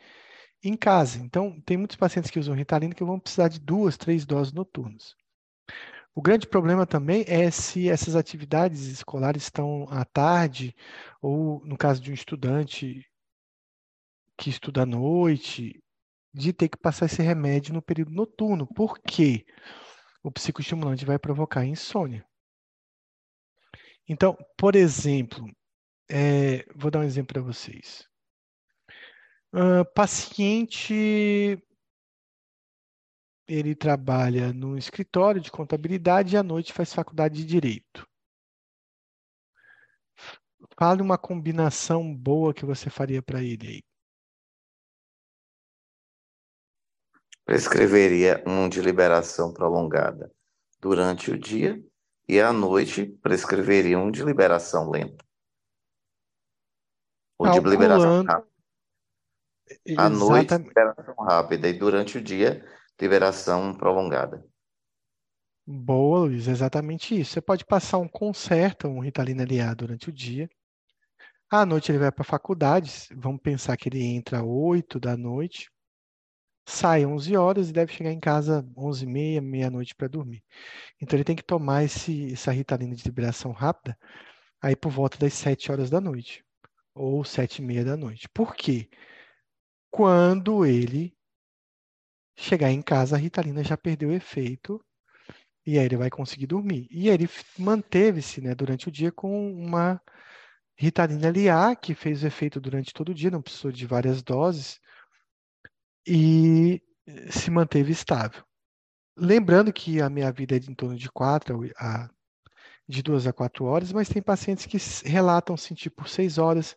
em 0.62 0.76
casa. 0.76 1.18
Então, 1.18 1.60
tem 1.62 1.76
muitos 1.76 1.96
pacientes 1.96 2.30
que 2.30 2.38
usam 2.38 2.54
Ritalina 2.54 2.94
que 2.94 3.02
vão 3.02 3.18
precisar 3.18 3.48
de 3.48 3.58
duas, 3.58 3.96
três 3.96 4.24
doses 4.24 4.52
noturnas. 4.52 5.16
O 6.14 6.22
grande 6.22 6.46
problema 6.46 6.86
também 6.86 7.24
é 7.26 7.50
se 7.50 7.88
essas 7.88 8.14
atividades 8.14 8.82
escolares 8.86 9.42
estão 9.42 9.86
à 9.90 10.04
tarde, 10.04 10.74
ou 11.20 11.64
no 11.64 11.76
caso 11.76 12.00
de 12.00 12.10
um 12.10 12.14
estudante 12.14 13.04
que 14.36 14.50
estuda 14.50 14.82
à 14.82 14.86
noite, 14.86 15.82
de 16.32 16.52
ter 16.52 16.68
que 16.68 16.78
passar 16.78 17.06
esse 17.06 17.22
remédio 17.22 17.74
no 17.74 17.82
período 17.82 18.12
noturno. 18.12 18.66
Por 18.66 18.98
quê? 19.00 19.44
o 20.24 20.32
psicoestimulante 20.32 21.04
vai 21.04 21.18
provocar 21.18 21.66
insônia. 21.66 22.26
Então, 24.08 24.36
por 24.56 24.74
exemplo, 24.74 25.46
é, 26.10 26.64
vou 26.74 26.90
dar 26.90 27.00
um 27.00 27.04
exemplo 27.04 27.34
para 27.34 27.42
vocês. 27.42 28.08
Uh, 29.52 29.84
paciente, 29.94 31.62
ele 33.46 33.74
trabalha 33.74 34.52
no 34.52 34.76
escritório 34.76 35.40
de 35.40 35.50
contabilidade 35.50 36.34
e 36.34 36.38
à 36.38 36.42
noite 36.42 36.72
faz 36.72 36.92
faculdade 36.92 37.36
de 37.36 37.44
direito. 37.44 38.08
Fale 40.76 41.02
uma 41.02 41.18
combinação 41.18 42.14
boa 42.14 42.54
que 42.54 42.64
você 42.64 42.90
faria 42.90 43.22
para 43.22 43.42
ele 43.42 43.68
aí. 43.68 43.82
prescreveria 47.44 48.42
um 48.46 48.68
de 48.68 48.80
liberação 48.80 49.52
prolongada 49.52 50.32
durante 50.80 51.30
o 51.30 51.38
dia 51.38 51.82
e 52.26 52.40
à 52.40 52.52
noite 52.52 53.06
prescreveria 53.22 53.98
um 53.98 54.10
de 54.10 54.24
liberação 54.24 54.90
lenta. 54.90 55.24
Ou 57.38 57.50
de 57.50 57.60
liberação 57.60 58.24
rápida. 58.24 58.54
À 59.98 60.08
noite, 60.08 60.54
liberação 60.56 61.14
rápida 61.16 61.68
e 61.68 61.72
durante 61.72 62.18
o 62.18 62.22
dia, 62.22 62.64
liberação 63.00 63.74
prolongada. 63.74 64.44
Boa, 65.66 66.20
Luiz, 66.20 66.46
exatamente 66.46 67.18
isso. 67.18 67.32
Você 67.32 67.40
pode 67.40 67.64
passar 67.64 67.98
um 67.98 68.08
concerto, 68.08 68.86
um 68.86 69.00
Ritalina 69.00 69.44
LA 69.44 69.74
durante 69.74 70.10
o 70.10 70.12
dia. 70.12 70.48
À 71.50 71.64
noite 71.64 71.90
ele 71.90 71.98
vai 71.98 72.10
para 72.12 72.22
a 72.22 72.26
faculdade, 72.26 72.90
vamos 73.14 73.40
pensar 73.40 73.76
que 73.76 73.88
ele 73.88 74.02
entra 74.02 74.38
às 74.40 74.44
8 74.44 74.98
da 74.98 75.16
noite, 75.16 75.70
sai 76.66 77.06
11 77.06 77.36
horas 77.36 77.70
e 77.70 77.72
deve 77.72 77.92
chegar 77.92 78.10
em 78.10 78.20
casa 78.20 78.66
11 78.76 79.04
e 79.04 79.06
meia, 79.08 79.40
meia-noite 79.40 79.94
para 79.94 80.08
dormir. 80.08 80.42
Então 81.00 81.16
ele 81.16 81.24
tem 81.24 81.36
que 81.36 81.42
tomar 81.42 81.84
esse, 81.84 82.32
essa 82.32 82.50
ritalina 82.50 82.94
de 82.94 83.04
liberação 83.04 83.52
rápida 83.52 83.96
aí 84.60 84.74
por 84.74 84.90
volta 84.90 85.18
das 85.18 85.34
7 85.34 85.70
horas 85.70 85.90
da 85.90 86.00
noite 86.00 86.44
ou 86.94 87.24
7 87.24 87.58
e 87.58 87.62
meia 87.62 87.84
da 87.84 87.96
noite. 87.96 88.28
Por 88.30 88.54
quê? 88.54 88.88
Quando 89.90 90.64
ele 90.66 91.16
chegar 92.36 92.70
em 92.70 92.82
casa, 92.82 93.16
a 93.16 93.18
ritalina 93.18 93.62
já 93.62 93.76
perdeu 93.76 94.10
o 94.10 94.14
efeito 94.14 94.84
e 95.66 95.78
aí 95.78 95.84
ele 95.84 95.96
vai 95.96 96.10
conseguir 96.10 96.46
dormir. 96.46 96.86
E 96.90 97.08
ele 97.08 97.28
manteve-se 97.58 98.40
né, 98.40 98.54
durante 98.54 98.88
o 98.88 98.92
dia 98.92 99.10
com 99.10 99.52
uma 99.52 100.00
ritalina 100.76 101.28
LA, 101.28 101.76
que 101.76 101.94
fez 101.94 102.22
o 102.22 102.26
efeito 102.26 102.60
durante 102.60 102.92
todo 102.92 103.10
o 103.10 103.14
dia, 103.14 103.30
não 103.30 103.42
precisou 103.42 103.72
de 103.72 103.86
várias 103.86 104.22
doses, 104.22 104.80
e 106.06 106.82
se 107.30 107.50
manteve 107.50 107.92
estável. 107.92 108.44
Lembrando 109.16 109.72
que 109.72 110.00
a 110.00 110.10
minha 110.10 110.30
vida 110.32 110.56
é 110.56 110.58
de 110.58 110.70
em 110.70 110.74
torno 110.74 110.96
de 110.96 111.10
quatro 111.10 111.70
a 111.78 112.10
de 112.86 113.02
duas 113.02 113.26
a 113.26 113.32
quatro 113.32 113.64
horas, 113.64 113.92
mas 113.92 114.10
tem 114.10 114.20
pacientes 114.20 114.66
que 114.66 114.76
relatam 115.08 115.56
sentir 115.56 115.88
por 115.88 116.06
seis 116.06 116.36
horas. 116.36 116.76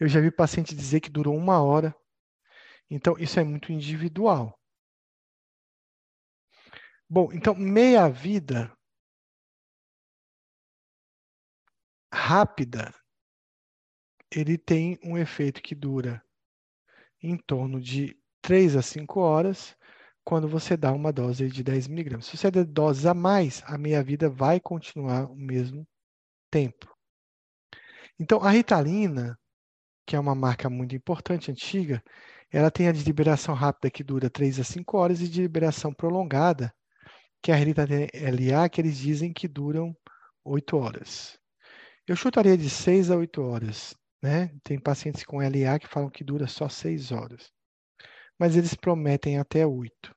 Eu 0.00 0.08
já 0.08 0.20
vi 0.20 0.30
paciente 0.30 0.74
dizer 0.74 1.00
que 1.00 1.10
durou 1.10 1.36
uma 1.36 1.62
hora. 1.62 1.94
Então, 2.90 3.14
isso 3.18 3.38
é 3.38 3.44
muito 3.44 3.70
individual. 3.70 4.57
Bom, 7.10 7.30
então, 7.32 7.54
meia 7.54 8.06
vida 8.08 8.70
rápida, 12.12 12.92
ele 14.30 14.58
tem 14.58 14.98
um 15.02 15.16
efeito 15.16 15.62
que 15.62 15.74
dura 15.74 16.22
em 17.22 17.36
torno 17.36 17.80
de 17.80 18.14
3 18.42 18.76
a 18.76 18.82
5 18.82 19.20
horas 19.20 19.74
quando 20.22 20.46
você 20.46 20.76
dá 20.76 20.92
uma 20.92 21.10
dose 21.10 21.48
de 21.48 21.62
10 21.64 21.88
miligramas. 21.88 22.26
Se 22.26 22.36
você 22.36 22.50
der 22.50 22.66
doses 22.66 23.06
a 23.06 23.14
mais, 23.14 23.62
a 23.64 23.78
meia-vida 23.78 24.28
vai 24.28 24.60
continuar 24.60 25.30
o 25.30 25.34
mesmo 25.34 25.88
tempo. 26.50 26.94
Então, 28.18 28.40
a 28.42 28.50
Ritalina, 28.50 29.38
que 30.06 30.16
é 30.16 30.20
uma 30.20 30.34
marca 30.34 30.68
muito 30.68 30.94
importante, 30.94 31.50
antiga, 31.50 32.02
ela 32.50 32.70
tem 32.70 32.88
a 32.88 32.92
de 32.92 33.02
liberação 33.04 33.54
rápida 33.54 33.90
que 33.90 34.04
dura 34.04 34.30
3 34.30 34.60
a 34.60 34.64
5 34.64 34.98
horas 34.98 35.20
e 35.22 35.28
de 35.28 35.42
liberação 35.42 35.92
prolongada, 35.94 36.74
que 37.42 37.52
a 37.52 37.56
Ritalina 37.56 38.06
LA, 38.14 38.68
que 38.68 38.80
eles 38.80 38.98
dizem 38.98 39.32
que 39.32 39.46
duram 39.46 39.96
8 40.44 40.76
horas. 40.76 41.38
Eu 42.06 42.16
chutaria 42.16 42.56
de 42.56 42.68
6 42.68 43.10
a 43.10 43.16
8 43.16 43.42
horas. 43.42 43.94
Né? 44.20 44.50
Tem 44.64 44.80
pacientes 44.80 45.24
com 45.24 45.38
LA 45.38 45.78
que 45.78 45.86
falam 45.86 46.10
que 46.10 46.24
dura 46.24 46.46
só 46.48 46.68
6 46.68 47.12
horas. 47.12 47.52
Mas 48.38 48.56
eles 48.56 48.74
prometem 48.74 49.38
até 49.38 49.66
8. 49.66 50.14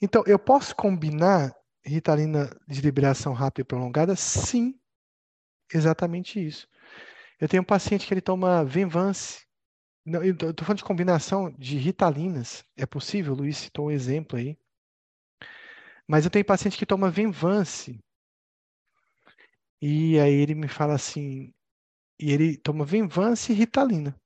Então, 0.00 0.22
eu 0.26 0.38
posso 0.38 0.74
combinar 0.74 1.54
Ritalina 1.84 2.50
de 2.66 2.80
liberação 2.80 3.32
rápida 3.32 3.62
e 3.62 3.64
prolongada? 3.64 4.16
Sim, 4.16 4.78
exatamente 5.72 6.44
isso. 6.44 6.66
Eu 7.38 7.48
tenho 7.48 7.62
um 7.62 7.66
paciente 7.66 8.06
que 8.06 8.14
ele 8.14 8.20
toma 8.20 8.64
Venvance. 8.64 9.44
Estou 10.06 10.64
falando 10.64 10.78
de 10.78 10.84
combinação 10.84 11.50
de 11.58 11.76
Ritalinas. 11.76 12.64
É 12.76 12.86
possível, 12.86 13.32
o 13.32 13.36
Luiz 13.36 13.56
citou 13.58 13.88
um 13.88 13.90
exemplo 13.90 14.38
aí. 14.38 14.58
Mas 16.08 16.24
eu 16.24 16.30
tenho 16.30 16.44
paciente 16.44 16.78
que 16.78 16.86
toma 16.86 17.10
Venvance. 17.10 17.98
E 19.80 20.18
aí 20.18 20.32
ele 20.32 20.54
me 20.54 20.68
fala 20.68 20.94
assim, 20.94 21.52
e 22.18 22.32
ele 22.32 22.56
toma 22.56 22.84
Venvance 22.84 23.52
e 23.52 23.54
Ritalina. 23.54 24.18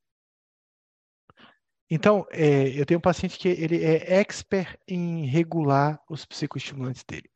Então, 1.90 2.24
é, 2.30 2.68
eu 2.80 2.86
tenho 2.86 2.98
um 2.98 3.02
paciente 3.02 3.36
que 3.36 3.48
ele 3.48 3.82
é 3.84 4.20
expert 4.20 4.78
em 4.86 5.26
regular 5.26 6.00
os 6.08 6.24
psicoestimulantes 6.24 7.02
dele. 7.02 7.28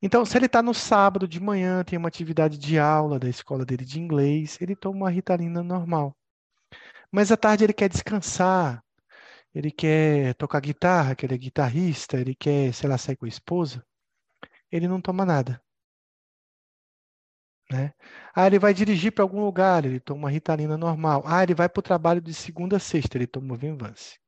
Então, 0.00 0.24
se 0.24 0.36
ele 0.36 0.46
está 0.46 0.62
no 0.62 0.72
sábado 0.72 1.28
de 1.28 1.38
manhã, 1.38 1.84
tem 1.84 1.98
uma 1.98 2.08
atividade 2.08 2.58
de 2.58 2.78
aula 2.78 3.18
da 3.18 3.28
escola 3.28 3.64
dele 3.64 3.84
de 3.84 4.00
inglês, 4.00 4.58
ele 4.60 4.74
toma 4.74 4.96
uma 4.96 5.10
ritalina 5.10 5.62
normal. 5.62 6.16
Mas 7.12 7.30
à 7.30 7.36
tarde 7.36 7.64
ele 7.64 7.74
quer 7.74 7.88
descansar, 7.90 8.81
ele 9.54 9.70
quer 9.70 10.34
tocar 10.34 10.60
guitarra, 10.60 11.14
que 11.14 11.26
ele 11.26 11.34
é 11.34 11.38
guitarrista, 11.38 12.18
ele 12.18 12.34
quer, 12.34 12.72
sei 12.74 12.88
lá, 12.88 12.98
sair 12.98 13.16
com 13.16 13.26
a 13.26 13.28
esposa, 13.28 13.84
ele 14.70 14.88
não 14.88 15.00
toma 15.00 15.24
nada. 15.26 15.62
Né? 17.70 17.92
Ah, 18.34 18.46
ele 18.46 18.58
vai 18.58 18.74
dirigir 18.74 19.12
para 19.12 19.24
algum 19.24 19.44
lugar, 19.44 19.84
ele 19.84 20.00
toma 20.00 20.20
uma 20.20 20.30
ritalina 20.30 20.76
normal. 20.76 21.22
Ah, 21.26 21.42
ele 21.42 21.54
vai 21.54 21.68
para 21.68 21.80
o 21.80 21.82
trabalho 21.82 22.20
de 22.20 22.34
segunda 22.34 22.76
a 22.76 22.80
sexta, 22.80 23.16
ele 23.16 23.26
toma 23.26 23.56
Venvance. 23.56 24.18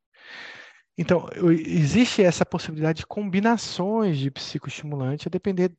Então, 0.97 1.29
existe 1.67 2.23
essa 2.23 2.47
possibilidade 2.47 2.99
de 2.99 3.07
combinações 3.07 4.17
de 4.19 4.31
psicoestimulante, 4.31 5.29
a 5.29 5.31
depender 5.31 5.73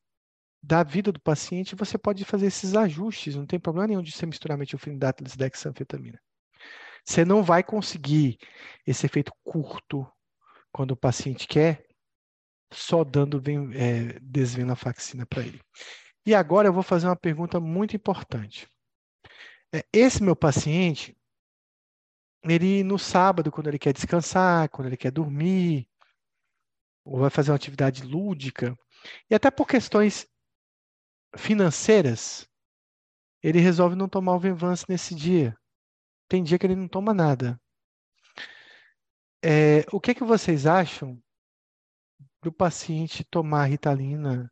da 0.61 0.83
vida 0.83 1.11
do 1.11 1.19
paciente, 1.21 1.75
você 1.75 1.97
pode 1.97 2.25
fazer 2.25 2.47
esses 2.47 2.75
ajustes, 2.75 3.35
não 3.35 3.45
tem 3.45 3.59
problema 3.59 3.87
nenhum 3.87 4.01
de 4.01 4.11
você 4.11 4.25
misturar 4.25 4.57
metilfenidato 4.57 5.23
e 5.23 5.37
dexanfetamina. 5.37 6.19
Você 7.05 7.23
não 7.23 7.43
vai 7.43 7.63
conseguir 7.63 8.37
esse 8.85 9.05
efeito 9.05 9.31
curto 9.43 10.05
quando 10.71 10.91
o 10.91 10.97
paciente 10.97 11.47
quer, 11.47 11.85
só 12.73 13.03
dando 13.03 13.41
é, 13.73 14.19
desvenlafaxina 14.19 15.25
para 15.25 15.43
ele. 15.43 15.61
E 16.25 16.33
agora 16.33 16.67
eu 16.67 16.73
vou 16.73 16.83
fazer 16.83 17.07
uma 17.07 17.15
pergunta 17.15 17.59
muito 17.59 17.95
importante. 17.95 18.67
É, 19.73 19.85
esse 19.93 20.23
meu 20.23 20.35
paciente, 20.35 21.15
ele 22.43 22.83
no 22.83 22.97
sábado, 22.97 23.51
quando 23.51 23.67
ele 23.67 23.79
quer 23.79 23.93
descansar, 23.93 24.69
quando 24.69 24.87
ele 24.87 24.97
quer 24.97 25.11
dormir, 25.11 25.87
ou 27.05 27.19
vai 27.19 27.29
fazer 27.29 27.51
uma 27.51 27.55
atividade 27.55 28.01
lúdica, 28.01 28.75
e 29.29 29.35
até 29.35 29.51
por 29.51 29.67
questões 29.67 30.27
financeiras, 31.37 32.49
ele 33.43 33.59
resolve 33.59 33.95
não 33.95 34.09
tomar 34.09 34.33
o 34.35 34.39
Venvance 34.39 34.85
nesse 34.89 35.13
dia. 35.13 35.55
Tem 36.27 36.43
dia 36.43 36.57
que 36.57 36.65
ele 36.65 36.75
não 36.75 36.87
toma 36.87 37.13
nada. 37.13 37.59
É, 39.43 39.85
o 39.91 39.99
que, 39.99 40.11
é 40.11 40.13
que 40.15 40.23
vocês 40.23 40.65
acham 40.65 41.21
do 42.41 42.51
paciente 42.51 43.23
tomar 43.23 43.65
Ritalina 43.65 44.51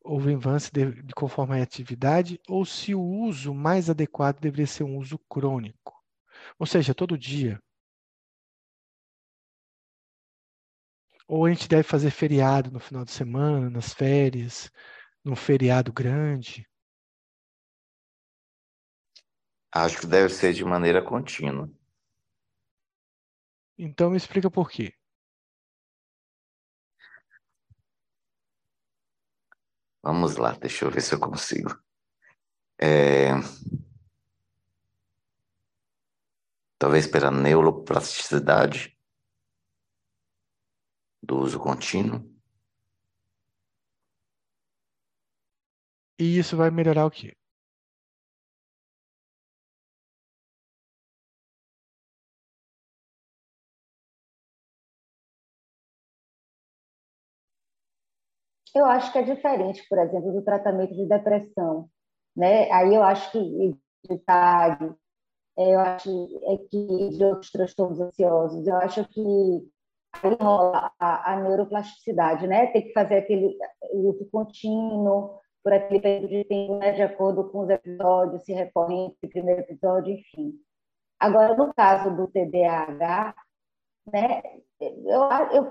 ou 0.00 0.20
Venvance 0.20 0.70
de, 0.72 1.02
de 1.02 1.14
conforme 1.14 1.58
a 1.58 1.62
atividade, 1.62 2.40
ou 2.48 2.64
se 2.64 2.94
o 2.94 3.00
uso 3.02 3.54
mais 3.54 3.88
adequado 3.90 4.40
deveria 4.40 4.66
ser 4.66 4.84
um 4.84 4.96
uso 4.96 5.18
crônico? 5.28 5.94
Ou 6.58 6.66
seja, 6.66 6.94
todo 6.94 7.18
dia. 7.18 7.60
Ou 11.26 11.46
a 11.46 11.50
gente 11.50 11.68
deve 11.68 11.82
fazer 11.82 12.10
feriado 12.10 12.70
no 12.70 12.78
final 12.78 13.04
de 13.04 13.10
semana, 13.10 13.70
nas 13.70 13.92
férias, 13.92 14.70
num 15.24 15.36
feriado 15.36 15.92
grande? 15.92 16.66
Acho 19.74 20.00
que 20.00 20.06
deve 20.06 20.28
ser 20.28 20.52
de 20.52 20.62
maneira 20.64 21.02
contínua. 21.02 21.70
Então 23.78 24.10
me 24.10 24.18
explica 24.18 24.50
por 24.50 24.70
quê. 24.70 24.94
Vamos 30.02 30.36
lá, 30.36 30.52
deixa 30.52 30.84
eu 30.84 30.90
ver 30.90 31.00
se 31.00 31.14
eu 31.14 31.20
consigo. 31.20 31.70
É... 32.78 33.30
Talvez 36.78 37.06
pela 37.06 37.30
neuroplasticidade 37.30 38.98
do 41.22 41.38
uso 41.38 41.58
contínuo. 41.58 42.30
E 46.18 46.38
isso 46.38 46.56
vai 46.56 46.70
melhorar 46.70 47.06
o 47.06 47.10
quê? 47.10 47.36
Eu 58.74 58.86
acho 58.86 59.12
que 59.12 59.18
é 59.18 59.22
diferente, 59.22 59.86
por 59.88 59.98
exemplo, 59.98 60.32
do 60.32 60.42
tratamento 60.42 60.94
de 60.94 61.06
depressão. 61.06 61.88
Né? 62.36 62.70
Aí 62.72 62.94
eu 62.94 63.02
acho 63.02 63.30
que 63.30 63.76
de 64.08 64.18
TAG, 64.18 64.94
é, 65.56 65.74
eu 65.74 65.80
acho 65.80 66.10
é 66.44 66.56
que 66.68 67.10
de 67.10 67.24
outros 67.24 67.50
transtornos 67.50 68.00
ansiosos, 68.00 68.66
eu 68.66 68.76
acho 68.76 69.06
que 69.08 69.20
aí 70.14 70.36
rola 70.40 70.90
a, 70.98 71.32
a 71.32 71.40
neuroplasticidade, 71.40 72.46
né? 72.46 72.66
Tem 72.68 72.82
que 72.82 72.92
fazer 72.92 73.16
aquele 73.16 73.56
luto 73.92 74.26
contínuo 74.30 75.38
por 75.62 75.72
aquele 75.72 76.00
período 76.00 76.28
de 76.28 76.44
tempo, 76.44 76.78
né? 76.78 76.92
de 76.92 77.02
acordo 77.02 77.48
com 77.50 77.60
os 77.60 77.70
episódios, 77.70 78.44
se 78.44 78.52
recorrente, 78.52 79.16
primeiro 79.28 79.60
episódio, 79.60 80.14
enfim. 80.14 80.54
Agora, 81.20 81.54
no 81.56 81.72
caso 81.72 82.14
do 82.16 82.26
TDAH, 82.26 83.34
né? 84.10 84.42
Eu, 84.80 85.70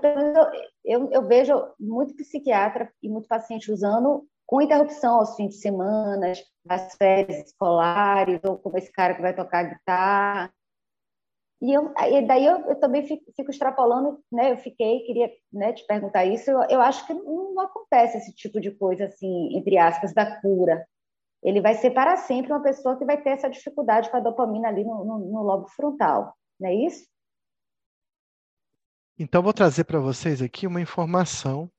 eu, 0.84 1.12
eu, 1.12 1.28
vejo 1.28 1.54
muito 1.78 2.16
psiquiatra 2.16 2.90
e 3.02 3.08
muito 3.08 3.28
paciente 3.28 3.70
usando 3.70 4.26
com 4.46 4.60
interrupção 4.60 5.16
aos 5.16 5.36
fins 5.36 5.50
de 5.50 5.60
semana, 5.60 6.32
nas 6.64 6.94
férias 6.96 7.46
escolares, 7.46 8.40
ou 8.44 8.58
como 8.58 8.78
esse 8.78 8.90
cara 8.92 9.14
que 9.14 9.22
vai 9.22 9.34
tocar 9.34 9.64
guitarra. 9.64 10.52
E, 11.60 11.72
eu, 11.72 11.92
e 11.96 12.26
daí 12.26 12.44
eu, 12.44 12.58
eu 12.66 12.74
também 12.80 13.06
fico, 13.06 13.24
fico, 13.36 13.50
extrapolando, 13.50 14.18
né? 14.32 14.50
Eu 14.52 14.56
fiquei, 14.56 15.00
queria 15.00 15.30
né, 15.52 15.72
te 15.72 15.86
perguntar 15.86 16.24
isso. 16.24 16.50
Eu, 16.50 16.60
eu 16.64 16.80
acho 16.80 17.06
que 17.06 17.14
não, 17.14 17.58
acontece 17.60 18.18
esse 18.18 18.34
tipo 18.34 18.60
de 18.60 18.72
coisa, 18.72 19.04
assim, 19.04 19.56
entre 19.56 19.78
aspas, 19.78 20.12
da 20.12 20.40
cura. 20.40 20.84
Ele 21.42 21.60
vai 21.60 21.74
ser 21.74 21.90
para 21.92 22.16
sempre 22.16 22.52
uma 22.52 22.62
pessoa 22.62 22.96
que 22.96 23.04
vai 23.04 23.20
ter 23.20 23.30
essa 23.30 23.48
dificuldade 23.48 24.10
com 24.10 24.16
a 24.16 24.20
dopamina 24.20 24.68
ali 24.68 24.84
no, 24.84 25.04
no, 25.04 25.18
no 25.18 25.42
lobo 25.42 25.68
frontal, 25.68 26.34
não 26.58 26.68
é 26.68 26.74
isso? 26.74 27.11
Então, 29.24 29.40
vou 29.40 29.52
trazer 29.52 29.84
para 29.84 30.00
vocês 30.00 30.42
aqui 30.42 30.66
uma 30.66 30.80
informação 30.80 31.70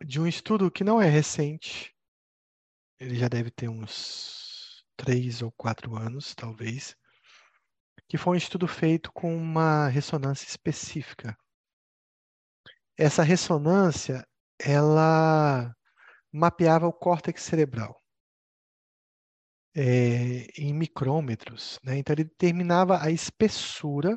de 0.00 0.20
um 0.20 0.26
estudo 0.26 0.70
que 0.70 0.84
não 0.84 1.02
é 1.02 1.08
recente, 1.08 1.92
ele 2.96 3.16
já 3.16 3.26
deve 3.26 3.50
ter 3.50 3.68
uns 3.68 4.84
três 4.96 5.42
ou 5.42 5.50
quatro 5.50 5.96
anos, 5.96 6.32
talvez, 6.32 6.96
que 8.08 8.16
foi 8.16 8.34
um 8.34 8.36
estudo 8.36 8.68
feito 8.68 9.10
com 9.10 9.36
uma 9.36 9.88
ressonância 9.88 10.46
específica. 10.46 11.36
Essa 12.96 13.24
ressonância, 13.24 14.24
ela 14.60 15.74
mapeava 16.32 16.86
o 16.86 16.92
córtex 16.92 17.42
cerebral 17.42 18.00
é, 19.74 20.46
em 20.56 20.72
micrômetros, 20.72 21.80
né? 21.82 21.98
Então 21.98 22.14
ele 22.14 22.22
determinava 22.22 23.02
a 23.02 23.10
espessura 23.10 24.16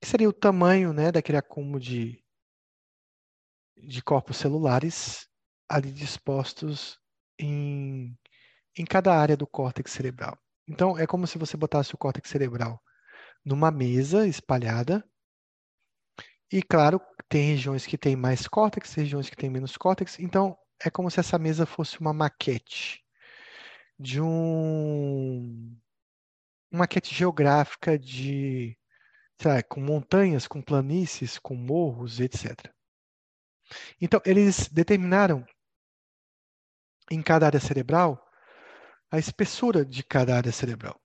que 0.00 0.06
seria 0.06 0.28
o 0.28 0.32
tamanho 0.32 0.92
né, 0.92 1.12
daquele 1.12 1.38
acúmulo 1.38 1.78
de, 1.78 2.24
de 3.76 4.02
corpos 4.02 4.36
celulares 4.36 5.28
ali 5.68 5.92
dispostos 5.92 6.98
em, 7.38 8.18
em 8.76 8.84
cada 8.84 9.14
área 9.14 9.36
do 9.36 9.46
córtex 9.46 9.92
cerebral. 9.92 10.38
Então, 10.66 10.96
é 10.98 11.06
como 11.06 11.26
se 11.26 11.38
você 11.38 11.56
botasse 11.56 11.94
o 11.94 11.98
córtex 11.98 12.28
cerebral 12.28 12.80
numa 13.44 13.70
mesa 13.70 14.26
espalhada. 14.26 15.04
E, 16.52 16.62
claro, 16.62 17.00
tem 17.28 17.52
regiões 17.52 17.86
que 17.86 17.96
têm 17.96 18.16
mais 18.16 18.48
córtex, 18.48 18.92
regiões 18.94 19.30
que 19.30 19.36
têm 19.36 19.50
menos 19.50 19.76
córtex. 19.76 20.18
Então, 20.18 20.56
é 20.84 20.90
como 20.90 21.10
se 21.10 21.20
essa 21.20 21.38
mesa 21.38 21.66
fosse 21.66 22.00
uma 22.00 22.12
maquete 22.12 23.04
de 23.98 24.20
um 24.20 25.76
uma 26.70 26.80
maquete 26.80 27.14
geográfica 27.14 27.98
de, 27.98 28.78
lá, 29.48 29.62
com 29.62 29.80
montanhas, 29.80 30.46
com 30.46 30.62
planícies, 30.62 31.38
com 31.38 31.54
morros, 31.54 32.20
etc. 32.20 32.72
Então, 34.00 34.20
eles 34.24 34.68
determinaram 34.68 35.44
em 37.10 37.22
cada 37.22 37.46
área 37.46 37.60
cerebral 37.60 38.24
a 39.10 39.18
espessura 39.18 39.84
de 39.84 40.04
cada 40.04 40.36
área 40.36 40.52
cerebral 40.52 41.00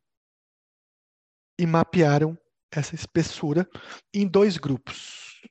e 1.58 1.66
mapearam 1.66 2.38
essa 2.72 2.94
espessura 2.94 3.68
em 4.14 4.28
dois 4.28 4.58
grupos. 4.58 5.42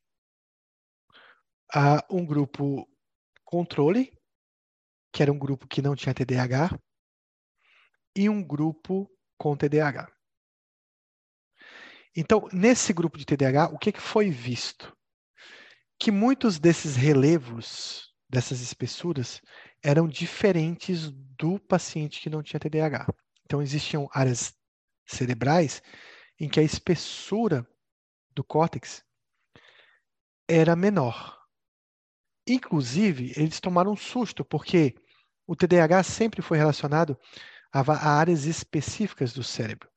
Há 1.73 2.07
um 2.11 2.25
grupo 2.25 2.89
controle, 3.45 4.13
que 5.13 5.23
era 5.23 5.33
um 5.33 5.39
grupo 5.39 5.67
que 5.67 5.83
não 5.83 5.97
tinha 5.97 6.15
TDAH, 6.15 6.79
e 8.17 8.29
um 8.29 8.43
grupo 8.43 9.11
com 9.37 9.57
TDAH. 9.57 10.14
Então, 12.17 12.49
nesse 12.53 12.93
grupo 12.93 13.19
de 13.19 13.25
TDAH, 13.25 13.71
o 13.73 13.79
que, 13.79 13.91
que 13.93 14.01
foi 14.01 14.31
visto? 14.31 14.97
Que 15.99 16.11
muitos 16.11 16.59
desses 16.59 16.95
relevos, 16.95 18.13
dessas 18.29 18.61
espessuras, 18.61 19.43
eram 19.83 20.07
diferentes 20.07 21.11
do 21.11 21.59
paciente 21.59 22.21
que 22.21 22.31
não 22.31 22.43
tinha 22.43 22.61
TDAH. 22.61 23.07
Então, 23.45 23.61
existiam 23.61 24.09
áreas 24.13 24.55
cerebrais 25.07 25.83
em 26.39 26.49
que 26.49 26.61
a 26.61 26.63
espessura 26.63 27.67
do 28.31 28.45
córtex 28.45 29.05
era 30.49 30.77
menor. 30.77 31.39
Inclusive, 32.47 33.33
eles 33.37 33.61
tomaram 33.61 33.93
um 33.93 33.97
susto, 33.97 34.45
porque 34.45 34.95
o 35.47 35.57
TDAH 35.57 36.03
sempre 36.03 36.43
foi 36.43 36.59
relacionado 36.59 37.19
a, 37.73 38.19
áreas 38.19 38.45
específicas 38.45 39.33
do 39.33 39.43
cérebro. 39.43 39.89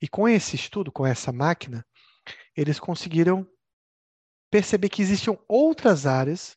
E 0.00 0.08
com 0.08 0.28
esse 0.28 0.56
estudo, 0.56 0.90
com 0.90 1.06
essa 1.06 1.32
máquina, 1.32 1.84
eles 2.56 2.80
conseguiram 2.80 3.46
perceber 4.50 4.88
que 4.88 5.02
existiam 5.02 5.42
outras 5.48 6.06
áreas 6.06 6.56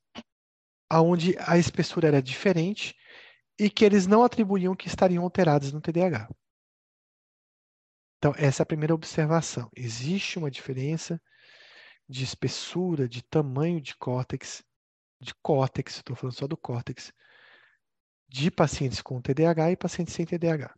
onde 0.92 1.36
a 1.40 1.58
espessura 1.58 2.08
era 2.08 2.22
diferente 2.22 2.96
e 3.60 3.70
que 3.70 3.86
eles 3.86 4.08
não 4.08 4.24
atribuíam 4.24 4.76
que 4.76 4.88
estariam 4.88 5.24
alteradas 5.24 5.72
no 5.72 5.82
TDAH. 5.82 6.30
Então, 8.18 8.34
essa 8.38 8.62
é 8.62 8.64
a 8.64 8.68
primeira 8.68 8.94
observação. 8.94 9.70
Existe 9.76 10.38
uma 10.38 10.50
diferença 10.50 11.22
de 12.08 12.24
espessura, 12.24 13.08
de 13.08 13.22
tamanho 13.22 13.82
de 13.82 13.96
córtex, 13.96 14.64
de 15.20 15.34
córtex, 15.36 15.98
estou 15.98 16.16
falando 16.16 16.36
só 16.36 16.48
do 16.48 16.58
córtex, 16.58 17.12
de 18.28 18.50
pacientes 18.50 19.02
com 19.02 19.22
TDAH 19.22 19.72
e 19.72 19.78
pacientes 19.78 20.14
sem 20.14 20.26
TDAH. 20.26 20.74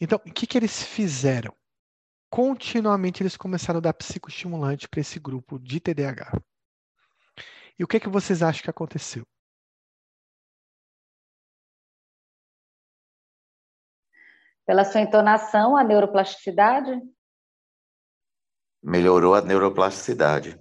Então, 0.00 0.18
o 0.18 0.32
que, 0.32 0.46
que 0.46 0.58
eles 0.58 0.82
fizeram? 0.82 1.54
Continuamente 2.30 3.24
eles 3.24 3.36
começaram 3.36 3.78
a 3.78 3.80
dar 3.80 3.92
psicoestimulante 3.92 4.88
para 4.88 5.00
esse 5.00 5.18
grupo 5.18 5.58
de 5.58 5.80
TDAH. 5.80 6.40
E 7.76 7.82
o 7.82 7.88
que, 7.88 7.98
que 7.98 8.08
vocês 8.08 8.40
acham 8.40 8.62
que 8.62 8.70
aconteceu? 8.70 9.26
Pela 14.64 14.84
sua 14.84 15.00
entonação, 15.00 15.76
a 15.76 15.82
neuroplasticidade? 15.82 17.02
Melhorou 18.80 19.34
a 19.34 19.42
neuroplasticidade. 19.42 20.56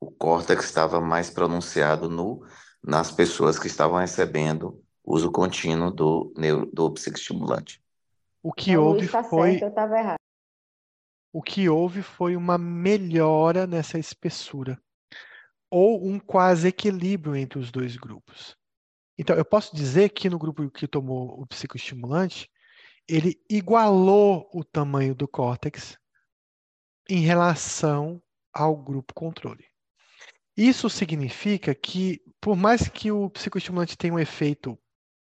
O 0.00 0.10
córtex 0.10 0.64
estava 0.64 1.00
mais 1.00 1.30
pronunciado 1.30 2.08
no 2.08 2.44
nas 2.82 3.12
pessoas 3.12 3.58
que 3.58 3.66
estavam 3.66 3.98
recebendo 3.98 4.82
uso 5.04 5.30
contínuo 5.30 5.90
do, 5.90 6.32
do 6.72 6.90
psicoestimulante. 6.92 7.79
O 8.42 8.52
que 8.52 8.76
houve 8.76 9.08
tá 9.08 9.22
foi. 9.22 9.58
Certo, 9.58 9.78
eu 9.78 9.96
errado. 9.96 10.18
O 11.32 11.42
que 11.42 11.68
houve 11.68 12.02
foi 12.02 12.34
uma 12.34 12.58
melhora 12.58 13.66
nessa 13.66 13.98
espessura, 13.98 14.80
ou 15.70 16.04
um 16.04 16.18
quase 16.18 16.68
equilíbrio 16.68 17.36
entre 17.36 17.58
os 17.58 17.70
dois 17.70 17.96
grupos. 17.96 18.56
Então, 19.16 19.36
eu 19.36 19.44
posso 19.44 19.76
dizer 19.76 20.08
que 20.08 20.30
no 20.30 20.38
grupo 20.38 20.68
que 20.70 20.88
tomou 20.88 21.40
o 21.40 21.46
psicoestimulante, 21.46 22.50
ele 23.06 23.40
igualou 23.48 24.48
o 24.52 24.64
tamanho 24.64 25.14
do 25.14 25.28
córtex 25.28 25.96
em 27.08 27.20
relação 27.20 28.20
ao 28.52 28.76
grupo 28.76 29.14
controle. 29.14 29.66
Isso 30.56 30.90
significa 30.90 31.74
que, 31.74 32.20
por 32.40 32.56
mais 32.56 32.88
que 32.88 33.12
o 33.12 33.30
psicoestimulante 33.30 33.96
tenha 33.96 34.14
um 34.14 34.18
efeito 34.18 34.76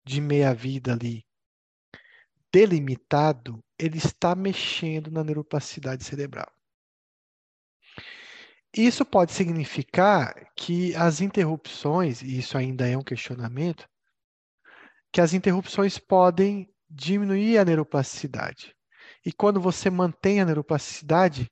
de 0.05 0.21
meia-vida 0.21 0.93
ali 0.93 1.26
delimitado, 2.51 3.63
ele 3.77 3.97
está 3.97 4.35
mexendo 4.35 5.11
na 5.11 5.23
neuroplasticidade 5.23 6.03
cerebral. 6.03 6.51
Isso 8.75 9.05
pode 9.05 9.31
significar 9.31 10.51
que 10.55 10.95
as 10.95 11.21
interrupções, 11.21 12.21
e 12.21 12.37
isso 12.37 12.57
ainda 12.57 12.87
é 12.87 12.97
um 12.97 13.03
questionamento, 13.03 13.87
que 15.11 15.21
as 15.21 15.33
interrupções 15.33 15.97
podem 15.97 16.69
diminuir 16.89 17.57
a 17.57 17.65
neuroplasticidade. 17.65 18.75
E 19.25 19.31
quando 19.31 19.59
você 19.59 19.89
mantém 19.89 20.41
a 20.41 20.45
neuroplasticidade, 20.45 21.51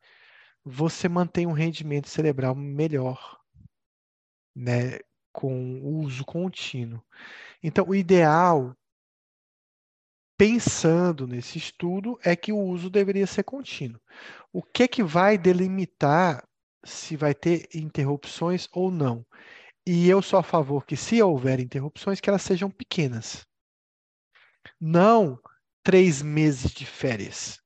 você 0.64 1.08
mantém 1.10 1.48
um 1.48 1.52
rendimento 1.52 2.10
cerebral 2.10 2.56
melhor 2.56 3.40
né, 4.56 5.00
com 5.32 5.82
uso 5.82 6.24
contínuo. 6.24 7.04
Então, 7.62 7.86
o 7.88 7.96
ideal, 7.96 8.76
pensando 10.38 11.28
nesse 11.28 11.58
estudo, 11.58 12.20
é 12.24 12.36
que 12.36 12.52
o 12.52 12.60
uso 12.60 12.90
deveria 12.90 13.28
ser 13.28 13.44
contínuo. 13.44 14.00
O 14.52 14.62
que, 14.62 14.88
que 14.88 15.04
vai 15.04 15.38
delimitar 15.38 16.48
se 16.84 17.16
vai 17.16 17.34
ter 17.34 17.68
interrupções 17.74 18.68
ou 18.72 18.92
não? 18.92 19.26
E 19.86 20.10
eu 20.10 20.22
sou 20.22 20.40
a 20.40 20.44
favor 20.44 20.86
que, 20.86 20.98
se 20.98 21.22
houver 21.22 21.60
interrupções, 21.60 22.20
que 22.20 22.30
elas 22.30 22.42
sejam 22.42 22.70
pequenas. 22.70 23.46
Não 24.80 25.40
três 25.84 26.22
meses 26.22 26.72
de 26.72 26.86
férias. 26.86 27.60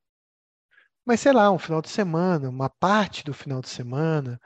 Mas, 1.06 1.22
sei 1.22 1.32
lá, 1.32 1.50
um 1.52 1.58
final 1.58 1.82
de 1.82 1.90
semana, 1.90 2.50
uma 2.50 2.70
parte 2.70 3.24
do 3.24 3.34
final 3.34 3.62
de 3.62 3.70
semana, 3.70 4.40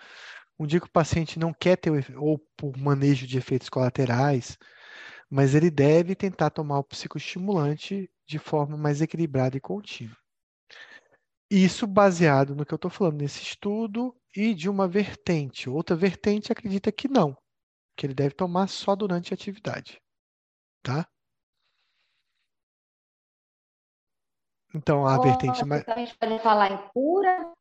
um 0.58 0.68
dia 0.68 0.80
que 0.80 0.86
o 0.86 0.92
paciente 0.92 1.40
não 1.40 1.54
quer 1.54 1.76
ter, 1.78 2.16
ou 2.16 2.40
por 2.56 2.78
manejo 2.78 3.26
de 3.28 3.38
efeitos 3.38 3.70
colaterais, 3.70 4.58
mas 5.30 5.56
ele 5.56 5.72
deve 5.72 6.16
tentar 6.16 6.52
tomar 6.52 6.80
o 6.80 6.84
psicoestimulante 6.84 8.10
de 8.26 8.40
forma 8.40 8.78
mais 8.78 9.02
equilibrada 9.02 9.58
e 9.58 9.62
contínua. 9.62 10.18
Isso 11.50 11.86
baseado 11.86 12.56
no 12.56 12.66
que 12.66 12.74
eu 12.74 12.78
estou 12.78 12.90
falando 12.90 13.22
nesse 13.22 13.42
estudo 13.42 14.16
e 14.36 14.54
de 14.54 14.70
uma 14.70 14.88
vertente. 14.88 15.70
Outra 15.70 15.96
vertente 15.96 16.52
acredita 16.52 16.92
que 16.92 17.08
não, 17.08 17.38
que 17.96 18.06
ele 18.06 18.14
deve 18.14 18.34
tomar 18.34 18.68
só 18.68 18.96
durante 18.96 19.34
a 19.34 19.36
atividade. 19.36 20.02
Tá? 20.82 21.08
Então, 24.74 25.06
a 25.06 25.20
oh, 25.20 25.22
vertente 25.22 25.64
mais. 25.64 25.88
A 25.88 25.96
gente 26.00 26.18
pode 26.18 26.40
falar 26.42 26.72
em 26.72 26.90
cura 26.90 27.54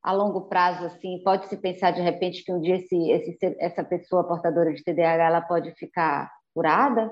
a 0.00 0.12
longo 0.12 0.42
prazo, 0.42 0.84
assim, 0.84 1.20
pode-se 1.24 1.56
pensar 1.56 1.90
de 1.90 2.02
repente 2.02 2.44
que 2.44 2.52
um 2.52 2.60
dia 2.60 2.76
esse, 2.76 3.10
esse, 3.10 3.56
essa 3.58 3.82
pessoa 3.82 4.28
portadora 4.28 4.72
de 4.72 4.84
TDAH 4.84 5.24
ela 5.24 5.40
pode 5.40 5.74
ficar 5.76 6.30
curada 6.52 7.10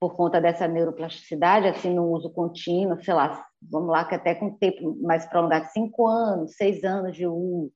por 0.00 0.16
conta 0.16 0.40
dessa 0.40 0.68
neuroplasticidade, 0.68 1.68
assim, 1.68 1.94
no 1.94 2.10
uso 2.10 2.30
contínuo, 2.30 3.02
sei 3.02 3.14
lá, 3.14 3.44
vamos 3.62 3.88
lá, 3.88 4.04
que 4.04 4.14
até 4.14 4.34
com 4.34 4.56
tempo 4.56 4.96
mais 5.02 5.26
prolongado, 5.26 5.68
cinco 5.72 6.06
anos, 6.06 6.56
seis 6.56 6.84
anos 6.84 7.16
de 7.16 7.26
uso. 7.26 7.72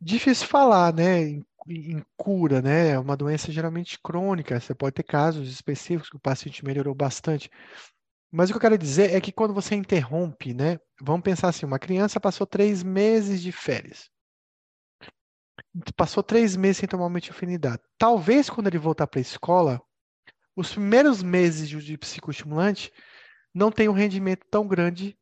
Difícil 0.00 0.46
falar, 0.46 0.94
né, 0.94 1.22
em, 1.22 1.44
em 1.68 2.04
cura, 2.16 2.62
né, 2.62 2.90
é 2.90 2.98
uma 2.98 3.16
doença 3.16 3.52
geralmente 3.52 3.98
crônica, 4.02 4.58
você 4.58 4.74
pode 4.74 4.94
ter 4.94 5.02
casos 5.02 5.50
específicos 5.50 6.08
que 6.08 6.16
o 6.16 6.20
paciente 6.20 6.64
melhorou 6.64 6.94
bastante, 6.94 7.50
mas 8.32 8.48
o 8.48 8.52
que 8.52 8.58
eu 8.58 8.60
quero 8.60 8.78
dizer 8.78 9.12
é 9.12 9.20
que 9.20 9.32
quando 9.32 9.52
você 9.52 9.74
interrompe, 9.74 10.54
né? 10.54 10.78
Vamos 11.00 11.22
pensar 11.22 11.48
assim: 11.48 11.66
uma 11.66 11.80
criança 11.80 12.20
passou 12.20 12.46
três 12.46 12.82
meses 12.82 13.42
de 13.42 13.50
férias. 13.50 14.08
Passou 15.96 16.22
três 16.22 16.56
meses 16.56 16.78
sem 16.78 16.88
tomar 16.88 17.08
metilfenidato. 17.08 17.88
Talvez 17.98 18.50
quando 18.50 18.66
ele 18.66 18.78
voltar 18.78 19.06
para 19.06 19.20
a 19.20 19.22
escola, 19.22 19.80
os 20.56 20.72
primeiros 20.72 21.22
meses 21.22 21.68
de 21.68 21.96
psicoestimulante 21.96 22.92
não 23.54 23.70
tenham 23.70 23.92
um 23.92 23.96
rendimento 23.96 24.46
tão 24.50 24.66
grande, 24.66 25.18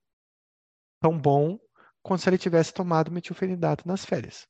tão 1.00 1.18
bom, 1.18 1.58
quanto 2.02 2.22
se 2.22 2.28
ele 2.28 2.38
tivesse 2.38 2.72
tomado 2.72 3.10
metilfenidato 3.10 3.86
nas 3.86 4.04
férias. 4.04 4.46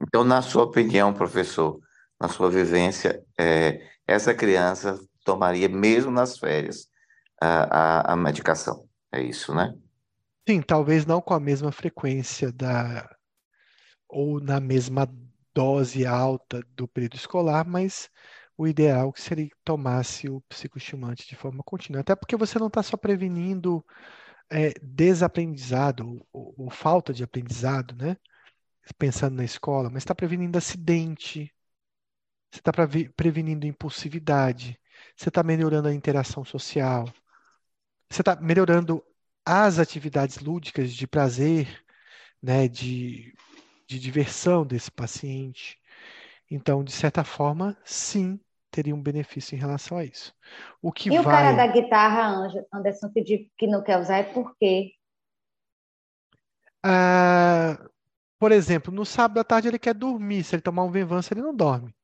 Então, 0.00 0.22
na 0.24 0.40
sua 0.40 0.64
opinião, 0.64 1.12
professor, 1.12 1.80
na 2.20 2.28
sua 2.28 2.50
vivência, 2.50 3.24
é, 3.38 3.90
essa 4.06 4.34
criança 4.34 4.98
tomaria, 5.24 5.68
mesmo 5.68 6.10
nas 6.10 6.38
férias, 6.38 6.88
a, 7.40 8.10
a, 8.10 8.12
a 8.12 8.16
medicação. 8.16 8.88
É 9.12 9.20
isso, 9.20 9.54
né? 9.54 9.74
Sim, 10.48 10.62
talvez 10.62 11.04
não 11.04 11.20
com 11.20 11.34
a 11.34 11.40
mesma 11.40 11.70
frequência 11.70 12.50
da 12.50 13.06
ou 14.08 14.40
na 14.40 14.58
mesma 14.58 15.06
dose 15.54 16.06
alta 16.06 16.62
do 16.74 16.88
período 16.88 17.16
escolar, 17.16 17.66
mas 17.66 18.08
o 18.56 18.66
ideal 18.66 19.12
seria 19.14 19.46
que 19.46 19.54
tomasse 19.62 20.26
o 20.26 20.40
psicoestimulante 20.48 21.28
de 21.28 21.36
forma 21.36 21.62
contínua. 21.62 22.00
Até 22.00 22.16
porque 22.16 22.34
você 22.34 22.58
não 22.58 22.68
está 22.68 22.82
só 22.82 22.96
prevenindo 22.96 23.84
é, 24.48 24.72
desaprendizado 24.82 26.26
ou, 26.32 26.54
ou, 26.56 26.70
falta 26.70 27.12
de 27.12 27.22
aprendizado, 27.22 27.94
né? 27.94 28.16
Pensando 28.96 29.36
na 29.36 29.44
escola, 29.44 29.90
mas 29.90 30.02
está 30.02 30.14
prevenindo 30.14 30.56
acidente, 30.56 31.54
você 32.50 32.60
está 32.60 32.72
prevenindo 33.14 33.66
impulsividade, 33.66 34.80
você 35.14 35.28
está 35.28 35.42
melhorando 35.42 35.88
a 35.88 35.94
interação 35.94 36.42
social, 36.42 37.04
você 38.10 38.22
está 38.22 38.34
melhorando 38.36 39.04
as 39.50 39.78
atividades 39.78 40.40
lúdicas 40.40 40.92
de 40.92 41.06
prazer, 41.06 41.82
né, 42.42 42.68
de, 42.68 43.34
de 43.86 43.98
diversão 43.98 44.66
desse 44.66 44.90
paciente. 44.90 45.78
Então, 46.50 46.84
de 46.84 46.92
certa 46.92 47.24
forma, 47.24 47.74
sim, 47.82 48.38
teria 48.70 48.94
um 48.94 49.02
benefício 49.02 49.56
em 49.56 49.58
relação 49.58 49.96
a 49.96 50.04
isso. 50.04 50.34
O 50.82 50.92
que 50.92 51.08
e 51.08 51.12
vai... 51.12 51.20
o 51.20 51.24
cara 51.24 51.52
da 51.52 51.66
guitarra, 51.66 52.46
Anderson, 52.70 53.10
que, 53.10 53.50
que 53.56 53.66
não 53.66 53.82
quer 53.82 53.98
usar 53.98 54.18
é 54.18 54.22
por 54.34 54.54
quê? 54.58 54.92
Ah, 56.82 57.88
por 58.38 58.52
exemplo, 58.52 58.92
no 58.92 59.06
sábado 59.06 59.38
à 59.40 59.44
tarde 59.44 59.68
ele 59.68 59.78
quer 59.78 59.94
dormir. 59.94 60.44
Se 60.44 60.56
ele 60.56 60.62
tomar 60.62 60.84
um 60.84 60.90
Venvança, 60.90 61.32
ele 61.32 61.40
não 61.40 61.56
dorme. 61.56 61.94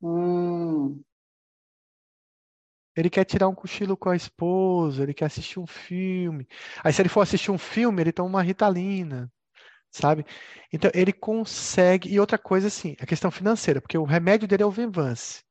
Hum. 0.00 1.02
Ele 2.96 3.10
quer 3.10 3.24
tirar 3.24 3.48
um 3.48 3.54
cochilo 3.54 3.96
com 3.96 4.08
a 4.10 4.16
esposa, 4.16 5.02
ele 5.02 5.14
quer 5.14 5.26
assistir 5.26 5.58
um 5.60 5.66
filme. 5.66 6.48
Aí, 6.82 6.92
se 6.92 7.02
ele 7.02 7.08
for 7.08 7.20
assistir 7.22 7.50
um 7.50 7.58
filme, 7.58 8.02
ele 8.02 8.12
toma 8.12 8.28
uma 8.30 8.42
ritalina, 8.42 9.30
sabe? 9.92 10.24
Então, 10.72 10.90
ele 10.94 11.12
consegue. 11.12 12.10
E 12.12 12.20
outra 12.20 12.38
coisa, 12.38 12.68
assim, 12.68 12.96
a 13.00 13.06
questão 13.06 13.30
financeira, 13.30 13.80
porque 13.80 13.98
o 13.98 14.04
remédio 14.04 14.48
dele 14.48 14.62
é 14.64 14.66
o 14.66 14.70
Venvance. 14.70 15.44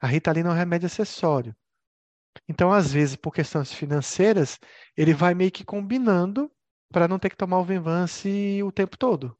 A 0.00 0.06
ritalina 0.06 0.50
é 0.50 0.52
um 0.52 0.56
remédio 0.56 0.86
acessório. 0.86 1.54
Então, 2.48 2.72
às 2.72 2.92
vezes, 2.92 3.16
por 3.16 3.32
questões 3.32 3.72
financeiras, 3.72 4.58
ele 4.96 5.14
vai 5.14 5.34
meio 5.34 5.50
que 5.50 5.64
combinando 5.64 6.50
para 6.92 7.08
não 7.08 7.18
ter 7.18 7.30
que 7.30 7.36
tomar 7.36 7.58
o 7.58 7.64
Venvance 7.64 8.62
o 8.62 8.72
tempo 8.72 8.96
todo. 8.98 9.36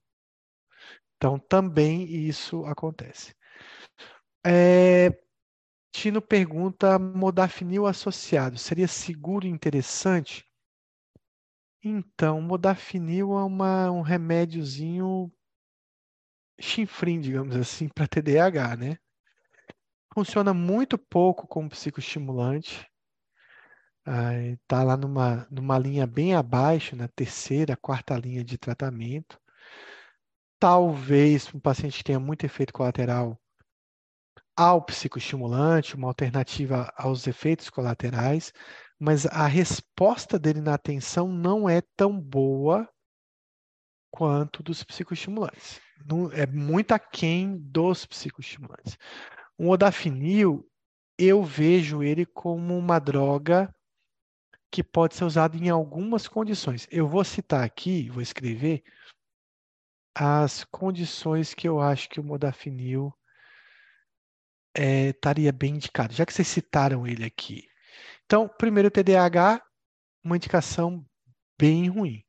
Então, 1.17 1.39
também 1.39 2.05
isso 2.05 2.65
acontece. 2.65 3.35
É, 4.47 5.11
Tino 5.93 6.23
pergunta: 6.23 6.99
modafinil 6.99 7.87
associado 7.87 8.57
seria 8.59 8.89
seguro 8.89 9.47
e 9.47 9.51
interessante? 9.51 10.47
Então, 11.83 12.41
modafinil 12.41 13.33
é 13.39 13.45
uma, 13.45 13.91
um 13.91 14.03
remédiozinho 14.03 15.33
chinfrim, 16.61 17.21
digamos 17.21 17.57
assim, 17.57 17.89
para 17.89 18.07
TDAH, 18.07 18.77
né? 18.77 18.99
Funciona 20.13 20.53
muito 20.53 20.99
pouco 20.99 21.47
como 21.47 21.71
psicoestimulante. 21.71 22.87
Está 24.63 24.83
lá 24.83 24.97
numa, 24.97 25.47
numa 25.51 25.79
linha 25.79 26.07
bem 26.07 26.35
abaixo, 26.35 26.97
na 26.97 27.09
terceira, 27.09 27.77
quarta 27.77 28.17
linha 28.17 28.45
de 28.45 28.59
tratamento. 28.59 29.41
Talvez 30.59 31.53
um 31.55 31.61
paciente 31.61 32.05
tenha 32.05 32.21
muito 32.21 32.45
efeito 32.45 32.73
colateral 32.73 33.41
ao 34.57 34.83
psicoestimulante, 34.83 35.95
uma 35.95 36.09
alternativa 36.09 36.93
aos 36.97 37.27
efeitos 37.27 37.71
colaterais, 37.71 38.53
mas 38.99 39.27
a 39.27 39.47
resposta 39.47 40.39
dele 40.39 40.61
na 40.61 40.75
atenção 40.75 41.29
não 41.29 41.69
é 41.69 41.81
tão 41.97 42.21
boa 42.21 42.89
quanto 44.11 44.63
dos 44.63 44.85
psicoestimulantes. 44.85 45.81
Não, 46.05 46.31
é 46.33 46.47
muito 46.47 46.93
aquém 46.93 47.57
dos 47.59 48.05
psicoestimulantes. 48.05 48.99
O 49.57 49.71
odafinil, 49.71 50.69
eu 51.19 51.43
vejo 51.43 52.03
ele 52.03 52.27
como 52.27 52.77
uma 52.77 52.99
droga 52.99 53.73
que 54.71 54.83
pode 54.83 55.15
ser 55.15 55.25
usado 55.25 55.57
em 55.57 55.69
algumas 55.69 56.29
condições. 56.29 56.87
Eu 56.91 57.09
vou 57.09 57.25
citar 57.25 57.65
aqui, 57.65 58.09
vou 58.09 58.23
escrever 58.23 58.83
as 60.15 60.65
condições 60.65 61.55
que 61.55 61.69
eu 61.69 61.81
acho 61.81 62.09
que 62.09 62.21
o 62.21 62.25
modafinil 62.25 63.13
é, 64.75 65.09
estaria 65.09 65.53
bem 65.53 65.75
indicado, 65.75 66.13
já 66.13 66.25
que 66.25 66.33
vocês 66.33 66.49
citaram 66.49 67.07
ele 67.07 67.25
aqui. 67.25 67.69
Então, 68.25 68.49
primeiro, 68.49 68.91
TDAH, 68.91 69.63
uma 70.25 70.37
indicação 70.37 71.05
bem 71.59 71.89
ruim. 71.89 72.25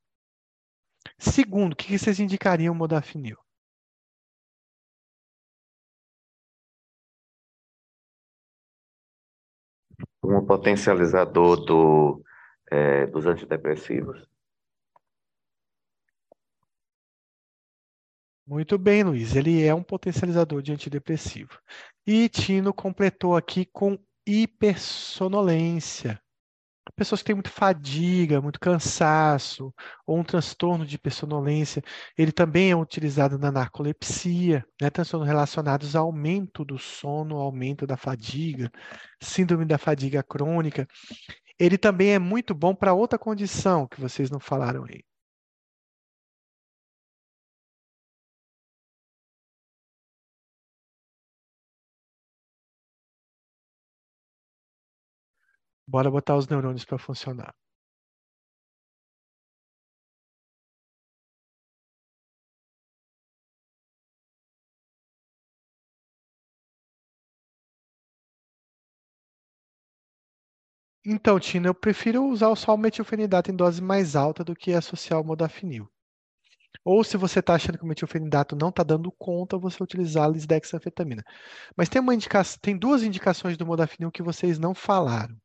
Segundo, 1.20 1.74
o 1.74 1.76
que 1.76 1.98
vocês 1.98 2.20
indicariam 2.20 2.74
modafinil? 2.74 3.38
Um 10.24 10.46
potencializador 10.46 11.66
do, 11.66 12.24
é, 12.72 13.06
dos 13.08 13.26
antidepressivos. 13.26 14.31
Muito 18.52 18.78
bem, 18.78 19.02
Luiz. 19.02 19.34
Ele 19.34 19.64
é 19.64 19.74
um 19.74 19.82
potencializador 19.82 20.62
de 20.62 20.74
antidepressivo. 20.74 21.58
E 22.06 22.28
Tino 22.28 22.74
completou 22.74 23.38
aqui 23.38 23.66
com 23.66 23.98
hipersonolência. 24.28 26.20
Pessoas 26.94 27.22
que 27.22 27.28
têm 27.28 27.36
muito 27.36 27.50
fadiga, 27.50 28.42
muito 28.42 28.60
cansaço, 28.60 29.74
ou 30.06 30.20
um 30.20 30.24
transtorno 30.24 30.86
de 30.86 30.98
hipersonolência. 30.98 31.82
Ele 32.18 32.34
também 32.34 32.72
é 32.72 32.76
utilizado 32.76 33.40
na 33.40 33.54
narcolepsia, 33.54 34.66
né? 34.82 34.90
transtornos 34.90 35.30
relacionados 35.30 35.96
ao 35.96 36.08
aumento 36.08 36.66
do 36.66 36.78
sono, 36.78 37.38
aumento 37.38 37.88
da 37.88 37.96
fadiga, 37.96 38.70
síndrome 39.24 39.64
da 39.64 39.78
fadiga 39.78 40.22
crônica. 40.22 40.86
Ele 41.58 41.78
também 41.78 42.16
é 42.16 42.20
muito 42.20 42.54
bom 42.54 42.76
para 42.76 42.94
outra 42.94 43.18
condição 43.18 43.88
que 43.88 44.02
vocês 44.02 44.30
não 44.30 44.42
falaram 44.42 44.84
aí. 44.84 45.02
Bora 55.94 56.10
botar 56.16 56.36
os 56.38 56.48
neurônios 56.52 56.86
para 56.86 56.98
funcionar. 57.08 57.54
Então, 71.06 71.40
Tina, 71.40 71.68
eu 71.68 71.76
prefiro 71.76 72.24
usar 72.26 72.56
só 72.56 72.74
o 72.74 72.78
metilfenidato 72.78 73.52
em 73.52 73.56
dose 73.56 73.82
mais 73.82 74.16
alta 74.16 74.44
do 74.44 74.56
que 74.56 74.74
associar 74.74 75.20
o 75.22 75.24
modafinil. 75.24 75.88
Ou 76.86 77.04
se 77.04 77.18
você 77.18 77.40
está 77.40 77.56
achando 77.56 77.78
que 77.78 77.84
o 77.84 77.88
metilfenidato 77.88 78.56
não 78.56 78.70
está 78.70 78.84
dando 78.84 79.12
conta, 79.12 79.58
você 79.58 79.84
utilizar 79.84 80.26
a 80.26 80.30
lisdexanfetamina. 80.30 81.24
Mas 81.78 81.90
tem 81.90 82.02
uma 82.02 82.16
indicação, 82.16 82.60
tem 82.62 82.78
duas 82.78 83.04
indicações 83.04 83.58
do 83.58 83.66
modafinil 83.66 84.12
que 84.12 84.24
vocês 84.24 84.60
não 84.60 84.76
falaram. 84.76 85.38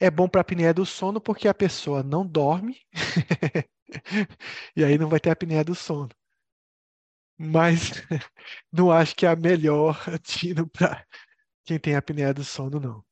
É 0.00 0.10
bom 0.10 0.28
para 0.28 0.40
a 0.40 0.42
apneia 0.42 0.74
do 0.74 0.84
sono 0.84 1.20
porque 1.20 1.46
a 1.46 1.54
pessoa 1.54 2.02
não 2.02 2.26
dorme 2.26 2.80
e 4.76 4.84
aí 4.84 4.98
não 4.98 5.08
vai 5.08 5.20
ter 5.20 5.30
a 5.30 5.32
apneia 5.32 5.64
do 5.64 5.74
sono. 5.74 6.08
Mas 7.38 7.90
não 8.72 8.90
acho 8.92 9.14
que 9.16 9.26
é 9.26 9.30
a 9.30 9.36
melhor 9.36 9.98
tino 10.22 10.68
para 10.68 11.04
quem 11.64 11.78
tem 11.80 11.96
apneia 11.96 12.34
do 12.34 12.44
sono, 12.44 12.80
não. 12.80 13.04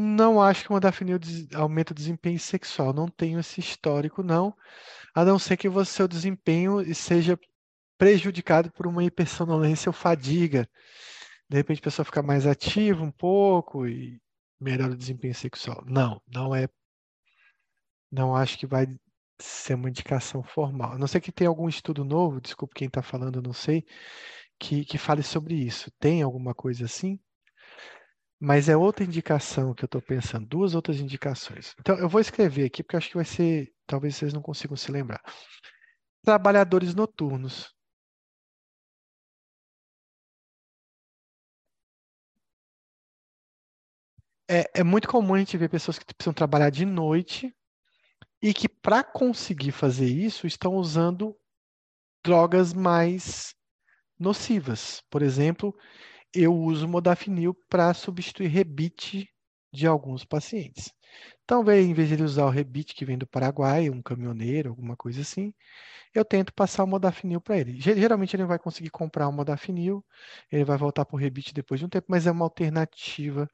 Não 0.00 0.40
acho 0.40 0.62
que 0.62 0.70
uma 0.70 0.76
modafinil 0.76 1.18
aumenta 1.56 1.92
o 1.92 1.96
desempenho 1.96 2.38
sexual. 2.38 2.92
Não 2.92 3.08
tenho 3.08 3.40
esse 3.40 3.58
histórico, 3.58 4.22
não. 4.22 4.56
A 5.12 5.24
não 5.24 5.40
ser 5.40 5.56
que 5.56 5.68
o 5.68 5.84
seu 5.84 6.06
desempenho 6.06 6.94
seja 6.94 7.36
prejudicado 7.98 8.70
por 8.70 8.86
uma 8.86 9.02
hipersonolência 9.02 9.90
ou 9.90 9.92
fadiga. 9.92 10.68
De 11.48 11.56
repente 11.56 11.80
a 11.80 11.82
pessoa 11.82 12.04
fica 12.04 12.22
mais 12.22 12.46
ativa 12.46 13.02
um 13.02 13.10
pouco 13.10 13.88
e 13.88 14.20
melhora 14.60 14.92
o 14.92 14.96
desempenho 14.96 15.34
sexual. 15.34 15.82
Não, 15.84 16.22
não 16.28 16.54
é. 16.54 16.68
Não 18.08 18.36
acho 18.36 18.56
que 18.56 18.68
vai 18.68 18.86
ser 19.40 19.74
uma 19.74 19.88
indicação 19.88 20.44
formal. 20.44 20.92
A 20.92 20.98
não 20.98 21.08
ser 21.08 21.20
que 21.20 21.32
tenha 21.32 21.50
algum 21.50 21.68
estudo 21.68 22.04
novo, 22.04 22.40
desculpe 22.40 22.76
quem 22.76 22.86
está 22.86 23.02
falando, 23.02 23.42
não 23.42 23.52
sei, 23.52 23.84
que, 24.60 24.84
que 24.84 24.96
fale 24.96 25.24
sobre 25.24 25.56
isso. 25.56 25.90
Tem 25.98 26.22
alguma 26.22 26.54
coisa 26.54 26.84
assim? 26.84 27.18
Mas 28.40 28.68
é 28.68 28.76
outra 28.76 29.04
indicação 29.04 29.74
que 29.74 29.84
eu 29.84 29.86
estou 29.86 30.00
pensando, 30.00 30.46
duas 30.46 30.74
outras 30.74 31.00
indicações. 31.00 31.74
Então, 31.80 31.96
eu 31.98 32.08
vou 32.08 32.20
escrever 32.20 32.66
aqui, 32.66 32.82
porque 32.82 32.96
acho 32.96 33.08
que 33.08 33.16
vai 33.16 33.24
ser, 33.24 33.72
talvez 33.86 34.14
vocês 34.14 34.32
não 34.32 34.40
consigam 34.40 34.76
se 34.76 34.92
lembrar. 34.92 35.20
Trabalhadores 36.22 36.94
noturnos. 36.94 37.74
É, 44.50 44.80
é 44.80 44.84
muito 44.84 45.08
comum 45.08 45.34
a 45.34 45.38
gente 45.38 45.58
ver 45.58 45.68
pessoas 45.68 45.98
que 45.98 46.06
precisam 46.06 46.32
trabalhar 46.32 46.70
de 46.70 46.86
noite 46.86 47.54
e 48.42 48.54
que, 48.54 48.68
para 48.68 49.04
conseguir 49.04 49.72
fazer 49.72 50.06
isso, 50.06 50.46
estão 50.46 50.74
usando 50.76 51.36
drogas 52.24 52.72
mais 52.72 53.54
nocivas. 54.18 55.02
Por 55.10 55.22
exemplo, 55.22 55.76
eu 56.34 56.54
uso 56.54 56.88
modafinil 56.88 57.54
para 57.68 57.92
substituir 57.94 58.48
rebite 58.48 59.28
de 59.72 59.86
alguns 59.86 60.24
pacientes. 60.24 60.92
Então, 61.44 61.62
em 61.72 61.94
vez 61.94 62.08
de 62.08 62.14
ele 62.14 62.22
usar 62.22 62.44
o 62.44 62.50
rebite 62.50 62.94
que 62.94 63.04
vem 63.04 63.16
do 63.18 63.26
Paraguai, 63.26 63.88
um 63.90 64.02
caminhoneiro, 64.02 64.70
alguma 64.70 64.96
coisa 64.96 65.22
assim, 65.22 65.52
eu 66.14 66.24
tento 66.24 66.52
passar 66.52 66.84
o 66.84 66.86
modafinil 66.86 67.40
para 67.40 67.58
ele. 67.58 67.80
Geralmente 67.80 68.34
ele 68.36 68.44
vai 68.44 68.58
conseguir 68.58 68.90
comprar 68.90 69.28
o 69.28 69.32
modafinil, 69.32 70.04
ele 70.50 70.64
vai 70.64 70.76
voltar 70.76 71.04
para 71.04 71.16
o 71.16 71.18
rebite 71.18 71.54
depois 71.54 71.80
de 71.80 71.86
um 71.86 71.88
tempo, 71.88 72.06
mas 72.08 72.26
é 72.26 72.30
uma 72.30 72.44
alternativa 72.44 73.48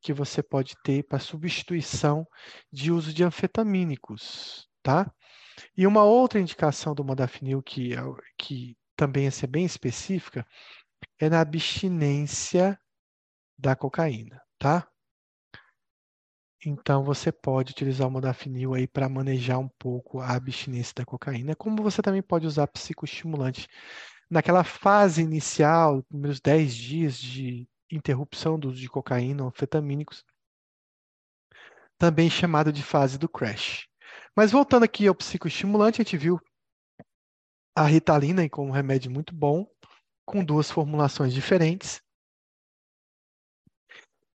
que 0.00 0.12
você 0.12 0.42
pode 0.42 0.74
ter 0.82 1.04
para 1.04 1.18
substituição 1.18 2.26
de 2.72 2.90
uso 2.90 3.12
de 3.14 3.24
anfetamínicos, 3.24 4.68
tá? 4.82 5.10
E 5.76 5.86
uma 5.86 6.02
outra 6.04 6.40
indicação 6.40 6.94
do 6.94 7.04
modafinil 7.04 7.62
que, 7.62 7.94
é 7.94 8.00
que 8.38 8.76
também 8.96 9.26
é 9.26 9.46
bem 9.46 9.64
específica 9.64 10.46
é 11.18 11.28
na 11.28 11.40
abstinência 11.40 12.78
da 13.58 13.76
cocaína, 13.76 14.40
tá? 14.58 14.88
Então 16.64 17.02
você 17.02 17.32
pode 17.32 17.72
utilizar 17.72 18.06
o 18.06 18.10
modafinil 18.10 18.74
aí 18.74 18.86
para 18.86 19.08
manejar 19.08 19.58
um 19.58 19.68
pouco 19.68 20.20
a 20.20 20.30
abstinência 20.34 20.94
da 20.96 21.04
cocaína, 21.04 21.56
como 21.56 21.82
você 21.82 22.00
também 22.00 22.22
pode 22.22 22.46
usar 22.46 22.68
psicoestimulante 22.68 23.66
naquela 24.30 24.62
fase 24.62 25.22
inicial, 25.22 26.02
primeiros 26.04 26.40
10 26.40 26.74
dias 26.74 27.18
de 27.18 27.68
interrupção 27.90 28.58
do 28.58 28.68
uso 28.68 28.80
de 28.80 28.88
cocaína 28.88 29.42
ou 29.42 29.48
anfetamínicos, 29.48 30.24
também 31.98 32.30
chamado 32.30 32.72
de 32.72 32.82
fase 32.82 33.18
do 33.18 33.28
crash. 33.28 33.86
Mas 34.36 34.50
voltando 34.50 34.84
aqui 34.84 35.06
ao 35.06 35.14
psicoestimulante, 35.14 36.00
a 36.00 36.04
gente 36.04 36.16
viu 36.16 36.40
a 37.76 37.84
ritalina 37.84 38.48
como 38.48 38.68
um 38.68 38.72
remédio 38.72 39.10
muito 39.10 39.34
bom, 39.34 39.66
com 40.24 40.44
duas 40.44 40.70
formulações 40.70 41.32
diferentes. 41.32 42.00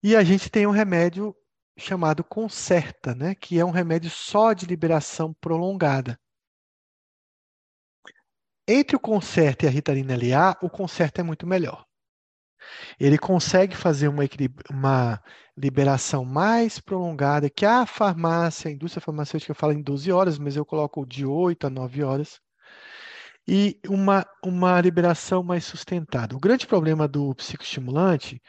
E 0.03 0.15
a 0.15 0.23
gente 0.23 0.51
tem 0.51 0.67
um 0.67 0.71
remédio 0.71 1.35
chamado 1.79 2.25
Concerta, 2.25 3.15
né, 3.15 3.35
que 3.35 3.59
é 3.59 3.65
um 3.65 3.71
remédio 3.71 4.11
só 4.11 4.53
de 4.53 4.67
liberação 4.67 5.35
prolongada. 5.35 6.19
Entre 8.69 8.97
o 8.97 9.01
Concerta 9.01 9.65
e 9.65 9.69
a 9.69 9.71
Ritalina 9.71 10.17
LA, 10.17 10.57
o 10.63 10.71
Concerta 10.71 11.21
é 11.21 11.25
muito 11.25 11.47
melhor. 11.47 11.85
Ele 12.99 13.17
consegue 13.17 13.77
fazer 13.77 14.09
uma, 14.09 14.25
uma 14.71 15.23
liberação 15.57 16.25
mais 16.25 16.81
prolongada, 16.81 17.49
que 17.49 17.65
a 17.65 17.87
farmácia, 17.87 18.69
a 18.69 18.73
indústria 18.73 19.01
farmacêutica 19.01 19.55
fala 19.55 19.75
em 19.75 19.83
12 19.83 20.11
horas, 20.11 20.39
mas 20.39 20.57
eu 20.57 20.65
coloco 20.65 21.07
de 21.07 21.25
8 21.25 21.67
a 21.69 21.71
9 21.71 22.03
horas 22.03 22.41
e 23.49 23.79
uma, 23.89 24.27
uma 24.45 24.81
liberação 24.81 25.43
mais 25.43 25.65
sustentada. 25.65 26.35
O 26.35 26.41
grande 26.41 26.67
problema 26.67 27.07
do 27.07 27.35
psicoestimulante 27.35 28.43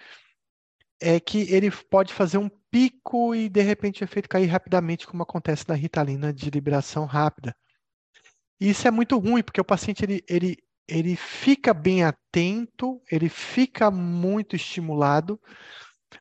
é 1.00 1.20
que 1.20 1.54
ele 1.54 1.70
pode 1.70 2.14
fazer 2.14 2.40
um 2.40 2.50
pico 2.72 3.36
e, 3.36 3.48
de 3.48 3.62
repente, 3.62 4.02
o 4.02 4.06
efeito 4.06 4.28
cair 4.28 4.48
rapidamente, 4.48 5.06
como 5.06 5.24
acontece 5.24 5.66
na 5.68 5.76
ritalina 5.76 6.34
de 6.34 6.50
liberação 6.50 7.06
rápida. 7.06 7.56
E 8.60 8.70
isso 8.70 8.88
é 8.88 8.92
muito 8.92 9.18
ruim, 9.20 9.44
porque 9.44 9.62
o 9.62 9.66
paciente 9.66 10.04
ele, 10.04 10.24
ele, 10.28 10.58
ele 10.88 11.16
fica 11.16 11.74
bem 11.76 12.04
atento, 12.04 13.00
ele 13.12 13.30
fica 13.30 13.92
muito 13.92 14.56
estimulado, 14.56 15.40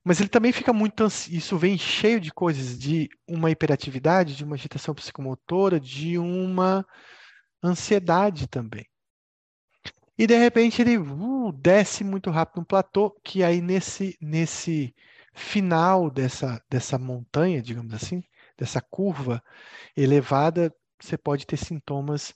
mas 0.04 0.20
ele 0.20 0.28
também 0.28 0.52
fica 0.52 0.72
muito 0.72 1.02
ansioso. 1.02 1.34
Isso 1.34 1.56
vem 1.56 1.78
cheio 1.78 2.20
de 2.20 2.30
coisas, 2.30 2.78
de 2.78 3.08
uma 3.26 3.50
hiperatividade, 3.50 4.36
de 4.36 4.44
uma 4.44 4.56
agitação 4.56 4.94
psicomotora, 4.94 5.80
de 5.80 6.18
uma 6.18 6.84
ansiedade 7.62 8.46
também. 8.46 8.86
E 10.18 10.26
de 10.26 10.36
repente 10.36 10.80
ele 10.80 10.96
uh, 10.98 11.52
desce 11.52 12.02
muito 12.02 12.30
rápido 12.30 12.60
no 12.60 12.66
platô, 12.66 13.10
que 13.22 13.42
aí 13.42 13.60
nesse, 13.60 14.16
nesse 14.20 14.94
final 15.34 16.10
dessa, 16.10 16.62
dessa 16.70 16.98
montanha, 16.98 17.60
digamos 17.60 17.92
assim, 17.92 18.22
dessa 18.56 18.80
curva 18.80 19.42
elevada, 19.94 20.74
você 20.98 21.18
pode 21.18 21.46
ter 21.46 21.58
sintomas 21.58 22.34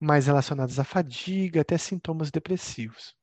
mais 0.00 0.26
relacionados 0.26 0.78
à 0.78 0.84
fadiga, 0.84 1.62
até 1.62 1.76
sintomas 1.76 2.30
depressivos. 2.30 3.16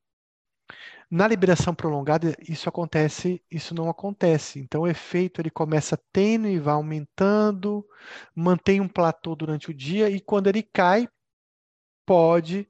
Na 1.10 1.27
liberação 1.27 1.76
prolongada, 1.76 2.35
isso 2.48 2.69
acontece, 2.69 3.43
isso 3.52 3.76
não 3.76 3.89
acontece. 3.89 4.60
Então, 4.60 4.84
o 4.84 4.88
efeito 4.88 5.41
ele 5.41 5.49
começa 5.49 5.99
e 6.15 6.60
vai 6.60 6.73
aumentando, 6.73 7.85
mantém 8.34 8.80
um 8.80 8.88
platô 8.88 9.35
durante 9.35 9.69
o 9.69 9.73
dia 9.73 10.10
e 10.10 10.22
quando 10.22 10.48
ele 10.48 10.64
cai, 10.64 11.07
pode, 12.06 12.68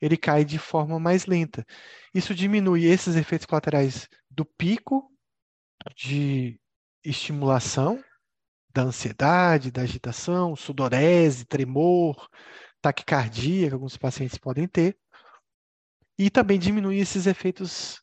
ele 0.00 0.16
cai 0.16 0.44
de 0.44 0.58
forma 0.58 0.98
mais 0.98 1.26
lenta. 1.26 1.64
Isso 2.12 2.34
diminui 2.34 2.84
esses 2.84 3.14
efeitos 3.14 3.46
colaterais 3.46 4.08
do 4.30 4.44
pico 4.44 5.10
de 5.96 6.60
estimulação, 7.04 8.02
da 8.72 8.82
ansiedade, 8.82 9.70
da 9.70 9.82
agitação, 9.82 10.54
sudorese, 10.56 11.44
tremor, 11.44 12.28
taquicardia 12.80 13.68
que 13.68 13.74
alguns 13.74 13.96
pacientes 13.96 14.38
podem 14.38 14.66
ter 14.66 14.96
e 16.18 16.30
também 16.30 16.58
diminuir 16.58 16.98
esses 16.98 17.26
efeitos 17.26 18.02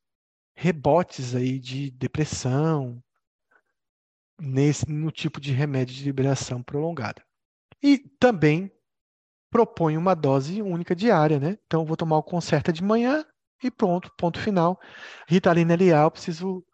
rebotes 0.55 1.35
aí 1.35 1.59
de 1.59 1.91
depressão 1.91 3.03
nesse 4.39 4.89
no 4.89 5.11
tipo 5.11 5.39
de 5.39 5.51
remédio 5.51 5.95
de 5.95 6.03
liberação 6.03 6.63
prolongada. 6.63 7.23
E 7.83 7.97
também 8.19 8.71
propõe 9.49 9.97
uma 9.97 10.15
dose 10.15 10.61
única 10.61 10.95
diária, 10.95 11.39
né? 11.39 11.57
Então 11.65 11.85
vou 11.85 11.97
tomar 11.97 12.17
o 12.17 12.23
concerta 12.23 12.73
de 12.73 12.83
manhã 12.83 13.25
e 13.63 13.71
pronto, 13.71 14.11
ponto 14.17 14.39
final. 14.39 14.79
Ritalina 15.27 15.73
LA, 15.75 16.03
eu 16.03 16.11
preciso 16.11 16.65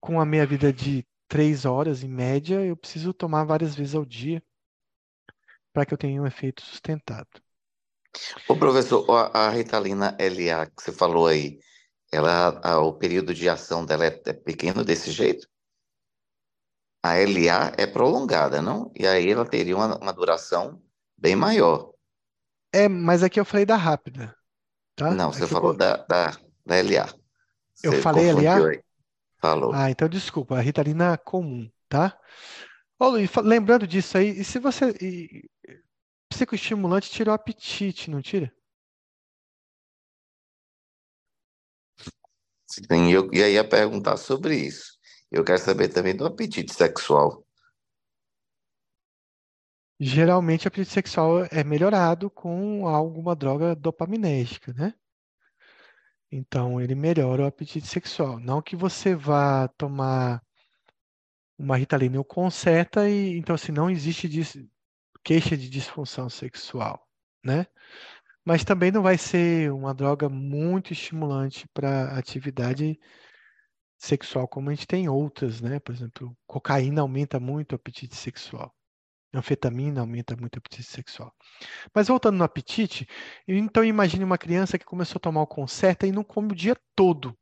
com 0.00 0.20
a 0.20 0.24
meia 0.26 0.46
vida 0.46 0.72
de 0.72 1.06
três 1.28 1.64
horas 1.64 2.02
em 2.02 2.08
média, 2.08 2.64
eu 2.64 2.76
preciso 2.76 3.12
tomar 3.12 3.44
várias 3.44 3.74
vezes 3.74 3.94
ao 3.94 4.04
dia 4.04 4.42
para 5.72 5.84
que 5.84 5.92
eu 5.92 5.98
tenha 5.98 6.22
um 6.22 6.26
efeito 6.26 6.62
sustentado. 6.62 7.43
Ô, 8.48 8.56
professor, 8.56 9.08
a, 9.10 9.46
a 9.46 9.50
Ritalina 9.50 10.16
LA 10.18 10.66
que 10.66 10.82
você 10.82 10.92
falou 10.92 11.26
aí, 11.26 11.58
ela, 12.12 12.60
a, 12.62 12.78
o 12.78 12.92
período 12.92 13.34
de 13.34 13.48
ação 13.48 13.84
dela 13.84 14.06
é, 14.06 14.22
é 14.26 14.32
pequeno 14.32 14.84
desse 14.84 15.10
jeito? 15.10 15.48
A 17.02 17.14
LA 17.18 17.72
é 17.76 17.86
prolongada, 17.86 18.62
não? 18.62 18.90
E 18.94 19.06
aí 19.06 19.30
ela 19.30 19.44
teria 19.44 19.76
uma, 19.76 19.98
uma 19.98 20.12
duração 20.12 20.80
bem 21.16 21.36
maior. 21.36 21.92
É, 22.72 22.88
mas 22.88 23.22
aqui 23.22 23.38
eu 23.38 23.44
falei 23.44 23.66
da 23.66 23.76
rápida, 23.76 24.34
tá? 24.96 25.10
Não, 25.10 25.32
você 25.32 25.46
falou 25.46 25.72
eu... 25.72 25.76
da, 25.76 25.96
da, 25.98 26.30
da 26.64 26.74
LA. 26.76 27.08
Eu 27.82 27.92
você 27.92 28.00
falei 28.00 28.32
LA? 28.32 28.68
Aí. 28.68 28.80
Falou. 29.38 29.72
Ah, 29.74 29.90
então 29.90 30.08
desculpa, 30.08 30.56
a 30.56 30.60
Ritalina 30.60 31.18
comum, 31.18 31.70
tá? 31.88 32.18
Ô, 32.98 33.08
Luiz, 33.08 33.30
lembrando 33.42 33.86
disso 33.86 34.16
aí, 34.16 34.30
e 34.30 34.42
se 34.44 34.58
você 34.58 34.94
psicoestimulante 36.34 37.10
tira 37.10 37.30
o 37.30 37.34
apetite, 37.34 38.10
não 38.10 38.20
tira? 38.20 38.52
Sim, 42.66 43.12
eu 43.12 43.32
ia 43.32 43.66
perguntar 43.66 44.16
sobre 44.16 44.56
isso. 44.56 44.98
Eu 45.30 45.44
quero 45.44 45.58
saber 45.58 45.88
também 45.88 46.16
do 46.16 46.26
apetite 46.26 46.74
sexual. 46.74 47.46
Geralmente, 50.00 50.66
o 50.66 50.68
apetite 50.68 50.92
sexual 50.92 51.44
é 51.52 51.62
melhorado 51.62 52.28
com 52.28 52.88
alguma 52.88 53.36
droga 53.36 53.76
dopaminérgica, 53.76 54.72
né? 54.72 54.92
Então, 56.32 56.80
ele 56.80 56.96
melhora 56.96 57.44
o 57.44 57.46
apetite 57.46 57.86
sexual. 57.86 58.40
Não 58.40 58.60
que 58.60 58.74
você 58.74 59.14
vá 59.14 59.68
tomar 59.68 60.42
uma 61.56 61.76
Ritalina 61.76 62.18
ou 62.18 62.24
Concerta 62.24 63.08
e 63.08 63.38
então 63.38 63.54
assim 63.54 63.70
não 63.70 63.88
existe 63.88 64.28
queixa 65.24 65.56
de 65.56 65.68
disfunção 65.68 66.28
sexual, 66.28 67.08
né? 67.42 67.66
Mas 68.44 68.64
também 68.64 68.92
não 68.92 69.02
vai 69.02 69.16
ser 69.18 69.72
uma 69.72 69.94
droga 69.94 70.28
muito 70.28 70.92
estimulante 70.92 71.66
para 71.74 72.16
atividade 72.18 72.98
sexual, 73.98 74.46
como 74.46 74.70
a 74.70 74.74
gente 74.74 74.86
tem 74.86 75.08
outras, 75.08 75.60
né? 75.60 75.80
Por 75.80 75.94
exemplo, 75.94 76.36
cocaína 76.46 77.00
aumenta 77.00 77.40
muito 77.40 77.72
o 77.72 77.76
apetite 77.76 78.14
sexual. 78.16 78.74
Anfetamina 79.32 80.00
aumenta 80.00 80.36
muito 80.36 80.56
o 80.56 80.58
apetite 80.58 80.84
sexual. 80.84 81.34
Mas 81.94 82.08
voltando 82.08 82.36
no 82.36 82.44
apetite, 82.44 83.06
então 83.48 83.84
imagine 83.84 84.24
uma 84.24 84.38
criança 84.38 84.78
que 84.78 84.84
começou 84.84 85.18
a 85.18 85.20
tomar 85.20 85.42
o 85.42 85.46
Concerta 85.46 86.06
e 86.06 86.12
não 86.12 86.22
come 86.22 86.52
o 86.52 86.56
dia 86.56 86.76
todo. 86.94 87.30
O 87.30 87.36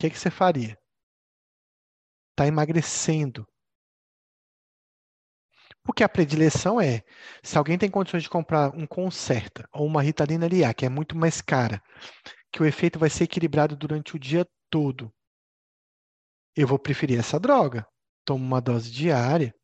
que, 0.00 0.06
é 0.06 0.10
que 0.10 0.18
você 0.18 0.30
faria? 0.30 0.78
Está 2.32 2.46
emagrecendo. 2.46 3.46
Porque 5.82 6.04
a 6.04 6.08
predileção 6.08 6.80
é, 6.80 7.02
se 7.42 7.56
alguém 7.56 7.78
tem 7.78 7.90
condições 7.90 8.22
de 8.22 8.30
comprar 8.30 8.74
um 8.76 8.86
Concerta 8.86 9.68
ou 9.72 9.86
uma 9.86 10.02
Ritalina 10.02 10.46
LA, 10.46 10.74
que 10.74 10.84
é 10.84 10.88
muito 10.88 11.16
mais 11.16 11.40
cara, 11.40 11.82
que 12.52 12.62
o 12.62 12.66
efeito 12.66 12.98
vai 12.98 13.08
ser 13.08 13.24
equilibrado 13.24 13.76
durante 13.76 14.14
o 14.14 14.18
dia 14.18 14.46
todo, 14.68 15.12
eu 16.54 16.66
vou 16.66 16.78
preferir 16.78 17.18
essa 17.18 17.38
droga. 17.38 17.86
Tomo 18.24 18.44
uma 18.44 18.60
dose 18.60 18.90
diária, 18.90 19.54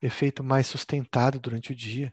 efeito 0.00 0.44
mais 0.44 0.66
sustentado 0.66 1.40
durante 1.40 1.72
o 1.72 1.74
dia. 1.74 2.12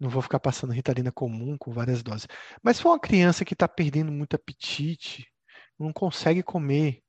Não 0.00 0.08
vou 0.10 0.22
ficar 0.22 0.40
passando 0.40 0.72
ritalina 0.72 1.12
comum 1.12 1.56
com 1.58 1.72
várias 1.72 2.02
doses. 2.02 2.26
Mas 2.62 2.76
se 2.76 2.82
for 2.82 2.90
uma 2.90 3.00
criança 3.00 3.44
que 3.44 3.52
está 3.54 3.68
perdendo 3.68 4.10
muito 4.10 4.34
apetite, 4.34 5.26
não 5.78 5.92
consegue 5.92 6.42
comer, 6.42 7.02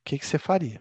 o 0.00 0.04
que, 0.04 0.18
que 0.18 0.26
você 0.26 0.38
faria? 0.38 0.80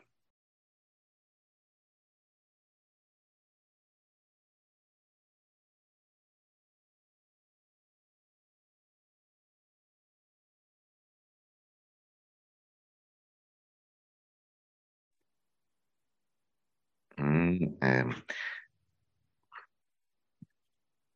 É, 17.82 18.04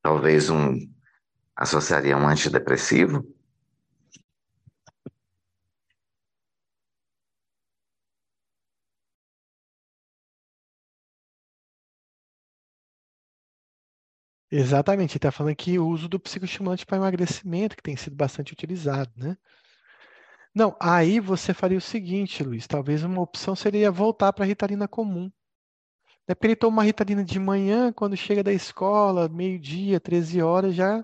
talvez 0.01 0.49
um 0.49 0.75
associaria 1.55 2.17
um 2.17 2.27
antidepressivo. 2.27 3.25
Exatamente, 14.51 15.17
está 15.17 15.31
falando 15.31 15.53
aqui 15.53 15.77
o 15.79 15.87
uso 15.87 16.07
do 16.09 16.19
psicoestimulante 16.19 16.85
para 16.85 16.97
emagrecimento, 16.97 17.75
que 17.75 17.81
tem 17.83 17.95
sido 17.95 18.15
bastante 18.15 18.53
utilizado, 18.53 19.11
né? 19.17 19.35
Não, 20.53 20.75
aí 20.79 21.19
você 21.19 21.53
faria 21.55 21.77
o 21.77 21.81
seguinte, 21.81 22.43
Luiz, 22.43 22.67
talvez 22.67 23.03
uma 23.03 23.21
opção 23.21 23.55
seria 23.55 23.91
voltar 23.91 24.31
para 24.33 24.43
a 24.45 24.47
ritalina 24.47 24.87
comum. 24.87 25.31
É 26.29 26.35
porque 26.35 26.45
ele 26.45 26.55
toma 26.55 26.77
uma 26.77 26.83
ritalina 26.83 27.25
de 27.25 27.39
manhã, 27.39 27.91
quando 27.91 28.15
chega 28.15 28.43
da 28.43 28.53
escola, 28.53 29.27
meio-dia, 29.27 29.99
13 29.99 30.39
horas, 30.43 30.75
já 30.75 31.03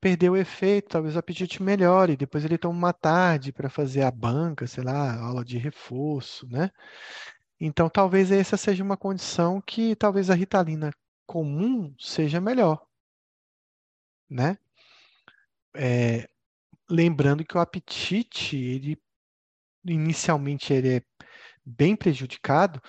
perdeu 0.00 0.32
o 0.32 0.36
efeito, 0.36 0.88
talvez 0.88 1.14
o 1.14 1.18
apetite 1.18 1.62
melhore. 1.62 2.16
Depois 2.16 2.42
ele 2.42 2.56
toma 2.56 2.74
uma 2.78 2.92
tarde 2.94 3.52
para 3.52 3.68
fazer 3.68 4.00
a 4.02 4.10
banca, 4.10 4.66
sei 4.66 4.82
lá, 4.82 5.14
aula 5.20 5.44
de 5.44 5.58
reforço, 5.58 6.48
né? 6.48 6.70
Então 7.60 7.90
talvez 7.90 8.32
essa 8.32 8.56
seja 8.56 8.82
uma 8.82 8.96
condição 8.96 9.60
que 9.60 9.94
talvez 9.94 10.30
a 10.30 10.34
ritalina 10.34 10.90
comum 11.26 11.94
seja 11.98 12.40
melhor, 12.40 12.82
né? 14.30 14.56
É, 15.74 16.26
lembrando 16.88 17.44
que 17.44 17.58
o 17.58 17.60
apetite, 17.60 18.56
ele 18.56 18.98
inicialmente 19.84 20.72
ele 20.72 20.96
é 20.96 21.02
bem 21.62 21.94
prejudicado, 21.94 22.80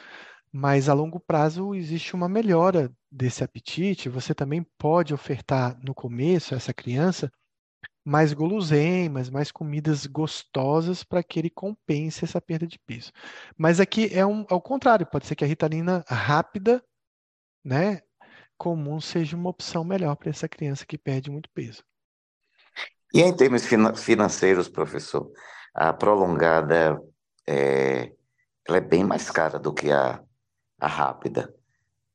mas 0.60 0.90
a 0.90 0.94
longo 0.94 1.20
prazo 1.20 1.76
existe 1.76 2.16
uma 2.16 2.28
melhora 2.28 2.92
desse 3.12 3.44
apetite. 3.44 4.10
Você 4.10 4.34
também 4.34 4.66
pode 4.76 5.14
ofertar 5.14 5.78
no 5.84 5.94
começo 5.94 6.52
a 6.52 6.58
essa 6.58 6.74
criança 6.74 7.32
mais 8.04 8.34
guloseimas, 8.34 9.30
mais 9.30 9.52
comidas 9.52 10.08
gostosas 10.08 11.04
para 11.04 11.22
que 11.22 11.38
ele 11.38 11.52
compense 11.52 12.26
essa 12.26 12.42
perda 12.42 12.66
de 12.66 12.80
peso. 12.80 13.12
Mas 13.56 13.80
aqui 13.80 14.10
é 14.12 14.26
um, 14.26 14.48
ao 14.50 14.60
contrário, 14.60 15.06
pode 15.06 15.28
ser 15.28 15.36
que 15.36 15.44
a 15.44 15.48
ritalina 15.48 16.04
rápida, 16.08 16.84
né, 17.64 18.02
comum 18.58 19.00
seja 19.00 19.38
uma 19.38 19.52
opção 19.52 19.84
melhor 19.84 20.16
para 20.16 20.32
essa 20.32 20.50
criança 20.50 20.88
que 20.88 20.98
perde 20.98 21.30
muito 21.30 21.52
peso. 21.52 21.84
E 23.14 23.22
em 23.22 23.36
termos 23.36 23.64
financeiros, 23.96 24.68
professor, 24.68 25.32
a 25.72 25.94
prolongada 25.94 27.00
é, 27.48 28.12
ela 28.68 28.78
é 28.78 28.82
bem 28.82 29.04
mais 29.04 29.30
cara 29.30 29.60
do 29.60 29.72
que 29.72 29.92
a 29.92 30.26
a 30.80 30.88
rápida. 30.88 31.54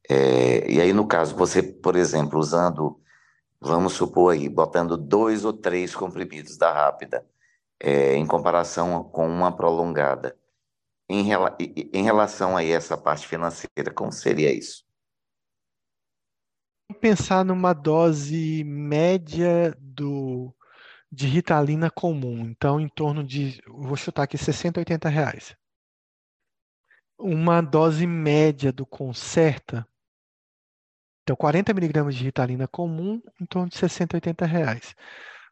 É, 0.09 0.71
e 0.71 0.81
aí, 0.81 0.93
no 0.93 1.07
caso, 1.07 1.35
você, 1.37 1.63
por 1.63 1.97
exemplo, 1.97 2.39
usando, 2.39 3.01
vamos 3.61 3.95
supor 3.95 4.35
aí, 4.35 4.49
botando 4.49 4.97
dois 4.97 5.45
ou 5.45 5.53
três 5.53 5.95
comprimidos 5.95 6.57
da 6.57 6.73
rápida, 6.73 7.27
é, 7.81 8.15
em 8.15 8.27
comparação 8.27 9.05
com 9.05 9.27
uma 9.27 9.55
prolongada, 9.55 10.37
em, 11.09 11.29
em 11.93 12.03
relação 12.03 12.57
a 12.57 12.65
essa 12.65 12.97
parte 12.97 13.27
financeira, 13.27 13.93
como 13.95 14.13
seria 14.13 14.53
isso? 14.53 14.85
Pensar 17.01 17.45
numa 17.45 17.73
dose 17.73 18.63
média 18.65 19.75
do, 19.81 20.55
de 21.11 21.27
Ritalina 21.27 21.91
comum, 21.91 22.41
então 22.41 22.79
em 22.79 22.89
torno 22.89 23.25
de, 23.25 23.61
vou 23.67 23.97
chutar 23.97 24.25
aqui, 24.25 24.37
60, 24.37 24.81
80 24.81 25.09
reais 25.09 25.57
uma 27.23 27.61
dose 27.61 28.07
média 28.07 28.73
do 28.73 28.85
Concerta, 28.85 29.87
então 31.23 31.37
40 31.37 31.73
miligramas 31.73 32.17
de 32.17 32.25
Ritalina 32.25 32.67
comum, 32.67 33.23
em 33.41 33.47
torno 33.47 33.69
de 33.69 33.77
60, 33.79 34.17
80 34.17 34.45
reais. 34.45 34.95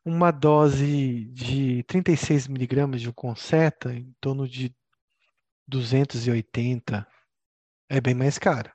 Uma 0.05 0.31
dose 0.33 1.27
de 1.27 1.85
36 1.85 2.49
miligramas 2.49 3.01
de 3.01 3.13
Concerta, 3.13 3.93
em 3.95 4.13
torno 4.21 4.49
de 4.49 4.75
280, 5.69 7.07
é 7.89 8.01
bem 8.01 8.15
mais 8.15 8.39
cara. 8.39 8.75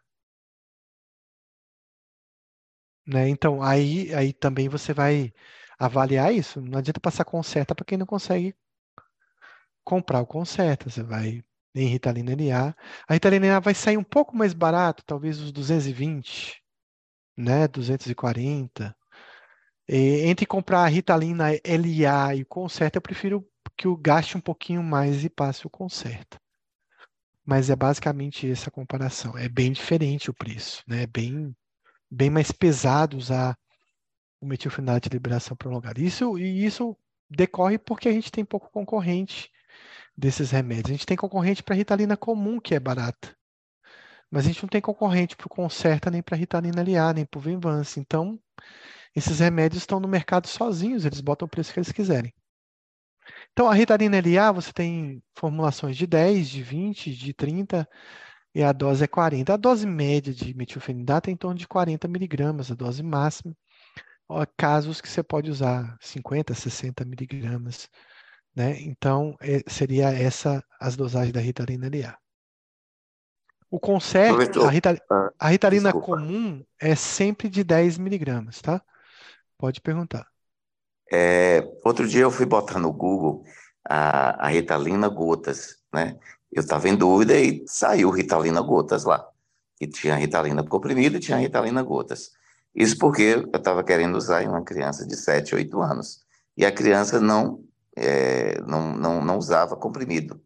Né? 3.06 3.30
Então, 3.30 3.62
aí, 3.62 4.14
aí 4.14 4.34
também 4.34 4.70
você 4.70 4.94
vai 4.94 5.34
avaliar 5.78 6.34
isso. 6.34 6.62
Não 6.62 6.80
adianta 6.80 7.00
passar 7.00 7.26
Concerta 7.26 7.76
para 7.76 7.86
quem 7.86 7.98
não 7.98 8.06
consegue 8.06 8.56
comprar 9.84 10.22
o 10.22 10.28
Concerta. 10.28 10.90
Você 10.90 11.04
vai 11.04 11.44
em 11.76 11.88
Ritalina 11.88 12.31
LA. 12.31 12.76
A 13.07 13.14
Ritalina 13.14 13.47
LA 13.47 13.60
vai 13.60 13.76
sair 13.76 13.97
um 13.97 14.03
pouco 14.03 14.35
mais 14.35 14.53
barato, 14.53 15.03
talvez 15.06 15.39
os 15.39 15.52
220, 15.52 16.61
né, 17.38 17.68
240. 17.68 18.95
E, 19.88 20.22
entre 20.22 20.45
comprar 20.45 20.84
a 20.84 20.88
Ritalina 20.88 21.45
LA 21.52 22.35
e 22.35 22.41
o 22.43 22.45
Concerta, 22.45 22.97
eu 22.97 23.02
prefiro 23.02 23.45
que 23.77 23.88
eu 23.88 23.95
gaste 23.97 24.38
um 24.38 24.41
pouquinho 24.41 24.81
mais 24.81 25.23
e 25.23 25.30
passe 25.30 25.68
o 25.68 25.69
Concerta. 25.69 26.39
Mas 27.45 27.69
é 27.69 27.76
basicamente 27.76 28.49
essa 28.49 28.72
comparação. 28.72 29.38
É 29.38 29.47
bem 29.49 29.72
diferente 29.72 30.30
o 30.30 30.34
preço, 30.34 30.81
né? 30.88 31.03
É 31.03 31.07
bem, 31.07 31.56
bem 32.10 32.30
mais 32.30 32.52
pesado 32.52 33.18
usar 33.18 33.56
o 34.41 34.45
metilfenidato 34.45 35.10
de 35.10 35.15
liberação 35.15 35.56
prolongada. 35.56 36.02
Isso, 36.02 36.39
e 36.39 36.65
isso 36.65 36.97
decorre 37.30 37.77
porque 37.77 38.07
a 38.07 38.11
gente 38.11 38.31
tem 38.31 38.45
pouco 38.45 38.72
concorrente 38.72 39.52
desses 40.18 40.52
remédios. 40.52 40.90
A 40.90 40.94
gente 40.94 41.06
tem 41.06 41.18
concorrente 41.18 41.64
para 41.64 41.76
Ritalina 41.76 42.16
comum, 42.16 42.60
que 42.60 42.76
é 42.76 42.80
barata. 42.80 43.36
Mas 44.32 44.46
a 44.46 44.48
gente 44.48 44.64
não 44.64 44.70
tem 44.70 44.82
concorrente 44.82 45.36
para 45.36 45.46
o 45.46 45.50
Concerta, 45.50 46.10
nem 46.10 46.22
para 46.22 46.36
a 46.36 46.38
Ritalina 46.38 46.82
LA, 46.82 47.14
nem 47.14 47.26
para 47.26 47.38
o 47.38 47.42
Venvance. 47.42 48.00
Então, 48.00 48.40
esses 49.16 49.40
remédios 49.40 49.84
estão 49.84 50.00
no 50.00 50.08
mercado 50.08 50.48
sozinhos, 50.48 51.06
eles 51.06 51.22
botam 51.22 51.46
o 51.46 51.50
preço 51.50 51.72
que 51.72 51.80
eles 51.80 51.92
quiserem. 51.92 52.34
Então, 53.52 53.70
a 53.70 53.74
Ritalina 53.74 54.18
LA, 54.18 54.52
você 54.52 54.74
tem 54.74 55.24
formulações 55.36 55.96
de 55.96 56.06
10, 56.06 56.50
de 56.50 56.62
20, 56.62 57.16
de 57.16 57.34
30, 57.34 57.88
e 58.54 58.64
a 58.64 58.72
dose 58.72 59.04
é 59.04 59.08
40. 59.08 59.54
A 59.54 59.58
dose 59.58 59.86
média 59.86 60.34
de 60.34 60.54
metilfenidato 60.54 61.30
é 61.30 61.34
em 61.34 61.38
torno 61.38 61.58
de 61.58 61.68
40 61.68 62.08
miligramas, 62.08 62.72
a 62.72 62.76
dose 62.76 63.04
máxima. 63.04 63.56
Casos 64.58 65.02
que 65.02 65.08
você 65.08 65.22
pode 65.22 65.52
usar 65.52 65.98
50, 66.02 66.54
60 66.54 67.06
miligramas 67.06 67.90
né? 68.56 68.80
Então, 68.82 69.36
é, 69.41 69.61
seria 69.68 70.10
essa 70.10 70.64
as 70.80 70.95
dosagens 70.95 71.34
da 71.34 71.40
Ritalina 71.40 71.88
LA. 71.88 72.18
O 73.69 73.80
conserto, 73.80 74.61
a, 74.61 74.69
ah, 75.10 75.34
a 75.38 75.49
Ritalina 75.49 75.91
Desculpa. 75.91 76.22
comum 76.22 76.64
é 76.80 76.95
sempre 76.95 77.49
de 77.49 77.64
10 77.64 77.98
miligramas, 77.98 78.61
tá? 78.61 78.82
Pode 79.57 79.82
perguntar. 79.82 80.27
É, 81.11 81.68
outro 81.84 82.07
dia 82.07 82.22
eu 82.22 82.32
fui 82.32 82.45
botar 82.45 82.80
no 82.80 82.94
Google 82.94 83.44
a, 83.88 84.45
a 84.45 84.48
Ritalina 84.48 85.10
gotas, 85.10 85.77
né? 85.94 86.18
Eu 86.52 86.61
estava 86.61 86.88
em 86.88 86.95
dúvida 86.95 87.38
e 87.38 87.64
saiu 87.68 88.10
Ritalina 88.11 88.61
gotas 88.61 89.03
lá. 89.03 89.27
E 89.82 89.88
tinha 89.88 90.15
Ritalina 90.15 90.64
comprimido 90.64 91.18
e 91.18 91.19
tinha 91.19 91.38
Ritalina 91.38 91.84
gotas. 91.84 92.32
Isso 92.73 92.98
porque 92.98 93.22
eu 93.22 93.52
estava 93.53 93.84
querendo 93.84 94.15
usar 94.15 94.44
em 94.44 94.48
uma 94.48 94.64
criança 94.64 95.06
de 95.06 95.15
7, 95.15 95.56
8 95.56 95.82
anos. 95.82 96.22
E 96.56 96.65
a 96.65 96.72
criança 96.72 97.19
não 97.19 97.64
é, 97.96 98.60
não, 98.62 98.96
não, 98.96 99.24
não 99.24 99.38
usava 99.38 99.76
comprimido. 99.76 100.42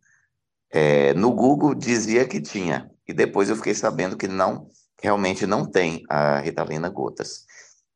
É, 0.72 1.14
no 1.14 1.32
Google 1.32 1.74
dizia 1.74 2.28
que 2.28 2.40
tinha, 2.40 2.90
e 3.08 3.14
depois 3.14 3.50
eu 3.50 3.56
fiquei 3.56 3.74
sabendo 3.74 4.16
que 4.16 4.28
não, 4.28 4.70
realmente 5.02 5.48
não 5.48 5.66
tem 5.66 6.04
a 6.10 6.40
Ritalina 6.40 6.90
gotas. 6.90 7.46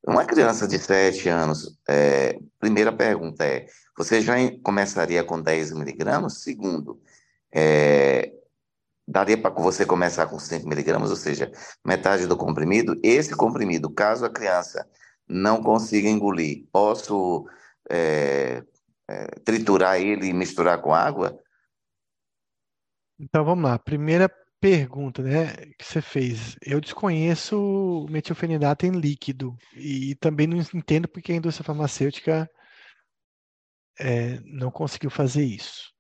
Uma 0.06 0.26
criança 0.26 0.68
de 0.68 0.80
7 0.80 1.30
anos, 1.30 1.78
é, 1.88 2.38
primeira 2.60 2.92
pergunta 2.92 3.46
é, 3.46 3.68
você 3.98 4.22
já 4.22 4.34
começaria 4.64 5.24
com 5.24 5.42
10 5.42 5.72
miligramas? 5.74 6.42
Segundo, 6.42 7.00
é, 7.54 8.34
daria 9.08 9.38
para 9.40 9.52
você 9.52 9.86
começar 9.86 10.26
com 10.26 10.40
5 10.40 10.68
miligramas, 10.68 11.12
ou 11.12 11.16
seja, 11.16 11.52
metade 11.86 12.26
do 12.26 12.36
comprimido? 12.36 13.00
Esse 13.04 13.36
comprimido, 13.36 13.90
caso 13.90 14.26
a 14.26 14.30
criança 14.30 14.88
não 15.28 15.62
consiga 15.62 16.10
engolir, 16.10 16.66
posso 16.72 17.46
é, 17.90 18.64
é, 19.10 19.28
triturar 19.46 20.00
ele 20.00 20.28
e 20.28 20.34
misturar 20.34 20.82
com 20.82 20.94
água? 20.94 21.38
Então 23.20 23.44
vamos 23.46 23.64
lá. 23.64 23.78
Primeira 23.78 24.30
pergunta, 24.60 25.22
né, 25.22 25.56
que 25.78 25.86
você 25.86 26.02
fez. 26.02 26.56
Eu 26.66 26.80
desconheço 26.80 28.06
metilfenidato 28.10 28.86
em 28.86 28.92
líquido 28.92 29.56
e 29.76 30.16
também 30.16 30.48
não 30.48 30.58
entendo 30.58 31.08
porque 31.08 31.34
a 31.34 31.36
indústria 31.36 31.66
farmacêutica 31.66 32.50
é, 34.00 34.40
não 34.42 34.72
conseguiu 34.72 35.10
fazer 35.10 35.44
isso. 35.44 35.93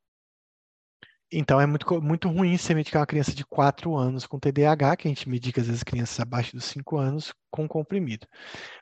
Então 1.35 1.59
é 1.59 1.65
muito, 1.65 2.01
muito 2.01 2.29
ruim 2.29 2.57
você 2.57 2.75
medicar 2.75 3.01
uma 3.01 3.07
criança 3.07 3.33
de 3.33 3.43
4 3.45 3.95
anos 3.95 4.27
com 4.27 4.39
TDAH, 4.39 4.97
que 4.97 5.07
a 5.07 5.11
gente 5.11 5.27
medica 5.27 5.61
às 5.61 5.67
vezes 5.67 5.83
crianças 5.83 6.19
abaixo 6.19 6.55
dos 6.55 6.65
5 6.65 6.97
anos 6.97 7.33
com 7.51 7.67
comprimido. 7.67 8.27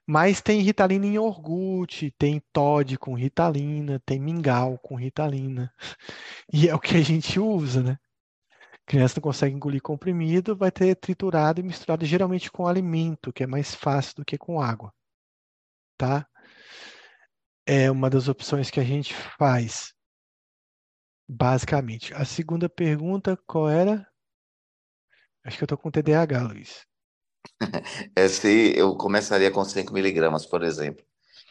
Mas 0.06 0.42
tem 0.42 0.62
ritalina 0.62 1.06
em 1.06 1.14
iogurte, 1.16 2.14
tem 2.18 2.42
Todd 2.52 2.98
com 2.98 3.14
ritalina, 3.16 4.02
tem 4.06 4.20
mingau 4.20 4.78
com 4.80 4.96
ritalina. 4.96 5.74
E 6.54 6.68
é 6.68 6.76
o 6.76 6.80
que 6.80 6.98
a 6.98 7.02
gente 7.02 7.40
usa, 7.40 7.82
né? 7.82 7.98
criança 8.86 9.16
não 9.18 9.22
consegue 9.22 9.56
engolir 9.56 9.82
comprimido, 9.82 10.56
vai 10.56 10.70
ter 10.70 10.96
triturado 10.96 11.62
e 11.62 11.64
misturado 11.64 12.06
geralmente 12.06 12.52
com 12.52 12.68
alimento, 12.68 13.32
que 13.32 13.44
é 13.44 13.48
mais 13.48 13.74
fácil 13.74 14.16
do 14.18 14.26
que 14.26 14.38
com 14.38 14.60
água. 14.60 14.94
Tá? 15.98 16.28
É 17.66 17.90
uma 17.90 18.10
das 18.10 18.28
opções 18.28 18.70
que 18.70 18.82
a 18.82 18.84
gente 18.84 19.14
faz, 19.14 19.94
basicamente. 21.32 22.14
A 22.14 22.26
segunda 22.26 22.68
pergunta, 22.68 23.38
qual 23.48 23.70
era? 23.70 24.06
Acho 25.46 25.58
que 25.58 25.64
eu 25.64 25.66
estou 25.66 25.78
com 25.78 25.90
TDAH, 25.90 26.42
Luiz. 26.44 26.86
É 28.16 28.28
se 28.28 28.78
eu 28.78 28.96
começaria 28.96 29.50
com 29.50 29.64
5 29.64 29.94
miligramas, 29.94 30.46
por 30.46 30.62
exemplo. 30.62 31.04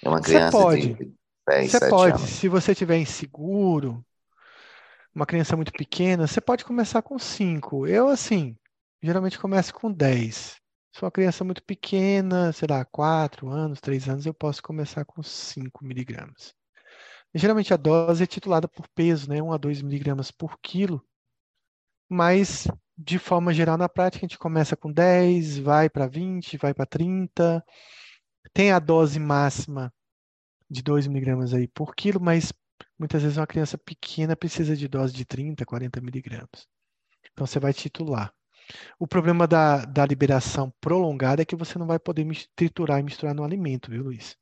É 0.02 0.08
uma 0.08 0.20
criança 0.20 0.56
você 0.56 0.62
pode. 0.62 0.94
de 0.94 1.14
10, 1.48 1.70
Você 1.72 1.88
pode. 1.88 2.16
anos. 2.16 2.30
Se 2.30 2.48
você 2.48 2.72
estiver 2.72 2.98
inseguro, 2.98 4.04
uma 5.14 5.26
criança 5.26 5.56
muito 5.56 5.72
pequena, 5.72 6.26
você 6.26 6.40
pode 6.40 6.64
começar 6.64 7.02
com 7.02 7.18
5. 7.18 7.86
Eu, 7.86 8.08
assim, 8.08 8.56
geralmente 9.02 9.38
começo 9.38 9.74
com 9.74 9.90
10. 9.90 10.60
Se 10.92 11.02
uma 11.02 11.10
criança 11.10 11.42
muito 11.42 11.62
pequena, 11.64 12.52
sei 12.52 12.68
lá, 12.70 12.84
4 12.84 13.48
anos, 13.48 13.80
3 13.80 14.08
anos, 14.08 14.26
eu 14.26 14.34
posso 14.34 14.62
começar 14.62 15.04
com 15.04 15.22
5 15.22 15.84
miligramas. 15.84 16.54
Geralmente 17.34 17.72
a 17.72 17.76
dose 17.76 18.22
é 18.22 18.26
titulada 18.26 18.66
por 18.68 18.88
peso, 18.88 19.28
né? 19.28 19.42
1 19.42 19.52
a 19.52 19.56
2 19.56 19.82
miligramas 19.82 20.30
por 20.30 20.58
quilo. 20.60 21.04
Mas, 22.08 22.66
de 22.98 23.18
forma 23.18 23.54
geral, 23.54 23.76
na 23.78 23.88
prática, 23.88 24.24
a 24.24 24.28
gente 24.28 24.38
começa 24.38 24.76
com 24.76 24.92
10, 24.92 25.58
vai 25.58 25.88
para 25.88 26.06
20, 26.08 26.56
vai 26.56 26.74
para 26.74 26.86
30. 26.86 27.64
Tem 28.52 28.72
a 28.72 28.78
dose 28.78 29.20
máxima 29.20 29.92
de 30.68 30.82
2 30.82 31.06
miligramas 31.06 31.54
aí 31.54 31.68
por 31.68 31.94
quilo, 31.94 32.20
mas 32.20 32.52
Muitas 33.00 33.22
vezes 33.22 33.38
uma 33.38 33.46
criança 33.46 33.78
pequena 33.78 34.36
precisa 34.36 34.76
de 34.76 34.86
dose 34.86 35.14
de 35.14 35.24
30, 35.24 35.64
40 35.64 36.02
miligramas. 36.02 36.68
Então 37.32 37.46
você 37.46 37.58
vai 37.58 37.72
titular. 37.72 38.30
O 38.98 39.06
problema 39.06 39.46
da, 39.46 39.86
da 39.86 40.04
liberação 40.04 40.70
prolongada 40.80 41.40
é 41.42 41.44
que 41.46 41.56
você 41.56 41.78
não 41.78 41.86
vai 41.86 41.98
poder 41.98 42.26
triturar 42.54 43.00
e 43.00 43.02
misturar 43.02 43.34
no 43.34 43.42
alimento, 43.42 43.90
viu, 43.90 44.04
Luiz? 44.04 44.36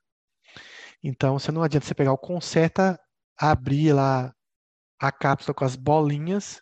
Então 1.03 1.39
você 1.39 1.53
não 1.53 1.63
adianta 1.63 1.87
você 1.87 1.95
pegar 1.95 2.13
o 2.13 2.19
conserta, 2.19 2.99
abrir 3.37 3.93
lá 3.93 4.35
a 4.99 5.13
cápsula 5.13 5.55
com 5.55 5.65
as 5.65 5.77
bolinhas 5.77 6.61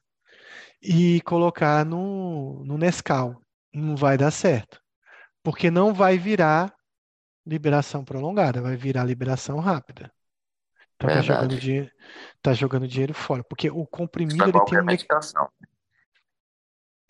e 0.82 1.20
colocar 1.22 1.84
no, 1.84 2.62
no 2.64 2.76
Nescau. 2.76 3.40
Não 3.72 3.96
vai 3.96 4.16
dar 4.18 4.30
certo. 4.30 4.80
Porque 5.42 5.70
não 5.70 5.94
vai 5.94 6.18
virar 6.18 6.74
liberação 7.46 8.04
prolongada, 8.04 8.60
vai 8.60 8.76
virar 8.76 9.04
liberação 9.04 9.58
rápida. 9.58 10.12
Então 10.96 11.10
tá 11.10 11.20
jogando 11.20 11.56
dinheiro, 11.56 11.90
tá 12.42 12.52
jogando 12.54 12.88
dinheiro 12.88 13.14
fora, 13.14 13.44
porque 13.44 13.70
o 13.70 13.86
comprimido 13.86 14.42
ele 14.42 14.64
tem 14.64 14.80
um 14.80 14.84
medicação. 14.84 15.48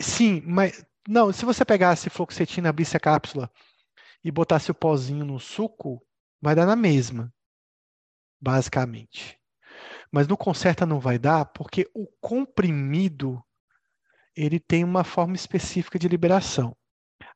Sim, 0.00 0.42
mas 0.44 0.84
não, 1.08 1.32
se 1.32 1.44
você 1.44 1.64
pegasse 1.64 2.10
fluoxetina, 2.10 2.68
abrisse 2.68 2.96
a 2.96 3.00
cápsula 3.00 3.50
e 4.22 4.30
botasse 4.30 4.70
o 4.70 4.74
pozinho 4.74 5.24
no 5.24 5.38
suco, 5.38 6.04
vai 6.46 6.54
dar 6.54 6.66
na 6.66 6.76
mesma, 6.76 7.32
basicamente. 8.40 9.38
Mas 10.10 10.28
no 10.28 10.36
conserta 10.36 10.86
não 10.86 11.00
vai 11.00 11.18
dar, 11.18 11.44
porque 11.46 11.90
o 11.94 12.06
comprimido 12.20 13.42
ele 14.34 14.60
tem 14.60 14.84
uma 14.84 15.04
forma 15.04 15.34
específica 15.34 15.98
de 15.98 16.08
liberação. 16.08 16.76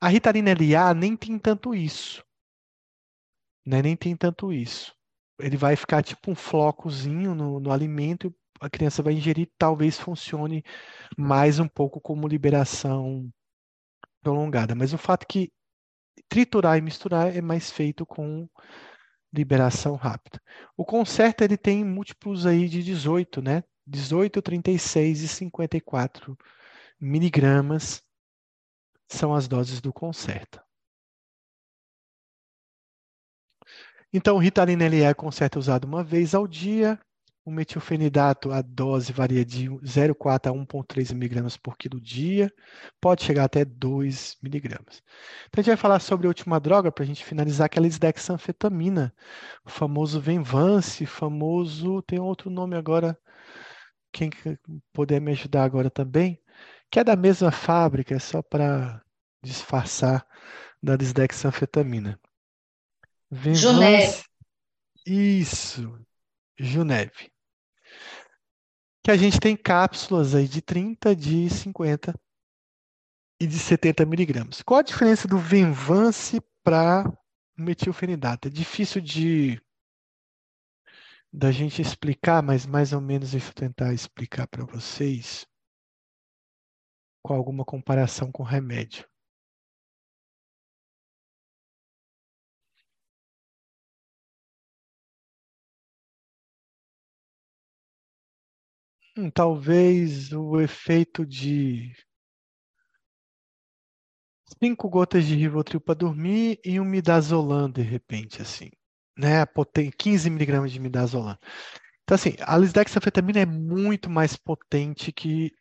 A 0.00 0.08
Ritalina 0.08 0.52
LA 0.52 0.94
nem 0.94 1.16
tem 1.16 1.38
tanto 1.38 1.74
isso. 1.74 2.24
Né? 3.66 3.82
Nem 3.82 3.96
tem 3.96 4.16
tanto 4.16 4.52
isso 4.52 4.94
ele 5.42 5.56
vai 5.56 5.76
ficar 5.76 6.02
tipo 6.02 6.30
um 6.30 6.34
flocozinho 6.34 7.34
no, 7.34 7.60
no 7.60 7.72
alimento, 7.72 8.34
a 8.60 8.68
criança 8.68 9.02
vai 9.02 9.14
ingerir, 9.14 9.50
talvez 9.58 9.98
funcione 9.98 10.62
mais 11.16 11.58
um 11.58 11.66
pouco 11.66 12.00
como 12.00 12.28
liberação 12.28 13.28
prolongada. 14.22 14.74
Mas 14.74 14.92
o 14.92 14.98
fato 14.98 15.22
é 15.22 15.26
que 15.26 15.52
triturar 16.28 16.76
e 16.76 16.82
misturar 16.82 17.34
é 17.34 17.40
mais 17.40 17.70
feito 17.70 18.04
com 18.04 18.48
liberação 19.32 19.94
rápida. 19.94 20.40
O 20.76 20.84
concerto 20.84 21.42
ele 21.42 21.56
tem 21.56 21.84
múltiplos 21.84 22.46
aí 22.46 22.68
de 22.68 22.82
18, 22.82 23.40
né? 23.42 23.62
18, 23.86 24.40
36 24.42 25.22
e 25.22 25.28
54 25.28 26.36
miligramas 27.00 28.02
são 29.08 29.34
as 29.34 29.48
doses 29.48 29.80
do 29.80 29.92
concerta. 29.92 30.64
Então, 34.12 34.36
o 34.36 34.38
Ritalina 34.38 34.88
LE 34.88 35.02
é 35.02 35.14
concerto 35.14 35.58
usado 35.58 35.84
uma 35.84 36.02
vez 36.02 36.34
ao 36.34 36.46
dia. 36.46 36.98
O 37.42 37.50
metilfenidato, 37.50 38.52
a 38.52 38.60
dose 38.60 39.12
varia 39.12 39.44
de 39.44 39.68
0,4 39.68 40.50
a 40.50 40.52
1,3 40.52 41.14
miligramas 41.14 41.56
por 41.56 41.76
quilo 41.76 42.00
dia. 42.00 42.52
Pode 43.00 43.24
chegar 43.24 43.44
até 43.44 43.64
2 43.64 44.36
miligramas. 44.42 45.02
Então, 45.48 45.60
a 45.60 45.62
gente 45.62 45.68
vai 45.68 45.76
falar 45.76 46.00
sobre 46.00 46.26
a 46.26 46.30
última 46.30 46.60
droga 46.60 46.92
para 46.92 47.02
a 47.02 47.06
gente 47.06 47.24
finalizar, 47.24 47.68
que 47.68 47.78
é 47.78 47.80
a 47.80 47.82
lisdexanfetamina. 47.82 49.14
O 49.64 49.70
famoso 49.70 50.20
Venvance, 50.20 51.06
famoso... 51.06 52.02
Tem 52.02 52.18
outro 52.18 52.50
nome 52.50 52.76
agora, 52.76 53.18
quem 54.12 54.30
puder 54.92 55.20
me 55.20 55.32
ajudar 55.32 55.64
agora 55.64 55.90
também, 55.90 56.38
que 56.90 57.00
é 57.00 57.04
da 57.04 57.16
mesma 57.16 57.50
fábrica, 57.50 58.14
é 58.14 58.18
só 58.18 58.42
para 58.42 59.02
disfarçar 59.42 60.26
da 60.82 60.94
lisdexanfetamina. 60.94 62.20
Juneve. 63.30 64.24
Isso, 65.06 65.98
Juneve. 66.62 67.32
Que 69.02 69.10
a 69.10 69.16
gente 69.16 69.40
tem 69.40 69.56
cápsulas 69.56 70.34
aí 70.34 70.46
de 70.46 70.60
30, 70.60 71.16
de 71.16 71.48
50 71.48 72.14
e 73.40 73.46
de 73.46 73.58
70 73.58 74.04
miligramas. 74.04 74.60
Qual 74.62 74.80
a 74.80 74.82
diferença 74.82 75.26
do 75.26 75.38
Venvance 75.38 76.40
para 76.62 77.04
metilfenidato? 77.56 78.48
É 78.48 78.50
difícil 78.50 79.00
de 79.00 79.60
da 81.32 81.50
gente 81.50 81.80
explicar, 81.80 82.42
mas 82.42 82.66
mais 82.66 82.92
ou 82.92 83.00
menos 83.00 83.30
deixa 83.30 83.50
eu 83.50 83.54
tentar 83.54 83.94
explicar 83.94 84.46
para 84.48 84.64
vocês 84.64 85.46
com 87.22 87.32
alguma 87.32 87.64
comparação 87.64 88.32
com 88.32 88.42
remédio. 88.42 89.08
Talvez 99.34 100.32
o 100.32 100.60
efeito 100.60 101.26
de 101.26 101.92
cinco 104.62 104.88
gotas 104.88 105.24
de 105.24 105.34
Rivotril 105.34 105.80
para 105.80 105.94
dormir 105.94 106.60
e 106.64 106.78
um 106.80 106.84
midazolam 106.84 107.70
de 107.70 107.82
repente, 107.82 108.42
assim, 108.42 108.70
né? 109.16 109.44
Poten 109.46 109.90
15 109.90 110.30
miligramas 110.30 110.72
de 110.72 110.80
midazolam. 110.80 111.38
Então, 112.02 112.14
assim, 112.14 112.34
a 112.40 112.56
lisdexanfetamina 112.56 113.40
é 113.40 113.46
muito 113.46 114.10
mais 114.10 114.36
potente 114.36 115.12
que, 115.12 115.52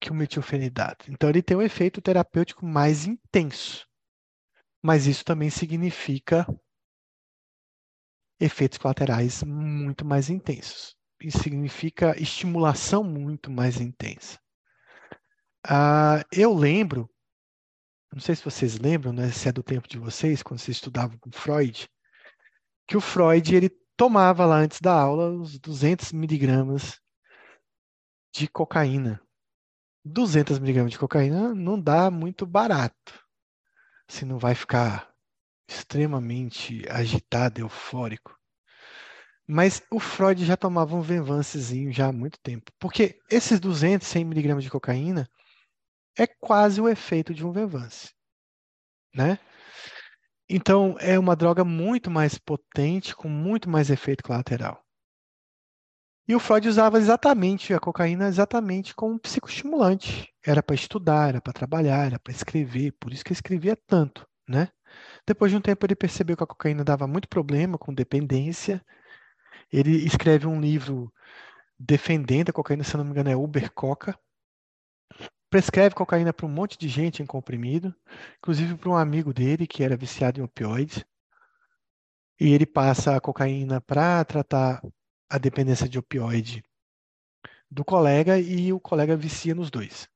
que 0.00 0.10
o 0.10 0.14
metilfenidato. 0.14 1.10
Então, 1.10 1.28
ele 1.28 1.42
tem 1.42 1.56
um 1.56 1.62
efeito 1.62 2.00
terapêutico 2.00 2.64
mais 2.64 3.06
intenso. 3.06 3.86
Mas 4.82 5.06
isso 5.06 5.24
também 5.24 5.50
significa 5.50 6.46
efeitos 8.40 8.78
colaterais 8.78 9.42
muito 9.42 10.04
mais 10.04 10.30
intensos 10.30 10.97
significa 11.30 12.20
estimulação 12.20 13.02
muito 13.02 13.50
mais 13.50 13.80
intensa. 13.80 14.38
Ah, 15.66 16.24
eu 16.32 16.54
lembro 16.54 17.10
não 18.12 18.20
sei 18.20 18.34
se 18.34 18.44
vocês 18.44 18.78
lembram, 18.78 19.12
né, 19.12 19.30
se 19.30 19.48
é 19.48 19.52
do 19.52 19.62
tempo 19.62 19.86
de 19.86 19.98
vocês, 19.98 20.42
quando 20.42 20.60
vocês 20.60 20.76
estudavam 20.76 21.18
com 21.18 21.30
Freud, 21.30 21.88
que 22.86 22.96
o 22.96 23.00
Freud 23.00 23.54
ele 23.54 23.68
tomava 23.96 24.46
lá 24.46 24.56
antes 24.56 24.80
da 24.80 24.92
aula 24.92 25.30
os 25.30 25.58
200 25.58 26.12
miligramas 26.12 26.98
de 28.32 28.48
cocaína. 28.48 29.20
200 30.04 30.58
miligramas 30.58 30.92
de 30.92 30.98
cocaína 30.98 31.54
não 31.54 31.78
dá 31.78 32.10
muito 32.10 32.46
barato. 32.46 33.26
Se 34.08 34.24
não 34.24 34.38
vai 34.38 34.54
ficar 34.54 35.12
extremamente 35.68 36.82
agitado, 36.88 37.60
eufórico. 37.60 38.37
Mas 39.50 39.82
o 39.90 39.98
Freud 39.98 40.44
já 40.44 40.58
tomava 40.58 40.94
um 40.94 41.00
Venvancezinho 41.00 41.90
já 41.90 42.08
há 42.08 42.12
muito 42.12 42.38
tempo. 42.40 42.70
Porque 42.78 43.18
esses 43.30 43.58
200, 43.58 44.06
100 44.06 44.24
miligramas 44.26 44.62
de 44.62 44.70
cocaína 44.70 45.26
é 46.18 46.26
quase 46.26 46.80
o 46.80 46.88
efeito 46.88 47.32
de 47.32 47.46
um 47.46 47.50
Venvance. 47.50 48.10
Né? 49.14 49.38
Então, 50.50 50.96
é 51.00 51.18
uma 51.18 51.34
droga 51.34 51.64
muito 51.64 52.10
mais 52.10 52.36
potente, 52.36 53.16
com 53.16 53.28
muito 53.28 53.70
mais 53.70 53.88
efeito 53.88 54.22
colateral. 54.22 54.84
E 56.26 56.34
o 56.34 56.40
Freud 56.40 56.68
usava 56.68 56.98
exatamente 56.98 57.72
a 57.72 57.80
cocaína 57.80 58.28
exatamente 58.28 58.94
como 58.94 59.18
psicoestimulante. 59.18 60.30
Era 60.44 60.62
para 60.62 60.74
estudar, 60.74 61.30
era 61.30 61.40
para 61.40 61.54
trabalhar, 61.54 62.06
era 62.06 62.18
para 62.18 62.32
escrever, 62.32 62.92
por 63.00 63.14
isso 63.14 63.24
que 63.24 63.32
escrevia 63.32 63.74
tanto, 63.86 64.26
né? 64.46 64.68
Depois 65.26 65.50
de 65.50 65.56
um 65.56 65.60
tempo 65.60 65.86
ele 65.86 65.96
percebeu 65.96 66.36
que 66.36 66.42
a 66.42 66.46
cocaína 66.46 66.84
dava 66.84 67.06
muito 67.06 67.28
problema 67.28 67.78
com 67.78 67.94
dependência. 67.94 68.84
Ele 69.72 70.04
escreve 70.06 70.46
um 70.46 70.60
livro 70.60 71.12
defendendo 71.78 72.50
a 72.50 72.52
cocaína, 72.52 72.82
se 72.82 72.96
não 72.96 73.04
me 73.04 73.10
engano 73.10 73.30
é 73.30 73.36
Uber 73.36 73.70
Coca. 73.72 74.18
Prescreve 75.50 75.94
cocaína 75.94 76.32
para 76.32 76.46
um 76.46 76.50
monte 76.50 76.76
de 76.78 76.88
gente 76.88 77.22
em 77.22 77.26
comprimido, 77.26 77.94
inclusive 78.38 78.76
para 78.76 78.90
um 78.90 78.96
amigo 78.96 79.32
dele 79.32 79.66
que 79.66 79.82
era 79.82 79.96
viciado 79.96 80.40
em 80.40 80.42
opioides. 80.42 81.04
E 82.40 82.52
ele 82.52 82.66
passa 82.66 83.16
a 83.16 83.20
cocaína 83.20 83.80
para 83.80 84.24
tratar 84.24 84.82
a 85.28 85.38
dependência 85.38 85.88
de 85.88 85.98
opioide 85.98 86.62
do 87.70 87.84
colega 87.84 88.38
e 88.38 88.72
o 88.72 88.80
colega 88.80 89.16
vicia 89.16 89.54
nos 89.54 89.70
dois. 89.70 90.08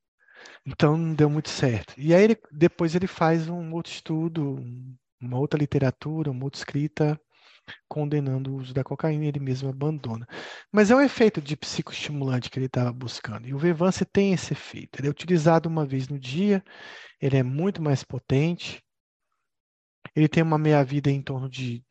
Então 0.65 0.97
não 0.97 1.15
deu 1.15 1.29
muito 1.29 1.49
certo. 1.49 1.95
E 1.99 2.15
aí 2.15 2.23
ele, 2.23 2.39
depois 2.51 2.95
ele 2.95 3.07
faz 3.07 3.49
um 3.49 3.73
outro 3.73 3.93
estudo, 3.93 4.59
uma 5.21 5.39
outra 5.39 5.59
literatura, 5.59 6.31
uma 6.31 6.45
outra 6.45 6.59
escrita 6.59 7.21
condenando 7.89 8.53
o 8.53 8.57
uso 8.57 8.75
da 8.75 8.85
cocaína 8.85 9.25
ele 9.25 9.41
mesmo 9.41 9.69
abandona. 9.69 10.27
Mas 10.71 10.91
é 10.91 10.97
um 10.97 11.01
efeito 11.01 11.41
de 11.41 11.57
psicoestimulante 11.57 12.51
que 12.51 12.59
ele 12.59 12.67
estava 12.67 12.93
buscando. 12.93 13.47
E 13.47 13.55
o 13.55 13.59
Vevance 13.59 14.05
tem 14.05 14.33
esse 14.33 14.53
efeito. 14.53 14.99
Ele 14.99 15.09
é 15.09 15.11
utilizado 15.11 15.69
uma 15.69 15.87
vez 15.87 16.09
no 16.09 16.19
dia, 16.19 16.63
ele 17.21 17.37
é 17.37 17.43
muito 17.43 17.81
mais 17.83 18.03
potente, 18.03 18.83
ele 20.15 20.29
tem 20.29 20.43
uma 20.43 20.59
meia-vida 20.59 21.11
em 21.11 21.23
torno 21.23 21.49
de 21.49 21.85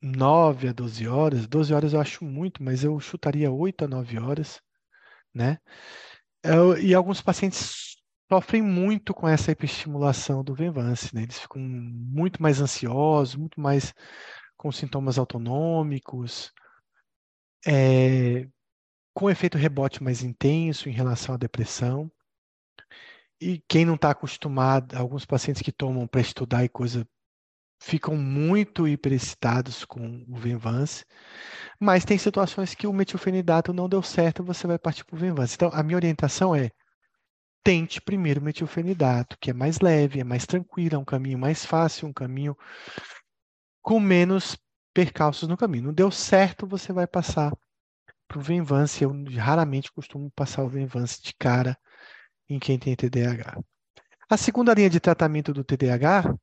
9 0.00 0.68
a 0.68 0.72
12 0.72 1.06
horas. 1.08 1.46
12 1.46 1.74
horas 1.74 1.92
eu 1.92 2.00
acho 2.00 2.24
muito, 2.24 2.62
mas 2.62 2.84
eu 2.84 2.98
chutaria 3.00 3.50
8 3.50 3.84
a 3.84 3.88
9 3.88 4.18
horas, 4.18 4.60
né? 5.34 5.58
Eu, 6.42 6.78
e 6.78 6.94
alguns 6.94 7.20
pacientes 7.20 7.96
sofrem 8.30 8.62
muito 8.62 9.14
com 9.14 9.28
essa 9.28 9.52
hiperestimulação 9.52 10.42
do 10.42 10.54
Venvance, 10.54 11.14
né? 11.14 11.22
Eles 11.22 11.38
ficam 11.38 11.60
muito 11.60 12.42
mais 12.42 12.60
ansiosos, 12.60 13.36
muito 13.36 13.60
mais 13.60 13.94
com 14.56 14.72
sintomas 14.72 15.18
autonômicos, 15.18 16.52
é, 17.66 18.48
com 19.14 19.30
efeito 19.30 19.58
rebote 19.58 20.02
mais 20.02 20.22
intenso 20.22 20.88
em 20.88 20.92
relação 20.92 21.34
à 21.34 21.38
depressão. 21.38 22.10
E 23.40 23.62
quem 23.68 23.84
não 23.84 23.94
está 23.96 24.10
acostumado, 24.10 24.96
alguns 24.96 25.24
pacientes 25.26 25.62
que 25.62 25.72
tomam 25.72 26.06
para 26.06 26.20
estudar 26.20 26.64
e 26.64 26.68
coisa 26.68 27.06
ficam 27.78 28.16
muito 28.16 28.88
hiperexcitados 28.88 29.84
com 29.84 30.24
o 30.28 30.36
Venvance, 30.36 31.04
mas 31.78 32.04
tem 32.04 32.16
situações 32.16 32.74
que 32.74 32.86
o 32.86 32.92
metilfenidato 32.92 33.72
não 33.72 33.88
deu 33.88 34.02
certo, 34.02 34.42
você 34.42 34.66
vai 34.66 34.78
partir 34.78 35.04
para 35.04 35.16
o 35.16 35.18
Venvance. 35.18 35.54
Então, 35.54 35.70
a 35.72 35.82
minha 35.82 35.96
orientação 35.96 36.54
é 36.54 36.70
tente 37.62 38.00
primeiro 38.00 38.40
o 38.40 38.44
metilfenidato, 38.44 39.36
que 39.40 39.50
é 39.50 39.52
mais 39.52 39.80
leve, 39.80 40.20
é 40.20 40.24
mais 40.24 40.46
tranquilo, 40.46 40.94
é 40.94 40.98
um 40.98 41.04
caminho 41.04 41.38
mais 41.38 41.66
fácil, 41.66 42.08
um 42.08 42.12
caminho 42.12 42.56
com 43.86 44.00
menos 44.00 44.58
percalços 44.92 45.48
no 45.48 45.56
caminho. 45.56 45.84
Não 45.84 45.94
deu 45.94 46.10
certo, 46.10 46.66
você 46.66 46.92
vai 46.92 47.06
passar 47.06 47.56
para 48.26 48.36
o 48.36 48.42
Venvance. 48.42 49.04
Eu 49.04 49.12
raramente 49.38 49.92
costumo 49.92 50.28
passar 50.32 50.64
o 50.64 50.68
Venvance 50.68 51.22
de 51.22 51.32
cara 51.32 51.78
em 52.48 52.58
quem 52.58 52.80
tem 52.80 52.96
TDAH. 52.96 53.62
A 54.28 54.36
segunda 54.36 54.74
linha 54.74 54.90
de 54.90 54.98
tratamento 54.98 55.52
do 55.52 55.62
TDAH 55.62 56.36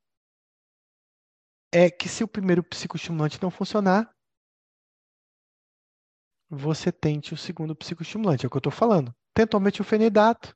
é 1.70 1.91
que 1.91 2.07
se 2.07 2.24
o 2.24 2.30
primeiro 2.30 2.64
psicoestimulante 2.64 3.41
não 3.41 3.52
funcionar, 3.52 4.10
você 6.49 6.94
tente 6.94 7.34
o 7.34 7.38
segundo 7.38 7.76
psicoestimulante. 7.76 8.45
É 8.45 8.48
o 8.48 8.49
que 8.49 8.56
eu 8.56 8.60
estou 8.60 8.72
falando. 8.72 9.14
Tentou 9.34 9.60
metilfenidato, 9.60 10.56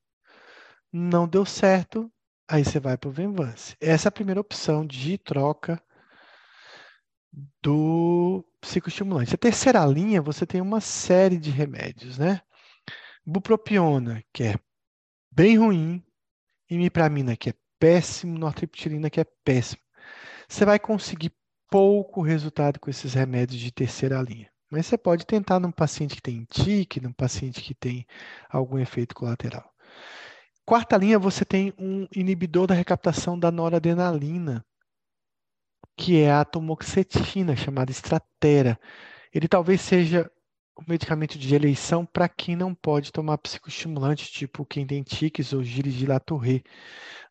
não 0.89 1.27
deu 1.27 1.45
certo, 1.45 2.09
aí 2.47 2.64
você 2.64 2.80
vai 2.80 2.97
para 2.97 3.09
o 3.09 3.11
Venvance. 3.11 3.76
Essa 3.81 4.07
é 4.07 4.09
a 4.09 4.14
primeira 4.14 4.39
opção 4.39 4.85
de 4.88 5.18
troca 5.18 5.84
do 7.61 8.45
psicoestimulante. 8.61 9.35
A 9.35 9.37
terceira 9.37 9.85
linha, 9.85 10.21
você 10.21 10.45
tem 10.45 10.61
uma 10.61 10.81
série 10.81 11.37
de 11.37 11.51
remédios, 11.51 12.17
né? 12.17 12.41
Bupropiona, 13.25 14.23
que 14.33 14.43
é 14.43 14.55
bem 15.31 15.57
ruim, 15.57 16.03
imipramina, 16.69 17.35
que 17.35 17.49
é 17.49 17.53
péssimo, 17.79 18.37
nortriptilina, 18.37 19.09
que 19.09 19.19
é 19.19 19.25
péssimo 19.43 19.81
você 20.47 20.65
vai 20.65 20.79
conseguir 20.79 21.33
pouco 21.69 22.21
resultado 22.21 22.79
com 22.79 22.89
esses 22.89 23.13
remédios 23.13 23.59
de 23.59 23.71
terceira 23.71 24.21
linha. 24.21 24.49
Mas 24.71 24.85
você 24.85 24.97
pode 24.97 25.25
tentar 25.25 25.59
num 25.59 25.71
paciente 25.71 26.15
que 26.15 26.21
tem 26.21 26.45
tique, 26.49 27.01
num 27.01 27.11
paciente 27.11 27.61
que 27.61 27.73
tem 27.73 28.05
algum 28.49 28.77
efeito 28.77 29.13
colateral. 29.13 29.69
Quarta 30.65 30.97
linha, 30.97 31.17
você 31.17 31.45
tem 31.45 31.73
um 31.77 32.07
inibidor 32.13 32.67
da 32.67 32.73
recaptação 32.73 33.39
da 33.39 33.51
noradrenalina, 33.51 34.65
que 35.97 36.21
é 36.21 36.31
a 36.31 36.41
atomoxetina, 36.41 37.55
chamada 37.55 37.91
Stratera. 37.91 38.79
Ele 39.33 39.47
talvez 39.47 39.81
seja 39.81 40.31
o 40.75 40.83
medicamento 40.87 41.39
de 41.39 41.55
eleição 41.55 42.05
para 42.05 42.29
quem 42.29 42.55
não 42.55 42.73
pode 42.73 43.11
tomar 43.11 43.39
psicoestimulante, 43.39 44.31
tipo 44.31 44.63
quem 44.63 44.85
tem 44.85 45.01
tiques 45.01 45.51
ou 45.53 45.63
gires 45.63 45.95
de. 45.95 46.07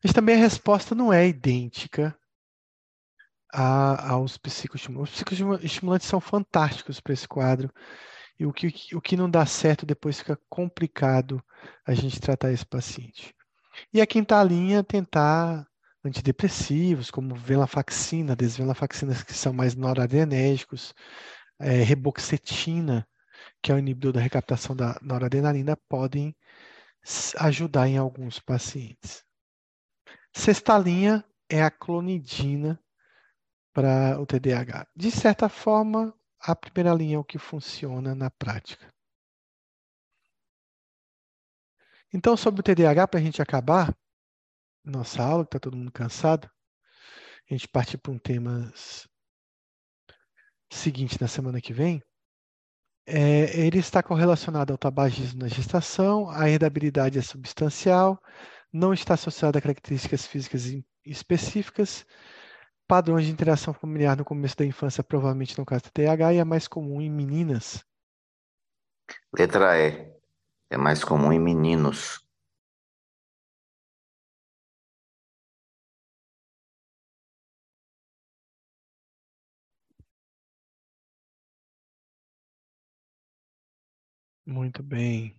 Mas 0.03 0.13
também 0.13 0.35
a 0.35 0.39
resposta 0.39 0.93
não 0.93 1.13
é 1.13 1.25
idêntica 1.25 2.15
a, 3.53 4.11
aos 4.11 4.37
psicoestimulantes. 4.37 5.13
Os 5.13 5.23
psicoestimulantes 5.23 6.07
são 6.07 6.19
fantásticos 6.19 6.99
para 6.99 7.13
esse 7.13 7.27
quadro. 7.27 7.71
E 8.37 8.45
o 8.45 8.53
que, 8.53 8.67
o 8.93 9.01
que 9.01 9.15
não 9.15 9.29
dá 9.29 9.45
certo 9.45 9.85
depois 9.85 10.19
fica 10.19 10.37
complicado 10.49 11.41
a 11.85 11.93
gente 11.93 12.19
tratar 12.19 12.51
esse 12.51 12.65
paciente. 12.65 13.33
E 13.93 14.01
a 14.01 14.05
quinta 14.05 14.43
linha, 14.43 14.83
tentar 14.83 15.65
antidepressivos, 16.03 17.11
como 17.11 17.35
venlafaxina, 17.35 18.35
desvenlafaxinas 18.35 19.23
que 19.23 19.33
são 19.33 19.53
mais 19.53 19.75
noradrenérgicos, 19.75 20.93
é, 21.59 21.83
reboxetina, 21.83 23.07
que 23.61 23.71
é 23.71 23.75
o 23.75 23.79
inibidor 23.79 24.13
da 24.13 24.21
recaptação 24.21 24.75
da 24.75 24.97
noradrenalina, 25.01 25.77
podem 25.89 26.35
ajudar 27.39 27.87
em 27.87 27.97
alguns 27.97 28.39
pacientes. 28.39 29.23
Sexta 30.33 30.77
linha 30.77 31.25
é 31.49 31.63
a 31.63 31.71
clonidina, 31.71 32.79
para 33.77 34.19
o 34.19 34.25
TDAH. 34.25 34.87
De 34.95 35.11
certa 35.11 35.47
forma, 35.47 36.11
a 36.39 36.55
primeira 36.55 36.95
linha 36.95 37.17
é 37.17 37.19
o 37.19 37.23
que 37.23 37.37
funciona 37.37 38.15
na 38.15 38.31
prática. 38.31 38.91
Então, 42.11 42.35
sobre 42.35 42.61
o 42.61 42.63
TDAH, 42.63 43.07
para 43.07 43.19
a 43.19 43.23
gente 43.23 43.39
acabar 43.39 43.95
nossa 44.91 45.23
aula, 45.23 45.43
que 45.43 45.49
está 45.49 45.59
todo 45.59 45.77
mundo 45.77 45.91
cansado, 45.91 46.49
a 47.49 47.53
gente 47.53 47.67
partir 47.67 47.97
para 47.97 48.11
um 48.11 48.19
tema 48.19 48.71
seguinte 50.71 51.19
na 51.19 51.27
semana 51.27 51.61
que 51.61 51.73
vem. 51.73 52.01
É, 53.05 53.57
ele 53.57 53.79
está 53.79 54.03
correlacionado 54.03 54.73
ao 54.73 54.77
tabagismo 54.77 55.39
na 55.39 55.47
gestação, 55.47 56.29
a 56.29 56.49
herdabilidade 56.49 57.17
é 57.17 57.21
substancial, 57.21 58.21
não 58.71 58.93
está 58.93 59.13
associado 59.13 59.57
a 59.57 59.61
características 59.61 60.27
físicas 60.27 60.65
específicas 61.05 62.05
Padrões 62.87 63.25
de 63.25 63.31
interação 63.33 63.73
familiar 63.73 64.15
no 64.15 64.23
começo 64.23 64.55
da 64.55 64.65
infância, 64.65 65.03
provavelmente 65.03 65.59
no 65.59 65.65
caso 65.65 65.83
do 65.83 65.91
TH, 65.91 66.33
e 66.33 66.37
é 66.37 66.43
mais 66.45 66.69
comum 66.69 67.01
em 67.01 67.11
meninas. 67.11 67.83
Letra 69.37 69.77
E. 69.77 70.09
É 70.69 70.77
mais 70.77 71.03
comum 71.03 71.33
em 71.33 71.39
meninos. 71.39 72.25
Muito 84.47 84.81
bem. 84.81 85.35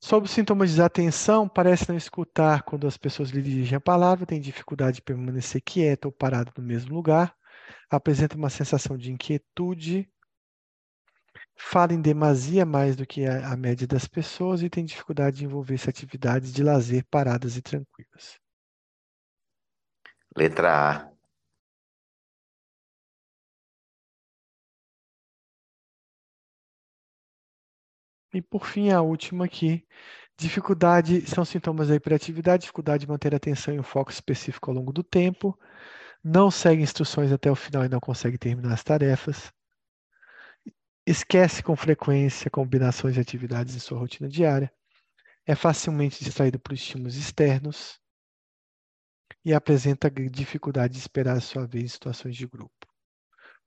Sobre 0.00 0.28
os 0.28 0.34
sintomas 0.34 0.70
de 0.70 0.76
desatenção, 0.76 1.46
parece 1.46 1.88
não 1.88 1.96
escutar 1.96 2.62
quando 2.62 2.86
as 2.86 2.96
pessoas 2.96 3.28
lhe 3.30 3.42
dirigem 3.42 3.76
a 3.76 3.80
palavra, 3.80 4.26
tem 4.26 4.40
dificuldade 4.40 4.96
de 4.96 5.02
permanecer 5.02 5.60
quieta 5.62 6.08
ou 6.08 6.12
parado 6.12 6.50
no 6.56 6.64
mesmo 6.64 6.94
lugar, 6.94 7.36
apresenta 7.90 8.34
uma 8.34 8.48
sensação 8.48 8.96
de 8.96 9.12
inquietude, 9.12 10.10
fala 11.54 11.92
em 11.92 12.00
demasia 12.00 12.64
mais 12.64 12.96
do 12.96 13.06
que 13.06 13.26
a, 13.26 13.52
a 13.52 13.56
média 13.56 13.86
das 13.86 14.08
pessoas 14.08 14.62
e 14.62 14.70
tem 14.70 14.86
dificuldade 14.86 15.36
de 15.36 15.44
envolver-se 15.44 15.88
atividades 15.88 16.52
de 16.52 16.64
lazer 16.64 17.04
paradas 17.10 17.58
e 17.58 17.62
tranquilas. 17.62 18.40
Letra 20.34 20.90
A. 20.90 21.11
E 28.34 28.40
por 28.42 28.66
fim, 28.66 28.90
a 28.90 29.00
última 29.02 29.44
aqui, 29.44 29.86
dificuldade, 30.38 31.26
são 31.26 31.44
sintomas 31.44 31.88
da 31.88 31.94
hiperatividade, 31.94 32.62
dificuldade 32.62 33.02
de 33.02 33.08
manter 33.08 33.34
a 33.34 33.36
atenção 33.36 33.74
e 33.74 33.78
o 33.78 33.82
foco 33.82 34.10
específico 34.10 34.70
ao 34.70 34.76
longo 34.76 34.92
do 34.92 35.02
tempo, 35.02 35.58
não 36.24 36.50
segue 36.50 36.82
instruções 36.82 37.32
até 37.32 37.50
o 37.50 37.56
final 37.56 37.84
e 37.84 37.88
não 37.88 38.00
consegue 38.00 38.38
terminar 38.38 38.72
as 38.72 38.82
tarefas, 38.82 39.52
esquece 41.06 41.62
com 41.62 41.76
frequência 41.76 42.50
combinações 42.50 43.14
de 43.14 43.20
atividades 43.20 43.74
em 43.74 43.78
sua 43.78 43.98
rotina 43.98 44.28
diária, 44.28 44.72
é 45.46 45.54
facilmente 45.54 46.24
distraído 46.24 46.58
por 46.58 46.72
estímulos 46.72 47.16
externos 47.16 48.00
e 49.44 49.52
apresenta 49.52 50.10
dificuldade 50.10 50.94
de 50.94 51.00
esperar 51.00 51.36
a 51.36 51.40
sua 51.40 51.66
vez 51.66 51.84
em 51.84 51.88
situações 51.88 52.36
de 52.36 52.46
grupo. 52.46 52.86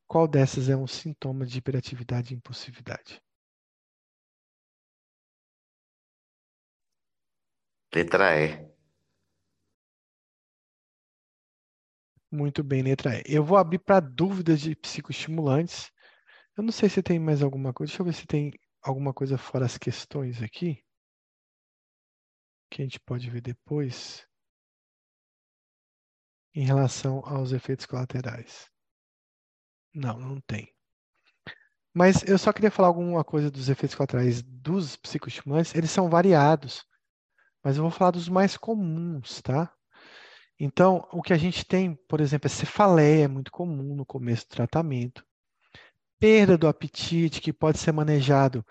Qual 0.08 0.28
dessas 0.28 0.70
é 0.70 0.78
um 0.78 0.88
sintoma 0.88 1.46
de 1.46 1.58
hiperatividade 1.58 2.34
e 2.34 2.38
impulsividade? 2.38 3.25
Letra 7.96 8.38
E. 8.38 8.76
Muito 12.30 12.62
bem, 12.62 12.84
letra 12.84 13.20
E. 13.20 13.24
Eu 13.26 13.42
vou 13.42 13.58
abrir 13.58 13.80
para 13.80 14.02
dúvidas 14.02 14.60
de 14.60 14.76
psicoestimulantes. 14.76 15.90
Eu 16.58 16.64
não 16.64 16.74
sei 16.74 16.90
se 16.90 17.02
tem 17.02 17.18
mais 17.18 17.42
alguma 17.42 17.74
coisa. 17.74 17.92
Deixa 17.92 18.02
eu 18.02 18.06
ver 18.06 18.14
se 18.14 18.28
tem 18.28 18.52
alguma 18.82 19.14
coisa 19.14 19.38
fora 19.38 19.66
as 19.66 19.78
questões 19.78 20.44
aqui. 20.44 20.84
Que 22.70 22.82
a 22.82 22.86
gente 22.86 23.00
pode 23.00 23.30
ver 23.30 23.40
depois. 23.40 24.28
Em 26.54 26.66
relação 26.66 27.22
aos 27.26 27.54
efeitos 27.54 27.86
colaterais. 27.86 28.70
Não, 29.94 30.20
não 30.20 30.42
tem. 30.42 30.70
Mas 31.94 32.24
eu 32.24 32.38
só 32.38 32.52
queria 32.52 32.70
falar 32.70 32.90
alguma 32.90 33.24
coisa 33.24 33.50
dos 33.50 33.70
efeitos 33.70 33.96
colaterais 33.96 34.42
dos 34.42 34.98
psicoestimulantes. 34.98 35.74
Eles 35.74 35.92
são 35.92 36.10
variados, 36.10 36.86
mas 37.66 37.78
eu 37.78 37.84
vou 37.84 37.92
falar 37.92 38.12
dos 38.12 38.30
mais 38.30 38.58
comuns, 38.58 39.42
tá? 39.42 39.74
Então, 40.60 41.08
o 41.12 41.22
que 41.22 41.34
a 41.34 41.38
gente 41.38 41.66
tem, 41.66 41.96
por 42.08 42.22
exemplo, 42.22 42.48
é 42.48 42.50
cefaleia, 42.50 43.26
é 43.26 43.28
muito 43.28 43.52
comum 43.52 43.96
no 43.96 44.06
começo 44.06 44.48
do 44.48 44.56
tratamento 44.56 45.26
perda 46.20 46.58
do 46.58 46.68
apetite, 46.68 47.42
que 47.42 47.54
pode 47.54 47.78
ser 47.78 47.92
manejado 47.92 48.66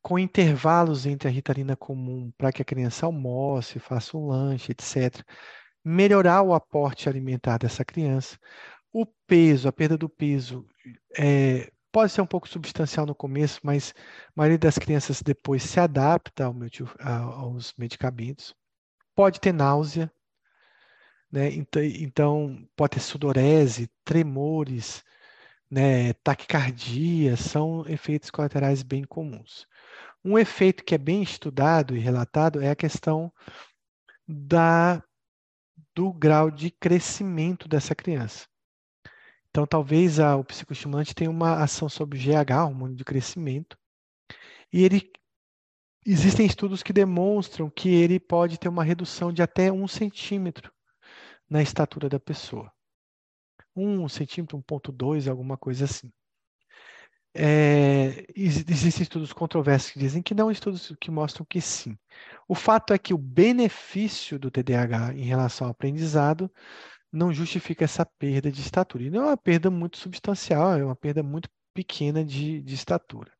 com 0.00 0.18
intervalos 0.18 1.06
entre 1.06 1.28
a 1.28 1.30
ritalina 1.30 1.76
comum 1.76 2.32
para 2.36 2.52
que 2.52 2.62
a 2.62 2.64
criança 2.64 3.06
almoce, 3.06 3.78
faça 3.78 4.16
um 4.16 4.26
lanche, 4.26 4.72
etc. 4.72 5.24
Melhorar 5.84 6.42
o 6.42 6.54
aporte 6.54 7.08
alimentar 7.08 7.58
dessa 7.58 7.84
criança. 7.84 8.38
O 8.92 9.06
peso, 9.26 9.68
a 9.68 9.72
perda 9.72 9.96
do 9.96 10.08
peso, 10.08 10.66
é, 11.18 11.72
pode 11.92 12.10
ser 12.10 12.22
um 12.22 12.26
pouco 12.26 12.48
substancial 12.48 13.06
no 13.06 13.14
começo, 13.14 13.60
mas 13.62 13.94
a 14.28 14.32
maioria 14.34 14.58
das 14.58 14.78
crianças 14.78 15.22
depois 15.22 15.62
se 15.62 15.78
adapta 15.78 16.46
ao, 16.46 16.54
aos 17.04 17.74
medicamentos. 17.76 18.54
Pode 19.14 19.38
ter 19.38 19.52
náusea, 19.52 20.10
né? 21.30 21.50
então, 21.52 22.66
pode 22.74 22.92
ter 22.94 23.00
sudorese, 23.00 23.90
tremores, 24.04 25.04
né, 25.70 26.12
taquicardia, 26.14 27.36
são 27.36 27.86
efeitos 27.86 28.30
colaterais 28.30 28.82
bem 28.82 29.04
comuns. 29.04 29.66
Um 30.24 30.38
efeito 30.38 30.84
que 30.84 30.94
é 30.94 30.98
bem 30.98 31.22
estudado 31.22 31.96
e 31.96 32.00
relatado 32.00 32.62
é 32.62 32.70
a 32.70 32.76
questão 32.76 33.32
da, 34.26 35.02
do 35.94 36.12
grau 36.12 36.50
de 36.50 36.70
crescimento 36.70 37.68
dessa 37.68 37.94
criança. 37.94 38.46
Então, 39.52 39.66
talvez 39.66 40.18
a, 40.18 40.34
o 40.34 40.42
psicoestimulante 40.42 41.14
tenha 41.14 41.30
uma 41.30 41.62
ação 41.62 41.86
sobre 41.86 42.18
o 42.18 42.20
GH, 42.20 42.64
hormônio 42.64 42.96
de 42.96 43.04
crescimento, 43.04 43.76
e 44.72 44.82
ele 44.82 45.12
existem 46.06 46.46
estudos 46.46 46.82
que 46.82 46.90
demonstram 46.90 47.68
que 47.68 47.90
ele 47.90 48.18
pode 48.18 48.58
ter 48.58 48.68
uma 48.68 48.82
redução 48.82 49.30
de 49.30 49.42
até 49.42 49.70
um 49.70 49.86
centímetro 49.86 50.72
na 51.50 51.60
estatura 51.60 52.08
da 52.08 52.18
pessoa. 52.18 52.72
1 53.76 54.08
centímetro, 54.08 54.56
1,2, 54.56 55.28
alguma 55.28 55.58
coisa 55.58 55.84
assim. 55.84 56.10
É, 57.34 58.26
existem 58.34 59.02
estudos 59.02 59.34
controversos 59.34 59.90
que 59.90 59.98
dizem 59.98 60.22
que 60.22 60.34
não, 60.34 60.50
estudos 60.50 60.94
que 60.98 61.10
mostram 61.10 61.44
que 61.44 61.60
sim. 61.60 61.98
O 62.48 62.54
fato 62.54 62.94
é 62.94 62.98
que 62.98 63.12
o 63.12 63.18
benefício 63.18 64.38
do 64.38 64.50
TDAH 64.50 65.14
em 65.14 65.24
relação 65.24 65.66
ao 65.66 65.70
aprendizado 65.72 66.50
não 67.12 67.32
justifica 67.32 67.84
essa 67.84 68.06
perda 68.06 68.50
de 68.50 68.60
estatura. 68.60 69.04
E 69.04 69.10
não 69.10 69.22
é 69.22 69.26
uma 69.26 69.36
perda 69.36 69.70
muito 69.70 69.98
substancial, 69.98 70.78
é 70.78 70.84
uma 70.84 70.96
perda 70.96 71.22
muito 71.22 71.48
pequena 71.74 72.24
de, 72.24 72.62
de 72.62 72.74
estatura. 72.74 73.30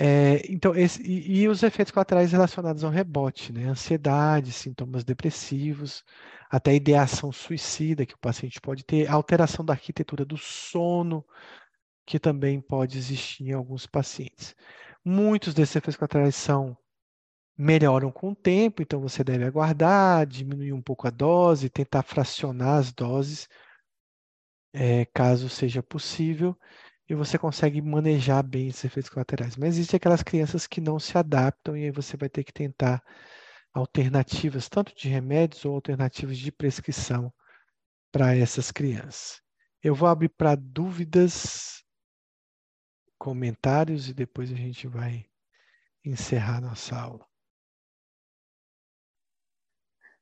É, 0.00 0.42
então, 0.48 0.76
esse, 0.76 1.02
e, 1.02 1.40
e, 1.40 1.48
os 1.48 1.62
efeitos 1.64 1.90
colaterais 1.92 2.30
relacionados 2.30 2.84
ao 2.84 2.90
rebote, 2.90 3.52
né? 3.52 3.64
Ansiedade, 3.64 4.52
sintomas 4.52 5.02
depressivos, 5.02 6.04
até 6.48 6.72
ideação 6.74 7.32
suicida 7.32 8.06
que 8.06 8.14
o 8.14 8.18
paciente 8.18 8.60
pode 8.60 8.84
ter, 8.84 9.10
alteração 9.10 9.64
da 9.64 9.72
arquitetura 9.72 10.24
do 10.24 10.36
sono, 10.36 11.24
que 12.06 12.18
também 12.18 12.60
pode 12.60 12.96
existir 12.96 13.48
em 13.48 13.52
alguns 13.52 13.86
pacientes. 13.86 14.54
Muitos 15.04 15.52
desses 15.52 15.76
efeitos 15.76 15.96
colaterais 15.96 16.36
são 16.36 16.76
melhoram 17.58 18.12
com 18.12 18.30
o 18.30 18.36
tempo, 18.36 18.82
então 18.82 19.00
você 19.00 19.24
deve 19.24 19.44
aguardar, 19.44 20.24
diminuir 20.24 20.72
um 20.72 20.80
pouco 20.80 21.08
a 21.08 21.10
dose, 21.10 21.68
tentar 21.68 22.04
fracionar 22.04 22.78
as 22.78 22.92
doses, 22.92 23.48
é, 24.72 25.04
caso 25.06 25.48
seja 25.48 25.82
possível, 25.82 26.56
e 27.08 27.14
você 27.14 27.36
consegue 27.36 27.82
manejar 27.82 28.44
bem 28.44 28.68
esses 28.68 28.84
efeitos 28.84 29.10
colaterais. 29.10 29.56
Mas 29.56 29.74
existem 29.74 29.96
aquelas 29.96 30.22
crianças 30.22 30.68
que 30.68 30.80
não 30.80 31.00
se 31.00 31.18
adaptam 31.18 31.76
e 31.76 31.84
aí 31.84 31.90
você 31.90 32.16
vai 32.16 32.28
ter 32.28 32.44
que 32.44 32.52
tentar 32.52 33.02
alternativas, 33.74 34.68
tanto 34.68 34.94
de 34.94 35.08
remédios 35.08 35.64
ou 35.64 35.74
alternativas 35.74 36.38
de 36.38 36.52
prescrição 36.52 37.32
para 38.12 38.36
essas 38.36 38.70
crianças. 38.70 39.40
Eu 39.82 39.94
vou 39.94 40.08
abrir 40.08 40.28
para 40.28 40.54
dúvidas, 40.54 41.82
comentários 43.18 44.08
e 44.08 44.14
depois 44.14 44.52
a 44.52 44.56
gente 44.56 44.86
vai 44.86 45.26
encerrar 46.04 46.60
nossa 46.60 46.96
aula. 46.96 47.28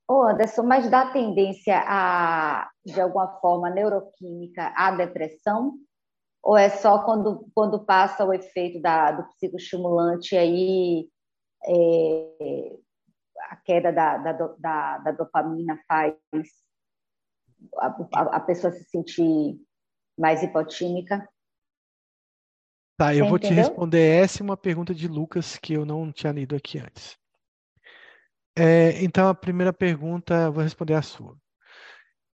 Ô 0.09 0.23
Anderson, 0.23 0.63
mas 0.63 0.89
dá 0.89 1.11
tendência 1.11 1.83
a, 1.85 2.71
de 2.85 3.01
alguma 3.01 3.41
forma, 3.41 3.69
neuroquímica 3.71 4.73
à 4.77 4.93
depressão? 4.93 5.75
Ou 6.43 6.57
é 6.57 6.69
só 6.69 7.05
quando, 7.05 7.51
quando 7.53 7.85
passa 7.85 8.25
o 8.25 8.33
efeito 8.33 8.81
da, 8.81 9.11
do 9.11 9.25
psicoestimulante 9.31 10.37
aí 10.37 11.09
é, 11.65 12.77
a 13.51 13.57
queda 13.57 13.93
da, 13.93 14.17
da, 14.19 14.33
da, 14.33 14.99
da 14.99 15.13
dopamina 15.13 15.77
faz 15.89 16.15
a, 17.79 17.87
a, 18.15 18.21
a, 18.37 18.41
pessoa 18.41 18.73
se 18.73 18.85
sentir 18.85 19.61
mais 20.17 20.43
hipotímica. 20.43 21.29
Tá, 22.97 23.13
eu 23.15 23.25
Você 23.25 23.29
vou 23.29 23.39
entendeu? 23.39 23.57
te 23.57 23.69
responder 23.69 24.23
essa 24.23 24.41
e 24.41 24.45
uma 24.45 24.57
pergunta 24.57 24.95
de 24.95 25.09
Lucas 25.09 25.59
que 25.59 25.75
eu 25.75 25.85
não 25.85 26.13
tinha 26.13 26.33
lido 26.33 26.55
aqui 26.55 26.79
antes. 26.79 27.19
É, 28.57 29.03
então, 29.05 29.29
a 29.29 29.35
primeira 29.35 29.73
pergunta, 29.73 30.51
vou 30.51 30.63
responder 30.63 30.95
a 30.95 31.03
sua. 31.03 31.37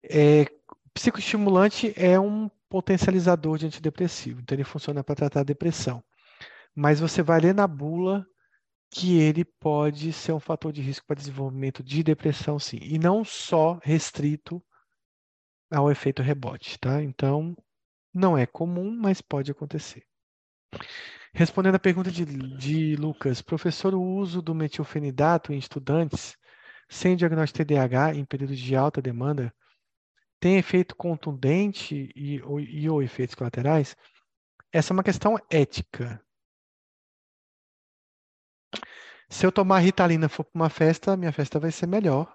É, 0.02 0.46
psicoestimulante 0.92 1.92
é 1.96 2.18
um 2.18 2.50
potencializador 2.68 3.56
de 3.56 3.66
antidepressivo, 3.66 4.40
então 4.40 4.56
ele 4.56 4.64
funciona 4.64 5.04
para 5.04 5.14
tratar 5.14 5.40
a 5.40 5.44
depressão. 5.44 6.02
Mas 6.74 7.00
você 7.00 7.22
vai 7.22 7.40
ler 7.40 7.54
na 7.54 7.66
bula 7.66 8.26
que 8.90 9.20
ele 9.20 9.44
pode 9.44 10.12
ser 10.12 10.32
um 10.32 10.40
fator 10.40 10.72
de 10.72 10.82
risco 10.82 11.06
para 11.06 11.16
desenvolvimento 11.16 11.82
de 11.82 12.02
depressão, 12.02 12.58
sim, 12.58 12.78
e 12.82 12.98
não 12.98 13.24
só 13.24 13.78
restrito 13.82 14.62
ao 15.70 15.90
efeito 15.90 16.22
rebote, 16.22 16.78
tá? 16.78 17.02
Então, 17.02 17.54
não 18.12 18.36
é 18.36 18.46
comum, 18.46 18.90
mas 18.90 19.20
pode 19.20 19.50
acontecer. 19.50 20.04
Respondendo 21.34 21.76
à 21.76 21.78
pergunta 21.78 22.10
de, 22.10 22.24
de 22.24 22.96
Lucas, 22.96 23.42
professor, 23.42 23.94
o 23.94 24.02
uso 24.02 24.42
do 24.42 24.54
metilfenidato 24.54 25.52
em 25.52 25.58
estudantes 25.58 26.36
sem 26.88 27.16
diagnóstico 27.16 27.64
TDAH 27.64 28.14
em 28.14 28.24
períodos 28.24 28.58
de 28.58 28.74
alta 28.74 29.02
demanda 29.02 29.54
tem 30.40 30.56
efeito 30.56 30.96
contundente 30.96 32.10
e, 32.14 32.36
e 32.36 32.88
ou 32.88 33.02
efeitos 33.02 33.34
colaterais? 33.34 33.96
Essa 34.72 34.92
é 34.92 34.94
uma 34.94 35.02
questão 35.02 35.36
ética, 35.50 36.22
Se 39.30 39.44
eu 39.44 39.52
tomar 39.52 39.80
Ritalina 39.80 40.28
for 40.28 40.42
para 40.44 40.58
uma 40.58 40.70
festa, 40.70 41.16
minha 41.16 41.32
festa 41.32 41.60
vai 41.60 41.70
ser 41.70 41.86
melhor. 41.86 42.34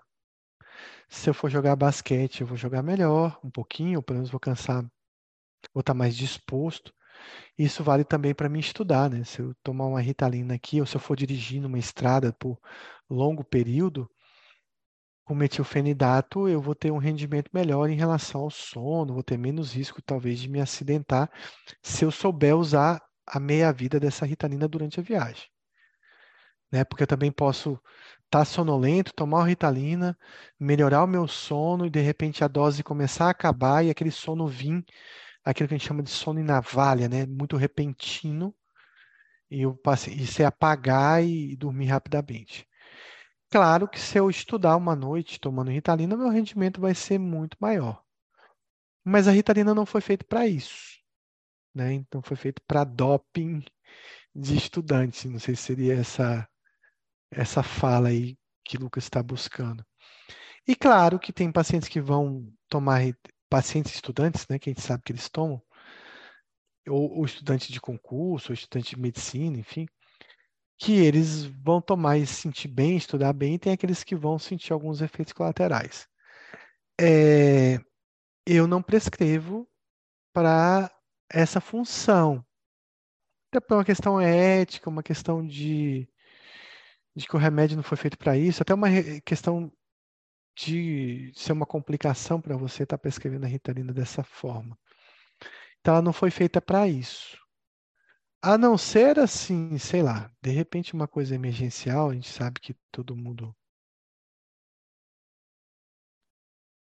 Se 1.09 1.29
eu 1.29 1.33
for 1.33 1.49
jogar 1.49 1.75
basquete, 1.75 2.41
eu 2.41 2.47
vou 2.47 2.55
jogar 2.55 2.83
melhor, 2.83 3.39
um 3.43 3.49
pouquinho, 3.49 4.01
pelo 4.01 4.17
menos 4.17 4.29
vou 4.29 4.39
cansar, 4.39 4.83
vou 5.73 5.81
estar 5.81 5.93
mais 5.93 6.15
disposto. 6.15 6.93
Isso 7.57 7.83
vale 7.83 8.03
também 8.03 8.33
para 8.33 8.49
mim 8.49 8.59
estudar, 8.59 9.09
né? 9.09 9.23
Se 9.23 9.39
eu 9.41 9.53
tomar 9.63 9.85
uma 9.85 10.01
Ritalina 10.01 10.55
aqui, 10.55 10.79
ou 10.79 10.85
se 10.85 10.95
eu 10.95 10.99
for 10.99 11.15
dirigir 11.15 11.61
numa 11.61 11.79
estrada 11.79 12.33
por 12.33 12.59
longo 13.09 13.43
período, 13.43 14.09
com 15.23 15.33
metilfenidato 15.35 16.47
eu 16.49 16.61
vou 16.61 16.75
ter 16.75 16.91
um 16.91 16.97
rendimento 16.97 17.49
melhor 17.53 17.89
em 17.89 17.95
relação 17.95 18.41
ao 18.41 18.49
sono, 18.49 19.13
vou 19.13 19.23
ter 19.23 19.37
menos 19.37 19.73
risco 19.73 20.01
talvez 20.01 20.39
de 20.39 20.49
me 20.49 20.59
acidentar 20.59 21.31
se 21.81 22.03
eu 22.03 22.11
souber 22.11 22.55
usar 22.55 23.01
a 23.25 23.39
meia-vida 23.39 23.99
dessa 23.99 24.25
Ritalina 24.25 24.67
durante 24.67 24.99
a 24.99 25.03
viagem. 25.03 25.47
Né? 26.71 26.83
Porque 26.83 27.03
eu 27.03 27.07
também 27.07 27.31
posso 27.31 27.73
estar 28.25 28.39
tá 28.39 28.45
sonolento, 28.45 29.13
tomar 29.13 29.39
uma 29.39 29.47
Ritalina, 29.47 30.17
melhorar 30.59 31.03
o 31.03 31.07
meu 31.07 31.27
sono 31.27 31.85
e 31.85 31.89
de 31.89 32.01
repente 32.01 32.43
a 32.43 32.47
dose 32.47 32.83
começar 32.83 33.27
a 33.27 33.29
acabar 33.29 33.85
e 33.85 33.89
aquele 33.89 34.11
sono 34.11 34.47
vir 34.47 34.83
aquilo 35.43 35.67
que 35.67 35.75
a 35.75 35.77
gente 35.77 35.87
chama 35.87 36.03
de 36.03 36.09
sono 36.09 36.39
em 36.39 36.43
navalha, 36.43 37.07
né? 37.09 37.25
Muito 37.25 37.57
repentino, 37.57 38.55
e, 39.49 39.61
eu 39.61 39.79
e 40.09 40.25
se 40.25 40.43
apagar 40.43 41.23
e 41.23 41.55
dormir 41.55 41.87
rapidamente. 41.87 42.67
Claro 43.51 43.87
que 43.87 43.99
se 43.99 44.17
eu 44.17 44.29
estudar 44.29 44.75
uma 44.75 44.95
noite 44.95 45.39
tomando 45.39 45.69
Ritalina, 45.69 46.17
meu 46.17 46.29
rendimento 46.29 46.81
vai 46.81 46.95
ser 46.95 47.19
muito 47.19 47.55
maior. 47.59 48.03
Mas 49.03 49.27
a 49.27 49.31
Ritalina 49.31 49.75
não 49.75 49.85
foi 49.85 50.01
feita 50.01 50.25
para 50.25 50.47
isso. 50.47 50.99
Né? 51.73 51.93
Então 51.93 52.21
foi 52.21 52.35
feito 52.35 52.61
para 52.67 52.83
doping 52.83 53.63
de 54.33 54.57
estudantes. 54.57 55.25
Não 55.25 55.39
sei 55.39 55.55
se 55.55 55.61
seria 55.61 55.93
essa, 55.95 56.49
essa 57.29 57.61
fala 57.61 58.09
aí 58.09 58.37
que 58.65 58.77
Lucas 58.77 59.03
está 59.03 59.21
buscando. 59.21 59.85
E 60.67 60.75
claro 60.75 61.19
que 61.19 61.33
tem 61.33 61.51
pacientes 61.51 61.89
que 61.89 62.01
vão 62.01 62.51
tomar 62.69 63.03
pacientes 63.53 63.93
estudantes, 63.93 64.47
né, 64.49 64.57
que 64.57 64.71
a 64.71 64.73
gente 64.73 64.81
sabe 64.81 65.03
que 65.03 65.11
eles 65.11 65.29
tomam, 65.29 65.61
ou, 66.89 67.19
ou 67.19 67.23
estudante 67.23 67.71
de 67.71 67.79
concurso, 67.79 68.51
ou 68.51 68.53
estudante 68.55 68.95
de 68.95 68.99
medicina, 68.99 69.59
enfim, 69.59 69.85
que 70.79 70.93
eles 70.93 71.43
vão 71.63 71.79
tomar 71.79 72.17
e 72.17 72.25
se 72.25 72.33
sentir 72.33 72.67
bem, 72.67 72.97
estudar 72.97 73.31
bem, 73.31 73.53
e 73.53 73.59
tem 73.59 73.71
aqueles 73.71 74.03
que 74.03 74.15
vão 74.15 74.39
sentir 74.39 74.73
alguns 74.73 75.03
efeitos 75.03 75.33
colaterais. 75.33 76.07
É, 76.99 77.77
eu 78.43 78.65
não 78.65 78.81
prescrevo 78.81 79.69
para 80.33 80.91
essa 81.29 81.61
função. 81.61 82.43
Até 83.51 83.59
por 83.59 83.77
uma 83.77 83.85
questão 83.85 84.19
ética, 84.19 84.89
uma 84.89 85.03
questão 85.03 85.45
de, 85.45 86.09
de 87.15 87.27
que 87.27 87.35
o 87.35 87.39
remédio 87.39 87.77
não 87.77 87.83
foi 87.83 87.97
feito 87.97 88.17
para 88.17 88.35
isso, 88.35 88.63
até 88.63 88.73
uma 88.73 88.89
questão 89.23 89.71
de 90.55 91.31
ser 91.35 91.51
uma 91.53 91.65
complicação 91.65 92.39
para 92.39 92.55
você 92.55 92.83
estar 92.83 92.97
tá 92.97 93.01
prescrevendo 93.01 93.45
a 93.45 93.49
Ritalina 93.49 93.93
dessa 93.93 94.23
forma. 94.23 94.77
Então, 95.79 95.95
ela 95.95 96.01
não 96.01 96.13
foi 96.13 96.31
feita 96.31 96.61
para 96.61 96.87
isso. 96.87 97.37
A 98.41 98.57
não 98.57 98.77
ser 98.77 99.19
assim, 99.19 99.77
sei 99.77 100.03
lá, 100.03 100.31
de 100.41 100.51
repente 100.51 100.93
uma 100.93 101.07
coisa 101.07 101.33
emergencial, 101.33 102.09
a 102.09 102.13
gente 102.13 102.29
sabe 102.29 102.59
que 102.59 102.75
todo 102.91 103.15
mundo. 103.15 103.55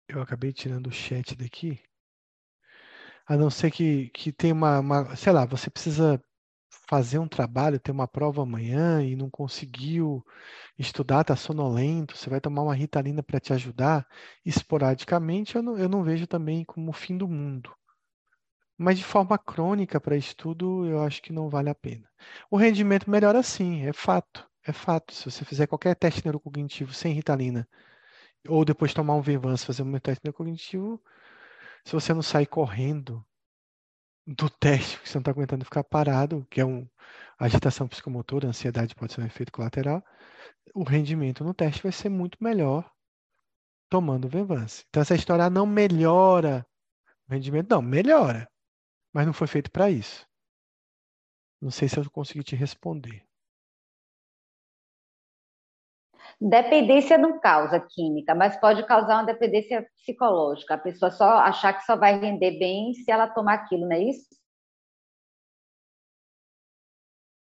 Eu 0.07 0.21
acabei 0.21 0.51
tirando 0.53 0.87
o 0.87 0.91
chat 0.91 1.35
daqui. 1.35 1.81
A 3.27 3.37
não 3.37 3.49
ser 3.49 3.71
que, 3.71 4.09
que 4.09 4.31
tem 4.31 4.51
uma, 4.51 4.79
uma, 4.79 5.15
sei 5.15 5.31
lá, 5.31 5.45
você 5.45 5.69
precisa 5.69 6.21
fazer 6.69 7.19
um 7.19 7.27
trabalho, 7.27 7.79
ter 7.79 7.91
uma 7.91 8.07
prova 8.07 8.43
amanhã 8.43 9.03
e 9.03 9.15
não 9.15 9.29
conseguiu 9.29 10.25
estudar, 10.77 11.21
está 11.21 11.35
sonolento, 11.35 12.17
você 12.17 12.29
vai 12.29 12.41
tomar 12.41 12.63
uma 12.63 12.75
ritalina 12.75 13.23
para 13.23 13.39
te 13.39 13.53
ajudar, 13.53 14.07
esporadicamente, 14.45 15.55
eu 15.55 15.61
não, 15.63 15.77
eu 15.77 15.89
não 15.89 16.03
vejo 16.03 16.27
também 16.27 16.63
como 16.65 16.89
o 16.89 16.93
fim 16.93 17.17
do 17.17 17.27
mundo. 17.27 17.71
Mas 18.77 18.97
de 18.97 19.03
forma 19.03 19.37
crônica 19.37 19.99
para 19.99 20.15
estudo, 20.15 20.85
eu 20.85 21.03
acho 21.03 21.21
que 21.21 21.33
não 21.33 21.49
vale 21.49 21.69
a 21.69 21.75
pena. 21.75 22.09
O 22.49 22.57
rendimento 22.57 23.09
melhora 23.09 23.43
sim, 23.43 23.85
é 23.85 23.93
fato. 23.93 24.47
É 24.65 24.71
fato. 24.71 25.13
Se 25.13 25.25
você 25.25 25.43
fizer 25.43 25.67
qualquer 25.67 25.95
teste 25.95 26.23
neurocognitivo 26.23 26.93
sem 26.93 27.13
ritalina, 27.13 27.67
ou 28.47 28.63
depois 28.63 28.93
tomar 28.93 29.15
um 29.15 29.21
Venvance, 29.21 29.65
fazer 29.65 29.83
um 29.83 29.99
teste 29.99 30.21
neurocognitivo, 30.23 31.01
se 31.83 31.93
você 31.93 32.13
não 32.13 32.21
sair 32.21 32.45
correndo 32.45 33.25
do 34.35 34.49
teste, 34.49 34.95
porque 34.97 35.09
você 35.09 35.17
não 35.17 35.21
está 35.21 35.31
aguentando 35.31 35.65
ficar 35.65 35.83
parado, 35.83 36.45
que 36.49 36.61
é 36.61 36.65
um 36.65 36.87
agitação 37.37 37.87
psicomotora, 37.87 38.47
ansiedade 38.47 38.93
pode 38.93 39.13
ser 39.13 39.21
um 39.21 39.25
efeito 39.25 39.51
colateral, 39.51 40.03
o 40.75 40.83
rendimento 40.83 41.43
no 41.43 41.53
teste 41.53 41.81
vai 41.81 41.91
ser 41.91 42.09
muito 42.09 42.37
melhor 42.39 42.91
tomando 43.89 44.29
Venvance. 44.29 44.85
Então 44.89 45.01
essa 45.01 45.15
história 45.15 45.49
não 45.49 45.65
melhora 45.65 46.65
o 47.27 47.33
rendimento, 47.33 47.71
não, 47.71 47.81
melhora, 47.81 48.47
mas 49.11 49.25
não 49.25 49.33
foi 49.33 49.47
feito 49.47 49.71
para 49.71 49.89
isso. 49.89 50.27
Não 51.59 51.71
sei 51.71 51.89
se 51.89 51.97
eu 51.97 52.09
consegui 52.11 52.43
te 52.43 52.55
responder. 52.55 53.27
Dependência 56.41 57.17
não 57.17 57.37
causa 57.39 57.79
química, 57.79 58.33
mas 58.33 58.57
pode 58.59 58.85
causar 58.85 59.15
uma 59.15 59.25
dependência 59.25 59.85
psicológica. 59.97 60.75
A 60.75 60.77
pessoa 60.77 61.11
só 61.11 61.39
achar 61.39 61.73
que 61.73 61.83
só 61.85 61.97
vai 61.97 62.17
render 62.17 62.57
bem 62.57 62.93
se 62.93 63.11
ela 63.11 63.27
tomar 63.27 63.55
aquilo, 63.55 63.87
não 63.87 63.95
é 63.95 64.03
isso? 64.03 64.29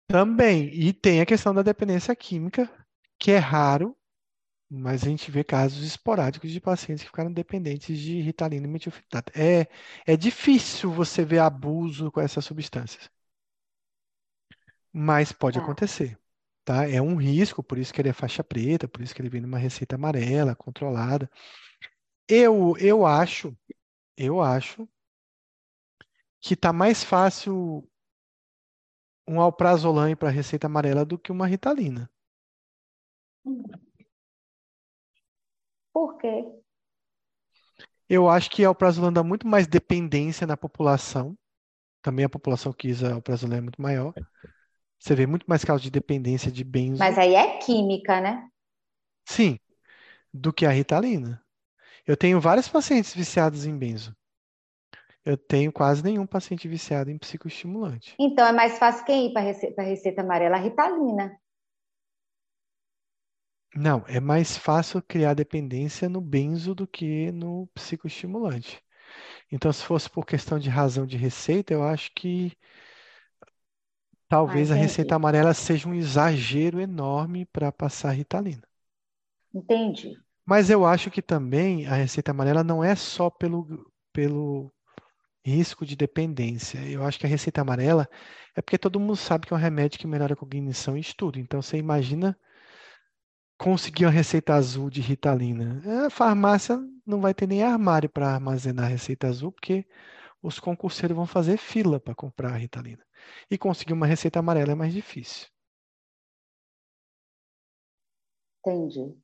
Também. 0.07 0.69
E 0.73 0.93
tem 0.93 1.19
a 1.19 1.25
questão 1.25 1.53
da 1.53 1.61
dependência 1.61 2.15
química, 2.15 2.69
que 3.19 3.31
é 3.31 3.37
raro, 3.37 3.97
mas 4.69 5.03
a 5.03 5.09
gente 5.09 5.29
vê 5.29 5.43
casos 5.43 5.85
esporádicos 5.85 6.51
de 6.51 6.61
pacientes 6.61 7.03
que 7.03 7.09
ficaram 7.09 7.31
dependentes 7.33 7.97
de 7.99 8.21
ritalina 8.21 8.65
e 8.65 8.69
metilfenidato. 8.69 9.31
É, 9.35 9.67
é 10.05 10.15
difícil 10.17 10.91
você 10.91 11.25
ver 11.25 11.39
abuso 11.39 12.11
com 12.11 12.21
essas 12.21 12.45
substâncias. 12.45 13.09
Mas 14.91 15.31
pode 15.31 15.59
é. 15.59 15.61
acontecer. 15.61 16.17
Tá? 16.65 16.89
É 16.89 16.99
um 16.99 17.15
risco, 17.15 17.61
por 17.63 17.77
isso 17.77 17.93
que 17.93 18.01
ele 18.01 18.09
é 18.09 18.13
faixa 18.13 18.43
preta, 18.43 18.87
por 18.87 19.01
isso 19.01 19.13
que 19.13 19.21
ele 19.21 19.29
vem 19.29 19.39
numa 19.39 19.59
receita 19.59 19.95
amarela, 19.95 20.55
controlada. 20.55 21.29
Eu, 22.27 22.75
eu 22.79 23.05
acho, 23.05 23.55
eu 24.17 24.41
acho 24.41 24.89
que 26.41 26.55
está 26.55 26.73
mais 26.73 27.03
fácil 27.03 27.87
um 29.27 29.39
alprazolam 29.39 30.15
para 30.15 30.29
receita 30.29 30.65
amarela 30.67 31.05
do 31.05 31.19
que 31.19 31.31
uma 31.31 31.47
ritalina. 31.47 32.09
Por 35.93 36.17
quê? 36.17 36.43
Eu 38.09 38.27
acho 38.29 38.49
que 38.49 38.63
alprazolam 38.63 39.13
dá 39.13 39.23
muito 39.23 39.47
mais 39.47 39.67
dependência 39.67 40.45
na 40.47 40.57
população. 40.57 41.37
Também 42.01 42.25
a 42.25 42.29
população 42.29 42.73
que 42.73 42.91
usa 42.91 43.13
alprazolam 43.13 43.57
é 43.57 43.61
muito 43.61 43.81
maior. 43.81 44.13
Você 45.05 45.13
vê 45.13 45.27
muito 45.27 45.45
mais 45.45 45.63
casos 45.63 45.83
de 45.83 45.91
dependência 45.91 46.51
de 46.51 46.63
benzo. 46.63 46.97
Mas 46.97 47.15
aí 47.19 47.35
é 47.35 47.59
química, 47.59 48.19
né? 48.19 48.49
Sim, 49.23 49.59
do 50.33 50.51
que 50.51 50.65
a 50.65 50.71
ritalina. 50.71 51.39
Eu 52.07 52.17
tenho 52.17 52.41
vários 52.41 52.67
pacientes 52.67 53.13
viciados 53.13 53.67
em 53.67 53.77
benzo. 53.77 54.15
Eu 55.23 55.37
tenho 55.37 55.71
quase 55.71 56.03
nenhum 56.03 56.25
paciente 56.25 56.67
viciado 56.67 57.11
em 57.11 57.19
psicoestimulante. 57.19 58.15
Então 58.19 58.47
é 58.47 58.51
mais 58.51 58.79
fácil 58.79 59.05
quem 59.05 59.27
ir 59.27 59.33
para 59.33 59.43
receita, 59.43 59.83
receita 59.83 60.21
amarela? 60.23 60.55
A 60.55 60.59
ritalina. 60.59 61.39
Não, 63.75 64.03
é 64.07 64.19
mais 64.19 64.57
fácil 64.57 65.03
criar 65.03 65.35
dependência 65.35 66.09
no 66.09 66.19
benzo 66.19 66.73
do 66.73 66.87
que 66.87 67.31
no 67.31 67.67
psicoestimulante. 67.75 68.81
Então, 69.51 69.71
se 69.71 69.83
fosse 69.83 70.09
por 70.09 70.25
questão 70.25 70.57
de 70.57 70.67
razão 70.67 71.05
de 71.05 71.15
receita, 71.15 71.73
eu 71.73 71.83
acho 71.83 72.11
que 72.15 72.51
Talvez 74.27 74.71
a 74.71 74.75
receita 74.75 75.15
amarela 75.15 75.53
seja 75.53 75.87
um 75.87 75.93
exagero 75.93 76.79
enorme 76.81 77.45
para 77.45 77.71
passar 77.71 78.11
Ritalina. 78.11 78.63
Entendi. 79.53 80.13
Mas 80.45 80.69
eu 80.69 80.85
acho 80.85 81.09
que 81.09 81.21
também 81.21 81.87
a 81.87 81.95
receita 81.95 82.31
amarela 82.31 82.63
não 82.63 82.83
é 82.83 82.95
só 82.95 83.29
pelo, 83.29 83.91
pelo 84.11 84.71
risco 85.45 85.85
de 85.85 85.95
dependência. 85.95 86.79
Eu 86.89 87.03
acho 87.03 87.19
que 87.19 87.25
a 87.25 87.29
receita 87.29 87.61
amarela 87.61 88.07
é 88.55 88.61
porque 88.61 88.77
todo 88.77 88.99
mundo 88.99 89.15
sabe 89.15 89.45
que 89.45 89.53
é 89.53 89.55
um 89.55 89.59
remédio 89.59 89.99
que 89.99 90.07
melhora 90.07 90.33
a 90.33 90.37
cognição 90.37 90.97
e 90.97 91.01
estudo. 91.01 91.39
Então 91.39 91.61
você 91.61 91.77
imagina 91.77 92.37
conseguir 93.57 94.05
uma 94.05 94.11
receita 94.11 94.53
azul 94.53 94.89
de 94.89 95.01
Ritalina. 95.01 95.81
A 96.05 96.09
farmácia 96.09 96.79
não 97.05 97.21
vai 97.21 97.33
ter 97.33 97.47
nem 97.47 97.63
armário 97.63 98.09
para 98.09 98.33
armazenar 98.33 98.85
a 98.85 98.89
receita 98.89 99.27
azul, 99.27 99.51
porque 99.51 99.85
os 100.45 100.59
concurseiros 100.59 101.15
vão 101.15 101.25
fazer 101.25 101.57
fila 101.57 101.99
para 101.99 102.13
comprar 102.13 102.53
a 102.53 102.57
Ritalina. 102.57 103.03
E 103.49 103.57
conseguir 103.57 103.93
uma 103.93 104.05
receita 104.05 104.39
amarela 104.39 104.73
é 104.73 104.75
mais 104.75 104.93
difícil. 104.93 105.47
Entendi. 108.63 109.19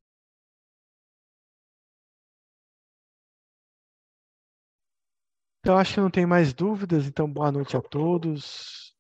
Então, 5.60 5.78
acho 5.78 5.94
que 5.94 6.00
não 6.00 6.10
tem 6.10 6.26
mais 6.26 6.54
dúvidas. 6.54 7.06
Então, 7.06 7.32
boa 7.32 7.52
noite 7.52 7.78
a 7.78 7.82
todos. 7.82 8.96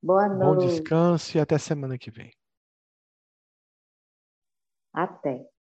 Boa 0.00 0.28
noite. 0.28 0.38
Bom 0.38 0.56
descanso 0.56 1.36
e 1.36 1.40
até 1.40 1.58
semana 1.58 1.98
que 1.98 2.12
vem. 2.12 2.32
Até. 4.92 5.55